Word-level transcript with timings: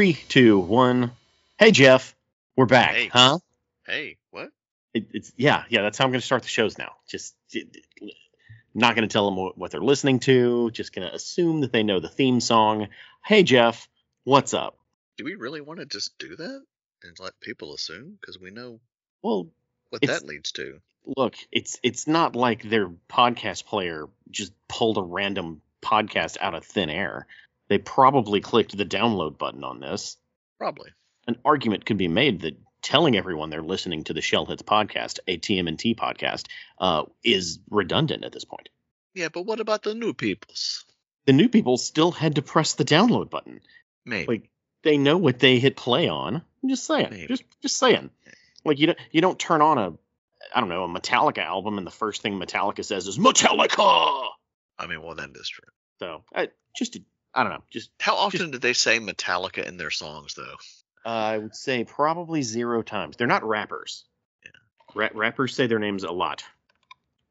Three, 0.00 0.14
two, 0.14 0.58
one. 0.58 1.12
Hey, 1.58 1.72
Jeff. 1.72 2.16
We're 2.56 2.64
back, 2.64 2.94
Hey. 2.94 3.08
huh? 3.08 3.38
Hey, 3.86 4.16
what? 4.30 4.48
It, 4.94 5.08
it's 5.12 5.30
yeah, 5.36 5.64
yeah. 5.68 5.82
That's 5.82 5.98
how 5.98 6.06
I'm 6.06 6.10
going 6.10 6.22
to 6.22 6.26
start 6.26 6.40
the 6.40 6.48
shows 6.48 6.78
now. 6.78 6.92
Just 7.06 7.34
it- 7.52 7.76
it- 8.00 8.14
not 8.72 8.96
going 8.96 9.06
to 9.06 9.12
tell 9.12 9.26
them 9.26 9.36
what, 9.36 9.58
what 9.58 9.70
they're 9.72 9.82
listening 9.82 10.18
to. 10.20 10.70
Just 10.70 10.94
going 10.94 11.06
to 11.06 11.14
assume 11.14 11.60
that 11.60 11.70
they 11.72 11.82
know 11.82 12.00
the 12.00 12.08
theme 12.08 12.40
song. 12.40 12.88
Hey, 13.22 13.42
Jeff. 13.42 13.90
What's 14.24 14.54
up? 14.54 14.78
Do 15.18 15.24
we 15.24 15.34
really 15.34 15.60
want 15.60 15.80
to 15.80 15.84
just 15.84 16.16
do 16.18 16.34
that 16.34 16.62
and 17.02 17.20
let 17.20 17.38
people 17.42 17.74
assume? 17.74 18.16
Because 18.18 18.38
we 18.40 18.50
know 18.50 18.80
Well, 19.22 19.48
what 19.90 20.00
that 20.00 20.24
leads 20.24 20.52
to. 20.52 20.80
look, 21.14 21.34
it's 21.52 21.78
it's 21.82 22.06
not 22.06 22.34
like 22.34 22.62
their 22.62 22.88
podcast 23.10 23.66
player 23.66 24.08
just 24.30 24.54
pulled 24.66 24.96
a 24.96 25.02
random 25.02 25.60
podcast 25.82 26.38
out 26.40 26.54
of 26.54 26.64
thin 26.64 26.88
air. 26.88 27.26
They 27.70 27.78
probably 27.78 28.40
clicked 28.40 28.76
the 28.76 28.84
download 28.84 29.38
button 29.38 29.62
on 29.62 29.78
this. 29.78 30.16
Probably. 30.58 30.90
An 31.28 31.36
argument 31.44 31.86
could 31.86 31.98
be 31.98 32.08
made 32.08 32.40
that 32.40 32.58
telling 32.82 33.16
everyone 33.16 33.48
they're 33.48 33.62
listening 33.62 34.02
to 34.04 34.12
the 34.12 34.20
Shellheads 34.20 34.64
podcast, 34.64 35.20
a 35.28 35.38
TMNT 35.38 35.94
podcast, 35.94 36.46
uh, 36.80 37.04
is 37.22 37.60
redundant 37.70 38.24
at 38.24 38.32
this 38.32 38.44
point. 38.44 38.68
Yeah, 39.14 39.28
but 39.32 39.42
what 39.42 39.60
about 39.60 39.84
the 39.84 39.94
new 39.94 40.12
peoples? 40.12 40.84
The 41.26 41.32
new 41.32 41.48
people 41.48 41.76
still 41.76 42.10
had 42.10 42.34
to 42.34 42.42
press 42.42 42.74
the 42.74 42.84
download 42.84 43.30
button. 43.30 43.60
Maybe. 44.04 44.26
Like 44.26 44.50
they 44.82 44.98
know 44.98 45.16
what 45.16 45.38
they 45.38 45.60
hit 45.60 45.76
play 45.76 46.08
on. 46.08 46.42
I'm 46.62 46.68
just 46.68 46.84
saying. 46.84 47.08
Maybe. 47.10 47.28
Just 47.28 47.44
just 47.62 47.76
saying. 47.76 48.10
Like 48.64 48.80
you 48.80 48.88
don't 48.88 48.98
you 49.12 49.20
don't 49.20 49.38
turn 49.38 49.62
on 49.62 49.78
a 49.78 49.92
I 50.52 50.58
don't 50.58 50.70
know 50.70 50.84
a 50.84 50.88
Metallica 50.88 51.44
album 51.44 51.78
and 51.78 51.86
the 51.86 51.92
first 51.92 52.20
thing 52.20 52.40
Metallica 52.40 52.84
says 52.84 53.06
is 53.06 53.16
Metallica. 53.18 54.26
I 54.76 54.86
mean, 54.88 55.02
well, 55.02 55.14
then 55.14 55.32
that 55.32 55.40
is 55.40 55.48
true. 55.48 55.68
So 56.00 56.24
I 56.34 56.48
just 56.76 56.98
I 57.34 57.42
don't 57.44 57.52
know. 57.52 57.62
Just 57.70 57.90
How 58.00 58.16
often 58.16 58.50
did 58.50 58.60
they 58.60 58.72
say 58.72 58.98
Metallica 58.98 59.66
in 59.66 59.76
their 59.76 59.90
songs, 59.90 60.34
though? 60.34 60.56
I 61.04 61.38
would 61.38 61.54
say 61.54 61.84
probably 61.84 62.42
zero 62.42 62.82
times. 62.82 63.16
They're 63.16 63.26
not 63.26 63.44
rappers. 63.44 64.04
Yeah. 64.44 64.50
Ra- 64.94 65.08
rappers 65.14 65.54
say 65.54 65.66
their 65.66 65.78
names 65.78 66.04
a 66.04 66.10
lot, 66.10 66.42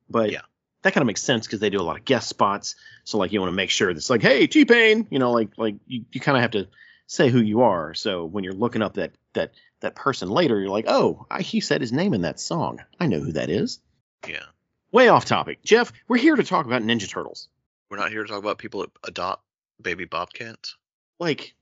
but 0.10 0.32
Yeah. 0.32 0.42
that 0.82 0.94
kind 0.94 1.02
of 1.04 1.08
makes 1.08 1.22
sense 1.22 1.46
because 1.46 1.60
they 1.60 1.70
do 1.70 1.80
a 1.80 1.84
lot 1.84 1.98
of 1.98 2.06
guest 2.06 2.30
spots. 2.30 2.76
So 3.04 3.18
like 3.18 3.32
you 3.32 3.40
want 3.42 3.52
to 3.52 3.56
make 3.56 3.70
sure 3.70 3.94
that's 3.94 4.10
like, 4.10 4.22
hey, 4.22 4.48
T 4.48 4.66
Pain, 4.66 5.06
you 5.12 5.20
know, 5.20 5.32
like 5.32 5.50
like 5.58 5.76
you, 5.86 6.06
you 6.12 6.20
kind 6.22 6.38
of 6.38 6.42
have 6.42 6.52
to 6.52 6.68
say 7.08 7.30
who 7.30 7.42
you 7.42 7.62
are. 7.62 7.94
So 7.94 8.26
when 8.26 8.44
you're 8.44 8.54
looking 8.54 8.82
up 8.82 8.94
that 8.96 9.12
that 9.34 9.52
that 9.82 9.96
person 9.96 10.30
later, 10.30 10.60
you're 10.60 10.70
like, 10.70 10.86
oh, 10.88 11.26
I, 11.30 11.42
he 11.42 11.60
said 11.60 11.82
his 11.82 11.92
name 11.92 12.14
in 12.14 12.22
that 12.22 12.40
song. 12.40 12.80
I 13.00 13.08
know 13.08 13.20
who 13.20 13.34
that 13.34 13.50
is. 13.50 13.80
Yeah. 14.28 14.44
Way 14.92 15.10
off 15.10 15.26
topic, 15.26 15.62
Jeff. 15.64 15.94
We're 16.08 16.18
here 16.18 16.36
to 16.36 16.44
talk 16.44 16.66
about 16.66 16.82
Ninja 16.82 17.08
Turtles. 17.08 17.48
We're 17.90 17.98
not 17.98 18.10
here 18.12 18.24
to 18.24 18.30
talk 18.30 18.40
about 18.40 18.58
people 18.58 18.82
that 18.82 18.90
adopt 19.04 19.44
baby 19.82 20.06
bobcats. 20.06 20.76
Like, 21.20 21.54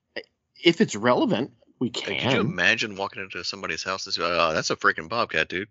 if 0.63 0.81
it's 0.81 0.95
relevant, 0.95 1.51
we 1.79 1.89
can. 1.89 2.13
Like, 2.13 2.21
could 2.23 2.33
you 2.33 2.39
imagine 2.41 2.95
walking 2.95 3.21
into 3.23 3.43
somebody's 3.43 3.83
house 3.83 4.05
and 4.05 4.13
say, 4.13 4.21
"Oh, 4.23 4.53
that's 4.53 4.69
a 4.69 4.75
freaking 4.75 5.09
bobcat, 5.09 5.49
dude"? 5.49 5.69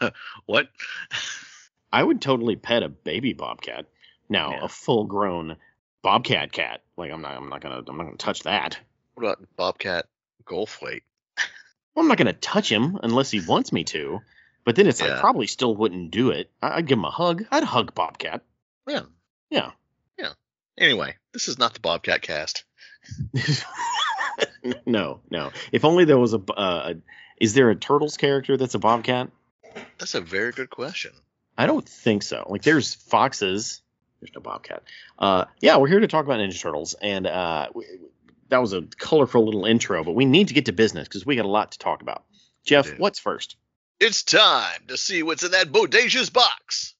what? 0.46 0.68
I 1.92 2.02
would 2.02 2.22
totally 2.22 2.56
pet 2.56 2.82
a 2.82 2.88
baby 2.88 3.32
bobcat. 3.34 3.86
Now, 4.28 4.52
Yeah. 4.52 4.64
a 4.64 4.68
full-grown 4.68 5.56
bobcat 6.02 6.52
cat, 6.52 6.82
like 6.96 7.12
I'm 7.12 7.20
not, 7.20 7.32
I'm 7.36 7.48
not 7.50 7.60
gonna, 7.60 7.82
I'm 7.86 7.96
not 7.96 8.04
gonna 8.04 8.16
touch 8.16 8.44
that. 8.44 8.78
What 9.14 9.24
about 9.24 9.48
bobcat 9.56 10.06
Goldthwait? 10.46 11.02
Well, 11.94 12.02
I'm 12.04 12.08
not 12.08 12.16
gonna 12.16 12.32
touch 12.32 12.70
him 12.72 12.98
unless 13.02 13.30
he 13.30 13.40
wants 13.40 13.72
me 13.72 13.84
to. 13.84 14.20
But 14.64 14.76
then 14.76 14.86
it's 14.86 15.00
like 15.00 15.10
Yeah. 15.10 15.20
probably 15.20 15.48
still 15.48 15.74
wouldn't 15.74 16.12
do 16.12 16.30
it. 16.30 16.50
I'd 16.62 16.86
give 16.86 16.96
him 16.98 17.04
a 17.04 17.10
hug. 17.10 17.44
I'd 17.50 17.64
hug 17.64 17.94
bobcat. 17.94 18.42
Yeah. 18.88 19.02
Yeah. 19.50 19.72
Anyway, 20.78 21.14
this 21.32 21.48
is 21.48 21.58
not 21.58 21.74
the 21.74 21.80
Bobcat 21.80 22.22
cast. 22.22 22.64
no, 24.86 25.20
no. 25.30 25.50
If 25.72 25.84
only 25.84 26.04
there 26.04 26.18
was 26.18 26.34
a, 26.34 26.38
uh. 26.52 26.94
Is 27.40 27.54
there 27.54 27.70
a 27.70 27.74
turtles 27.74 28.16
character 28.16 28.56
that's 28.56 28.74
a 28.74 28.78
bobcat? 28.78 29.28
That's 29.98 30.14
a 30.14 30.20
very 30.20 30.52
good 30.52 30.70
question. 30.70 31.10
I 31.58 31.66
don't 31.66 31.88
think 31.88 32.22
so. 32.22 32.46
Like 32.48 32.62
there's 32.62 32.94
foxes. 32.94 33.82
There's 34.20 34.32
no 34.32 34.40
bobcat. 34.40 34.84
Uh, 35.18 35.46
yeah, 35.60 35.78
we're 35.78 35.88
here 35.88 35.98
to 35.98 36.06
talk 36.06 36.24
about 36.24 36.38
Ninja 36.38 36.60
Turtles, 36.60 36.94
and 36.94 37.26
uh, 37.26 37.66
w- 37.66 37.88
w- 37.90 38.10
that 38.50 38.58
was 38.58 38.72
a 38.72 38.82
colorful 38.82 39.44
little 39.44 39.64
intro. 39.64 40.04
But 40.04 40.12
we 40.12 40.24
need 40.24 40.48
to 40.48 40.54
get 40.54 40.66
to 40.66 40.72
business 40.72 41.08
because 41.08 41.26
we 41.26 41.34
got 41.34 41.44
a 41.44 41.48
lot 41.48 41.72
to 41.72 41.78
talk 41.80 42.00
about. 42.00 42.22
Jeff, 42.64 42.96
what's 42.98 43.18
first? 43.18 43.56
It's 43.98 44.22
time 44.22 44.82
to 44.86 44.96
see 44.96 45.24
what's 45.24 45.42
in 45.42 45.50
that 45.50 45.72
bodacious 45.72 46.32
box. 46.32 46.94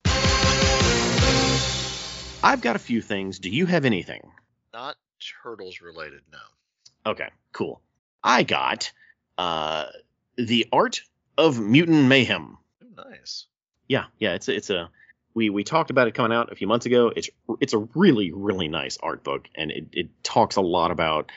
I've 2.45 2.61
got 2.61 2.77
a 2.77 2.81
few 2.81 3.01
things. 3.01 3.39
Do 3.39 3.51
you 3.51 3.67
have 3.67 3.85
anything? 3.85 4.33
Not 4.73 4.97
turtles 5.43 5.81
related, 5.81 6.23
no. 6.33 7.11
Okay, 7.13 7.29
cool. 7.53 7.81
I 8.23 8.43
got 8.43 8.91
uh, 9.39 9.87
the 10.37 10.67
art 10.73 11.03
of 11.39 11.61
mutant 11.61 12.09
mayhem. 12.09 12.59
Oh, 12.83 13.05
nice. 13.09 13.47
Yeah, 13.89 14.07
yeah. 14.19 14.35
It's 14.35 14.49
a, 14.49 14.57
it's 14.57 14.71
a 14.71 14.91
we 15.35 15.51
we 15.51 15.65
talked 15.65 15.91
about 15.91 16.09
it 16.09 16.15
coming 16.15 16.37
out 16.37 16.53
a 16.53 16.57
few 16.57 16.67
months 16.67 16.87
ago. 16.87 17.13
It's 17.15 17.31
it's 17.61 17.75
a 17.75 17.87
really 17.95 18.33
really 18.33 18.69
nice 18.69 18.99
art 19.03 19.23
book, 19.23 19.49
and 19.55 19.71
it 19.71 19.87
it 19.93 20.25
talks 20.25 20.57
a 20.57 20.61
lot 20.61 20.91
about 20.91 21.31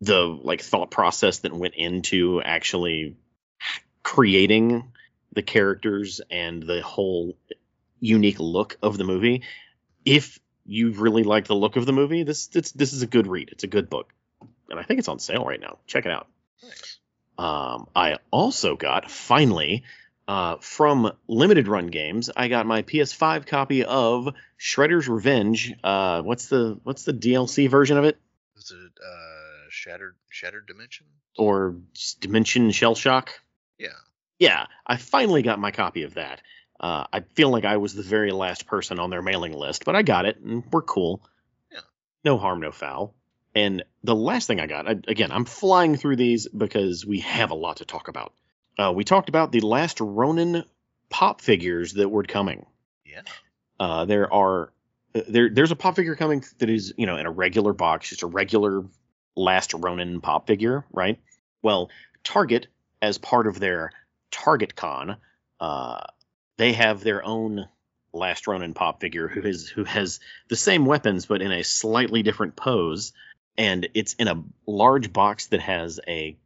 the 0.00 0.20
like 0.20 0.62
thought 0.62 0.90
process 0.90 1.38
that 1.40 1.52
went 1.52 1.74
into 1.74 2.40
actually 2.42 3.16
creating 4.02 4.92
the 5.32 5.42
characters 5.42 6.20
and 6.30 6.62
the 6.62 6.80
whole 6.82 7.36
unique 8.00 8.38
look 8.38 8.76
of 8.82 8.98
the 8.98 9.04
movie. 9.04 9.42
If 10.04 10.38
you 10.66 10.92
really 10.92 11.22
like 11.22 11.46
the 11.46 11.54
look 11.54 11.76
of 11.76 11.86
the 11.86 11.92
movie, 11.92 12.22
this 12.22 12.46
this 12.48 12.72
this 12.72 12.92
is 12.92 13.02
a 13.02 13.06
good 13.06 13.26
read. 13.26 13.50
It's 13.52 13.64
a 13.64 13.68
good 13.68 13.90
book, 13.90 14.12
and 14.70 14.78
I 14.78 14.82
think 14.82 14.98
it's 14.98 15.08
on 15.08 15.18
sale 15.18 15.44
right 15.44 15.60
now. 15.60 15.78
Check 15.86 16.06
it 16.06 16.12
out. 16.12 16.28
Nice. 16.62 16.98
Um, 17.36 17.88
I 17.94 18.18
also 18.30 18.76
got 18.76 19.10
finally 19.10 19.82
uh, 20.28 20.56
from 20.60 21.12
Limited 21.28 21.68
Run 21.68 21.88
Games. 21.88 22.30
I 22.34 22.48
got 22.48 22.66
my 22.66 22.82
PS5 22.82 23.46
copy 23.46 23.84
of 23.84 24.28
Shredder's 24.58 25.08
Revenge. 25.08 25.74
Uh, 25.82 26.22
what's 26.22 26.46
the 26.48 26.78
what's 26.84 27.04
the 27.04 27.12
DLC 27.12 27.68
version 27.68 27.98
of 27.98 28.04
it? 28.04 28.18
Is 28.56 28.70
it 28.70 28.92
uh 29.04 29.68
shattered 29.70 30.16
shattered 30.30 30.66
dimension? 30.66 31.06
Or 31.36 31.76
Dimension 32.20 32.70
Shell 32.70 32.94
Shock? 32.94 33.40
Yeah. 33.78 33.88
Yeah, 34.38 34.66
I 34.86 34.96
finally 34.96 35.42
got 35.42 35.58
my 35.58 35.72
copy 35.72 36.04
of 36.04 36.14
that. 36.14 36.40
Uh, 36.80 37.04
I 37.12 37.20
feel 37.34 37.50
like 37.50 37.64
I 37.64 37.76
was 37.76 37.94
the 37.94 38.02
very 38.02 38.32
last 38.32 38.66
person 38.66 38.98
on 38.98 39.10
their 39.10 39.22
mailing 39.22 39.52
list, 39.52 39.84
but 39.84 39.94
I 39.96 40.02
got 40.02 40.26
it, 40.26 40.40
and 40.40 40.64
we're 40.70 40.82
cool. 40.82 41.22
Yeah. 41.72 41.80
No 42.24 42.38
harm, 42.38 42.60
no 42.60 42.72
foul. 42.72 43.14
And 43.54 43.84
the 44.02 44.14
last 44.14 44.46
thing 44.46 44.60
I 44.60 44.66
got, 44.66 44.88
I, 44.88 44.96
again, 45.06 45.30
I'm 45.30 45.44
flying 45.44 45.96
through 45.96 46.16
these 46.16 46.48
because 46.48 47.06
we 47.06 47.20
have 47.20 47.52
a 47.52 47.54
lot 47.54 47.76
to 47.76 47.84
talk 47.84 48.08
about. 48.08 48.32
Uh, 48.76 48.92
we 48.94 49.04
talked 49.04 49.28
about 49.28 49.52
the 49.52 49.60
last 49.60 50.00
Ronin 50.00 50.64
pop 51.08 51.40
figures 51.40 51.92
that 51.92 52.08
were 52.08 52.24
coming. 52.24 52.66
Yeah. 53.04 53.22
Uh, 53.78 54.04
there 54.04 54.32
are 54.32 54.72
uh, 55.14 55.20
there 55.28 55.48
there's 55.50 55.70
a 55.70 55.76
pop 55.76 55.94
figure 55.94 56.16
coming 56.16 56.44
that 56.58 56.68
is 56.68 56.92
you 56.96 57.06
know 57.06 57.16
in 57.16 57.26
a 57.26 57.30
regular 57.30 57.72
box, 57.72 58.08
just 58.08 58.22
a 58.22 58.26
regular 58.26 58.84
last 59.36 59.74
Ronin 59.74 60.20
pop 60.20 60.48
figure, 60.48 60.84
right? 60.92 61.20
Well, 61.62 61.90
Target, 62.24 62.66
as 63.00 63.18
part 63.18 63.46
of 63.46 63.60
their 63.60 63.92
Target 64.30 64.74
Con, 64.74 65.16
uh, 65.60 66.00
they 66.56 66.72
have 66.72 67.02
their 67.02 67.24
own 67.24 67.68
Last 68.12 68.46
Ronin 68.46 68.74
pop 68.74 69.00
figure 69.00 69.26
who 69.26 69.40
is 69.42 69.68
who 69.68 69.82
has 69.84 70.20
the 70.48 70.54
same 70.56 70.86
weapons 70.86 71.26
but 71.26 71.42
in 71.42 71.50
a 71.50 71.64
slightly 71.64 72.22
different 72.22 72.54
pose, 72.54 73.12
and 73.58 73.88
it's 73.94 74.14
in 74.14 74.28
a 74.28 74.42
large 74.66 75.12
box 75.12 75.46
that 75.48 75.60
has 75.60 75.98
a 76.06 76.36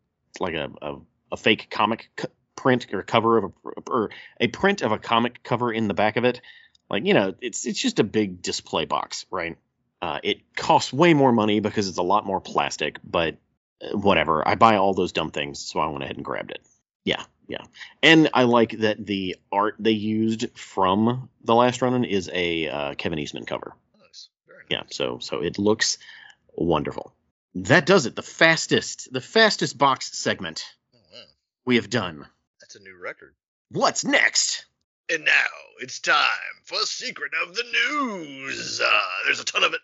like 0.40 0.54
a 0.54 0.70
a, 0.80 0.96
a 1.32 1.36
fake 1.36 1.68
comic 1.70 2.10
c- 2.18 2.28
print 2.56 2.86
or 2.92 3.02
cover 3.02 3.38
of 3.38 3.44
a 3.44 3.68
or 3.90 4.10
a 4.40 4.48
print 4.48 4.80
of 4.80 4.92
a 4.92 4.98
comic 4.98 5.42
cover 5.42 5.70
in 5.70 5.88
the 5.88 5.94
back 5.94 6.16
of 6.16 6.24
it. 6.24 6.40
Like 6.88 7.04
you 7.04 7.12
know, 7.12 7.34
it's 7.40 7.66
it's 7.66 7.80
just 7.80 7.98
a 7.98 8.04
big 8.04 8.40
display 8.40 8.86
box, 8.86 9.26
right? 9.30 9.58
Uh, 10.00 10.20
it 10.22 10.54
costs 10.54 10.92
way 10.92 11.12
more 11.12 11.32
money 11.32 11.60
because 11.60 11.88
it's 11.88 11.98
a 11.98 12.02
lot 12.02 12.24
more 12.24 12.40
plastic, 12.40 12.98
but 13.04 13.36
uh, 13.82 13.96
whatever. 13.96 14.46
I 14.46 14.54
buy 14.54 14.76
all 14.76 14.94
those 14.94 15.12
dumb 15.12 15.32
things, 15.32 15.58
so 15.58 15.80
I 15.80 15.88
went 15.88 16.04
ahead 16.04 16.16
and 16.16 16.24
grabbed 16.24 16.52
it. 16.52 16.62
Yeah, 17.04 17.22
yeah. 17.48 17.64
And 18.02 18.30
I 18.34 18.44
like 18.44 18.78
that 18.78 19.04
the 19.04 19.36
art 19.50 19.74
they 19.78 19.90
used 19.92 20.46
from 20.56 21.28
The 21.44 21.54
Last 21.54 21.82
Ronin 21.82 22.04
is 22.04 22.30
a 22.32 22.68
uh, 22.68 22.94
Kevin 22.94 23.18
Eastman 23.18 23.46
cover. 23.46 23.74
Nice. 24.00 24.28
Very 24.46 24.60
nice. 24.60 24.66
Yeah, 24.70 24.82
so 24.90 25.18
so 25.18 25.42
it 25.42 25.58
looks 25.58 25.98
wonderful. 26.54 27.12
That 27.54 27.86
does 27.86 28.06
it. 28.06 28.14
The 28.14 28.22
fastest, 28.22 29.12
the 29.12 29.20
fastest 29.20 29.76
box 29.78 30.16
segment 30.16 30.64
Oh, 30.94 30.98
wow. 31.12 31.20
we 31.64 31.76
have 31.76 31.90
done. 31.90 32.26
That's 32.60 32.76
a 32.76 32.80
new 32.80 32.96
record. 32.96 33.34
What's 33.70 34.04
next? 34.04 34.66
And 35.10 35.24
now 35.24 35.32
it's 35.80 36.00
time 36.00 36.54
for 36.64 36.76
Secret 36.84 37.32
of 37.42 37.54
the 37.54 37.64
News. 37.64 38.80
Uh, 38.84 39.00
there's 39.24 39.40
a 39.40 39.44
ton 39.44 39.64
of 39.64 39.72
it. 39.72 39.80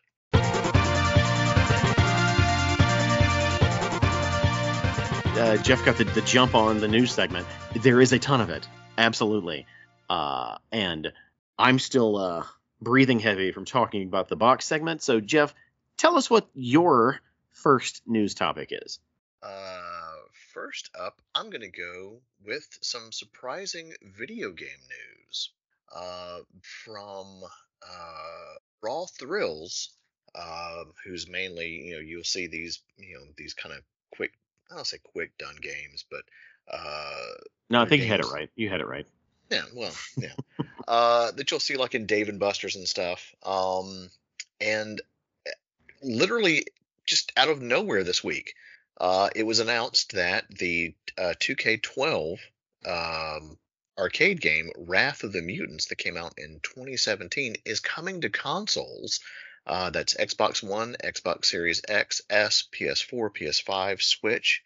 Uh, 5.37 5.57
Jeff 5.59 5.85
got 5.85 5.97
the, 5.97 6.05
the 6.05 6.21
jump 6.23 6.55
on 6.55 6.79
the 6.79 6.89
news 6.89 7.13
segment. 7.13 7.47
There 7.75 8.01
is 8.01 8.13
a 8.13 8.19
ton 8.19 8.41
of 8.41 8.51
it, 8.51 8.69
absolutely. 8.97 9.67
Uh, 10.09 10.59
and 10.71 11.13
I'm 11.59 11.79
still 11.79 12.17
uh, 12.17 12.45
breathing 12.81 13.19
heavy 13.19 13.51
from 13.53 13.65
talking 13.65 14.05
about 14.05 14.29
the 14.29 14.37
box 14.37 14.65
segment. 14.65 15.03
So, 15.03 15.21
Jeff, 15.21 15.55
tell 15.97 16.17
us 16.17 16.31
what 16.31 16.49
your 16.55 17.21
first 17.51 18.03
news 18.07 18.35
topic 18.35 18.69
is. 18.71 19.01
Uh, 19.43 20.13
first 20.53 20.91
up, 20.99 21.21
I'm 21.35 21.51
going 21.51 21.63
to 21.63 21.69
go 21.69 22.21
with 22.45 22.67
some 22.83 23.11
surprising 23.11 23.93
video 24.17 24.53
game 24.53 24.69
news 24.69 25.51
uh, 25.95 26.39
from 26.85 27.43
uh, 27.83 28.55
Raw 28.83 29.07
Thrills, 29.07 29.91
who's 31.05 31.29
mainly, 31.29 31.69
you 31.69 31.95
know, 31.95 32.01
you'll 32.01 32.25
see 32.25 32.47
these, 32.47 32.81
you 32.97 33.17
know, 33.17 33.25
these 33.37 33.55
kind 33.55 33.75
of 33.75 33.83
quick, 34.15 34.33
I 34.71 34.77
don't 34.77 34.87
say 34.87 34.99
quick 35.03 35.37
done 35.39 35.57
games, 35.61 36.05
but 36.11 36.23
uh, 36.73 37.35
No, 37.71 37.83
I 37.83 37.87
think 37.87 38.03
you 38.03 38.09
had 38.09 38.21
it 38.21 38.27
right. 38.27 38.51
You 38.57 38.69
had 38.69 38.81
it 38.81 38.87
right. 38.87 39.07
yeah, 39.51 39.65
well, 39.75 39.93
yeah, 40.17 40.33
uh, 40.89 41.31
that 41.33 41.51
you'll 41.51 41.61
see 41.61 41.77
like 41.77 41.95
in 41.95 42.07
Dave 42.07 42.29
and 42.29 42.41
Buster's 42.41 42.77
and 42.77 42.89
stuff. 42.89 43.35
Um, 43.45 44.11
and 44.61 45.01
eh, 45.47 45.51
literally 46.03 46.67
just 47.07 47.33
out 47.37 47.49
of 47.49 47.61
nowhere 47.61 48.05
this 48.05 48.25
week, 48.25 48.55
uh, 49.01 49.29
it 49.35 49.45
was 49.45 49.61
announced 49.61 50.13
that 50.13 50.45
the 50.49 50.95
uh, 51.19 51.35
2K12 51.41 52.39
um, 52.87 53.59
arcade 53.99 54.41
game 54.41 54.71
Wrath 54.77 55.25
of 55.25 55.33
the 55.33 55.43
Mutants 55.43 55.87
that 55.87 55.99
came 55.99 56.17
out 56.17 56.35
in 56.39 56.61
2017 56.63 57.57
is 57.65 57.81
coming 57.81 58.21
to 58.23 58.31
consoles. 58.31 59.21
Uh, 59.67 59.91
that's 59.91 60.15
Xbox 60.15 60.63
One, 60.63 60.97
Xbox 61.03 61.47
Series 61.47 61.81
X, 61.89 62.21
S, 62.29 62.69
PS4, 62.73 63.31
PS5, 63.35 64.03
Switch, 64.03 64.63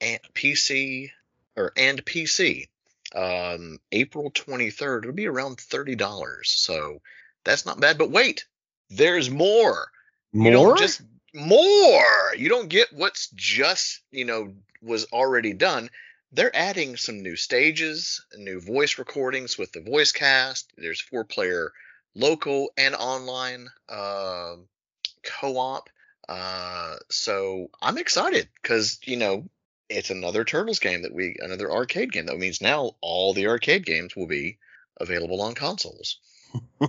and 0.00 0.20
PC 0.34 1.10
or 1.56 1.72
and 1.76 2.04
PC. 2.04 2.68
Um, 3.14 3.78
April 3.92 4.30
23rd. 4.30 5.02
It'll 5.02 5.12
be 5.12 5.26
around 5.26 5.58
thirty 5.58 5.94
dollars. 5.94 6.50
So 6.50 7.00
that's 7.44 7.66
not 7.66 7.80
bad. 7.80 7.98
But 7.98 8.10
wait, 8.10 8.46
there's 8.90 9.30
more. 9.30 9.90
More? 10.32 10.76
just 10.76 11.02
more. 11.34 12.34
You 12.36 12.48
don't 12.48 12.68
get 12.68 12.92
what's 12.92 13.28
just 13.30 14.00
you 14.10 14.24
know 14.24 14.54
was 14.82 15.06
already 15.12 15.54
done. 15.54 15.90
They're 16.32 16.54
adding 16.54 16.96
some 16.96 17.22
new 17.22 17.36
stages, 17.36 18.24
new 18.36 18.60
voice 18.60 18.98
recordings 18.98 19.56
with 19.56 19.72
the 19.72 19.80
voice 19.80 20.12
cast. 20.12 20.70
There's 20.76 21.00
four 21.00 21.24
player 21.24 21.72
local 22.16 22.72
and 22.76 22.94
online 22.94 23.68
uh, 23.88 24.56
co-op. 25.22 25.90
Uh, 26.28 26.96
so 27.08 27.70
I'm 27.80 27.98
excited 27.98 28.48
because 28.60 28.98
you 29.04 29.16
know 29.16 29.44
it's 29.88 30.10
another 30.10 30.44
Turtles 30.44 30.80
game 30.80 31.02
that 31.02 31.14
we 31.14 31.36
another 31.38 31.70
arcade 31.70 32.12
game. 32.12 32.26
That 32.26 32.38
means 32.38 32.60
now 32.60 32.92
all 33.00 33.32
the 33.32 33.46
arcade 33.46 33.86
games 33.86 34.16
will 34.16 34.26
be 34.26 34.58
available 34.98 35.40
on 35.42 35.54
consoles. 35.54 36.18
Uh, 36.80 36.86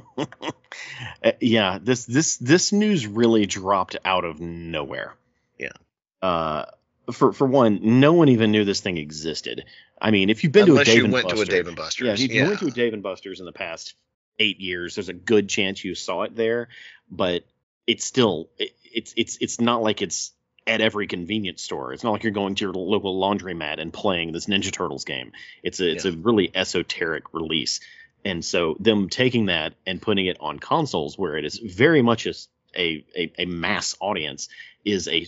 yeah, 1.40 1.78
this 1.82 2.06
this 2.06 2.38
this 2.38 2.72
news 2.72 3.06
really 3.06 3.46
dropped 3.46 3.98
out 4.04 4.26
of 4.26 4.40
nowhere. 4.40 5.14
Yeah. 5.60 5.74
Uh, 6.22 6.66
for 7.12 7.32
for 7.32 7.46
one, 7.46 8.00
no 8.00 8.14
one 8.14 8.30
even 8.30 8.52
knew 8.52 8.66
this 8.66 8.82
thing 8.82 8.98
existed. 8.98 9.66
I 10.02 10.12
mean, 10.12 10.30
if 10.30 10.44
you've 10.44 10.54
been 10.54 10.70
Unless 10.70 10.86
to 10.86 10.92
a 10.92 10.94
Dave 10.94 10.98
you 10.98 11.04
and 11.06 11.14
went 11.14 11.30
to 11.30 11.42
a 11.42 11.46
Dave 11.46 11.68
and 11.68 11.76
Buster's. 11.76 12.20
yeah, 12.20 12.26
if 12.26 12.32
you 12.32 12.44
went 12.44 12.60
to 12.60 12.68
a 12.68 12.72
Dave 12.72 12.94
and 12.94 13.04
Buster's 13.04 13.40
in 13.40 13.46
the 13.46 13.52
past 13.52 13.96
eight 14.40 14.60
years, 14.60 14.96
there's 14.96 15.10
a 15.10 15.14
good 15.14 15.50
chance 15.50 15.84
you 15.84 15.96
saw 15.96 16.24
it 16.24 16.36
there. 16.36 16.70
But 17.10 17.46
it's 17.86 18.06
still 18.06 18.50
it, 18.58 18.72
it's 18.84 19.14
it's 19.18 19.38
it's 19.42 19.62
not 19.62 19.82
like 19.82 20.02
it's 20.02 20.32
at 20.66 20.82
every 20.82 21.08
convenience 21.08 21.64
store. 21.64 21.94
It's 21.94 22.04
not 22.04 22.12
like 22.12 22.24
you're 22.24 22.34
going 22.34 22.56
to 22.56 22.66
your 22.66 22.74
local 22.74 23.20
laundromat 23.20 23.80
and 23.80 23.94
playing 23.94 24.34
this 24.34 24.48
Ninja 24.48 24.72
Turtles 24.72 25.06
game. 25.06 25.32
It's 25.64 25.80
a 25.80 25.90
it's 25.90 26.06
a 26.06 26.12
really 26.12 26.52
esoteric 26.54 27.34
release. 27.34 27.80
And 28.26 28.44
so 28.44 28.76
them 28.80 29.08
taking 29.08 29.46
that 29.46 29.76
and 29.86 30.02
putting 30.02 30.26
it 30.26 30.38
on 30.42 30.60
consoles 30.60 31.18
where 31.18 31.38
it 31.38 31.46
is 31.46 31.58
very 31.58 32.02
much 32.02 32.26
a 32.28 32.34
a, 32.76 33.06
a, 33.16 33.34
a 33.40 33.46
mass 33.46 33.96
audience 34.02 34.50
is 34.84 35.08
a 35.08 35.26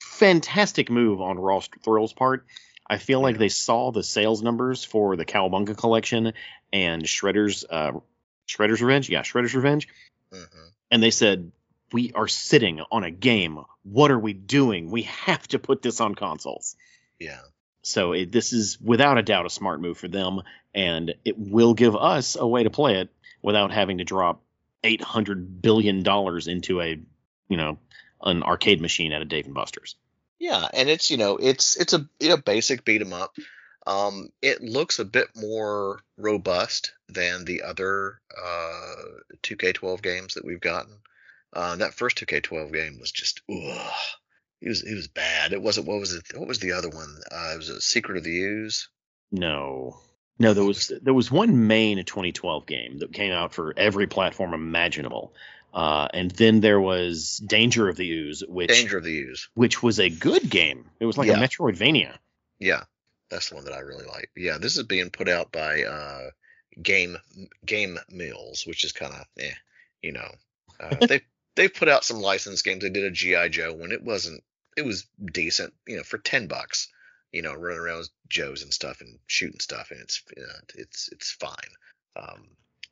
fantastic 0.00 0.90
move 0.90 1.20
on 1.20 1.38
Raw 1.38 1.60
Thrills 1.82 2.12
part. 2.12 2.44
I 2.88 2.98
feel 2.98 3.20
like 3.22 3.36
Yeah. 3.36 3.40
they 3.40 3.48
saw 3.48 3.90
the 3.90 4.02
sales 4.02 4.42
numbers 4.42 4.84
for 4.84 5.16
the 5.16 5.24
Cowabunga 5.24 5.76
collection 5.76 6.34
and 6.72 7.02
Shredder's 7.04 7.64
uh, 7.68 7.92
Shredder's 8.56 8.82
Revenge. 8.82 9.08
Yeah, 9.10 9.22
Shredder's 9.22 9.54
Revenge. 9.54 9.88
hmm 10.32 10.42
And 10.90 11.02
they 11.02 11.10
said, 11.10 11.52
We 11.92 12.12
are 12.14 12.28
sitting 12.28 12.80
on 12.90 13.04
a 13.04 13.10
game. 13.10 13.58
What 13.82 14.10
are 14.10 14.18
we 14.18 14.32
doing? 14.32 14.90
We 14.90 15.02
have 15.02 15.46
to 15.48 15.58
put 15.58 15.82
this 15.82 16.00
on 16.00 16.14
consoles. 16.14 16.76
Yeah. 17.18 17.40
So 17.82 18.12
it, 18.12 18.30
this 18.30 18.52
is 18.52 18.78
without 18.80 19.18
a 19.18 19.22
doubt 19.22 19.46
a 19.46 19.50
smart 19.50 19.80
move 19.80 19.98
for 19.98 20.08
them, 20.08 20.42
and 20.74 21.14
it 21.24 21.36
will 21.38 21.74
give 21.74 21.96
us 21.96 22.36
a 22.38 22.46
way 22.46 22.62
to 22.62 22.70
play 22.70 22.98
it 22.98 23.10
without 23.42 23.72
having 23.72 23.98
to 23.98 24.04
drop 24.04 24.42
eight 24.84 25.02
hundred 25.02 25.60
billion 25.62 26.02
dollars 26.02 26.46
into 26.46 26.80
a, 26.80 27.00
you 27.48 27.56
know, 27.56 27.78
an 28.22 28.42
arcade 28.44 28.80
machine 28.80 29.12
at 29.12 29.22
a 29.22 29.24
Dave 29.24 29.46
and 29.46 29.54
Buster's. 29.54 29.96
Yeah, 30.38 30.66
and 30.72 30.88
it's 30.88 31.10
you 31.10 31.16
know 31.16 31.36
it's 31.36 31.76
it's 31.76 31.92
a, 31.92 32.08
a 32.20 32.36
basic 32.36 32.84
beat 32.84 33.00
'em 33.00 33.12
up. 33.12 33.36
Um, 33.86 34.28
it 34.40 34.62
looks 34.62 34.98
a 34.98 35.04
bit 35.04 35.28
more 35.36 36.00
robust 36.16 36.92
than 37.08 37.44
the 37.44 37.62
other 37.62 38.20
uh, 38.30 38.94
2K12 39.42 40.02
games 40.02 40.34
that 40.34 40.44
we've 40.44 40.60
gotten. 40.60 40.94
Uh, 41.52 41.76
that 41.76 41.94
first 41.94 42.16
2K12 42.18 42.72
game 42.72 42.98
was 43.00 43.10
just 43.12 43.42
ugh, 43.50 43.92
it 44.60 44.68
was 44.68 44.82
it 44.82 44.94
was 44.94 45.08
bad. 45.08 45.52
It 45.52 45.60
wasn't 45.60 45.86
what 45.88 45.98
was 46.00 46.14
it? 46.14 46.22
What 46.34 46.48
was 46.48 46.60
the 46.60 46.72
other 46.72 46.88
one? 46.88 47.14
Uh, 47.30 47.50
it 47.54 47.56
was 47.58 47.68
a 47.68 47.80
Secret 47.80 48.18
of 48.18 48.24
the 48.24 48.40
Ooze. 48.42 48.88
No, 49.32 49.98
no, 50.38 50.54
there 50.54 50.64
was 50.64 50.92
there 51.02 51.12
was 51.14 51.30
one 51.30 51.66
main 51.66 51.98
2012 51.98 52.66
game 52.66 52.98
that 52.98 53.12
came 53.12 53.32
out 53.32 53.52
for 53.52 53.74
every 53.76 54.06
platform 54.06 54.54
imaginable, 54.54 55.34
uh, 55.74 56.08
and 56.14 56.30
then 56.30 56.60
there 56.60 56.80
was 56.80 57.36
Danger 57.38 57.88
of 57.88 57.96
the 57.96 58.10
Ooze, 58.10 58.44
which 58.48 58.68
Danger 58.70 58.98
of 58.98 59.04
the 59.04 59.18
Ooze. 59.24 59.48
which 59.54 59.82
was 59.82 59.98
a 60.00 60.08
good 60.08 60.48
game. 60.48 60.88
It 61.00 61.06
was 61.06 61.18
like 61.18 61.28
Yeah. 61.28 61.38
a 61.42 61.46
Metroidvania. 61.46 62.16
Yeah, 62.58 62.84
that's 63.32 63.48
the 63.48 63.54
one 63.54 63.64
that 63.64 63.72
I 63.72 63.80
really 63.80 64.04
like. 64.04 64.30
Yeah, 64.36 64.58
this 64.58 64.76
is 64.76 64.82
being 64.82 65.08
put 65.08 65.28
out 65.28 65.50
by 65.50 65.84
uh, 65.84 66.30
Game 66.82 67.16
Game 67.64 67.98
Mills, 68.10 68.64
which 68.66 68.84
is 68.84 68.92
kind 68.92 69.14
of 69.14 69.26
eh, 69.38 69.54
you 70.02 70.12
know. 70.12 70.30
Uh, 70.78 70.94
they 71.06 71.22
they've 71.56 71.72
put 71.72 71.88
out 71.88 72.04
some 72.04 72.20
licensed 72.20 72.62
games. 72.62 72.82
They 72.82 72.90
did 72.90 73.04
a 73.04 73.10
GI 73.10 73.48
Joe 73.48 73.72
when 73.72 73.90
it 73.90 74.02
wasn't. 74.02 74.44
It 74.76 74.84
was 74.84 75.06
decent, 75.24 75.72
you 75.86 75.96
know, 75.96 76.02
for 76.02 76.18
ten 76.18 76.46
bucks. 76.46 76.88
You 77.32 77.40
know, 77.40 77.54
running 77.54 77.78
around 77.78 77.98
with 77.98 78.10
Joes 78.28 78.62
and 78.62 78.72
stuff 78.72 79.00
and 79.00 79.18
shooting 79.26 79.60
stuff, 79.60 79.90
and 79.90 80.00
it's 80.00 80.22
uh, 80.36 80.60
it's 80.74 81.08
it's 81.10 81.32
fine. 81.32 81.56
Um, 82.14 82.48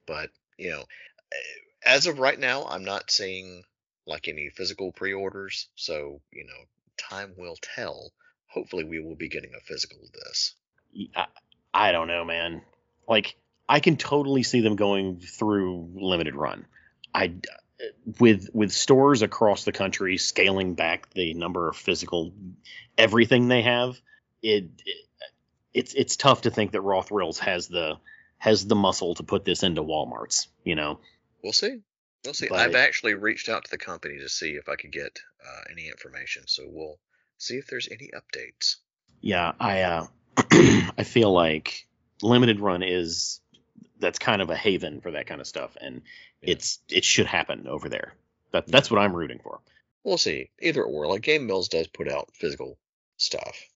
but 0.06 0.30
you 0.56 0.70
know, 0.70 0.84
eh, 1.32 1.36
as 1.84 2.06
of 2.06 2.18
right 2.18 2.38
now, 2.38 2.64
I'm 2.64 2.84
not 2.84 3.10
seeing 3.10 3.62
like 4.06 4.26
any 4.26 4.48
physical 4.48 4.90
pre-orders. 4.92 5.68
So 5.74 6.22
you 6.32 6.44
know, 6.44 6.64
time 6.96 7.34
will 7.36 7.56
tell 7.76 8.12
hopefully 8.50 8.84
we 8.84 9.00
will 9.00 9.16
be 9.16 9.28
getting 9.28 9.52
a 9.56 9.60
physical 9.60 9.98
of 10.02 10.12
this. 10.12 10.54
I, 11.14 11.26
I 11.72 11.92
don't 11.92 12.08
know, 12.08 12.24
man. 12.24 12.62
Like 13.08 13.36
I 13.68 13.80
can 13.80 13.96
totally 13.96 14.42
see 14.42 14.60
them 14.60 14.76
going 14.76 15.20
through 15.20 15.90
limited 15.94 16.34
run. 16.34 16.66
I 17.14 17.34
with 18.18 18.50
with 18.52 18.72
stores 18.72 19.22
across 19.22 19.64
the 19.64 19.72
country 19.72 20.18
scaling 20.18 20.74
back 20.74 21.10
the 21.14 21.34
number 21.34 21.68
of 21.68 21.76
physical 21.76 22.32
everything 22.98 23.48
they 23.48 23.62
have. 23.62 23.98
It, 24.42 24.70
it 24.84 24.96
it's 25.72 25.94
it's 25.94 26.16
tough 26.16 26.42
to 26.42 26.50
think 26.50 26.72
that 26.72 26.80
Raw 26.80 27.02
Thrills 27.02 27.38
has 27.38 27.68
the 27.68 27.98
has 28.38 28.66
the 28.66 28.74
muscle 28.74 29.14
to 29.16 29.22
put 29.22 29.44
this 29.44 29.62
into 29.62 29.82
WalMarts. 29.82 30.48
You 30.64 30.74
know, 30.74 31.00
We'll 31.42 31.52
see. 31.52 31.80
We'll 32.24 32.34
see. 32.34 32.48
But- 32.48 32.58
I've 32.58 32.74
actually 32.74 33.14
reached 33.14 33.48
out 33.48 33.64
to 33.64 33.70
the 33.70 33.78
company 33.78 34.18
to 34.18 34.28
see 34.28 34.50
if 34.50 34.68
I 34.68 34.76
could 34.76 34.92
get 34.92 35.18
uh, 35.44 35.60
any 35.70 35.88
information. 35.88 36.44
So 36.46 36.64
we'll 36.66 36.98
see 37.40 37.56
if 37.56 37.66
there's 37.66 37.88
any 37.90 38.10
updates. 38.14 38.76
yeah, 39.20 39.52
I 39.58 39.82
uh, 39.82 40.06
I 40.96 41.04
feel 41.04 41.32
like 41.32 41.86
limited 42.22 42.60
run 42.60 42.82
is 42.82 43.40
that's 43.98 44.18
kind 44.18 44.40
of 44.40 44.50
a 44.50 44.56
haven 44.56 45.00
for 45.00 45.10
that 45.12 45.26
kind 45.26 45.40
of 45.40 45.46
stuff, 45.46 45.76
and 45.80 46.02
Yeah. 46.42 46.52
it's 46.52 46.78
it 46.88 47.04
should 47.04 47.26
happen 47.26 47.66
over 47.66 47.88
there. 47.88 48.14
That 48.52 48.66
that's 48.66 48.90
what 48.90 49.00
I'm 49.00 49.14
rooting 49.14 49.40
for. 49.42 49.60
We'll 50.04 50.18
see. 50.18 50.50
Either 50.60 50.82
or. 50.82 51.06
Like 51.06 51.22
Game 51.22 51.46
Mills 51.46 51.68
does 51.68 51.86
put 51.86 52.10
out 52.10 52.30
physical 52.34 52.78
stuff. 53.18 53.68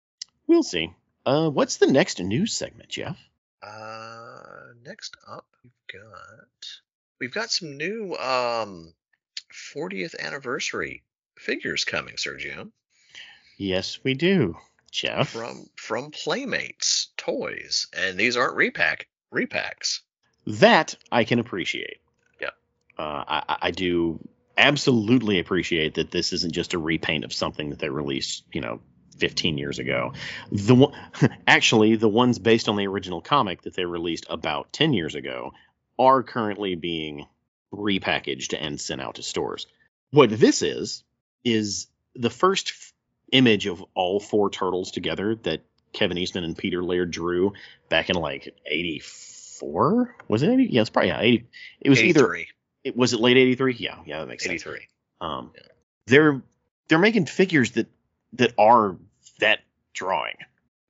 We'll 0.46 0.62
see. 0.62 0.90
Uh, 1.26 1.50
what's 1.50 1.76
the 1.78 1.86
next 1.90 2.20
news 2.20 2.52
segment, 2.52 2.88
Jeff? 2.88 3.16
Uh, 3.62 4.72
next 4.84 5.16
up, 5.28 5.46
we've 5.62 6.00
got 6.00 6.48
we've 7.20 7.32
got 7.34 7.50
some 7.50 7.76
new 7.76 8.14
um 8.16 8.92
40th 9.74 10.18
anniversary 10.18 11.02
figures 11.36 11.84
coming, 11.84 12.14
Sergio, 12.14 12.70
Yes, 13.62 14.00
we 14.02 14.14
do, 14.14 14.56
Jeff. 14.90 15.28
from 15.30 15.68
from 15.76 16.10
Playmates 16.10 17.08
Toys, 17.16 17.86
and 17.96 18.18
these 18.18 18.36
aren't 18.36 18.56
repack 18.56 19.06
repacks. 19.32 20.00
That 20.48 20.96
I 21.12 21.22
can 21.22 21.38
appreciate. 21.38 21.98
Yeah. 22.40 22.48
Uh, 22.98 23.22
I, 23.28 23.56
I- 23.62 23.70
do 23.70 24.18
absolutely 24.58 25.38
appreciate 25.38 25.94
that 25.94 26.10
this 26.10 26.32
isn't 26.32 26.52
just 26.52 26.74
a 26.74 26.78
repaint 26.78 27.24
of 27.24 27.32
something 27.32 27.70
that 27.70 27.78
they 27.78 27.88
released, 27.88 28.44
you 28.52 28.60
know, 28.60 28.80
15 29.18 29.56
years 29.58 29.78
ago. 29.78 30.12
The 30.50 30.74
one, 30.74 30.92
actually, 31.46 31.94
the 31.94 32.08
ones 32.08 32.40
based 32.40 32.68
on 32.68 32.74
the 32.76 32.88
original 32.88 33.20
comic 33.20 33.62
that 33.62 33.74
they 33.74 33.84
released 33.84 34.26
about 34.28 34.72
10 34.72 34.92
years 34.92 35.14
ago 35.14 35.52
are 36.00 36.24
currently 36.24 36.74
being 36.74 37.26
repackaged 37.72 38.54
and 38.60 38.80
sent 38.80 39.00
out 39.00 39.14
to 39.14 39.22
stores. 39.22 39.68
What 40.10 40.30
this 40.30 40.62
is 40.62 41.04
is 41.44 41.86
the 42.14 42.28
first 42.30 42.91
image 43.32 43.66
of 43.66 43.84
all 43.94 44.20
four 44.20 44.48
turtles 44.50 44.90
together 44.90 45.34
that 45.42 45.62
Kevin 45.92 46.16
Eastman 46.18 46.44
and 46.44 46.56
Peter 46.56 46.82
Laird 46.82 47.10
drew 47.10 47.52
back 47.88 48.08
in 48.08 48.16
like 48.16 48.54
'84. 48.66 50.14
Was 50.28 50.42
it 50.42 50.50
80? 50.50 50.64
Yeah, 50.64 50.80
it's 50.80 50.90
probably 50.90 51.08
yeah, 51.08 51.20
80. 51.20 51.46
It 51.80 51.90
was 51.90 52.02
either 52.02 52.34
it 52.84 52.96
was 52.96 53.12
it 53.12 53.20
late 53.20 53.36
'83. 53.36 53.74
Yeah, 53.74 53.96
yeah, 54.06 54.20
that 54.20 54.28
makes 54.28 54.44
sense. 54.44 54.62
83. 54.62 54.86
Um, 55.20 55.50
Yeah. 55.54 55.62
they're 56.06 56.42
they're 56.88 56.98
making 56.98 57.26
figures 57.26 57.72
that 57.72 57.86
that 58.34 58.54
are 58.58 58.96
that 59.40 59.60
drawing. 59.94 60.36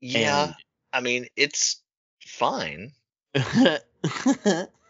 Yeah, 0.00 0.52
I 0.92 1.00
mean 1.00 1.26
it's 1.36 1.80
fine. 2.20 2.92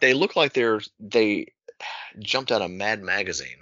They 0.00 0.14
look 0.14 0.35
like 0.35 0.52
they're 0.52 0.80
they 0.99 1.52
jumped 2.18 2.50
out 2.50 2.61
of 2.61 2.71
Mad 2.73 3.02
Magazine. 3.02 3.59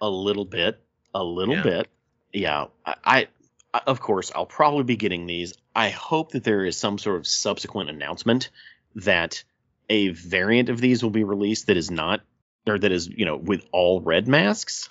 a 0.00 0.08
little 0.08 0.44
bit, 0.44 0.80
a 1.14 1.22
little 1.24 1.56
Yeah. 1.56 1.62
bit. 1.62 1.88
Yeah, 2.32 2.66
I, 2.84 3.28
I, 3.74 3.80
of 3.86 4.00
course 4.00 4.30
I'll 4.34 4.46
probably 4.46 4.84
be 4.84 4.96
getting 4.96 5.26
these. 5.26 5.54
I 5.74 5.90
hope 5.90 6.32
that 6.32 6.44
there 6.44 6.64
is 6.64 6.76
some 6.76 6.98
sort 6.98 7.16
of 7.16 7.26
subsequent 7.26 7.90
announcement 7.90 8.50
that 8.96 9.44
a 9.88 10.08
variant 10.08 10.68
of 10.68 10.80
these 10.80 11.02
will 11.02 11.10
be 11.10 11.24
released 11.24 11.66
that 11.66 11.76
is 11.76 11.90
not 11.90 12.20
or 12.66 12.78
that 12.78 12.92
is 12.92 13.08
you 13.08 13.24
know 13.24 13.36
with 13.36 13.64
all 13.72 14.00
red 14.00 14.28
masks 14.28 14.88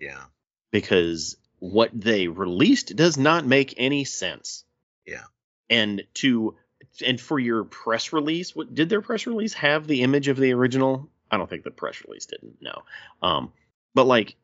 Yeah. 0.00 0.22
because 0.70 1.36
what 1.58 1.90
they 1.92 2.28
released 2.28 2.94
does 2.96 3.16
not 3.18 3.44
make 3.46 3.74
any 3.76 4.04
sense. 4.04 4.64
Yeah. 5.06 5.24
And 5.68 6.04
to 6.14 6.56
and 7.04 7.20
for 7.20 7.38
your 7.38 7.64
press 7.64 8.12
release, 8.12 8.54
what 8.54 8.74
did 8.74 8.88
their 8.88 9.00
press 9.02 9.26
release 9.26 9.54
have 9.54 9.86
the 9.86 10.02
image 10.02 10.28
of 10.28 10.36
the 10.36 10.52
original? 10.52 11.10
I 11.30 11.36
don't 11.36 11.50
think 11.50 11.64
the 11.64 11.70
press 11.70 12.02
release 12.06 12.26
didn't. 12.26 12.56
No. 12.60 12.82
Um 13.22 13.52
but 13.94 14.06
like 14.06 14.36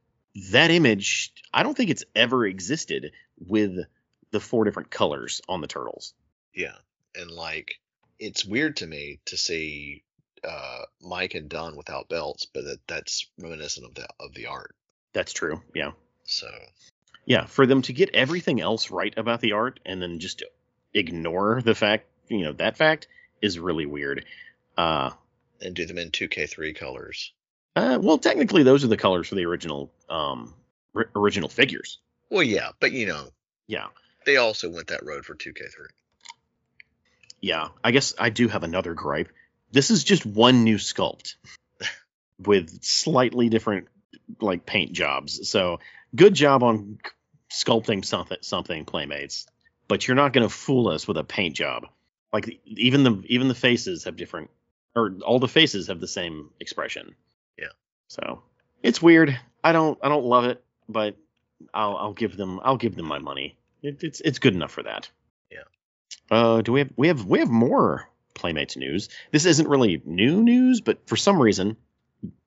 that 0.51 0.71
image, 0.71 1.33
I 1.53 1.63
don't 1.63 1.77
think 1.77 1.91
it's 1.91 2.05
ever 2.15 2.47
existed 2.47 3.13
with 3.39 3.77
the 4.31 4.41
four 4.41 4.65
different 4.65 4.91
colors 4.91 5.41
on 5.49 5.61
the 5.61 5.67
turtles. 5.67 6.15
Yeah. 6.55 6.77
And 7.15 7.31
like 7.31 7.79
it's 8.19 8.45
weird 8.45 8.79
to 8.79 8.87
me 8.87 9.21
to 9.27 9.37
see 9.37 10.03
uh 10.43 10.83
Mike 11.01 11.35
and 11.35 11.49
Don 11.49 11.77
without 11.77 12.09
belts, 12.09 12.47
but 12.47 12.65
that, 12.65 12.87
that's 12.87 13.29
reminiscent 13.39 13.87
of 13.87 13.95
the 13.95 14.09
of 14.19 14.35
the 14.35 14.47
art. 14.47 14.75
That's 15.13 15.33
true. 15.33 15.63
Yeah. 15.75 15.93
So 16.25 16.49
Yeah, 17.27 17.45
for 17.47 17.67
them 17.67 17.83
to 17.83 17.93
get 17.93 18.15
everything 18.15 18.61
else 18.61 18.91
right 18.91 19.13
about 19.17 19.41
the 19.41 19.53
art 19.53 19.81
and 19.85 20.01
then 20.01 20.19
just 20.19 20.43
ignore 20.95 21.61
the 21.63 21.75
fact, 21.75 22.07
you 22.29 22.45
know, 22.45 22.53
that 22.55 22.77
fact 22.77 23.07
is 23.43 23.59
really 23.59 23.87
weird. 23.87 24.25
Uh 24.77 25.11
and 25.61 25.77
do 25.77 25.87
them 25.87 25.99
in 25.99 26.11
2K3 26.11 26.75
colors. 26.75 27.33
Uh, 27.75 27.99
well, 28.03 28.19
technically, 28.19 28.63
those 28.63 28.85
are 28.85 28.89
the 28.89 28.97
colors 28.97 29.29
for 29.29 29.35
the 29.35 29.47
original 29.47 29.91
um 30.09 30.55
ri- 30.93 31.07
original 31.17 31.49
figures. 31.49 31.99
Well, 32.31 32.43
yeah, 32.43 32.71
but 32.81 32.93
you 32.93 33.07
know, 33.07 33.29
Yeah, 33.67 33.87
they 34.27 34.37
also 34.37 34.69
went 34.71 34.89
that 34.89 35.05
road 35.05 35.25
for 35.25 35.35
2K3. 35.35 35.87
yeah. 37.41 37.69
I 37.83 37.91
guess 37.91 38.15
I 38.19 38.31
do 38.31 38.49
have 38.49 38.63
another 38.63 38.95
gripe. 38.95 39.29
This 39.71 39.91
is 39.91 40.05
just 40.05 40.25
one 40.27 40.65
new 40.65 40.77
sculpt 40.77 41.35
with 42.39 42.83
slightly 42.85 43.49
different 43.49 43.89
like 44.41 44.67
paint 44.67 44.93
jobs. 44.93 45.49
So 45.49 45.81
good 46.15 46.35
job 46.35 46.63
on 46.63 46.99
sculpting 47.51 48.05
something 48.05 48.39
something 48.43 48.85
playmates, 48.85 49.47
but 49.89 50.07
you're 50.07 50.15
not 50.17 50.33
going 50.33 50.47
to 50.49 50.55
fool 50.55 50.89
us 50.89 51.07
with 51.09 51.17
a 51.17 51.25
paint 51.25 51.55
job. 51.57 51.87
Like 52.33 52.61
even 52.67 53.03
the 53.05 53.23
even 53.27 53.49
the 53.49 53.55
faces 53.55 54.05
have 54.05 54.17
different, 54.17 54.51
or 54.95 55.15
all 55.25 55.39
the 55.39 55.49
faces 55.49 55.89
have 55.89 56.01
the 56.01 56.09
same 56.09 56.51
expression. 56.61 57.15
So 58.13 58.43
it's 58.83 59.01
weird. 59.01 59.39
I 59.65 59.73
don't 59.73 59.99
I 60.03 60.11
don't 60.11 60.27
love 60.27 60.45
it, 60.45 60.63
but 60.87 61.17
I'll 61.73 61.97
I'll 61.97 62.13
give 62.13 62.37
them 62.37 62.61
I'll 62.63 62.77
give 62.77 62.95
them 62.95 63.07
my 63.07 63.19
money. 63.19 63.57
It, 63.83 64.05
it's 64.05 64.21
it's 64.21 64.39
good 64.39 64.55
enough 64.55 64.71
for 64.71 64.83
that. 64.83 65.09
Yeah. 65.51 65.65
Uh, 66.31 66.61
do 66.61 66.73
we 66.73 66.81
have 66.81 66.91
we 66.95 67.09
have 67.09 67.25
we 67.25 67.39
have 67.39 67.49
more 67.49 68.07
Playmates 68.35 68.77
news? 68.77 69.09
This 69.31 69.47
isn't 69.47 69.67
really 69.67 70.03
new 70.05 70.43
news, 70.43 70.83
but 70.83 71.09
for 71.09 71.17
some 71.17 71.41
reason, 71.41 71.79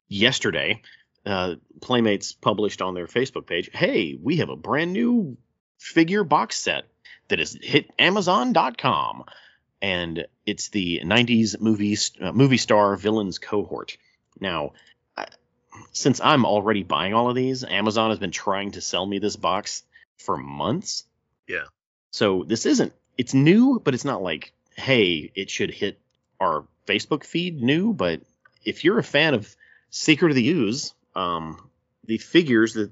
yesterday, 0.08 0.84
uh, 1.26 1.56
Playmates 1.82 2.32
published 2.34 2.84
on 2.84 2.94
their 2.94 3.08
Facebook 3.08 3.48
page, 3.48 3.72
"Hey, 3.74 4.16
we 4.22 4.38
have 4.38 4.50
a 4.50 4.56
brand 4.56 4.94
new 4.94 5.36
figure 5.80 6.24
box 6.24 6.58
set 6.58 6.84
that 7.30 7.40
has 7.40 7.58
hit 7.60 7.90
Amazon.com, 7.98 9.24
and 9.82 10.28
it's 10.46 10.70
the 10.70 11.02
'90s 11.04 11.60
movie 11.60 11.98
uh, 12.22 12.32
movie 12.34 12.58
star 12.58 12.96
villains 12.98 13.40
cohort." 13.40 13.98
Now, 14.40 14.74
since 15.92 16.20
I'm 16.22 16.46
already 16.46 16.84
buying 16.84 17.14
all 17.14 17.30
of 17.30 17.36
these, 17.36 17.64
Amazon 17.64 18.10
has 18.10 18.20
been 18.20 18.32
trying 18.32 18.72
to 18.72 18.82
sell 18.82 19.06
me 19.06 19.20
this 19.20 19.36
box 19.36 19.84
for 20.18 20.38
months. 20.38 21.06
Yeah. 21.48 21.66
So 22.12 22.44
this 22.44 22.66
isn't 22.66 22.94
it's 23.18 23.34
new, 23.34 23.82
but 23.84 23.94
it's 23.94 24.06
not 24.06 24.22
like, 24.22 24.54
hey, 24.76 25.32
it 25.36 25.50
should 25.50 25.72
hit 25.72 26.00
our 26.40 26.66
Facebook 26.88 27.24
feed 27.24 27.62
new. 27.62 27.94
But 27.94 28.22
if 28.64 28.84
you're 28.84 29.00
a 29.00 29.04
fan 29.04 29.34
of 29.34 29.56
Secret 29.90 30.30
of 30.30 30.36
the 30.36 30.50
Ooze, 30.50 30.94
um, 31.16 31.70
the 32.06 32.18
figures 32.18 32.74
the 32.74 32.92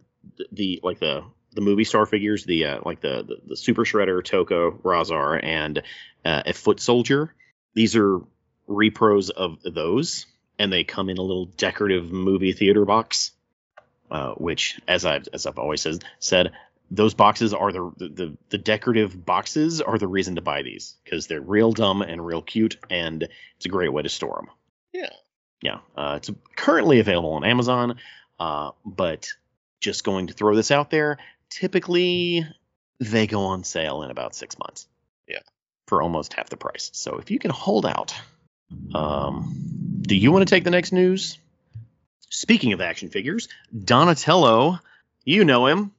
the 0.51 0.79
like 0.83 0.99
the 0.99 1.23
the 1.53 1.61
movie 1.61 1.83
star 1.83 2.05
figures, 2.05 2.45
the 2.45 2.65
uh, 2.65 2.79
like 2.85 3.01
the, 3.01 3.23
the 3.23 3.37
the 3.49 3.57
Super 3.57 3.83
Shredder, 3.83 4.21
Tokka, 4.23 4.81
Rahzar, 4.81 5.43
and 5.43 5.83
uh, 6.25 6.43
a 6.45 6.53
Foot 6.53 6.79
Soldier. 6.79 7.33
These 7.73 7.95
are 7.95 8.21
repros 8.67 9.29
of 9.29 9.59
those, 9.63 10.25
and 10.59 10.71
they 10.71 10.83
come 10.83 11.09
in 11.09 11.17
a 11.17 11.21
little 11.21 11.45
decorative 11.45 12.11
movie 12.11 12.53
theater 12.53 12.85
box. 12.85 13.31
Uh, 14.11 14.33
which, 14.35 14.79
as 14.87 15.05
I've 15.05 15.27
as 15.33 15.47
I've 15.47 15.57
always 15.57 15.81
said, 15.81 16.03
said 16.19 16.51
those 16.91 17.15
boxes 17.15 17.51
are 17.53 17.71
the, 17.71 17.91
the 17.97 18.37
the 18.49 18.57
decorative 18.59 19.25
boxes 19.25 19.81
are 19.81 19.97
the 19.97 20.07
reason 20.07 20.35
to 20.35 20.41
buy 20.41 20.61
these 20.61 20.95
because 21.03 21.25
they're 21.25 21.41
real 21.41 21.71
dumb 21.71 22.03
and 22.03 22.23
real 22.23 22.43
cute, 22.43 22.77
and 22.91 23.23
it's 23.55 23.65
a 23.65 23.69
great 23.69 23.91
way 23.91 24.03
to 24.03 24.09
store 24.09 24.35
them. 24.35 24.49
Yeah. 24.91 25.09
Yeah, 25.63 25.79
uh, 25.95 26.15
it's 26.17 26.29
currently 26.55 26.99
available 26.99 27.31
on 27.31 27.45
Amazon, 27.45 27.97
uh, 28.37 28.71
but 28.85 29.29
just 29.79 30.03
going 30.03 30.27
to 30.27 30.33
throw 30.33 30.55
this 30.55 30.69
out 30.71 30.91
there. 30.91 31.17
Typically, 31.49 32.45
they 32.99 33.25
go 33.25 33.45
on 33.45 33.63
sale 33.63 34.03
in 34.03 34.11
about 34.11 34.35
six 34.35 34.59
months. 34.59 34.87
Yeah. 35.27 35.39
for 35.87 36.01
almost 36.01 36.33
half 36.33 36.49
the 36.49 36.57
price. 36.57 36.89
So 36.93 37.17
if 37.17 37.31
you 37.31 37.39
can 37.39 37.51
hold 37.51 37.85
out, 37.85 38.13
um, 38.93 39.82
do 40.03 40.15
you 40.15 40.31
want 40.31 40.47
to 40.47 40.53
take 40.53 40.63
the 40.63 40.71
next 40.71 40.91
news? 40.91 41.37
Speaking 42.29 42.73
of 42.73 42.81
action 42.81 43.09
figures, 43.09 43.47
Donatello, 43.73 44.79
you 45.23 45.45
know 45.45 45.67
him. 45.67 45.91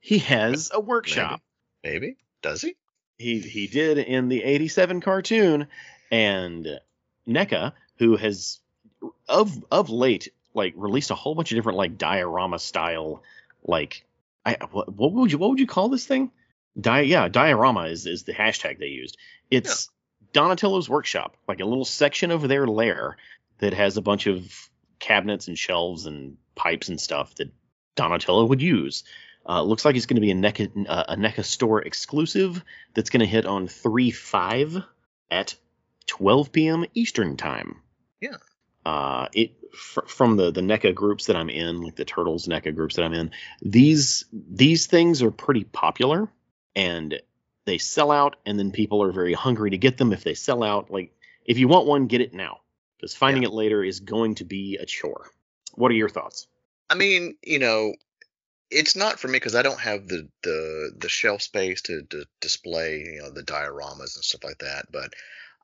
He 0.00 0.18
has 0.18 0.70
a 0.72 0.80
workshop. 0.80 1.40
Maybe. 1.84 2.16
Does 2.42 2.62
he? 2.62 2.76
He 3.18 3.40
he 3.40 3.66
did 3.66 3.98
in 3.98 4.28
the 4.28 4.42
87 4.42 5.02
cartoon 5.02 5.66
and 6.10 6.80
NECA 7.28 7.72
who 7.98 8.16
has 8.16 8.58
of 9.28 9.64
of 9.70 9.90
late 9.90 10.32
like 10.54 10.72
released 10.76 11.10
a 11.10 11.14
whole 11.14 11.34
bunch 11.34 11.52
of 11.52 11.56
different 11.56 11.76
like 11.76 11.98
diorama 11.98 12.58
style 12.58 13.22
like 13.62 14.04
I 14.44 14.56
what, 14.70 14.92
what 14.92 15.12
would 15.12 15.32
you 15.32 15.38
what 15.38 15.50
would 15.50 15.60
you 15.60 15.66
call 15.66 15.90
this 15.90 16.06
thing? 16.06 16.30
Di 16.80 17.02
yeah, 17.02 17.28
diorama 17.28 17.82
is 17.84 18.06
is 18.06 18.22
the 18.22 18.32
hashtag 18.32 18.78
they 18.78 18.86
used. 18.86 19.18
It's 19.50 19.90
Donatello's 20.32 20.88
workshop, 20.88 21.36
like 21.48 21.60
a 21.60 21.64
little 21.64 21.84
section 21.84 22.30
of 22.30 22.46
their 22.46 22.66
lair 22.66 23.16
that 23.58 23.74
has 23.74 23.96
a 23.96 24.02
bunch 24.02 24.26
of 24.26 24.70
cabinets 24.98 25.48
and 25.48 25.58
shelves 25.58 26.06
and 26.06 26.36
pipes 26.54 26.88
and 26.88 27.00
stuff 27.00 27.34
that 27.36 27.50
Donatello 27.96 28.46
would 28.46 28.62
use. 28.62 29.04
Uh, 29.48 29.62
looks 29.62 29.84
like 29.84 29.96
it's 29.96 30.06
going 30.06 30.16
to 30.16 30.20
be 30.20 30.30
a 30.30 30.34
NECA, 30.34 30.86
uh, 30.88 31.04
a 31.08 31.16
NECA 31.16 31.44
store 31.44 31.80
exclusive 31.80 32.62
that's 32.94 33.10
going 33.10 33.20
to 33.20 33.26
hit 33.26 33.46
on 33.46 33.68
3 33.68 34.10
5 34.10 34.82
at 35.30 35.54
12 36.06 36.52
p.m. 36.52 36.84
Eastern 36.94 37.36
Time. 37.36 37.76
Yeah. 38.20 38.36
Uh, 38.84 39.28
it 39.32 39.52
fr- 39.74 40.06
from 40.06 40.36
the 40.36 40.50
the 40.50 40.60
NECA 40.60 40.94
groups 40.94 41.26
that 41.26 41.36
I'm 41.36 41.50
in, 41.50 41.80
like 41.82 41.96
the 41.96 42.04
Turtles 42.04 42.46
NECA 42.46 42.74
groups 42.74 42.96
that 42.96 43.04
I'm 43.04 43.14
in, 43.14 43.30
these 43.62 44.24
these 44.32 44.86
things 44.86 45.22
are 45.22 45.30
pretty 45.30 45.64
popular 45.64 46.28
and 46.74 47.20
they 47.66 47.78
sell 47.78 48.10
out, 48.10 48.36
and 48.46 48.58
then 48.58 48.72
people 48.72 49.02
are 49.02 49.12
very 49.12 49.34
hungry 49.34 49.70
to 49.70 49.78
get 49.78 49.98
them. 49.98 50.12
If 50.12 50.24
they 50.24 50.34
sell 50.34 50.62
out, 50.62 50.90
like 50.90 51.12
if 51.44 51.58
you 51.58 51.68
want 51.68 51.86
one, 51.86 52.06
get 52.06 52.20
it 52.20 52.34
now 52.34 52.60
because 52.96 53.14
finding 53.14 53.42
it 53.44 53.52
later 53.52 53.82
is 53.82 54.00
going 54.00 54.34
to 54.36 54.44
be 54.44 54.76
a 54.76 54.86
chore. 54.86 55.30
What 55.74 55.90
are 55.90 55.94
your 55.94 56.08
thoughts? 56.08 56.46
I 56.90 56.94
mean, 56.94 57.36
you 57.42 57.58
know, 57.58 57.94
it's 58.70 58.94
not 58.94 59.18
for 59.18 59.28
me 59.28 59.36
because 59.36 59.54
I 59.54 59.62
don't 59.62 59.80
have 59.80 60.06
the 60.06 60.28
the 60.42 60.92
the 60.98 61.08
shelf 61.08 61.42
space 61.42 61.82
to, 61.82 62.02
to 62.02 62.24
display, 62.40 63.00
you 63.00 63.22
know, 63.22 63.30
the 63.30 63.42
dioramas 63.42 64.16
and 64.16 64.24
stuff 64.24 64.44
like 64.44 64.58
that. 64.58 64.92
But 64.92 65.14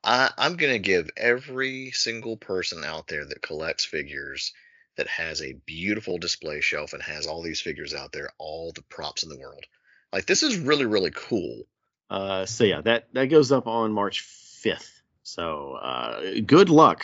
I, 0.03 0.31
I'm 0.37 0.55
gonna 0.55 0.79
give 0.79 1.09
every 1.15 1.91
single 1.91 2.37
person 2.37 2.83
out 2.83 3.07
there 3.07 3.25
that 3.25 3.41
collects 3.41 3.85
figures 3.85 4.53
that 4.95 5.07
has 5.07 5.41
a 5.41 5.53
beautiful 5.65 6.17
display 6.17 6.59
shelf 6.59 6.93
and 6.93 7.03
has 7.03 7.27
all 7.27 7.43
these 7.43 7.61
figures 7.61 7.93
out 7.93 8.11
there, 8.11 8.31
all 8.39 8.71
the 8.73 8.81
props 8.81 9.23
in 9.23 9.29
the 9.29 9.37
world. 9.37 9.65
Like 10.11 10.25
this 10.25 10.43
is 10.43 10.57
really 10.57 10.85
really 10.85 11.11
cool. 11.13 11.63
Uh, 12.09 12.45
so 12.45 12.63
yeah, 12.63 12.81
that 12.81 13.07
that 13.13 13.25
goes 13.25 13.51
up 13.51 13.67
on 13.67 13.91
March 13.91 14.23
5th. 14.23 14.89
So 15.23 15.73
uh, 15.73 16.21
good 16.45 16.69
luck. 16.69 17.03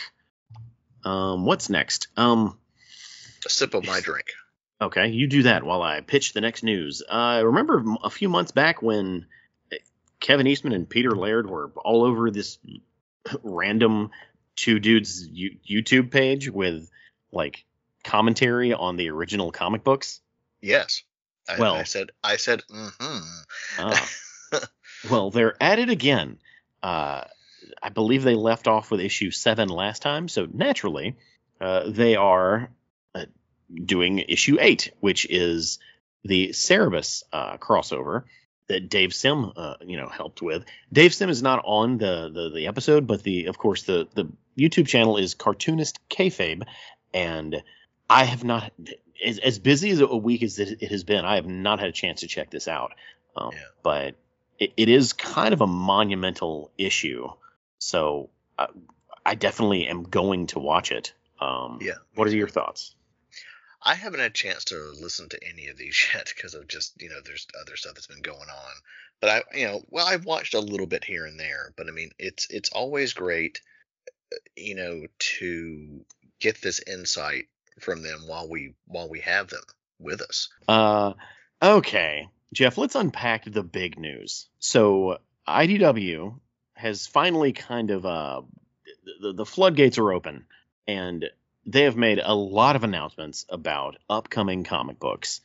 Um, 1.03 1.45
what's 1.45 1.69
next? 1.69 2.07
Um, 2.15 2.57
A 3.45 3.50
sip 3.50 3.74
of 3.74 3.86
my 3.86 4.00
drink. 4.00 4.31
Okay, 4.81 5.07
you 5.10 5.27
do 5.27 5.43
that 5.43 5.63
while 5.63 5.81
I 5.81 6.01
pitch 6.01 6.33
the 6.33 6.41
next 6.41 6.63
news. 6.63 7.01
Uh, 7.07 7.41
remember 7.43 7.83
a 8.03 8.10
few 8.10 8.29
months 8.29 8.51
back 8.51 8.81
when 8.81 9.25
uh, 9.72 9.75
Kevin 10.19 10.48
Eastman 10.48 10.74
and 10.74 10.88
Peter 10.89 11.12
Laird 11.12 11.50
were 11.50 11.72
all 11.83 12.03
over 12.03 12.31
this 12.31 12.57
random 13.43 14.12
two 14.55 14.79
dudes 14.79 15.27
U- 15.27 15.57
YouTube 15.69 16.12
page 16.12 16.50
with 16.50 16.89
like 17.31 17.65
commentary 18.03 18.74
on 18.74 18.95
the 18.95 19.10
original 19.10 19.51
comic 19.51 19.83
books? 19.83 20.22
Yes. 20.62 21.03
I, 21.50 21.57
Well- 21.60 21.75
I 21.75 21.83
said 21.83 22.12
I 22.24 22.38
said 22.38 22.62
mm-hmm. 22.69 23.19
Ah. 23.79 24.10
well, 25.10 25.29
they're 25.31 25.62
at 25.62 25.79
it 25.79 25.89
again. 25.89 26.38
Uh, 26.81 27.24
I 27.81 27.89
believe 27.89 28.24
they 28.24 28.36
left 28.36 28.67
off 28.67 28.91
with 28.91 29.00
issue 29.00 29.31
seven 29.31 29.69
last 29.69 30.01
time, 30.01 30.27
so 30.27 30.48
naturally, 30.51 31.15
uh, 31.62 31.89
they 31.89 32.15
are 32.15 32.69
uh, 33.15 33.25
doing 33.74 34.19
issue 34.19 34.57
eight, 34.60 34.91
which 35.00 35.25
is 35.29 35.79
the 36.24 36.50
Cerebus 36.50 37.24
uh, 37.33 37.57
crossover 37.57 38.24
that 38.67 38.89
Dave 38.89 39.13
Sim, 39.13 39.51
uh, 39.55 39.75
you 39.86 39.98
know, 39.98 40.07
helped 40.07 40.41
with. 40.41 40.63
Dave 40.91 41.13
Sim 41.13 41.29
is 41.29 41.43
not 41.43 41.62
on 41.65 41.98
the, 41.98 42.29
the 42.33 42.50
the 42.55 42.67
episode, 42.67 43.07
but 43.07 43.24
the 43.24 43.45
of 43.48 43.57
course 43.57 43.83
the 43.83 44.07
the 44.13 44.31
YouTube 44.57 44.88
channel 44.88 45.17
is 45.17 45.33
Cartoonist 45.36 46.00
Kayfabe, 46.10 46.63
and 47.13 47.62
I 48.10 48.24
have 48.25 48.43
not 48.43 48.72
as, 49.25 49.39
as 49.39 49.60
busy 49.60 49.89
as 49.91 50.00
a 50.00 50.07
week 50.15 50.43
as 50.43 50.60
it, 50.60 50.81
it 50.81 50.91
has 50.91 51.03
been. 51.03 51.25
I 51.25 51.36
have 51.36 51.48
not 51.48 51.79
had 51.79 51.89
a 51.89 51.93
chance 51.93 52.22
to 52.22 52.27
check 52.27 52.50
this 52.51 52.67
out, 52.67 52.93
um, 53.36 53.51
Yeah. 53.53 53.60
but 53.83 54.15
it, 54.63 54.74
it 54.77 54.89
is 54.89 55.13
kind 55.13 55.53
of 55.53 55.62
a 55.62 55.67
monumental 55.67 56.72
issue. 56.77 57.27
So 57.79 58.29
uh, 58.58 58.67
I 59.25 59.36
definitely 59.36 59.88
am 59.88 60.03
going 60.03 60.48
to 60.48 60.60
watch 60.60 60.91
it. 60.91 61.13
Um, 61.41 61.79
Yeah. 61.82 61.96
What 62.15 62.27
are 62.27 62.36
your 62.36 62.48
thoughts? 62.48 62.96
I 63.86 63.96
haven't 63.96 64.22
had 64.22 64.32
a 64.32 64.34
chance 64.34 64.63
to 64.65 64.93
listen 65.01 65.27
to 65.29 65.39
any 65.46 65.67
of 65.67 65.77
these 65.77 66.08
yet 66.13 66.32
because 66.34 66.53
of 66.53 66.67
just 66.67 67.01
you 67.01 67.10
know 67.10 67.20
there's 67.25 67.46
other 67.60 67.75
stuff 67.75 67.96
that's 67.96 68.08
been 68.08 68.22
going 68.22 68.39
on. 68.39 68.74
But 69.20 69.29
I 69.29 69.58
you 69.58 69.67
know 69.67 69.82
well 69.89 70.08
I've 70.08 70.25
watched 70.25 70.53
a 70.53 70.60
little 70.60 70.88
bit 70.88 71.03
here 71.03 71.25
and 71.25 71.38
there. 71.38 71.74
But 71.75 71.88
I 71.88 71.91
mean 71.91 72.12
it's 72.17 72.48
it's 72.50 72.70
always 72.70 73.13
great, 73.13 73.60
uh, 74.34 74.38
you 74.55 74.75
know, 74.75 75.08
to 75.20 76.05
get 76.39 76.62
this 76.62 76.79
insight 76.88 77.46
from 77.82 78.01
them 78.01 78.22
while 78.27 78.48
we 78.50 78.75
while 78.86 79.10
we 79.10 79.20
have 79.20 79.50
them 79.50 79.63
with 80.00 80.22
us. 80.22 80.48
Uh, 80.70 81.13
okay, 81.62 82.29
Jeff, 82.53 82.77
let's 82.77 82.95
unpack 82.95 83.45
the 83.45 83.63
big 83.63 84.00
news. 84.00 84.48
So 84.60 85.17
IDW 85.48 86.39
has 86.75 87.07
finally 87.07 87.53
kind 87.53 87.91
of 87.91 88.05
uh, 88.05 88.41
the, 89.22 89.33
the 89.33 89.45
floodgates 89.45 89.98
are 89.98 90.12
open, 90.12 90.45
and 90.88 91.25
they 91.65 91.83
have 91.83 91.98
made 91.98 92.19
a 92.24 92.36
lot 92.36 92.75
of 92.75 92.83
announcements 92.83 93.45
about 93.50 93.98
upcoming 94.10 94.63
comic 94.63 95.00
books 95.00 95.41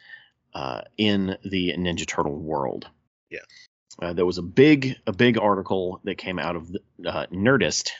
uh, 0.54 0.82
in 0.96 1.36
the 1.44 1.74
Ninja 1.76 2.06
Turtle 2.06 2.36
world. 2.36 2.88
Yeah. 3.30 3.40
Uh, 4.00 4.12
there 4.12 4.26
was 4.26 4.38
a 4.38 4.42
big 4.42 4.96
a 5.06 5.12
big 5.12 5.38
article 5.38 6.00
that 6.04 6.18
came 6.18 6.38
out 6.38 6.56
of 6.56 6.72
the, 6.72 6.80
uh, 7.06 7.26
Nerdist 7.26 7.90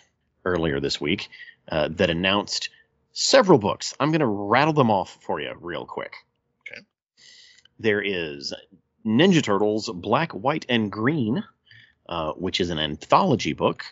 earlier 0.44 0.80
this 0.80 1.00
week 1.00 1.28
uh, 1.70 1.88
that 1.92 2.10
announced 2.10 2.70
several 3.12 3.58
books. 3.58 3.94
I'm 3.98 4.10
going 4.10 4.20
to 4.20 4.26
rattle 4.26 4.72
them 4.72 4.90
off 4.90 5.18
for 5.22 5.40
you 5.40 5.52
real 5.60 5.86
quick. 5.86 6.14
Okay. 6.68 6.80
There 7.80 8.00
is 8.00 8.54
Ninja 9.04 9.42
Turtles 9.42 9.88
Black, 9.92 10.32
White, 10.32 10.66
and 10.68 10.90
Green, 10.90 11.44
uh, 12.08 12.32
which 12.32 12.60
is 12.60 12.70
an 12.70 12.78
anthology 12.78 13.52
book 13.52 13.84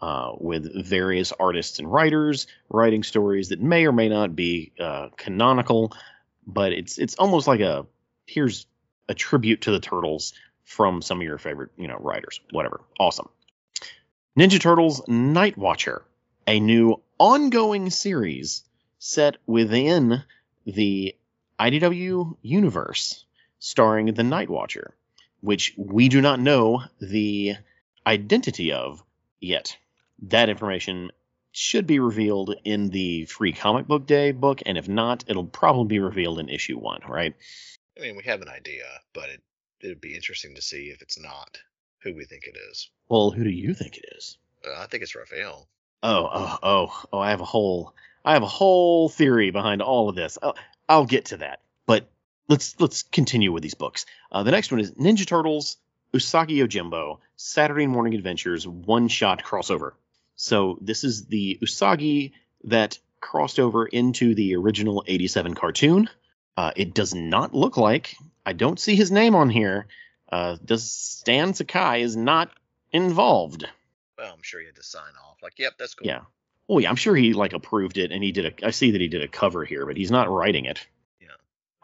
uh, 0.00 0.32
with 0.38 0.86
various 0.86 1.32
artists 1.32 1.78
and 1.78 1.90
writers 1.90 2.46
writing 2.68 3.02
stories 3.02 3.48
that 3.50 3.60
may 3.60 3.86
or 3.86 3.92
may 3.92 4.08
not 4.08 4.34
be 4.34 4.72
uh, 4.80 5.08
canonical, 5.16 5.92
but 6.46 6.72
it's 6.72 6.98
it's 6.98 7.14
almost 7.14 7.46
like 7.46 7.60
a 7.60 7.86
here's 8.26 8.66
a 9.08 9.14
tribute 9.14 9.62
to 9.62 9.70
the 9.70 9.80
turtles 9.80 10.32
from 10.64 11.02
some 11.02 11.18
of 11.18 11.24
your 11.24 11.38
favorite 11.38 11.70
you 11.76 11.88
know 11.88 11.96
writers. 11.98 12.40
Whatever, 12.50 12.80
awesome. 12.98 13.28
Ninja 14.38 14.60
Turtles 14.60 15.06
Night 15.08 15.56
Watcher, 15.56 16.02
a 16.46 16.58
new 16.58 17.00
ongoing 17.18 17.90
series 17.90 18.64
set 18.98 19.36
within 19.46 20.24
the 20.64 21.14
IDW 21.60 22.36
universe, 22.42 23.24
starring 23.62 24.12
the 24.12 24.24
Night 24.24 24.50
Watcher, 24.50 24.92
which 25.40 25.72
we 25.76 26.08
do 26.08 26.20
not 26.20 26.40
know 26.40 26.82
the 27.00 27.54
identity 28.04 28.72
of 28.72 29.04
yet. 29.40 29.76
That 30.22 30.48
information 30.48 31.12
should 31.52 31.86
be 31.86 32.00
revealed 32.00 32.56
in 32.64 32.90
the 32.90 33.24
free 33.26 33.52
comic 33.52 33.86
book 33.86 34.04
day 34.04 34.32
book, 34.32 34.62
and 34.66 34.76
if 34.76 34.88
not, 34.88 35.22
it'll 35.28 35.46
probably 35.46 35.86
be 35.86 36.00
revealed 36.00 36.40
in 36.40 36.48
issue 36.48 36.76
one, 36.76 37.02
right? 37.08 37.34
I 37.96 38.00
mean 38.00 38.16
we 38.16 38.24
have 38.24 38.42
an 38.42 38.48
idea, 38.48 38.84
but 39.12 39.28
it 39.28 39.40
it'd 39.80 40.00
be 40.00 40.16
interesting 40.16 40.56
to 40.56 40.62
see 40.62 40.88
if 40.88 41.00
it's 41.00 41.20
not 41.20 41.58
who 42.00 42.16
we 42.16 42.24
think 42.24 42.48
it 42.48 42.56
is. 42.70 42.90
Well, 43.08 43.30
who 43.30 43.44
do 43.44 43.50
you 43.50 43.74
think 43.74 43.96
it 43.96 44.06
is? 44.16 44.38
Uh, 44.66 44.82
I 44.82 44.86
think 44.86 45.04
it's 45.04 45.14
Raphael. 45.14 45.68
Oh, 46.02 46.28
oh, 46.32 46.58
oh, 46.64 47.04
oh! 47.12 47.18
I 47.20 47.30
have 47.30 47.40
a 47.40 47.44
whole, 47.44 47.94
I 48.24 48.32
have 48.32 48.42
a 48.42 48.46
whole 48.58 49.08
theory 49.08 49.52
behind 49.52 49.82
all 49.82 50.08
of 50.08 50.16
this. 50.16 50.36
I'll, 50.42 50.56
I'll 50.88 51.06
get 51.06 51.26
to 51.26 51.36
that, 51.36 51.60
let's 52.52 52.78
let's 52.78 53.02
continue 53.02 53.50
with 53.50 53.62
these 53.62 53.74
books. 53.74 54.04
Uh, 54.30 54.42
the 54.42 54.50
next 54.50 54.70
one 54.70 54.80
is 54.80 54.92
Ninja 54.92 55.26
Turtles 55.26 55.78
Usagi 56.12 56.58
Yojimbo 56.58 57.18
Saturday 57.36 57.86
Morning 57.86 58.14
Adventures 58.14 58.68
one 58.68 59.08
shot 59.08 59.42
crossover. 59.42 59.92
So 60.36 60.78
this 60.82 61.02
is 61.02 61.24
the 61.26 61.58
Usagi 61.62 62.32
that 62.64 62.98
crossed 63.20 63.58
over 63.58 63.86
into 63.86 64.34
the 64.34 64.56
original 64.56 65.02
'87 65.06 65.54
cartoon. 65.54 66.10
Uh, 66.54 66.72
it 66.76 66.92
does 66.92 67.14
not 67.14 67.54
look 67.54 67.78
like 67.78 68.14
I 68.44 68.52
don't 68.52 68.78
see 68.78 68.96
his 68.96 69.10
name 69.10 69.34
on 69.34 69.48
here. 69.48 69.86
Uh, 70.30 70.58
does 70.62 70.90
Stan 70.90 71.54
Sakai 71.54 72.02
is 72.02 72.16
not 72.16 72.50
involved? 72.92 73.66
Well, 74.18 74.30
I'm 74.30 74.42
sure 74.42 74.60
he 74.60 74.66
had 74.66 74.76
to 74.76 74.82
sign 74.82 75.14
off. 75.26 75.38
Like, 75.42 75.58
yep, 75.58 75.78
that's 75.78 75.94
cool. 75.94 76.06
Yeah. 76.06 76.20
Oh 76.68 76.78
yeah, 76.78 76.90
I'm 76.90 76.96
sure 76.96 77.16
he 77.16 77.32
like 77.32 77.54
approved 77.54 77.96
it, 77.96 78.12
and 78.12 78.22
he 78.22 78.30
did 78.30 78.44
a. 78.44 78.66
I 78.66 78.70
see 78.72 78.90
that 78.90 79.00
he 79.00 79.08
did 79.08 79.22
a 79.22 79.28
cover 79.28 79.64
here, 79.64 79.86
but 79.86 79.96
he's 79.96 80.10
not 80.10 80.30
writing 80.30 80.66
it. 80.66 80.86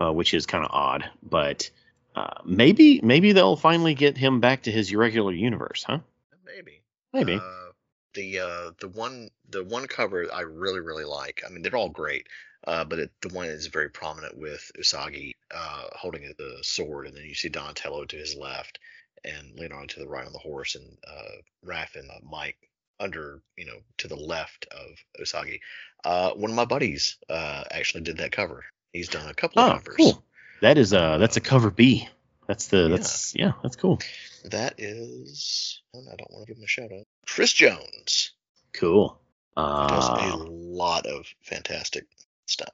Uh, 0.01 0.13
which 0.13 0.33
is 0.33 0.47
kind 0.47 0.65
of 0.65 0.71
odd, 0.73 1.11
but 1.23 1.71
uh, 2.15 2.41
maybe 2.45 3.01
maybe 3.03 3.33
they'll 3.33 3.57
finally 3.57 3.95
get 3.95 4.17
him 4.17 4.41
back 4.41 4.63
to 4.63 4.71
his 4.71 4.95
regular 4.95 5.33
universe, 5.33 5.85
huh? 5.87 5.99
Maybe. 6.47 6.83
Maybe. 7.13 7.35
Uh, 7.35 7.73
the 8.15 8.39
uh, 8.39 8.71
the 8.81 8.89
one 8.89 9.29
the 9.49 9.65
one 9.65 9.87
cover 9.87 10.27
I 10.33 10.43
really 10.43 10.81
really 10.81 11.05
like. 11.05 11.43
I 11.47 11.51
mean, 11.51 11.63
they're 11.63 11.77
all 11.77 11.89
great, 11.89 12.27
uh, 12.67 12.85
but 12.85 12.99
it, 12.99 13.11
the 13.23 13.29
one 13.29 13.47
is 13.47 13.67
very 13.67 13.89
prominent 13.91 14.37
with 14.37 14.71
Usagi 14.79 15.33
uh, 15.55 15.85
holding 15.93 16.33
the 16.39 16.59
sword, 16.63 17.07
and 17.07 17.17
then 17.17 17.25
you 17.25 17.35
see 17.35 17.49
Donatello 17.49 18.05
to 18.07 18.17
his 18.17 18.35
left, 18.35 18.79
and 19.25 19.59
Leonardo 19.59 19.87
to 19.87 20.01
the 20.01 20.09
right 20.09 20.27
on 20.27 20.33
the 20.33 20.39
horse, 20.39 20.75
and 20.75 20.97
uh, 21.07 21.37
Raph 21.67 21.97
and 21.97 22.11
uh, 22.11 22.15
Mike 22.23 22.57
under 23.01 23.43
you 23.57 23.67
know 23.67 23.79
to 23.99 24.09
the 24.09 24.17
left 24.17 24.67
of 24.73 24.89
Usagi. 25.21 25.61
Uh, 26.05 26.31
one 26.31 26.51
of 26.51 26.57
my 26.57 26.65
buddies 26.65 27.17
uh, 27.29 27.65
actually 27.71 28.03
did 28.03 28.19
that 28.19 28.33
cover. 28.33 28.65
He's 28.93 29.09
done 29.09 29.29
a 29.29 29.35
couple 29.35 29.61
of 29.63 29.71
oh, 29.71 29.75
covers. 29.79 29.95
cool. 29.97 30.25
That 30.63 30.79
is 30.79 30.93
uh 30.93 31.19
that's 31.19 31.37
a 31.37 31.41
cover 31.41 31.71
B. 31.71 32.09
That's 32.47 32.69
the 32.69 32.83
Yeah. 32.83 32.89
that's 32.89 33.35
yeah 33.35 33.53
that's 33.63 33.77
cool. 33.77 34.01
That 34.45 34.75
is. 34.79 35.83
I 35.95 35.99
don't 36.17 36.31
want 36.31 36.47
to 36.47 36.53
give 36.53 36.59
him 36.59 36.65
a 36.65 36.69
shout 36.69 36.91
out. 36.93 37.07
Chris 37.27 37.53
Jones. 37.53 38.33
Cool. 38.73 39.21
Uh, 39.57 39.89
does 39.89 40.09
a 40.09 40.13
Uh, 40.35 40.37
lot 40.49 41.07
of 41.07 41.27
fantastic 41.43 42.07
stuff. 42.47 42.71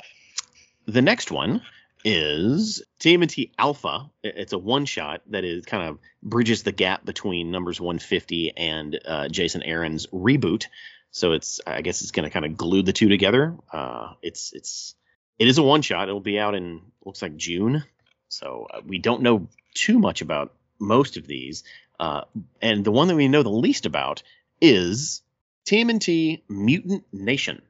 the 0.86 1.00
next 1.02 1.30
one 1.30 1.62
is 2.04 2.82
TMNT 3.00 3.52
Alpha. 3.58 4.10
It's 4.22 4.52
a 4.52 4.58
one 4.58 4.84
shot 4.84 5.22
that 5.30 5.44
is 5.44 5.64
kind 5.64 5.88
of 5.88 5.98
bridges 6.22 6.62
the 6.62 6.72
gap 6.72 7.04
between 7.04 7.50
numbers 7.50 7.80
150 7.80 8.52
and 8.56 9.00
uh, 9.06 9.28
Jason 9.28 9.62
Aaron's 9.62 10.06
reboot. 10.08 10.66
So 11.10 11.32
it's 11.32 11.60
I 11.66 11.80
guess 11.80 12.02
it's 12.02 12.10
going 12.10 12.24
to 12.24 12.30
kind 12.30 12.44
of 12.44 12.56
glue 12.56 12.82
the 12.82 12.92
two 12.92 13.08
together. 13.08 13.56
Uh, 13.72 14.12
it's 14.22 14.52
it's 14.52 14.94
it 15.38 15.48
is 15.48 15.58
a 15.58 15.62
one 15.62 15.82
shot. 15.82 16.08
It'll 16.08 16.20
be 16.20 16.38
out 16.38 16.54
in 16.54 16.80
looks 17.04 17.22
like 17.22 17.36
June. 17.36 17.84
So 18.28 18.66
uh, 18.72 18.80
we 18.84 18.98
don't 18.98 19.22
know 19.22 19.48
too 19.74 19.98
much 19.98 20.22
about 20.22 20.54
most 20.78 21.16
of 21.16 21.26
these. 21.26 21.64
Uh, 21.98 22.22
and 22.60 22.84
the 22.84 22.90
one 22.90 23.08
that 23.08 23.16
we 23.16 23.28
know 23.28 23.42
the 23.42 23.50
least 23.50 23.86
about 23.86 24.22
is 24.60 25.22
TMNT 25.66 26.42
Mutant 26.48 27.04
Nation. 27.12 27.62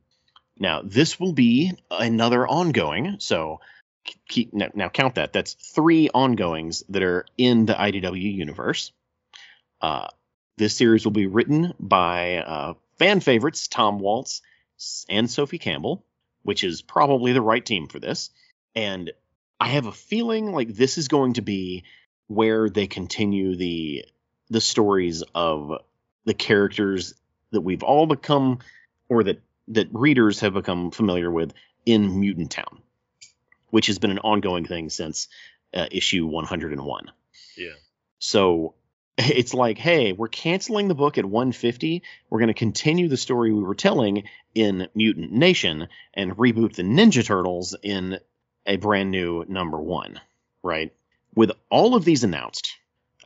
Now, 0.58 0.82
this 0.84 1.18
will 1.18 1.32
be 1.32 1.72
another 1.90 2.46
ongoing. 2.46 3.16
So 3.18 3.60
keep 4.28 4.52
now, 4.52 4.68
now 4.74 4.88
count 4.88 5.16
that. 5.16 5.32
That's 5.32 5.54
three 5.54 6.08
ongoings 6.12 6.84
that 6.88 7.02
are 7.02 7.26
in 7.36 7.66
the 7.66 7.74
IDW 7.74 8.34
universe. 8.34 8.92
Uh, 9.80 10.08
this 10.56 10.76
series 10.76 11.04
will 11.04 11.12
be 11.12 11.26
written 11.26 11.74
by 11.80 12.36
uh, 12.36 12.74
fan 12.98 13.20
favorites 13.20 13.68
Tom 13.68 13.98
Waltz 13.98 14.42
and 15.08 15.30
Sophie 15.30 15.58
Campbell, 15.58 16.04
which 16.44 16.62
is 16.62 16.80
probably 16.80 17.32
the 17.32 17.42
right 17.42 17.64
team 17.64 17.88
for 17.88 17.98
this. 17.98 18.30
And 18.74 19.10
I 19.58 19.68
have 19.68 19.86
a 19.86 19.92
feeling 19.92 20.52
like 20.52 20.68
this 20.68 20.96
is 20.96 21.08
going 21.08 21.34
to 21.34 21.42
be 21.42 21.84
where 22.28 22.70
they 22.70 22.86
continue 22.86 23.56
the 23.56 24.04
the 24.50 24.60
stories 24.60 25.24
of 25.34 25.72
the 26.24 26.34
characters 26.34 27.14
that 27.50 27.62
we've 27.62 27.82
all 27.82 28.06
become 28.06 28.60
or 29.08 29.24
that 29.24 29.42
that 29.68 29.88
readers 29.92 30.40
have 30.40 30.54
become 30.54 30.90
familiar 30.90 31.30
with 31.30 31.52
in 31.84 32.20
Mutant 32.20 32.50
Town 32.50 32.82
which 33.74 33.88
has 33.88 33.98
been 33.98 34.12
an 34.12 34.20
ongoing 34.20 34.64
thing 34.64 34.88
since 34.88 35.26
uh, 35.74 35.86
issue 35.90 36.24
101. 36.26 37.10
Yeah. 37.56 37.70
So 38.20 38.74
it's 39.18 39.54
like, 39.54 39.78
hey, 39.78 40.12
we're 40.12 40.28
canceling 40.28 40.88
the 40.88 40.94
book 40.94 41.18
at 41.18 41.24
150. 41.24 42.02
We're 42.30 42.38
going 42.38 42.48
to 42.48 42.54
continue 42.54 43.08
the 43.08 43.16
story 43.16 43.52
we 43.52 43.62
were 43.62 43.74
telling 43.74 44.24
in 44.54 44.88
Mutant 44.94 45.32
Nation 45.32 45.88
and 46.12 46.36
reboot 46.36 46.74
the 46.74 46.82
Ninja 46.82 47.24
Turtles 47.24 47.76
in 47.82 48.18
a 48.66 48.76
brand 48.76 49.10
new 49.10 49.44
number 49.46 49.78
one, 49.78 50.20
right? 50.62 50.92
With 51.34 51.52
all 51.70 51.94
of 51.94 52.04
these 52.04 52.24
announced, 52.24 52.76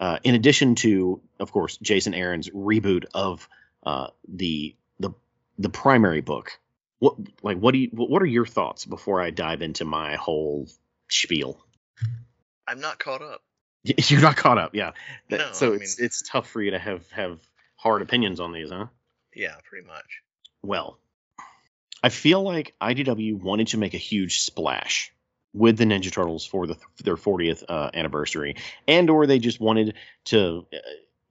uh, 0.00 0.18
in 0.24 0.34
addition 0.34 0.74
to, 0.76 1.20
of 1.38 1.52
course, 1.52 1.76
Jason 1.78 2.14
Aaron's 2.14 2.50
reboot 2.50 3.04
of 3.14 3.48
uh, 3.84 4.08
the 4.28 4.74
the 5.00 5.10
the 5.58 5.68
primary 5.68 6.20
book, 6.20 6.58
what 6.98 7.16
like 7.42 7.58
what 7.58 7.72
do 7.72 7.78
you 7.78 7.90
what 7.92 8.22
are 8.22 8.26
your 8.26 8.46
thoughts 8.46 8.84
before 8.84 9.20
I 9.20 9.30
dive 9.30 9.62
into 9.62 9.84
my 9.84 10.16
whole 10.16 10.68
spiel? 11.08 11.60
I'm 12.66 12.80
not 12.80 12.98
caught 12.98 13.22
up. 13.22 13.42
You're 14.08 14.20
not 14.20 14.36
caught 14.36 14.58
up, 14.58 14.74
yeah. 14.74 14.92
That, 15.30 15.38
No, 15.38 15.52
so 15.52 15.72
I 15.72 15.76
it's 15.76 15.98
mean- 15.98 16.06
it's 16.06 16.22
tough 16.22 16.48
for 16.48 16.60
you 16.62 16.72
to 16.72 16.78
have 16.78 17.08
have 17.12 17.38
hard 17.76 18.02
opinions 18.02 18.40
on 18.40 18.52
these, 18.52 18.70
huh? 18.70 18.86
Yeah, 19.34 19.54
pretty 19.68 19.86
much. 19.86 20.22
Well, 20.62 20.98
I 22.02 22.08
feel 22.08 22.42
like 22.42 22.74
IDW 22.80 23.40
wanted 23.40 23.68
to 23.68 23.78
make 23.78 23.94
a 23.94 23.98
huge 23.98 24.40
splash 24.40 25.12
with 25.54 25.78
the 25.78 25.84
Ninja 25.84 26.12
Turtles 26.12 26.44
for 26.44 26.66
the 26.66 26.76
their 27.04 27.16
40th 27.16 27.64
uh, 27.68 27.90
anniversary, 27.94 28.56
and 28.86 29.08
or 29.10 29.26
they 29.26 29.38
just 29.38 29.60
wanted 29.60 29.94
to 30.26 30.66
uh, 30.72 30.76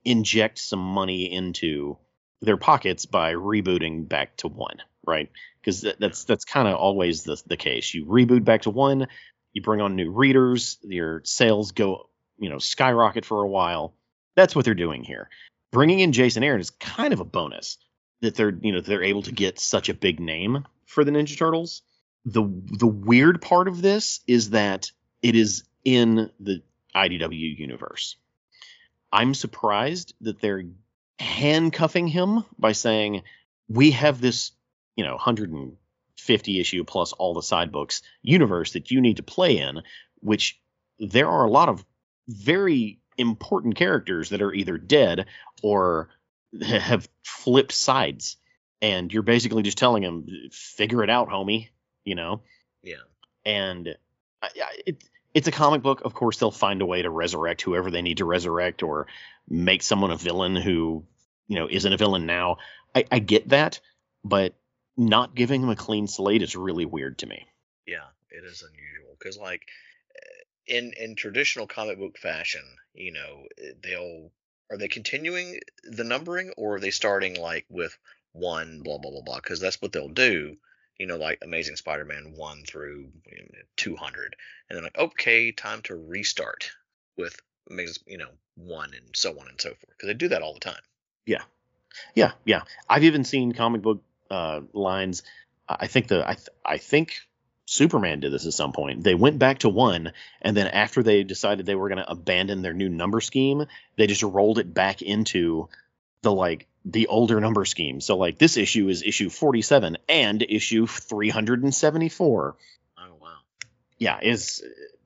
inject 0.04 0.58
some 0.58 0.80
money 0.80 1.30
into 1.32 1.98
their 2.40 2.56
pockets 2.56 3.04
by 3.06 3.34
rebooting 3.34 4.08
back 4.08 4.36
to 4.38 4.48
one, 4.48 4.78
right? 5.06 5.30
Because 5.60 5.84
that's 5.98 6.24
that's 6.24 6.44
kind 6.44 6.66
of 6.68 6.76
always 6.76 7.24
the 7.24 7.40
the 7.46 7.56
case. 7.56 7.92
You 7.94 8.06
reboot 8.06 8.44
back 8.44 8.62
to 8.62 8.70
one, 8.70 9.08
you 9.52 9.62
bring 9.62 9.80
on 9.80 9.96
new 9.96 10.10
readers, 10.10 10.78
your 10.82 11.20
sales 11.24 11.72
go, 11.72 12.08
you 12.38 12.48
know, 12.48 12.58
skyrocket 12.58 13.24
for 13.24 13.42
a 13.42 13.48
while. 13.48 13.94
That's 14.34 14.54
what 14.54 14.64
they're 14.64 14.74
doing 14.74 15.04
here. 15.04 15.28
Bringing 15.70 16.00
in 16.00 16.12
Jason 16.12 16.42
Aaron 16.42 16.60
is 16.60 16.70
kind 16.70 17.12
of 17.12 17.20
a 17.20 17.24
bonus 17.24 17.78
that 18.20 18.34
they're 18.34 18.56
you 18.60 18.72
know 18.72 18.80
they're 18.80 19.02
able 19.02 19.22
to 19.22 19.32
get 19.32 19.58
such 19.58 19.88
a 19.88 19.94
big 19.94 20.20
name 20.20 20.64
for 20.86 21.04
the 21.04 21.10
Ninja 21.10 21.36
Turtles. 21.36 21.82
The 22.24 22.42
the 22.78 22.86
weird 22.86 23.42
part 23.42 23.68
of 23.68 23.82
this 23.82 24.20
is 24.26 24.50
that 24.50 24.90
it 25.22 25.34
is 25.34 25.64
in 25.84 26.30
the 26.40 26.62
IDW 26.94 27.58
universe. 27.58 28.16
I'm 29.12 29.34
surprised 29.34 30.14
that 30.20 30.40
they're 30.40 30.64
handcuffing 31.18 32.08
him 32.08 32.44
by 32.58 32.72
saying 32.72 33.22
we 33.68 33.92
have 33.92 34.20
this, 34.20 34.52
you 34.96 35.04
know, 35.04 35.14
150 35.14 36.60
issue 36.60 36.84
plus 36.84 37.12
all 37.12 37.34
the 37.34 37.42
side 37.42 37.72
books 37.72 38.02
universe 38.22 38.72
that 38.72 38.90
you 38.90 39.00
need 39.00 39.16
to 39.16 39.22
play 39.22 39.58
in, 39.58 39.82
which 40.20 40.60
there 40.98 41.28
are 41.28 41.44
a 41.44 41.50
lot 41.50 41.68
of 41.68 41.84
very 42.28 43.00
important 43.16 43.74
characters 43.74 44.30
that 44.30 44.42
are 44.42 44.52
either 44.52 44.78
dead 44.78 45.26
or 45.62 46.10
have 46.62 47.08
flipped 47.24 47.72
sides. 47.72 48.36
And 48.80 49.12
you're 49.12 49.24
basically 49.24 49.64
just 49.64 49.78
telling 49.78 50.04
them 50.04 50.26
figure 50.52 51.02
it 51.02 51.10
out 51.10 51.28
homie 51.28 51.68
you 52.08 52.14
know? 52.14 52.40
Yeah. 52.82 52.96
and 53.44 53.94
it, 54.86 55.04
it's 55.34 55.46
a 55.46 55.52
comic 55.52 55.82
book. 55.82 56.02
Of 56.04 56.14
course 56.14 56.38
they'll 56.38 56.50
find 56.50 56.80
a 56.80 56.86
way 56.86 57.02
to 57.02 57.10
resurrect 57.10 57.60
whoever 57.62 57.90
they 57.90 58.02
need 58.02 58.18
to 58.18 58.24
resurrect 58.24 58.82
or 58.82 59.08
make 59.48 59.82
someone 59.82 60.10
a 60.10 60.16
villain 60.16 60.56
who 60.56 61.04
you 61.48 61.56
know 61.56 61.68
isn't 61.70 61.92
a 61.92 61.96
villain 61.96 62.24
now. 62.24 62.56
I, 62.94 63.04
I 63.10 63.18
get 63.18 63.50
that 63.50 63.80
but 64.24 64.54
not 64.96 65.34
giving 65.34 65.60
them 65.60 65.70
a 65.70 65.76
clean 65.76 66.06
slate 66.06 66.42
is 66.42 66.56
really 66.56 66.86
weird 66.86 67.18
to 67.18 67.26
me. 67.26 67.46
Yeah, 67.86 68.06
it 68.30 68.44
is 68.44 68.62
unusual. 68.62 69.16
Because, 69.18 69.38
like, 69.38 69.62
in 70.68 70.92
in 70.94 71.14
traditional 71.14 71.66
comic 71.66 71.98
book 71.98 72.18
fashion, 72.18 72.62
you 72.94 73.12
know, 73.12 73.46
eh, 73.58 73.72
they'll 73.82 74.30
are 74.70 74.78
they 74.78 74.88
continuing 74.88 75.60
the 75.84 76.04
numbering 76.04 76.52
or 76.56 76.76
are 76.76 76.80
they 76.80 76.90
starting 76.90 77.40
like 77.40 77.66
with 77.68 77.96
one 78.32 78.82
blah 78.82 78.98
blah 78.98 79.10
blah 79.10 79.22
blah? 79.22 79.36
Because 79.36 79.60
that's 79.60 79.80
what 79.80 79.92
they'll 79.92 80.08
do. 80.08 80.56
You 80.98 81.06
know, 81.06 81.16
like 81.16 81.38
Amazing 81.42 81.76
Spider-Man 81.76 82.34
one 82.36 82.64
through 82.64 83.08
two 83.76 83.96
hundred, 83.96 84.36
and 84.68 84.76
then 84.76 84.84
like, 84.84 84.98
okay, 84.98 85.52
time 85.52 85.82
to 85.82 85.96
restart 85.96 86.70
with 87.16 87.40
Amazing, 87.70 88.02
you 88.06 88.18
know, 88.18 88.30
one 88.56 88.94
and 88.94 89.14
so 89.14 89.38
on 89.38 89.48
and 89.48 89.60
so 89.60 89.70
forth. 89.70 89.90
Because 89.90 90.08
they 90.08 90.14
do 90.14 90.28
that 90.28 90.42
all 90.42 90.54
the 90.54 90.60
time. 90.60 90.80
Yeah 91.26 91.42
yeah, 92.14 92.32
yeah. 92.44 92.62
I've 92.88 93.04
even 93.04 93.24
seen 93.24 93.52
comic 93.52 93.82
book 93.82 94.02
uh, 94.30 94.60
lines. 94.72 95.22
I 95.68 95.86
think 95.86 96.08
the 96.08 96.26
I 96.26 96.34
th- 96.34 96.48
I 96.64 96.78
think 96.78 97.20
Superman 97.70 98.20
did 98.20 98.32
this 98.32 98.46
at 98.46 98.54
some 98.54 98.72
point. 98.72 99.04
They 99.04 99.14
went 99.14 99.38
back 99.38 99.58
to 99.58 99.68
one, 99.68 100.12
and 100.40 100.56
then 100.56 100.68
after 100.68 101.02
they 101.02 101.22
decided 101.22 101.66
they 101.66 101.74
were 101.74 101.90
going 101.90 101.98
to 101.98 102.10
abandon 102.10 102.62
their 102.62 102.72
new 102.72 102.88
number 102.88 103.20
scheme, 103.20 103.66
they 103.96 104.06
just 104.06 104.22
rolled 104.22 104.58
it 104.58 104.72
back 104.72 105.02
into 105.02 105.68
the 106.22 106.32
like 106.32 106.66
the 106.86 107.08
older 107.08 107.38
number 107.42 107.66
scheme. 107.66 108.00
So 108.00 108.16
like 108.16 108.38
this 108.38 108.56
issue 108.56 108.88
is 108.88 109.02
issue 109.02 109.28
47 109.28 109.98
and 110.08 110.42
issue 110.42 110.86
374. 110.86 112.56
Oh 112.96 113.02
wow. 113.20 113.28
Yeah, 113.98 114.18
is 114.22 114.64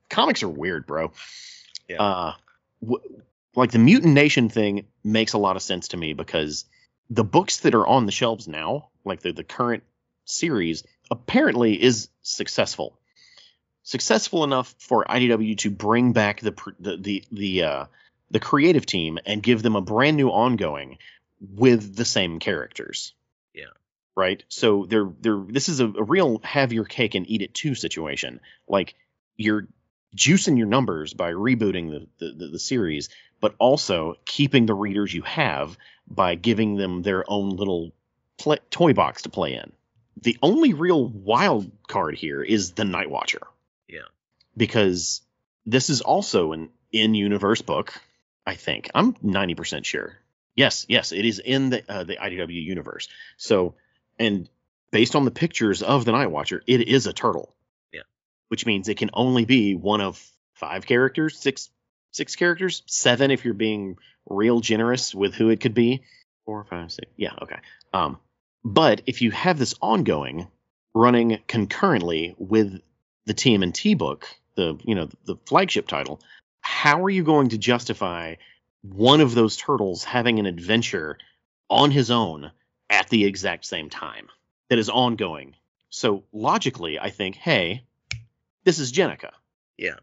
comics 0.09 0.41
are 0.41 0.49
weird, 0.49 0.87
bro. 0.87 1.11
Yeah. 1.89 2.01
Uh, 2.01 2.33
w- 2.81 3.21
like 3.57 3.71
the 3.71 3.79
Mutant 3.79 4.13
Nation 4.13 4.47
thing 4.47 4.85
makes 5.03 5.33
a 5.33 5.37
lot 5.37 5.57
of 5.57 5.61
sense 5.61 5.89
to 5.89 5.97
me 5.97 6.13
because 6.13 6.63
the 7.09 7.25
books 7.25 7.59
that 7.59 7.75
are 7.75 7.85
on 7.85 8.05
the 8.05 8.13
shelves 8.13 8.47
now, 8.47 8.87
like 9.03 9.19
the 9.19 9.33
the 9.33 9.43
current 9.43 9.83
series, 10.23 10.85
apparently 11.13 11.81
is 11.81 12.09
successful. 12.23 12.97
Successful 13.83 14.43
enough 14.43 14.73
for 14.79 15.05
IDW 15.05 15.57
to 15.59 15.69
bring 15.69 16.11
back 16.11 16.41
the 16.41 16.55
the 16.79 16.97
the 16.97 17.23
the 17.31 17.63
uh, 17.63 17.85
the 18.31 18.39
creative 18.39 18.85
team 18.85 19.19
and 19.25 19.43
give 19.43 19.61
them 19.61 19.75
a 19.75 19.81
brand 19.81 20.17
new 20.17 20.29
ongoing 20.29 20.97
with 21.39 21.95
the 21.95 22.05
same 22.05 22.39
characters. 22.39 23.13
Yeah. 23.53 23.73
Right. 24.15 24.43
So 24.49 24.85
they're 24.87 25.11
they're 25.21 25.43
this 25.47 25.69
is 25.69 25.79
a, 25.81 25.85
a 25.85 26.03
real 26.03 26.39
have 26.43 26.73
your 26.73 26.85
cake 26.85 27.13
and 27.15 27.29
eat 27.29 27.41
it 27.41 27.53
too 27.53 27.75
situation. 27.75 28.39
Like 28.67 28.95
you're 29.37 29.67
juicing 30.15 30.57
your 30.57 30.67
numbers 30.67 31.13
by 31.13 31.31
rebooting 31.31 31.89
the, 31.89 32.07
the, 32.19 32.33
the, 32.33 32.47
the 32.53 32.59
series, 32.59 33.09
but 33.39 33.55
also 33.59 34.15
keeping 34.25 34.65
the 34.65 34.73
readers 34.73 35.13
you 35.13 35.23
have 35.23 35.77
by 36.07 36.35
giving 36.35 36.75
them 36.75 37.01
their 37.01 37.29
own 37.29 37.49
little 37.49 37.91
play, 38.37 38.57
toy 38.69 38.93
box 38.93 39.23
to 39.23 39.29
play 39.29 39.53
in. 39.53 39.71
The 40.21 40.37
only 40.41 40.73
real 40.73 41.07
wild 41.07 41.71
card 41.87 42.15
here 42.15 42.41
is 42.41 42.71
the 42.71 42.85
Night 42.85 43.09
Watcher. 43.09 43.41
Yeah. 43.87 44.07
Because 44.55 45.21
this 45.65 45.89
is 45.89 46.01
also 46.01 46.51
an 46.51 46.69
in 46.91 47.15
universe 47.15 47.61
book, 47.61 47.93
I 48.45 48.55
think. 48.55 48.89
I'm 48.93 49.13
90% 49.15 49.85
sure. 49.85 50.17
Yes, 50.55 50.85
yes, 50.87 51.11
it 51.11 51.25
is 51.25 51.39
in 51.39 51.71
the 51.71 51.83
uh, 51.89 52.03
the 52.03 52.17
IDW 52.17 52.63
universe. 52.63 53.07
So, 53.37 53.73
and 54.19 54.47
based 54.91 55.15
on 55.15 55.25
the 55.25 55.31
pictures 55.31 55.81
of 55.81 56.05
the 56.05 56.11
Night 56.11 56.29
Watcher, 56.29 56.61
it 56.67 56.87
is 56.87 57.07
a 57.07 57.13
turtle. 57.13 57.55
Yeah. 57.91 58.03
Which 58.49 58.65
means 58.65 58.87
it 58.87 58.97
can 58.97 59.09
only 59.13 59.45
be 59.45 59.73
one 59.73 59.99
of 59.99 60.23
five 60.53 60.85
characters, 60.85 61.39
six 61.39 61.71
six 62.11 62.35
characters, 62.35 62.83
seven 62.85 63.31
if 63.31 63.43
you're 63.43 63.55
being 63.55 63.97
real 64.29 64.59
generous 64.59 65.13
with 65.13 65.33
who 65.33 65.49
it 65.49 65.59
could 65.59 65.73
be. 65.73 66.03
Four, 66.45 66.63
five, 66.65 66.91
six. 66.91 67.11
Yeah, 67.17 67.33
okay. 67.41 67.57
Um, 67.93 68.19
but 68.63 69.01
if 69.05 69.21
you 69.21 69.31
have 69.31 69.59
this 69.59 69.75
ongoing 69.81 70.47
running 70.93 71.39
concurrently 71.47 72.35
with 72.37 72.81
the 73.25 73.33
TMNT 73.33 73.97
book, 73.97 74.27
the 74.55 74.77
you 74.83 74.95
know 74.95 75.09
the 75.25 75.37
flagship 75.45 75.87
title, 75.87 76.21
how 76.61 77.03
are 77.03 77.09
you 77.09 77.23
going 77.23 77.49
to 77.49 77.57
justify 77.57 78.35
one 78.81 79.21
of 79.21 79.33
those 79.33 79.57
turtles 79.57 80.03
having 80.03 80.39
an 80.39 80.45
adventure 80.45 81.17
on 81.69 81.91
his 81.91 82.11
own 82.11 82.51
at 82.89 83.09
the 83.09 83.25
exact 83.25 83.65
same 83.65 83.89
time 83.89 84.27
that 84.69 84.79
is 84.79 84.89
ongoing? 84.89 85.55
So 85.89 86.23
logically, 86.31 86.99
I 86.99 87.09
think, 87.09 87.35
hey, 87.35 87.83
this 88.63 88.79
is 88.79 88.91
Jennika. 88.91 89.31
Yeah. 89.77 89.95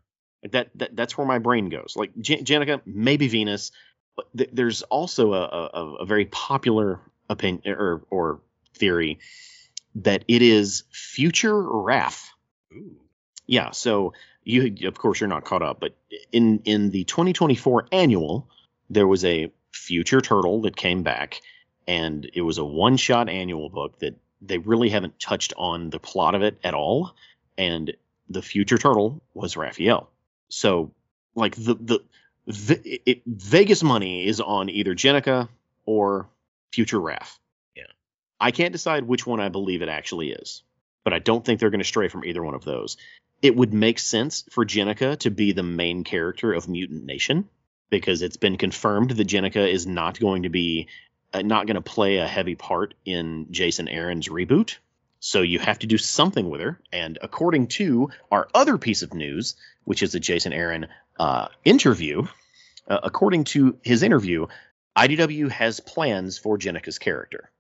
That, 0.51 0.71
that 0.77 0.97
that's 0.97 1.19
where 1.19 1.27
my 1.27 1.39
brain 1.39 1.69
goes. 1.69 1.95
Like 1.97 2.13
Jan- 2.19 2.45
Jennika, 2.45 2.81
maybe 2.87 3.29
Venus, 3.29 3.73
but 4.17 4.27
th- 4.37 4.51
there's 4.53 4.83
also 4.83 5.35
a, 5.35 5.43
a, 5.43 5.95
a 5.97 6.07
very 6.07 6.25
popular 6.25 7.01
opinion 7.29 7.75
or 7.75 8.03
or 8.11 8.41
theory 8.81 9.21
that 9.97 10.25
it 10.29 10.43
is 10.43 10.85
future 10.91 11.55
Raph. 11.55 12.29
Ooh. 12.73 12.97
Yeah, 13.47 13.71
so 13.73 14.13
you 14.45 14.89
of 14.89 14.99
course 14.99 15.21
you're 15.21 15.29
not 15.29 15.45
caught 15.45 15.63
up, 15.63 15.81
but 15.81 15.97
in 16.33 16.63
in 16.65 16.91
the 16.91 17.05
2024 17.05 17.89
annual, 17.93 18.49
there 18.89 19.07
was 19.07 19.25
a 19.25 19.53
future 19.73 20.21
turtle 20.21 20.63
that 20.63 20.77
came 20.77 21.03
back, 21.03 21.41
and 21.87 22.31
it 22.33 22.43
was 22.43 22.59
a 22.59 22.65
one 22.65 22.97
shot 22.97 23.29
annual 23.29 23.69
book 23.69 23.99
that 23.99 24.17
they 24.41 24.59
really 24.59 24.89
haven't 24.89 25.19
touched 25.19 25.53
on 25.57 25.91
the 25.91 25.99
plot 25.99 26.35
of 26.35 26.43
it 26.43 26.59
at 26.65 26.75
all, 26.75 27.15
and 27.59 27.95
the 28.29 28.43
future 28.43 28.79
turtle 28.79 29.21
was 29.35 29.57
Raphael. 29.57 30.09
So 30.49 30.93
like 31.35 31.57
the 31.57 31.75
the, 31.75 32.01
the 32.47 33.01
it, 33.05 33.23
Vegas 33.27 33.83
money 33.83 34.27
is 34.27 34.41
on 34.41 34.71
either 34.71 34.95
Jennika 34.95 35.49
or 35.85 36.29
future 36.73 36.99
Raph. 36.99 37.40
I 38.41 38.51
can't 38.53 38.73
decide 38.73 39.05
which 39.05 39.27
one 39.27 39.41
I 39.41 39.51
believe 39.51 39.83
it 39.83 39.89
actually 39.89 40.33
is, 40.33 40.63
but 41.05 41.13
I 41.13 41.19
don't 41.19 41.45
think 41.45 41.61
they're 41.61 41.71
going 41.71 41.81
to 41.81 41.85
stray 41.85 42.09
from 42.09 42.25
either 42.25 42.43
one 42.43 42.55
of 42.55 42.65
those. 42.65 42.97
it 43.43 43.57
would 43.57 43.73
make 43.73 43.99
sense 43.99 44.45
for 44.51 44.65
Jennika 44.67 45.19
to 45.21 45.31
be 45.31 45.53
the 45.53 45.63
main 45.63 46.05
character 46.05 46.53
of 46.53 46.69
Mutant 46.69 47.05
Nation 47.05 47.49
because 47.89 48.23
it's 48.23 48.37
been 48.37 48.57
confirmed 48.57 49.11
that 49.11 49.27
Jennika 49.27 49.67
is 49.71 49.87
not 49.87 50.21
going 50.21 50.43
to 50.45 50.49
be 50.49 50.89
uh, 51.33 51.43
not 51.43 51.67
going 51.67 51.77
to 51.77 51.81
play 51.81 52.17
a 52.17 52.27
heavy 52.27 52.55
part 52.55 52.95
in 53.05 53.47
Jason 53.51 53.89
Aaron's 53.89 54.29
reboot. 54.29 54.77
So 55.21 55.43
you 55.43 55.59
have 55.59 55.79
to 55.81 55.87
do 55.87 55.99
something 55.99 56.49
with 56.49 56.61
her. 56.61 56.81
And 56.93 57.19
according 57.23 57.69
to 57.69 58.11
our 58.31 58.49
other 58.55 58.79
piece 58.79 59.03
of 59.03 59.15
news, 59.15 59.55
which 59.85 60.03
is 60.03 60.15
a 60.15 60.21
Jason 60.21 60.53
Aaron 60.53 60.89
uh, 61.19 61.49
interview, 61.65 62.27
uh, 62.89 62.99
according 63.03 63.45
to 63.45 63.79
his 63.83 64.03
interview, 64.03 64.47
IDW 64.97 65.51
has 65.51 65.79
plans 65.79 66.37
for 66.39 66.59
Jennika's 66.59 66.99
character. 66.99 67.51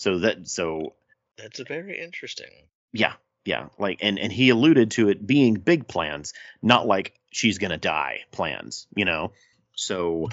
So 0.00 0.20
that 0.20 0.48
so 0.48 0.94
That's 1.36 1.60
very 1.60 2.00
interesting. 2.00 2.48
yeah, 2.90 3.12
yeah, 3.44 3.66
like 3.78 3.98
and 4.00 4.18
and 4.18 4.32
he 4.32 4.48
alluded 4.48 4.92
to 4.92 5.10
it 5.10 5.26
being 5.26 5.56
big 5.56 5.86
plans, 5.86 6.32
not 6.62 6.86
like 6.86 7.12
she's 7.30 7.58
gonna 7.58 7.76
die 7.76 8.20
plans, 8.30 8.86
you 8.96 9.04
know. 9.04 9.32
So 9.74 10.30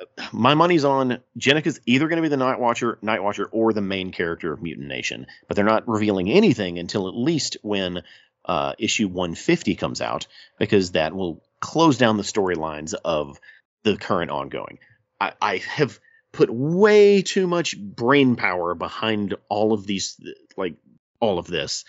uh, 0.00 0.06
my 0.32 0.54
money's 0.54 0.84
on 0.84 1.20
Jennika's 1.38 1.80
either 1.86 2.08
gonna 2.08 2.22
be 2.22 2.28
the 2.28 2.36
Night 2.36 2.58
Watcher, 2.58 2.98
Night 3.02 3.22
Watcher, 3.22 3.46
or 3.52 3.72
the 3.72 3.80
main 3.80 4.10
character 4.10 4.52
of 4.52 4.60
Mutant 4.60 4.88
Nation, 4.88 5.28
but 5.46 5.54
they're 5.54 5.64
not 5.64 5.86
revealing 5.88 6.28
anything 6.28 6.80
until 6.80 7.06
at 7.06 7.14
least 7.14 7.56
when 7.62 8.02
uh, 8.44 8.72
issue 8.80 9.06
150 9.06 9.76
comes 9.76 10.00
out, 10.00 10.26
because 10.58 10.90
that 10.90 11.14
will 11.14 11.40
close 11.60 11.98
down 11.98 12.16
the 12.16 12.24
storylines 12.24 12.94
of 13.04 13.38
the 13.84 13.96
current 13.96 14.32
ongoing. 14.32 14.80
I, 15.20 15.34
I 15.40 15.56
have 15.58 16.00
put 16.34 16.50
way 16.50 17.22
too 17.22 17.46
much 17.46 17.78
brain 17.78 18.36
power 18.36 18.74
behind 18.74 19.34
all 19.48 19.72
of 19.72 19.86
these, 19.86 20.20
like 20.56 20.74
all 21.20 21.38
of 21.38 21.46
this. 21.46 21.84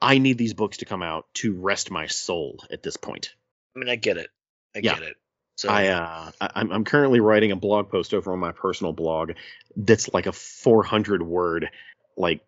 I 0.00 0.18
need 0.18 0.38
these 0.38 0.54
books 0.54 0.78
to 0.78 0.84
come 0.84 1.02
out 1.02 1.26
to 1.34 1.54
rest 1.54 1.90
my 1.90 2.06
soul 2.06 2.64
at 2.70 2.82
this 2.82 2.96
point. 2.96 3.34
I 3.74 3.80
mean, 3.80 3.88
I 3.88 3.96
get 3.96 4.16
it. 4.16 4.30
I 4.76 4.80
Yeah. 4.80 4.94
get 4.94 5.02
it. 5.02 5.16
So 5.56 5.68
I, 5.68 5.88
uh, 5.88 6.30
I'm 6.40 6.70
I'm 6.70 6.84
currently 6.84 7.18
writing 7.18 7.50
a 7.50 7.56
blog 7.56 7.90
post 7.90 8.14
over 8.14 8.32
on 8.32 8.38
my 8.38 8.52
personal 8.52 8.92
blog 8.92 9.32
that's 9.76 10.12
like 10.14 10.26
a 10.26 10.32
400 10.32 11.20
word 11.20 11.70
like 12.16 12.44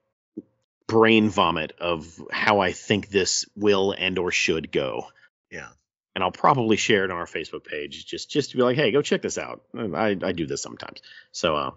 brain 0.86 1.28
vomit 1.28 1.72
of 1.80 2.06
how 2.30 2.60
I 2.60 2.70
think 2.70 3.08
this 3.08 3.46
will 3.56 3.90
and 3.92 4.16
or 4.18 4.30
should 4.30 4.70
go. 4.70 5.08
yeah. 5.50 5.70
And 6.14 6.24
I'll 6.24 6.32
probably 6.32 6.76
share 6.76 7.04
it 7.04 7.10
on 7.10 7.16
our 7.16 7.26
Facebook 7.26 7.64
page 7.64 8.06
just 8.06 8.30
just 8.30 8.50
to 8.50 8.56
be 8.56 8.62
like, 8.62 8.76
hey, 8.76 8.90
go 8.90 9.02
check 9.02 9.22
this 9.22 9.38
out. 9.38 9.62
I 9.76 10.16
I 10.22 10.32
do 10.32 10.46
this 10.46 10.62
sometimes. 10.62 11.02
So 11.32 11.56
uh, 11.56 11.70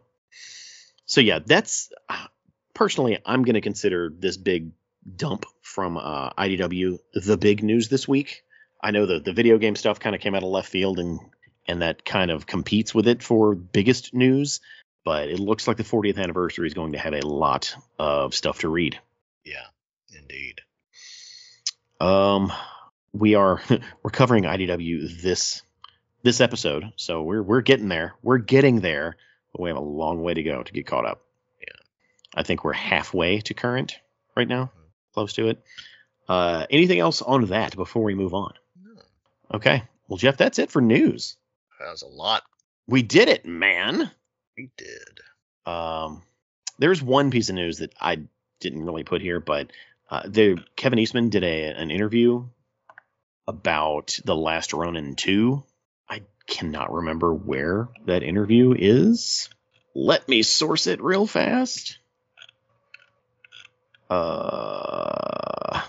so 1.06 1.22
yeah, 1.22 1.40
that's 1.46 1.92
uh, 2.10 2.28
personally 2.74 3.20
I'm 3.26 3.44
going 3.44 3.56
to 3.56 3.62
consider 3.62 4.12
this 4.16 4.38
big 4.38 4.72
dump 5.16 5.46
from 5.62 5.98
uh, 5.98 6.32
IDW 6.32 7.00
the 7.14 7.38
big 7.38 7.64
news 7.64 7.90
this 7.90 8.08
week. 8.08 8.44
I 8.82 8.92
know 8.92 9.06
the 9.06 9.20
the 9.20 9.34
video 9.34 9.58
game 9.58 9.76
stuff 9.76 10.00
kind 10.00 10.16
of 10.16 10.22
came 10.22 10.36
out 10.36 10.44
of 10.44 10.50
left 10.50 10.70
field 10.70 11.00
and 11.00 11.20
and 11.68 11.82
that 11.82 12.04
kind 12.04 12.32
of 12.32 12.46
competes 12.46 12.94
with 12.94 13.08
it 13.08 13.24
for 13.24 13.56
biggest 13.56 14.14
news. 14.14 14.62
But 15.06 15.28
it 15.28 15.40
looks 15.40 15.68
like 15.68 15.76
the 15.76 15.84
40th 15.84 16.18
anniversary 16.18 16.66
is 16.66 16.74
going 16.74 16.94
to 16.94 16.98
have 16.98 17.14
a 17.14 17.28
lot 17.28 17.76
of 18.00 18.34
stuff 18.34 18.60
to 18.60 18.70
read. 18.70 19.00
Yeah. 19.44 19.66
Indeed. 20.18 20.62
Um, 22.00 22.52
we 23.14 23.36
are 23.36 23.62
we're 24.04 24.12
covering 24.12 24.44
IDW 24.44 25.22
this 25.22 25.62
this 26.24 26.42
episode, 26.42 26.92
so 26.96 27.22
we're 27.22 27.44
we're 27.44 27.62
getting 27.62 27.88
there. 27.88 28.16
We're 28.22 28.38
getting 28.40 28.82
there, 28.82 29.18
but 29.52 29.62
we 29.62 29.70
have 29.70 29.78
a 29.78 29.82
long 29.82 30.22
way 30.24 30.34
to 30.34 30.44
go 30.44 30.64
to 30.64 30.74
get 30.74 30.86
caught 30.88 31.06
up. 31.06 31.22
Yeah. 31.62 31.76
I 32.36 32.44
think 32.44 32.64
we're 32.64 32.74
halfway 32.74 33.40
to 33.42 33.54
current 33.54 34.00
right 34.36 34.48
now, 34.48 34.72
close 35.14 35.34
to 35.34 35.50
it. 35.50 35.64
Uh, 36.28 36.66
anything 36.70 37.00
else 37.00 37.22
on 37.22 37.46
that 37.48 37.76
before 37.76 38.04
we 38.04 38.16
move 38.16 38.34
on? 38.34 38.54
No, 38.82 39.02
Okay, 39.54 39.84
well, 40.08 40.18
Jeff, 40.18 40.38
that's 40.38 40.60
it 40.60 40.72
for 40.72 40.82
news. 40.82 41.36
that 41.80 41.92
was 41.92 42.02
a 42.02 42.08
lot 42.08 42.44
We 42.88 43.04
did 43.04 43.28
it, 43.28 43.46
man. 43.46 44.10
we 44.58 44.70
did. 44.78 45.20
Um, 45.66 46.24
there's 46.80 47.02
one 47.02 47.30
piece 47.32 47.50
of 47.50 47.56
news 47.56 47.78
that 47.80 47.94
I 48.00 48.20
didn't 48.60 48.86
really 48.86 49.04
put 49.04 49.22
here, 49.22 49.40
but 49.42 49.72
uh, 50.10 50.24
the 50.26 50.64
Kevin 50.78 51.00
Eastman 51.00 51.30
did 51.30 51.44
a 51.44 51.66
an 51.74 51.92
interview 51.92 52.46
about 53.48 54.18
the 54.26 54.36
Last 54.36 54.74
Ronin 54.74 55.16
two. 55.16 55.64
I 56.10 56.22
cannot 56.48 56.94
remember 56.94 57.34
where 57.34 57.90
that 58.06 58.24
interview 58.24 58.74
is. 58.78 59.50
Let 59.96 60.28
me 60.28 60.42
source 60.42 60.88
it 60.88 61.02
real 61.02 61.28
fast. 61.28 61.98
Uh, 64.10 65.82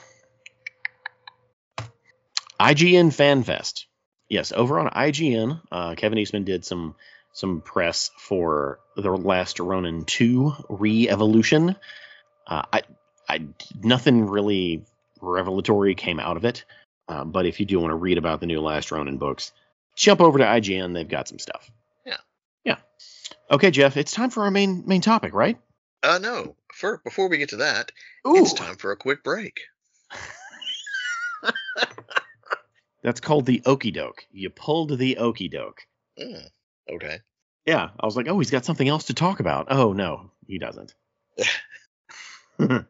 IGN 2.60 3.08
FanFest. 3.12 3.84
Yes, 4.28 4.52
over 4.52 4.78
on 4.78 4.88
IGN, 4.88 5.60
uh, 5.70 5.94
Kevin 5.96 6.18
Eastman 6.18 6.44
did 6.44 6.64
some 6.64 6.94
some 7.32 7.60
press 7.60 8.10
for 8.16 8.78
the 8.96 9.10
last 9.10 9.58
Ronin 9.58 10.04
2 10.04 10.52
re-evolution. 10.68 11.74
Uh, 12.46 12.62
I, 12.72 12.82
I, 13.28 13.46
nothing 13.82 14.26
really 14.26 14.84
revelatory 15.20 15.96
came 15.96 16.20
out 16.20 16.36
of 16.36 16.44
it, 16.44 16.64
uh, 17.08 17.24
but 17.24 17.46
if 17.46 17.60
you 17.60 17.66
do 17.66 17.80
want 17.80 17.90
to 17.92 17.96
read 17.96 18.18
about 18.18 18.40
the 18.40 18.46
new 18.46 18.60
Last 18.60 18.90
Ronin 18.90 19.18
books, 19.18 19.52
jump 19.96 20.20
over 20.20 20.38
to 20.38 20.44
IGN. 20.44 20.94
They've 20.94 21.08
got 21.08 21.28
some 21.28 21.38
stuff. 21.38 21.70
Yeah. 22.06 22.16
Yeah. 22.64 22.76
Okay, 23.50 23.70
Jeff, 23.70 23.96
it's 23.96 24.12
time 24.12 24.30
for 24.30 24.44
our 24.44 24.50
main 24.50 24.84
main 24.86 25.00
topic, 25.00 25.34
right? 25.34 25.58
Uh 26.02 26.18
no. 26.18 26.56
For 26.72 27.00
before 27.04 27.28
we 27.28 27.38
get 27.38 27.50
to 27.50 27.56
that, 27.58 27.92
Ooh, 28.26 28.36
it's 28.36 28.52
time 28.52 28.76
for 28.76 28.90
a 28.92 28.96
quick 28.96 29.22
break. 29.22 29.60
that's 33.02 33.20
called 33.20 33.46
the 33.46 33.62
okey 33.64 33.90
doke. 33.90 34.26
You 34.32 34.50
pulled 34.50 34.98
the 34.98 35.18
okey 35.18 35.48
doke. 35.48 35.86
Mm, 36.18 36.48
okay. 36.94 37.20
Yeah, 37.66 37.90
I 37.98 38.04
was 38.04 38.16
like, 38.16 38.28
oh, 38.28 38.38
he's 38.38 38.50
got 38.50 38.64
something 38.64 38.88
else 38.88 39.04
to 39.04 39.14
talk 39.14 39.40
about. 39.40 39.68
Oh 39.70 39.92
no, 39.92 40.30
he 40.46 40.58
doesn't. 40.58 40.94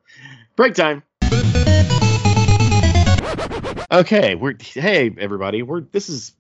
Break 0.57 0.75
time. 0.75 1.03
Okay, 3.91 4.35
we're 4.35 4.55
hey 4.59 5.15
everybody. 5.19 5.63
We're 5.63 5.83
this 5.83 6.09
is 6.09 6.35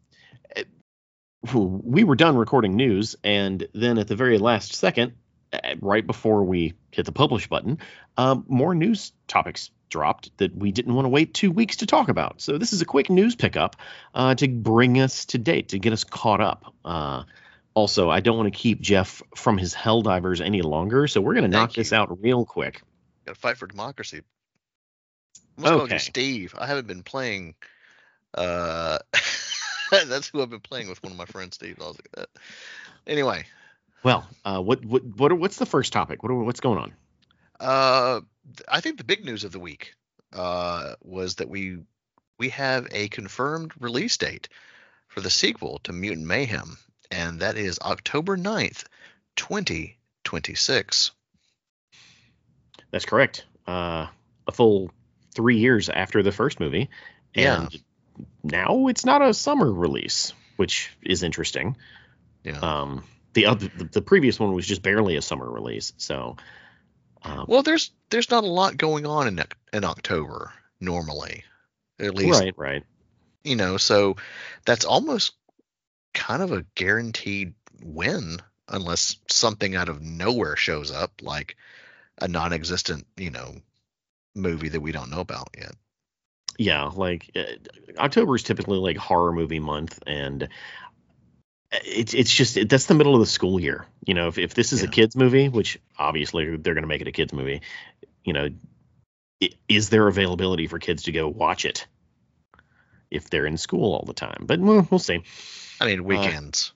we 1.53 2.05
were 2.05 2.17
done 2.17 2.37
recording 2.37 2.77
news, 2.77 3.17
and 3.23 3.67
then 3.75 3.99
at 3.99 4.09
the 4.09 4.17
very 4.17 4.39
last 4.39 4.75
second, 4.75 5.13
eh, 5.53 5.75
right 5.81 6.07
before 6.07 6.45
we 6.45 6.75
hit 6.91 7.07
the 7.07 7.13
publish 7.13 7.49
button, 7.49 7.79
um, 8.17 8.45
more 8.49 8.75
news 8.75 9.13
topics 9.29 9.71
dropped 9.91 10.37
that 10.39 10.57
we 10.57 10.73
didn't 10.73 10.95
want 10.95 11.05
to 11.05 11.11
wait 11.11 11.35
two 11.35 11.51
weeks 11.51 11.77
to 11.77 11.87
talk 11.87 12.09
about. 12.09 12.41
So 12.41 12.59
this 12.59 12.73
is 12.73 12.81
a 12.81 12.85
quick 12.85 13.11
news 13.11 13.37
pickup 13.37 13.77
uh, 14.15 14.35
to 14.37 14.49
bring 14.49 15.01
us 15.01 15.27
to 15.27 15.39
date, 15.39 15.69
to 15.71 15.79
get 15.79 15.93
us 15.93 16.03
caught 16.03 16.41
up. 16.41 16.75
Uh, 16.85 17.25
also, 17.75 18.09
I 18.09 18.21
don't 18.21 18.37
want 18.37 18.53
to 18.53 18.59
keep 18.59 18.81
Jeff 18.81 19.23
from 19.37 19.59
his 19.59 19.75
Helldivers 19.75 20.41
any 20.41 20.63
longer, 20.63 21.07
so 21.07 21.21
we're 21.21 21.35
going 21.35 21.51
to 21.51 21.57
knock 21.57 21.71
Thank 21.71 21.77
this 21.77 21.93
out 21.93 22.21
real 22.23 22.45
quick. 22.45 22.83
Gotta 23.27 23.39
fight 23.39 23.57
for 23.57 23.67
democracy. 23.67 24.23
Call 25.61 25.85
Okay. 25.85 25.95
you 25.95 25.99
Steve. 25.99 26.55
I 26.59 26.67
haven't 26.67 26.87
been 26.87 27.03
playing. 27.03 27.55
Uh, 28.33 28.99
that's 29.91 30.29
who 30.29 30.43
I've 30.43 30.51
been 30.51 30.61
playing 30.61 30.89
with. 30.89 31.03
One 31.03 31.13
of 31.13 31.19
my 31.19 31.27
friends, 31.27 31.55
Steve. 31.57 31.77
I 31.81 31.85
was 31.85 31.97
like 31.97 32.11
that. 32.13 32.29
Anyway, 33.07 33.45
Well, 34.03 34.27
uh, 34.45 34.61
what 34.61 34.85
what 34.85 35.05
what 35.05 35.33
are, 35.33 35.37
what's 35.37 35.57
the 35.57 35.67
first 35.67 35.93
topic? 35.93 36.23
What 36.23 36.31
are, 36.33 36.37
what's 36.37 36.61
going 36.61 36.79
on? 36.79 36.93
uh, 37.61 38.21
I 38.69 38.81
think 38.81 38.99
the 38.99 39.05
big 39.05 39.25
news 39.25 39.45
of 39.45 39.53
the 39.53 39.61
week 39.61 39.95
uh, 40.33 40.95
was 41.03 41.37
that 41.37 41.49
we 41.49 41.79
we 42.39 42.49
have 42.51 42.89
a 42.91 43.09
confirmed 43.09 43.73
release 43.79 44.17
date 44.17 44.49
for 45.09 45.21
the 45.21 45.31
sequel 45.31 45.79
to 45.85 45.93
Mutant 45.93 46.27
Mayhem, 46.27 46.77
and 47.11 47.41
that 47.41 47.57
is 47.57 47.79
October 47.81 48.37
9th, 48.37 48.85
2026. 49.37 51.13
That's 52.91 53.05
correct. 53.05 53.45
Uh, 53.67 54.07
a 54.49 54.53
full 54.53 54.91
three 55.35 55.59
years 55.59 55.89
after 55.89 56.23
the 56.23 56.33
first 56.33 56.61
movie, 56.61 56.91
Yeah. 57.35 57.63
and 57.63 57.83
now 58.43 58.87
it's 58.87 59.05
not 59.05 59.23
a 59.23 59.35
summer 59.35 59.73
release, 59.73 60.33
which 60.57 60.91
is 61.03 61.23
interesting. 61.23 61.77
Yeah. 62.45 62.59
Um, 62.59 63.05
the 63.33 63.47
other 63.47 63.69
the, 63.77 63.85
the 63.85 64.03
previous 64.03 64.39
one 64.39 64.53
was 64.53 64.67
just 64.67 64.83
barely 64.83 65.17
a 65.17 65.23
summer 65.23 65.51
release, 65.51 65.93
so. 65.97 66.37
Um, 67.23 67.47
Well, 67.49 67.63
there's 67.63 67.91
there's 68.11 68.31
not 68.31 68.45
a 68.45 68.49
lot 68.49 68.77
going 68.77 69.07
on 69.07 69.27
in 69.27 69.43
in 69.73 69.85
October 69.85 70.53
normally, 70.79 71.45
at 71.99 72.15
least 72.15 72.41
right, 72.41 72.55
right. 72.57 72.85
you 73.43 73.57
know. 73.57 73.79
So 73.79 74.17
that's 74.67 74.85
almost 74.85 75.33
kind 76.13 76.43
of 76.43 76.53
a 76.53 76.65
guaranteed 76.75 77.55
win, 77.83 78.39
unless 78.69 79.17
something 79.29 79.75
out 79.75 79.89
of 79.89 80.03
nowhere 80.03 80.55
shows 80.57 80.91
up, 80.91 81.23
like 81.23 81.57
a 82.21 82.29
non-existent, 82.29 83.07
you 83.17 83.31
know, 83.31 83.57
movie 84.35 84.69
that 84.71 84.81
we 84.81 84.93
don't 84.93 85.11
know 85.11 85.21
about 85.21 85.49
yet. 85.57 85.73
Yeah, 86.59 86.85
like 86.95 87.31
uh, 87.37 87.43
October 87.99 88.37
is 88.37 88.43
typically 88.45 88.79
like 88.79 88.97
horror 88.97 89.33
movie 89.33 89.59
month, 89.61 89.99
and 90.07 90.49
it's 91.73 92.15
it's 92.15 92.33
just 92.33 92.57
that's 92.69 92.87
the 92.87 92.95
middle 92.95 93.15
of 93.15 93.21
the 93.21 93.27
school 93.27 93.59
year. 93.59 93.87
You 94.07 94.15
know, 94.15 94.29
if 94.29 94.39
if 94.39 94.55
this 94.55 94.73
is 94.73 94.83
a 94.83 94.87
kids 94.89 95.17
movie, 95.17 95.49
which 95.49 95.81
obviously 95.99 96.57
they're 96.57 96.75
going 96.75 96.83
to 96.83 96.89
make 96.89 97.01
it 97.01 97.09
a 97.09 97.13
kids 97.13 97.33
movie, 97.33 97.63
you 98.25 98.33
know, 98.33 98.51
i- 99.43 99.51
is 99.69 99.89
there 99.91 100.07
availability 100.07 100.67
for 100.69 100.79
kids 100.79 101.05
to 101.05 101.13
go 101.13 101.27
watch 101.29 101.65
it 101.65 101.87
if 103.11 103.29
they're 103.31 103.47
in 103.47 103.57
school 103.57 103.93
all 103.95 104.05
the 104.07 104.15
time? 104.15 104.45
But 104.47 104.61
we'll, 104.61 104.87
we'll 104.91 104.99
see. 105.01 105.23
I 105.81 105.87
mean, 105.87 106.05
weekends. 106.05 106.73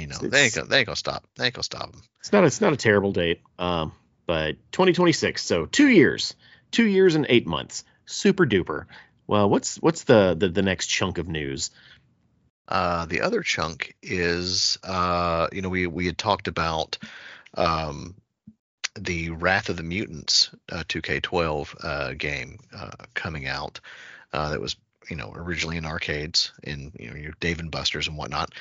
you 0.00 0.06
know, 0.06 0.18
they 0.18 0.42
ain't 0.44 0.54
gonna, 0.54 0.68
they 0.68 0.78
ain't 0.78 0.86
gonna 0.86 0.96
stop. 0.96 1.26
They 1.36 1.46
ain't 1.46 1.54
gonna 1.54 1.64
stop 1.64 1.90
them. 1.92 2.02
It's 2.20 2.32
not 2.32 2.44
it's 2.44 2.60
not 2.60 2.72
a 2.72 2.76
terrible 2.76 3.10
date. 3.12 3.40
Um, 3.58 3.92
but 4.26 4.56
2026, 4.72 5.42
so 5.42 5.66
two 5.66 5.88
years, 5.88 6.34
two 6.70 6.86
years 6.86 7.14
and 7.14 7.26
eight 7.28 7.46
months, 7.46 7.84
super 8.06 8.46
duper. 8.46 8.86
Well, 9.26 9.48
what's 9.50 9.76
what's 9.76 10.04
the 10.04 10.34
the, 10.38 10.48
the 10.48 10.62
next 10.62 10.86
chunk 10.86 11.18
of 11.18 11.28
news? 11.28 11.70
Uh, 12.68 13.06
the 13.06 13.22
other 13.22 13.42
chunk 13.42 13.94
is, 14.02 14.78
uh, 14.84 15.48
you 15.52 15.62
know, 15.62 15.70
we 15.70 15.86
we 15.86 16.06
had 16.06 16.18
talked 16.18 16.48
about 16.48 16.98
um, 17.54 18.14
the 18.94 19.30
Wrath 19.30 19.68
of 19.68 19.76
the 19.76 19.82
Mutants 19.82 20.50
uh, 20.70 20.84
2K12 20.88 21.84
uh, 21.84 22.12
game 22.14 22.58
uh, 22.74 22.90
coming 23.14 23.46
out. 23.46 23.80
Uh, 24.32 24.50
that 24.50 24.60
was, 24.60 24.76
you 25.08 25.16
know, 25.16 25.32
originally 25.34 25.78
in 25.78 25.86
arcades 25.86 26.52
in 26.62 26.92
you 26.98 27.10
know 27.10 27.16
your 27.16 27.32
Dave 27.40 27.60
and 27.60 27.70
Buster's 27.70 28.08
and 28.08 28.18
whatnot. 28.18 28.52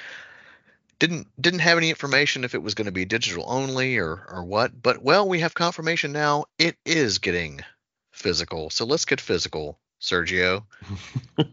Didn't 0.99 1.27
didn't 1.39 1.59
have 1.59 1.77
any 1.77 1.89
information 1.89 2.43
if 2.43 2.55
it 2.55 2.63
was 2.63 2.73
going 2.73 2.85
to 2.85 2.91
be 2.91 3.05
digital 3.05 3.45
only 3.47 3.97
or 3.97 4.25
or 4.29 4.43
what. 4.43 4.81
But 4.81 5.03
well, 5.03 5.27
we 5.27 5.41
have 5.41 5.53
confirmation 5.53 6.13
now. 6.13 6.45
It 6.57 6.77
is 6.85 7.19
getting 7.19 7.59
physical. 8.17 8.69
So 8.69 8.85
let's 8.85 9.05
get 9.05 9.21
physical, 9.21 9.79
Sergio 10.01 10.63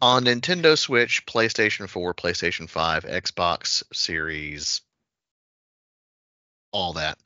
on 0.00 0.24
Nintendo 0.24 0.76
Switch, 0.78 1.24
PlayStation 1.26 1.88
4, 1.88 2.14
PlayStation 2.14 2.68
5, 2.68 3.04
Xbox 3.04 3.82
Series, 3.92 4.82
all 6.72 6.94
that. 6.94 7.18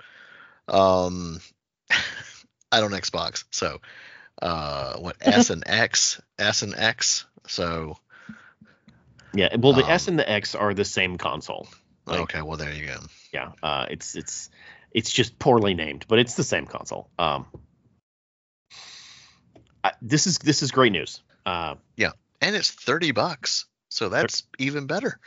Um, 0.68 1.40
I 2.72 2.80
don't 2.80 2.92
Xbox, 2.92 3.44
so 3.50 3.80
uh, 4.40 4.96
what 4.98 5.16
S 5.20 5.50
and 5.50 5.64
X, 5.66 6.20
S 6.38 6.62
and 6.62 6.74
X. 6.76 7.24
So 7.46 7.96
Yeah, 9.34 9.56
well, 9.56 9.72
the 9.72 9.84
Um, 9.84 9.90
S 9.90 10.08
and 10.08 10.18
the 10.18 10.28
X 10.30 10.54
are 10.54 10.74
the 10.74 10.84
same 10.84 11.18
console. 11.18 11.68
Like- 12.06 12.20
okay, 12.20 12.42
well 12.42 12.56
there 12.56 12.72
you 12.72 12.86
go. 12.86 12.98
Yeah, 13.32 13.52
uh, 13.62 13.86
it's 13.90 14.14
it's 14.14 14.50
it's 14.92 15.10
just 15.10 15.38
poorly 15.38 15.74
named, 15.74 16.06
but 16.08 16.18
it's 16.18 16.34
the 16.34 16.44
same 16.44 16.66
console. 16.66 17.10
Um, 17.18 17.46
I, 19.84 19.92
this 20.02 20.26
is 20.26 20.38
this 20.38 20.62
is 20.62 20.70
great 20.70 20.92
news. 20.92 21.22
Uh, 21.46 21.76
yeah, 21.96 22.10
And 22.40 22.54
it's 22.56 22.70
thirty 22.70 23.12
bucks, 23.12 23.66
so 23.88 24.08
that's 24.08 24.42
even 24.58 24.86
better. 24.86 25.18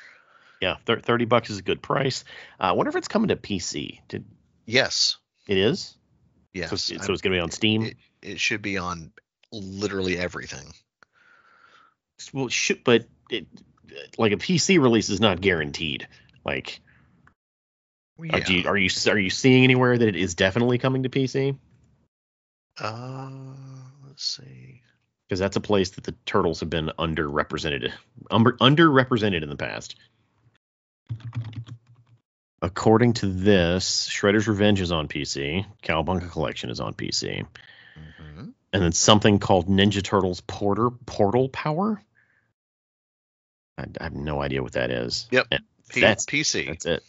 yeah, 0.61 0.77
thir- 0.85 0.99
thirty 0.99 1.25
bucks 1.25 1.49
is 1.49 1.57
a 1.59 1.63
good 1.63 1.81
price. 1.81 2.23
Uh, 2.59 2.63
I 2.65 2.71
wonder 2.73 2.89
if 2.89 2.95
it's 2.95 3.07
coming 3.07 3.29
to 3.29 3.35
PC. 3.35 3.99
Did 4.07 4.25
Yes, 4.65 5.17
it 5.47 5.57
is? 5.57 5.95
yes. 6.53 6.69
So, 6.69 6.73
it's- 6.93 7.05
so 7.07 7.13
it's 7.13 7.21
gonna 7.21 7.35
be 7.35 7.39
on 7.39 7.51
Steam. 7.51 7.83
it, 7.83 7.97
it 8.21 8.39
should 8.39 8.61
be 8.61 8.77
on 8.77 9.11
literally 9.51 10.17
everything. 10.17 10.71
well, 12.33 12.47
should, 12.49 12.83
but 12.83 13.05
it, 13.29 13.47
like 14.17 14.31
a 14.31 14.37
PC 14.37 14.79
release 14.79 15.09
is 15.09 15.19
not 15.19 15.41
guaranteed. 15.41 16.07
Like, 16.45 16.79
Yeah. 18.21 18.35
are, 18.35 18.39
do 18.41 18.53
you, 18.53 18.67
are 18.67 18.77
you 18.77 18.89
are 19.07 19.17
you 19.17 19.29
seeing 19.31 19.63
anywhere 19.63 19.97
that 19.97 20.07
it 20.07 20.15
is 20.15 20.35
definitely 20.35 20.77
coming 20.77 21.03
to 21.03 21.09
PC? 21.09 21.57
uh, 22.79 23.31
let's 24.11 24.23
see. 24.37 24.81
Because 25.27 25.39
that's 25.39 25.55
a 25.55 25.61
place 25.61 25.91
that 25.91 26.03
the 26.03 26.13
turtles 26.25 26.59
have 26.59 26.69
been 26.69 26.91
underrepresented, 26.99 27.91
under 28.29 28.51
underrepresented 28.53 29.41
in 29.43 29.47
the 29.49 29.55
past. 29.55 29.95
According 32.61 33.13
to 33.13 33.27
this, 33.27 34.07
Shredder's 34.09 34.47
Revenge 34.47 34.81
is 34.81 34.91
on 34.91 35.07
PC. 35.07 35.65
Cowabunga 35.83 36.29
Collection 36.29 36.69
is 36.69 36.79
on 36.79 36.93
PC, 36.93 37.45
Mhm. 37.97 38.53
and 38.73 38.83
then 38.83 38.91
something 38.91 39.39
called 39.39 39.67
Ninja 39.67 40.03
Turtles 40.03 40.41
Porter 40.41 40.89
Portal 40.91 41.49
Power. 41.49 42.01
I, 43.77 43.85
I 43.99 44.03
have 44.03 44.13
no 44.13 44.41
idea 44.41 44.61
what 44.61 44.73
that 44.73 44.91
is. 44.91 45.27
Yep. 45.31 45.47
And 45.49 45.63
P- 45.89 46.01
That's- 46.01 46.25
PC 46.25 46.67
That's 46.67 46.85
it. 46.85 47.03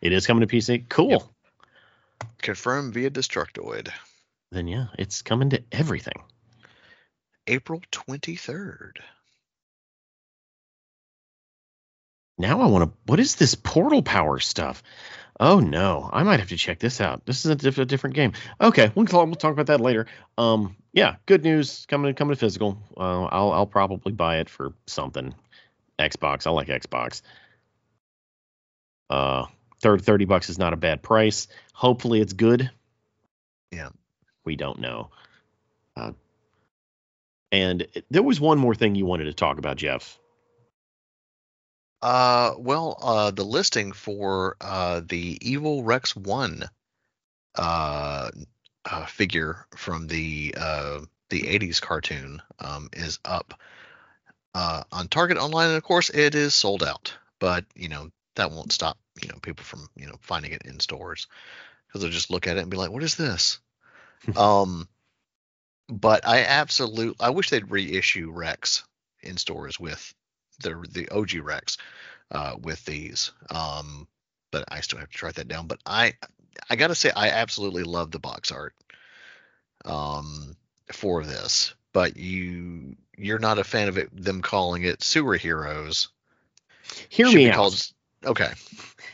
It 0.00 0.12
is 0.12 0.26
coming 0.26 0.46
to 0.46 0.52
PC. 0.56 0.88
Cool. 0.88 1.30
confirmed 2.42 2.94
via 2.94 3.10
Destructoid. 3.10 3.90
Then 4.50 4.66
yeah, 4.68 4.86
it's 4.98 5.22
coming 5.22 5.50
to 5.50 5.62
everything. 5.70 6.24
April 7.48 7.80
23rd. 7.90 8.98
Now 12.38 12.60
I 12.60 12.66
want 12.66 12.84
to. 12.84 12.96
What 13.06 13.18
is 13.18 13.34
this 13.34 13.56
portal 13.56 14.02
power 14.02 14.38
stuff? 14.38 14.82
Oh 15.40 15.58
no, 15.60 16.08
I 16.12 16.22
might 16.22 16.40
have 16.40 16.50
to 16.50 16.56
check 16.56 16.78
this 16.78 17.00
out. 17.00 17.24
This 17.26 17.44
is 17.44 17.50
a, 17.50 17.56
diff- 17.56 17.78
a 17.78 17.84
different 17.84 18.14
game. 18.14 18.32
Okay, 18.60 18.92
we'll 18.94 19.06
talk, 19.06 19.26
we'll 19.26 19.34
talk 19.34 19.52
about 19.52 19.66
that 19.66 19.80
later. 19.80 20.06
Um, 20.36 20.76
yeah, 20.92 21.16
good 21.26 21.42
news 21.42 21.86
coming 21.88 22.14
coming 22.14 22.34
to 22.34 22.38
physical. 22.38 22.78
Uh, 22.96 23.24
I'll 23.24 23.52
I'll 23.52 23.66
probably 23.66 24.12
buy 24.12 24.38
it 24.38 24.48
for 24.48 24.72
something. 24.86 25.34
Xbox. 25.98 26.46
I 26.46 26.50
like 26.50 26.68
Xbox. 26.68 27.22
Uh, 29.10 29.46
third 29.80 30.02
thirty 30.02 30.24
bucks 30.24 30.48
is 30.48 30.58
not 30.58 30.72
a 30.72 30.76
bad 30.76 31.02
price. 31.02 31.48
Hopefully 31.72 32.20
it's 32.20 32.34
good. 32.34 32.70
Yeah. 33.72 33.90
We 34.44 34.56
don't 34.56 34.78
know. 34.80 35.10
Uh, 35.96 36.12
and 37.52 37.86
there 38.10 38.22
was 38.22 38.40
one 38.40 38.58
more 38.58 38.74
thing 38.74 38.94
you 38.94 39.06
wanted 39.06 39.24
to 39.24 39.34
talk 39.34 39.58
about, 39.58 39.76
Jeff. 39.76 40.18
Uh, 42.00 42.54
well, 42.58 42.96
uh, 43.02 43.30
the 43.30 43.44
listing 43.44 43.92
for 43.92 44.56
uh, 44.60 45.00
the 45.06 45.38
Evil 45.40 45.82
Rex 45.82 46.14
1 46.14 46.64
uh, 47.56 48.30
uh, 48.84 49.06
figure 49.06 49.66
from 49.76 50.06
the 50.06 50.54
uh, 50.56 51.00
the 51.30 51.42
80s 51.42 51.80
cartoon 51.80 52.40
um, 52.60 52.88
is 52.92 53.18
up 53.24 53.60
uh, 54.54 54.82
on 54.92 55.08
Target 55.08 55.38
online, 55.38 55.68
and 55.68 55.76
of 55.76 55.82
course, 55.82 56.10
it 56.10 56.34
is 56.34 56.54
sold 56.54 56.82
out. 56.82 57.14
But 57.40 57.64
you 57.74 57.88
know 57.88 58.10
that 58.36 58.50
won't 58.50 58.72
stop 58.72 58.98
you 59.20 59.28
know 59.28 59.38
people 59.42 59.64
from 59.64 59.88
you 59.96 60.06
know 60.06 60.16
finding 60.20 60.52
it 60.52 60.62
in 60.64 60.80
stores 60.80 61.26
because 61.86 62.02
they'll 62.02 62.10
just 62.10 62.30
look 62.30 62.46
at 62.46 62.56
it 62.56 62.60
and 62.60 62.70
be 62.70 62.76
like, 62.76 62.90
"What 62.90 63.02
is 63.02 63.16
this?" 63.16 63.58
um, 64.36 64.88
but 65.88 66.26
I 66.26 66.44
absolutely 66.44 67.16
I 67.20 67.30
wish 67.30 67.50
they'd 67.50 67.70
reissue 67.70 68.30
Rex 68.30 68.84
in 69.22 69.36
stores 69.36 69.78
with 69.80 70.14
the 70.62 70.84
the 70.90 71.08
OG 71.10 71.34
Rex 71.42 71.78
uh, 72.30 72.54
with 72.60 72.84
these. 72.84 73.32
Um, 73.50 74.06
but 74.50 74.64
I 74.68 74.80
still 74.80 74.98
have 74.98 75.10
to 75.10 75.16
track 75.16 75.34
that 75.34 75.48
down. 75.48 75.66
But 75.66 75.80
I 75.86 76.14
I 76.68 76.76
gotta 76.76 76.94
say 76.94 77.10
I 77.14 77.28
absolutely 77.30 77.82
love 77.84 78.10
the 78.10 78.18
box 78.18 78.50
art 78.52 78.74
um, 79.84 80.56
for 80.92 81.24
this. 81.24 81.74
But 81.92 82.16
you 82.16 82.96
you're 83.16 83.38
not 83.38 83.58
a 83.58 83.64
fan 83.64 83.88
of 83.88 83.98
it 83.98 84.08
them 84.12 84.42
calling 84.42 84.82
it 84.84 85.02
sewer 85.02 85.36
heroes. 85.36 86.08
Hear 87.08 87.26
Should 87.26 87.34
me 87.36 87.50
out. 87.50 87.54
called- 87.54 87.92
okay. 88.24 88.52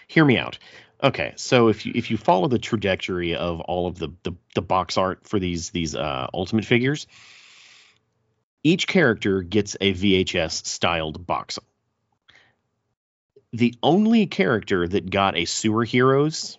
hear 0.07 0.25
me 0.25 0.39
out. 0.39 0.59
Okay, 1.03 1.35
so 1.37 1.69
if 1.69 1.85
you 1.85 1.93
if 1.95 2.11
you 2.11 2.17
follow 2.17 2.49
the 2.49 2.59
trajectory 2.59 3.35
of 3.35 3.61
all 3.61 3.87
of 3.87 3.99
the 3.99 4.09
the, 4.23 4.33
the 4.55 4.63
box 4.63 4.97
art 4.97 5.27
for 5.27 5.39
these 5.39 5.71
these 5.71 5.95
uh, 5.95 6.29
ultimate 6.33 6.65
figures, 6.65 7.07
each 8.63 8.87
character 8.87 9.43
gets 9.43 9.77
a 9.81 9.93
VHS 9.93 10.67
styled 10.67 11.27
box. 11.27 11.59
The 13.53 13.75
only 13.83 14.27
character 14.27 14.89
that 14.89 15.11
got 15.11 15.37
a 15.37 15.45
Sewer 15.45 15.85
Heroes 15.85 16.59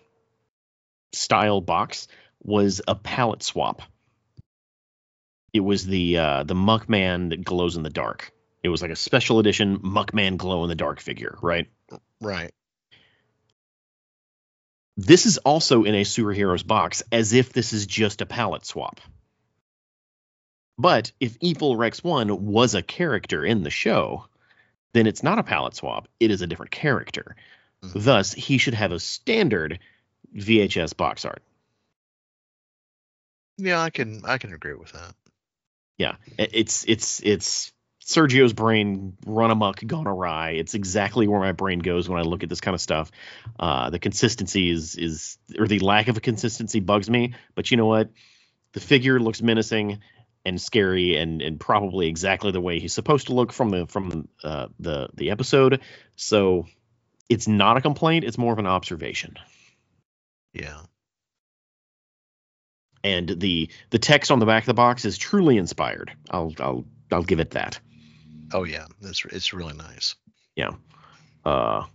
style 1.11 1.61
box 1.61 2.07
was 2.43 2.81
a 2.87 2.95
palette 2.95 3.43
swap. 3.43 3.81
It 5.53 5.61
was 5.61 5.86
the 5.86 6.17
uh, 6.17 6.43
the 6.43 6.53
Muckman 6.53 7.29
that 7.29 7.43
glows 7.43 7.77
in 7.77 7.83
the 7.83 7.89
dark. 7.89 8.31
It 8.63 8.69
was 8.69 8.81
like 8.81 8.91
a 8.91 8.95
special 8.95 9.39
edition 9.39 9.79
Muckman 9.79 10.38
glow 10.38 10.63
in 10.63 10.69
the 10.69 10.75
dark 10.75 10.99
figure, 10.99 11.38
right? 11.41 11.67
Right. 12.21 12.51
This 14.97 15.25
is 15.25 15.37
also 15.39 15.83
in 15.83 15.95
a 15.95 16.03
Sewer 16.05 16.33
Heroes 16.33 16.63
box, 16.63 17.03
as 17.11 17.33
if 17.33 17.51
this 17.51 17.73
is 17.73 17.85
just 17.85 18.21
a 18.21 18.25
palette 18.25 18.65
swap. 18.65 19.01
But 20.77 21.11
if 21.19 21.37
Evil 21.41 21.75
Rex 21.75 22.03
1 22.03 22.45
was 22.45 22.75
a 22.75 22.81
character 22.81 23.45
in 23.45 23.63
the 23.63 23.69
show, 23.69 24.25
then 24.93 25.07
it's 25.07 25.23
not 25.23 25.39
a 25.39 25.43
palette 25.43 25.75
swap. 25.75 26.07
It 26.19 26.31
is 26.31 26.41
a 26.41 26.47
different 26.47 26.71
character. 26.71 27.35
Mhm. 27.81 28.03
Thus, 28.03 28.33
he 28.33 28.57
should 28.57 28.73
have 28.73 28.91
a 28.91 28.99
standard 28.99 29.79
VHS 30.33 30.93
box 30.93 31.25
art. 31.25 31.43
Yeah, 33.57 33.81
I 33.81 33.89
can 33.89 34.21
I 34.25 34.37
can 34.37 34.53
agree 34.53 34.73
with 34.73 34.91
that. 34.91 35.15
Yeah, 35.97 36.15
it's 36.37 36.83
it's 36.85 37.21
it's 37.23 37.71
Sergio's 38.06 38.53
brain 38.53 39.18
run 39.26 39.51
amok, 39.51 39.86
gone 39.86 40.08
awry. 40.08 40.51
It's 40.51 40.76
exactly 40.76 41.28
where 41.28 41.39
my 41.39 41.53
brain 41.53 41.80
goes 41.80 42.08
when 42.08 42.20
I 42.20 42.24
look 42.24 42.43
at 42.43 42.49
this 42.49 42.62
kind 42.62 42.76
of 42.76 42.82
stuff. 42.82 43.12
Uh, 43.60 43.89
the 43.89 43.99
consistency 43.99 44.70
is 44.70 44.95
is 44.95 45.38
or 45.58 45.68
the 45.68 45.80
lack 45.80 46.08
of 46.08 46.18
a 46.18 46.22
consistency 46.22 46.80
bugs 46.80 47.10
me. 47.10 47.34
But 47.56 47.72
you 47.72 47.78
know 47.78 47.88
what? 47.88 48.12
The 48.74 48.80
figure 48.80 49.20
looks 49.20 49.41
menacing 49.41 49.99
and 50.45 50.62
scary, 50.62 51.18
and 51.18 51.41
and 51.41 51.60
probably 51.60 52.08
exactly 52.08 52.51
the 52.51 52.62
way 52.62 52.80
he's 52.80 52.93
supposed 52.93 53.28
to 53.28 53.34
look 53.34 53.51
from 53.51 53.70
the 53.70 53.88
from 53.88 54.28
uh, 54.43 54.68
the 54.80 55.10
the 55.16 55.32
episode. 55.32 55.82
So 56.16 56.68
it's 57.30 57.47
not 57.47 57.78
a 57.78 57.82
complaint. 57.82 58.26
It's 58.26 58.38
more 58.38 58.53
of 58.53 58.60
an 58.60 58.68
observation. 58.68 59.36
Yeah. 60.53 60.80
and 63.03 63.30
the 63.30 63.70
the 63.91 63.99
text 63.99 64.32
on 64.32 64.39
the 64.39 64.45
back 64.45 64.64
of 64.64 64.68
the 64.68 64.74
box 64.74 65.06
is 65.06 65.18
truly 65.18 65.58
inspired. 65.58 66.12
I'll 66.30 66.53
I'll 66.60 66.86
I'll 67.12 67.24
give 67.24 67.39
it 67.39 67.51
that. 67.51 67.80
Oh 68.53 68.63
yeah, 68.63 68.85
it's 69.01 69.23
it's 69.25 69.53
really 69.53 69.73
nice. 69.73 70.15
Yeah. 70.55 70.71
Uh, 71.43 71.85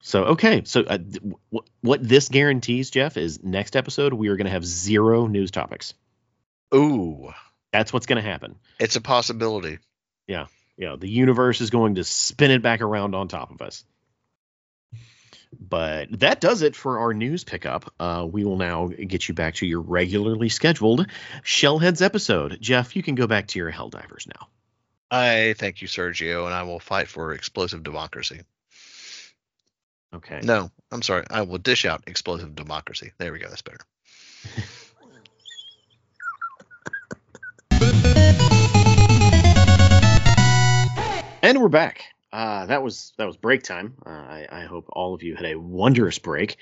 so 0.00 0.24
okay, 0.26 0.62
so 0.64 0.80
uh, 0.82 0.98
th- 0.98 1.14
w- 1.14 1.36
what 1.80 2.06
this 2.06 2.28
guarantees, 2.28 2.90
Jeff, 2.90 3.16
is 3.16 3.42
next 3.42 3.76
episode 3.76 4.12
we 4.12 4.28
are 4.28 4.36
going 4.36 4.46
to 4.46 4.50
have 4.52 4.64
zero 4.64 5.26
news 5.26 5.50
topics. 5.50 5.94
Ooh, 6.74 7.30
That's 7.72 7.92
what's 7.92 8.06
going 8.06 8.22
to 8.22 8.28
happen. 8.28 8.56
it's 8.78 8.96
a 8.96 9.00
possibility. 9.00 9.78
Yeah, 10.26 10.46
yeah. 10.76 10.96
the 10.98 11.08
universe 11.08 11.60
is 11.60 11.70
going 11.70 11.94
to 11.96 12.04
spin 12.04 12.50
it 12.50 12.62
back 12.62 12.80
around 12.82 13.14
on 13.14 13.28
top 13.28 13.50
of 13.50 13.62
us. 13.62 13.84
But 15.58 16.20
that 16.20 16.40
does 16.42 16.60
it 16.62 16.76
for 16.76 16.98
our 16.98 17.14
news 17.14 17.42
pickup. 17.42 17.92
Uh, 17.98 18.26
we 18.30 18.44
will 18.44 18.58
now 18.58 18.88
get 18.88 19.28
you 19.28 19.34
back 19.34 19.54
to 19.56 19.66
your 19.66 19.80
regularly 19.80 20.50
scheduled 20.50 21.06
Shellheads 21.42 22.02
episode. 22.02 22.58
Jeff, 22.60 22.94
you 22.96 23.02
can 23.02 23.14
go 23.14 23.26
back 23.26 23.46
to 23.48 23.58
your 23.58 23.72
Helldivers 23.72 24.26
now. 24.26 24.48
I 25.10 25.54
thank 25.56 25.80
you, 25.80 25.88
Sergio, 25.88 26.44
and 26.44 26.54
I 26.54 26.62
will 26.64 26.80
fight 26.80 27.08
for 27.08 27.32
explosive 27.32 27.82
democracy. 27.82 28.40
Okay. 30.14 30.40
No, 30.42 30.70
I'm 30.90 31.02
sorry. 31.02 31.24
I 31.30 31.42
will 31.42 31.58
dish 31.58 31.84
out 31.84 32.04
explosive 32.06 32.54
democracy. 32.54 33.12
There 33.18 33.32
we 33.32 33.38
go. 33.38 33.48
That's 33.48 33.62
better. 33.62 33.78
And 41.40 41.60
we're 41.62 41.68
back. 41.68 42.04
Uh, 42.32 42.66
that 42.66 42.82
was 42.82 43.12
that 43.16 43.26
was 43.26 43.36
break 43.36 43.62
time. 43.62 43.94
Uh, 44.04 44.10
I, 44.10 44.46
I 44.50 44.64
hope 44.64 44.86
all 44.90 45.14
of 45.14 45.22
you 45.22 45.34
had 45.36 45.46
a 45.46 45.58
wondrous 45.58 46.18
break. 46.18 46.56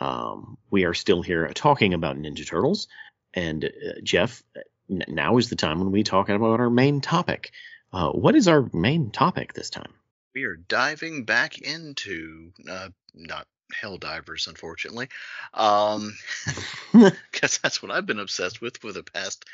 Um, 0.00 0.58
we 0.70 0.84
are 0.84 0.94
still 0.94 1.22
here 1.22 1.48
talking 1.54 1.94
about 1.94 2.16
Ninja 2.16 2.46
Turtles, 2.46 2.88
and 3.34 3.64
uh, 3.64 4.00
Jeff, 4.02 4.42
n- 4.90 5.04
now 5.08 5.38
is 5.38 5.48
the 5.48 5.56
time 5.56 5.78
when 5.80 5.90
we 5.90 6.02
talk 6.02 6.28
about 6.28 6.60
our 6.60 6.70
main 6.70 7.00
topic. 7.00 7.52
Uh, 7.92 8.10
what 8.10 8.34
is 8.34 8.48
our 8.48 8.68
main 8.72 9.10
topic 9.10 9.52
this 9.52 9.70
time? 9.70 9.92
We 10.34 10.44
are 10.44 10.56
diving 10.56 11.24
back 11.24 11.58
into 11.58 12.52
uh, 12.68 12.88
not 13.14 13.46
Helldivers, 13.74 14.48
unfortunately, 14.48 15.08
um, 15.54 16.14
because 16.92 17.58
that's 17.58 17.82
what 17.82 17.92
I've 17.92 18.06
been 18.06 18.18
obsessed 18.18 18.60
with 18.60 18.78
for 18.78 18.92
the 18.92 19.02
past 19.02 19.44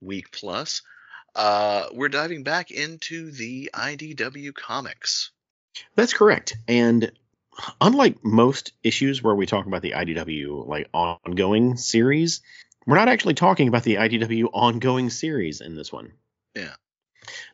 week 0.00 0.30
plus. 0.32 0.82
Uh, 1.34 1.86
we're 1.92 2.08
diving 2.08 2.42
back 2.42 2.70
into 2.70 3.30
the 3.30 3.70
IDW 3.74 4.54
comics. 4.54 5.30
That's 5.94 6.12
correct. 6.12 6.56
And 6.68 7.12
unlike 7.80 8.22
most 8.22 8.72
issues 8.82 9.22
where 9.22 9.34
we 9.34 9.46
talk 9.46 9.66
about 9.66 9.82
the 9.82 9.92
IDW 9.92 10.66
like 10.66 10.88
ongoing 10.92 11.76
series, 11.76 12.42
we're 12.86 12.96
not 12.96 13.08
actually 13.08 13.34
talking 13.34 13.68
about 13.68 13.84
the 13.84 13.96
IDW 13.96 14.50
ongoing 14.52 15.08
series 15.10 15.60
in 15.60 15.74
this 15.74 15.92
one. 15.92 16.12
Yeah. 16.54 16.74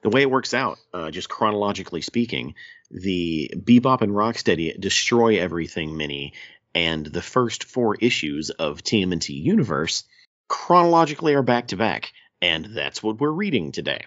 The 0.02 0.10
way 0.10 0.22
it 0.22 0.30
works 0.30 0.54
out, 0.54 0.78
uh, 0.94 1.10
just 1.10 1.28
chronologically 1.28 2.00
speaking, 2.00 2.54
the 2.90 3.52
Bebop 3.54 4.00
and 4.00 4.12
Rocksteady 4.12 4.78
destroy 4.78 5.38
everything 5.38 5.96
mini, 5.96 6.32
and 6.74 7.04
the 7.04 7.22
first 7.22 7.64
four 7.64 7.96
issues 7.96 8.50
of 8.50 8.82
TMNT 8.82 9.30
Universe 9.30 10.04
chronologically 10.48 11.34
are 11.34 11.42
back 11.42 11.68
to 11.68 11.76
back, 11.76 12.12
and 12.40 12.64
that's 12.64 13.02
what 13.02 13.20
we're 13.20 13.30
reading 13.30 13.72
today. 13.72 14.04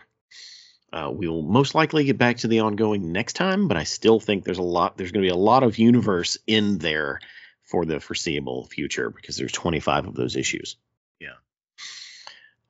Uh, 0.94 1.10
we 1.14 1.28
will 1.28 1.44
most 1.44 1.74
likely 1.74 2.04
get 2.04 2.18
back 2.18 2.38
to 2.38 2.48
the 2.48 2.60
ongoing 2.60 3.12
next 3.12 3.34
time, 3.34 3.68
but 3.68 3.78
I 3.78 3.84
still 3.84 4.20
think 4.20 4.44
there's 4.44 4.58
a 4.58 4.64
lot. 4.64 4.98
There's 4.98 5.12
going 5.12 5.24
to 5.24 5.28
be 5.28 5.34
a 5.34 5.36
lot 5.36 5.64
of 5.64 5.78
universe 5.78 6.38
in 6.48 6.80
there 6.80 7.22
for 7.64 7.86
the 7.86 8.02
foreseeable 8.02 8.66
future 8.66 9.10
because 9.10 9.38
there's 9.38 9.54
25 9.54 10.08
of 10.08 10.16
those 10.16 10.36
issues. 10.36 10.76
Yeah. 11.20 11.36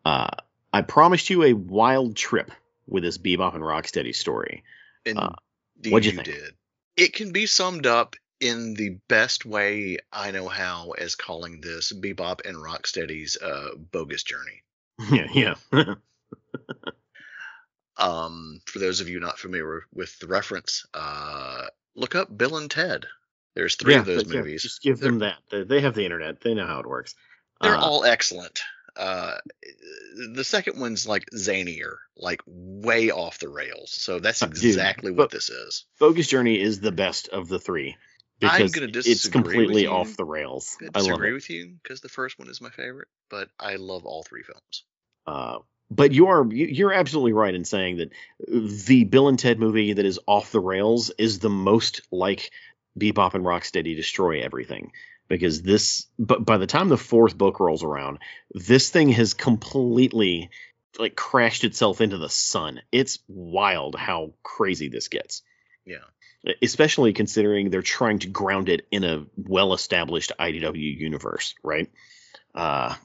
Uh, 0.06 0.30
I 0.72 0.84
promised 0.84 1.32
you 1.32 1.44
a 1.44 1.54
wild 1.54 2.16
trip 2.16 2.52
with 2.88 3.04
this 3.04 3.18
Bebop 3.18 3.54
and 3.56 3.64
Rocksteady 3.64 4.16
story. 4.16 4.64
And 5.06 5.18
Uh, 5.18 5.30
what'd 5.90 6.06
you 6.06 6.12
you 6.12 6.18
think? 6.24 6.26
did. 6.26 6.54
It 6.98 7.14
can 7.14 7.32
be 7.32 7.46
summed 7.46 7.86
up 7.88 8.16
in 8.40 8.74
the 8.74 8.98
best 9.08 9.46
way 9.46 9.98
I 10.12 10.32
know 10.32 10.48
how 10.48 10.92
as 10.92 11.16
calling 11.16 11.62
this 11.62 11.94
Bebop 11.94 12.46
and 12.48 12.58
Rocksteady's 12.58 13.38
uh, 13.38 13.76
bogus 13.92 14.24
journey. 14.24 14.64
yeah, 15.12 15.56
yeah. 15.74 15.94
Um, 17.98 18.62
for 18.66 18.80
those 18.80 19.00
of 19.02 19.10
you 19.10 19.20
not 19.20 19.38
familiar 19.38 19.84
with 19.94 20.18
the 20.20 20.28
reference, 20.28 20.86
uh, 20.94 21.66
look 21.96 22.16
up 22.16 22.36
Bill 22.36 22.58
and 22.58 22.72
Ted. 22.72 23.06
There's 23.56 23.76
three 23.76 23.94
yeah, 23.94 24.00
of 24.00 24.06
those 24.06 24.24
but, 24.24 24.34
yeah, 24.34 24.40
movies. 24.40 24.64
just 24.64 24.82
give 24.82 25.00
them 25.00 25.20
that. 25.20 25.38
They, 25.52 25.64
they 25.64 25.82
have 25.82 25.94
the 25.94 26.06
internet. 26.06 26.42
They 26.42 26.54
know 26.54 26.66
how 26.66 26.80
it 26.80 26.88
works. 26.88 27.14
They're 27.62 27.76
Uh, 27.76 27.82
all 27.82 28.04
excellent. 28.06 28.62
Uh, 28.96 29.38
the 30.36 30.44
second 30.44 30.80
one's 30.80 31.08
like 31.08 31.26
zanier, 31.34 31.96
like 32.18 32.42
way 32.46 33.10
off 33.12 33.40
the 33.40 33.50
rails. 33.50 33.92
So 33.92 34.20
that's 34.20 34.40
dude, 34.40 34.50
exactly 34.50 35.12
what 35.12 35.32
this 35.32 35.50
is. 35.50 35.86
Bogus 36.00 36.28
Journey 36.28 36.60
is 36.60 36.80
the 36.80 36.92
best 36.92 37.30
of 37.30 37.48
the 37.48 37.60
three 37.60 37.96
I'm 38.42 38.66
because 38.68 38.84
it's 39.08 39.24
disagree 39.24 39.42
with 39.42 39.54
completely 39.54 39.88
off 39.88 40.18
the 40.18 40.26
rails. 40.26 40.78
I 40.82 40.86
I 40.86 40.90
disagree 41.00 41.30
it. 41.30 41.34
with 41.34 41.50
you 41.50 41.76
because 41.82 42.02
the 42.02 42.10
first 42.10 42.40
one 42.40 42.50
is 42.50 42.62
my 42.62 42.70
favorite, 42.70 43.08
but 43.30 43.50
I 43.60 43.76
love 43.76 44.06
all 44.06 44.24
three 44.24 44.44
films. 44.44 44.84
Uh, 45.28 45.60
but 45.90 46.12
you 46.12 46.28
are 46.28 46.46
you- 46.52 46.68
you're 46.68 46.94
absolutely 46.94 47.34
right 47.34 47.54
in 47.54 47.66
saying 47.66 47.98
that 47.98 48.12
the 48.86 49.04
Bill 49.04 49.28
and 49.28 49.38
Ted 49.38 49.60
movie 49.60 49.94
that 49.94 50.06
is 50.06 50.20
off 50.26 50.52
the 50.52 50.60
rails 50.60 51.12
is 51.18 51.40
the 51.40 51.50
most 51.50 52.02
like 52.12 52.52
Bebop 53.00 53.36
and 53.36 53.46
Rocksteady 53.46 53.96
destroy 53.96 54.42
everything 54.42 54.92
because 55.32 55.62
this 55.62 56.08
but 56.20 56.46
by 56.46 56.58
the 56.58 56.68
time 56.68 56.90
the 56.90 56.98
fourth 56.98 57.38
book 57.38 57.60
rolls 57.60 57.84
around 57.84 58.20
this 58.52 58.90
thing 58.90 59.10
has 59.10 59.34
completely 59.34 60.50
like 61.00 61.16
crashed 61.16 61.64
itself 61.64 62.02
into 62.02 62.18
the 62.18 62.30
sun 62.30 62.82
it's 62.92 63.20
wild 63.28 63.96
how 63.96 64.34
crazy 64.44 64.90
this 64.90 65.08
gets 65.08 65.42
Yeah. 65.86 66.54
especially 66.62 67.14
considering 67.14 67.70
they're 67.70 67.82
trying 67.82 68.20
to 68.20 68.28
ground 68.28 68.68
it 68.70 68.86
in 68.92 69.04
a 69.04 69.26
well-established 69.38 70.32
IDW 70.40 70.98
universe, 71.00 71.56
right? 71.64 71.90
Uh, 72.54 72.96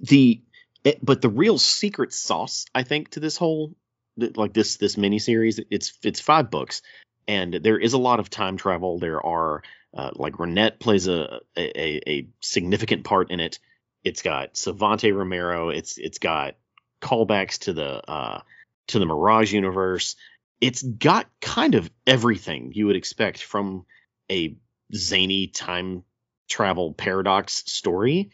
the 0.00 0.42
it, 0.84 1.04
but 1.04 1.22
the 1.22 1.28
real 1.28 1.58
secret 1.58 2.12
sauce, 2.12 2.66
I 2.74 2.82
think, 2.82 3.10
to 3.10 3.20
this 3.20 3.36
whole 3.36 3.74
like 4.16 4.52
this 4.52 4.76
this 4.76 4.96
miniseries, 4.96 5.64
it's 5.70 5.98
it's 6.02 6.20
five 6.20 6.50
books, 6.50 6.82
and 7.26 7.54
there 7.54 7.78
is 7.78 7.94
a 7.94 7.98
lot 7.98 8.20
of 8.20 8.28
time 8.28 8.56
travel. 8.56 8.98
There 8.98 9.24
are 9.24 9.62
uh, 9.94 10.10
like 10.14 10.34
Renet 10.34 10.78
plays 10.80 11.06
a, 11.06 11.40
a 11.56 12.10
a 12.10 12.28
significant 12.40 13.04
part 13.04 13.30
in 13.30 13.40
it. 13.40 13.58
It's 14.04 14.22
got 14.22 14.56
Savanti 14.56 15.12
Romero. 15.12 15.68
It's 15.70 15.98
it's 15.98 16.18
got 16.18 16.54
callbacks 17.00 17.58
to 17.60 17.72
the 17.72 18.10
uh, 18.10 18.40
to 18.88 18.98
the 18.98 19.06
Mirage 19.06 19.52
universe 19.52 20.16
it's 20.60 20.80
got 20.80 21.26
kind 21.40 21.74
of 21.74 21.90
everything 22.06 22.70
you 22.72 22.86
would 22.86 22.94
expect 22.94 23.42
from 23.42 23.84
a 24.30 24.56
zany 24.94 25.48
time 25.48 26.04
travel 26.48 26.92
paradox 26.92 27.64
story. 27.66 28.30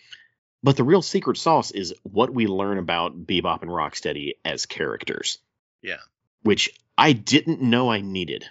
But 0.63 0.77
the 0.77 0.85
real 0.85 1.01
secret 1.01 1.39
sauce 1.39 1.71
is 1.71 1.95
what 2.03 2.29
we 2.31 2.47
learn 2.47 2.77
about 2.77 3.27
Bebop 3.27 3.63
and 3.63 3.71
Rocksteady 3.71 4.33
as 4.45 4.67
characters, 4.67 5.39
Yeah. 5.81 6.01
which 6.43 6.69
I 6.99 7.15
didn't 7.15 7.63
know 7.63 7.91
I 7.91 8.03
needed 8.03 8.45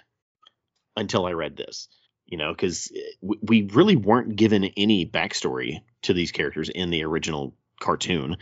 until 0.96 1.24
I 1.24 1.32
read 1.34 1.56
this. 1.56 1.86
You 2.28 2.36
know, 2.36 2.52
because 2.52 2.92
we 3.22 3.62
really 3.72 3.96
weren't 3.96 4.36
given 4.36 4.64
any 4.76 5.06
backstory 5.06 5.80
to 6.02 6.12
these 6.12 6.30
characters 6.30 6.68
in 6.68 6.90
the 6.90 7.04
original 7.04 7.54
cartoon. 7.80 8.36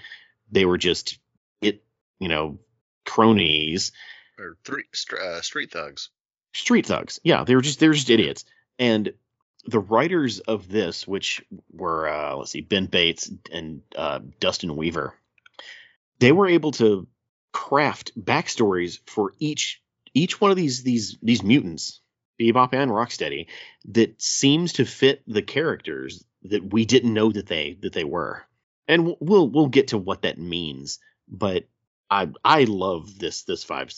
They 0.51 0.64
were 0.64 0.78
just 0.78 1.18
it, 1.61 1.84
you 2.18 2.28
know, 2.28 2.59
cronies 3.05 3.93
Or 4.39 4.57
three 4.64 4.84
uh, 5.22 5.41
street 5.41 5.70
thugs. 5.70 6.11
street 6.53 6.87
thugs. 6.87 7.20
Yeah, 7.22 7.45
they 7.45 7.55
were 7.55 7.62
just 7.62 7.78
they 7.78 7.87
were 7.87 7.95
just 7.95 8.11
idiots. 8.11 8.45
And 8.78 9.12
the 9.66 9.78
writers 9.78 10.41
of 10.41 10.68
this, 10.68 11.07
which 11.07 11.45
were 11.72 12.09
uh, 12.09 12.34
let's 12.37 12.51
see, 12.51 12.61
Ben 12.62 12.87
Bates 12.87 13.30
and 13.53 13.82
uh, 13.97 14.18
Dustin 14.41 14.76
Weaver, 14.76 15.14
they 16.18 16.32
were 16.32 16.49
able 16.49 16.72
to 16.72 17.07
craft 17.53 18.12
backstories 18.20 18.99
for 19.07 19.32
each 19.39 19.80
each 20.12 20.41
one 20.41 20.51
of 20.51 20.57
these 20.57 20.82
these 20.82 21.16
these 21.22 21.43
mutants, 21.43 22.01
Bebop 22.41 22.72
and 22.72 22.91
Rocksteady, 22.91 23.47
that 23.87 24.20
seems 24.20 24.74
to 24.74 24.84
fit 24.84 25.22
the 25.26 25.43
characters 25.43 26.24
that 26.43 26.72
we 26.72 26.84
didn't 26.84 27.14
know 27.14 27.30
that 27.30 27.47
they 27.47 27.78
that 27.82 27.93
they 27.93 28.05
were. 28.05 28.45
And 28.89 29.16
we'll- 29.20 29.49
we'll 29.49 29.68
get 29.68 29.89
to 29.89 29.99
what 29.99 30.22
that 30.22 30.39
means, 30.39 30.99
but 31.28 31.68
I 32.11 32.28
I 32.45 32.64
love 32.64 33.18
this 33.18 33.43
this 33.43 33.64
five 33.64 33.93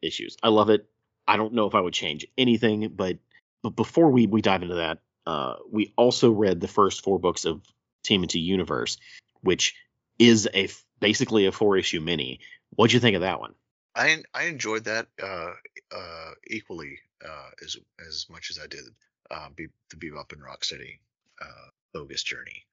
issues. 0.00 0.36
I 0.42 0.48
love 0.48 0.68
it. 0.70 0.88
I 1.28 1.36
don't 1.36 1.54
know 1.54 1.66
if 1.66 1.74
I 1.74 1.80
would 1.80 1.94
change 1.94 2.26
anything, 2.36 2.88
but 2.88 3.18
but 3.62 3.76
before 3.76 4.10
we 4.10 4.26
we 4.26 4.42
dive 4.42 4.62
into 4.62 4.76
that, 4.76 4.98
uh, 5.26 5.56
we 5.70 5.92
also 5.96 6.32
read 6.32 6.60
the 6.60 6.68
first 6.68 7.04
four 7.04 7.20
books 7.20 7.44
of 7.44 7.62
TMNT 8.02 8.40
Universe, 8.42 8.96
which 9.42 9.76
is 10.18 10.48
a 10.52 10.68
basically 10.98 11.46
a 11.46 11.52
four 11.52 11.76
issue 11.76 12.00
mini. 12.00 12.40
What'd 12.70 12.92
you 12.92 13.00
think 13.00 13.14
of 13.14 13.20
that 13.22 13.38
one? 13.38 13.54
I 13.94 14.24
I 14.34 14.44
enjoyed 14.44 14.84
that 14.84 15.06
uh, 15.22 15.52
uh, 15.94 16.30
equally 16.48 16.98
uh, 17.24 17.50
as 17.64 17.76
as 18.06 18.26
much 18.30 18.50
as 18.50 18.58
I 18.62 18.66
did 18.66 18.84
uh, 19.30 19.48
Be- 19.54 19.68
the 19.90 19.96
Bebop 19.96 20.32
and 20.32 20.42
Rocksteady 20.42 20.98
uh, 21.40 21.68
bogus 21.92 22.22
journey. 22.22 22.64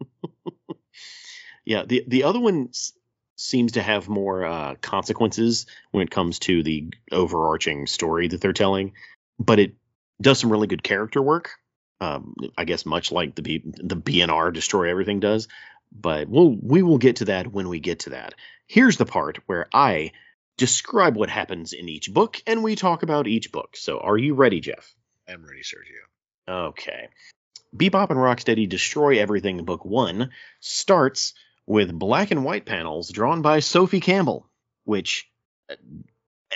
Yeah, 1.64 1.84
the 1.86 2.04
the 2.06 2.24
other 2.24 2.40
one 2.40 2.70
seems 3.36 3.72
to 3.72 3.82
have 3.82 4.08
more 4.08 4.44
uh, 4.44 4.74
consequences 4.80 5.66
when 5.90 6.02
it 6.02 6.10
comes 6.10 6.38
to 6.40 6.62
the 6.62 6.92
overarching 7.10 7.86
story 7.86 8.28
that 8.28 8.40
they're 8.40 8.52
telling, 8.52 8.92
but 9.38 9.58
it 9.58 9.74
does 10.20 10.38
some 10.38 10.52
really 10.52 10.66
good 10.66 10.82
character 10.82 11.20
work. 11.20 11.50
Um, 12.00 12.34
I 12.56 12.64
guess 12.64 12.84
much 12.84 13.10
like 13.12 13.34
the 13.34 13.42
B, 13.42 13.62
the 13.64 13.96
BNR 13.96 14.52
Destroy 14.52 14.90
Everything 14.90 15.20
does, 15.20 15.48
but 15.90 16.28
we'll 16.28 16.54
we 16.60 16.82
will 16.82 16.98
get 16.98 17.16
to 17.16 17.26
that 17.26 17.50
when 17.50 17.68
we 17.68 17.80
get 17.80 18.00
to 18.00 18.10
that. 18.10 18.34
Here's 18.66 18.96
the 18.96 19.06
part 19.06 19.38
where 19.46 19.66
I 19.72 20.12
describe 20.56 21.16
what 21.16 21.30
happens 21.30 21.72
in 21.72 21.88
each 21.88 22.12
book 22.12 22.40
and 22.46 22.62
we 22.62 22.76
talk 22.76 23.02
about 23.02 23.26
each 23.26 23.50
book. 23.52 23.76
So, 23.76 23.98
are 23.98 24.16
you 24.16 24.34
ready, 24.34 24.60
Jeff? 24.60 24.94
I'm 25.28 25.44
ready, 25.44 25.62
Sergio. 25.62 26.68
Okay. 26.68 27.08
Bebop 27.74 28.10
and 28.10 28.18
Rocksteady 28.18 28.68
Destroy 28.68 29.18
Everything 29.18 29.64
Book 29.64 29.84
1 29.84 30.30
starts 30.60 31.34
with 31.66 31.92
black 31.92 32.30
and 32.30 32.44
white 32.44 32.66
panels 32.66 33.08
drawn 33.10 33.42
by 33.42 33.60
Sophie 33.60 34.00
Campbell, 34.00 34.48
which 34.84 35.28
uh, 35.70 35.74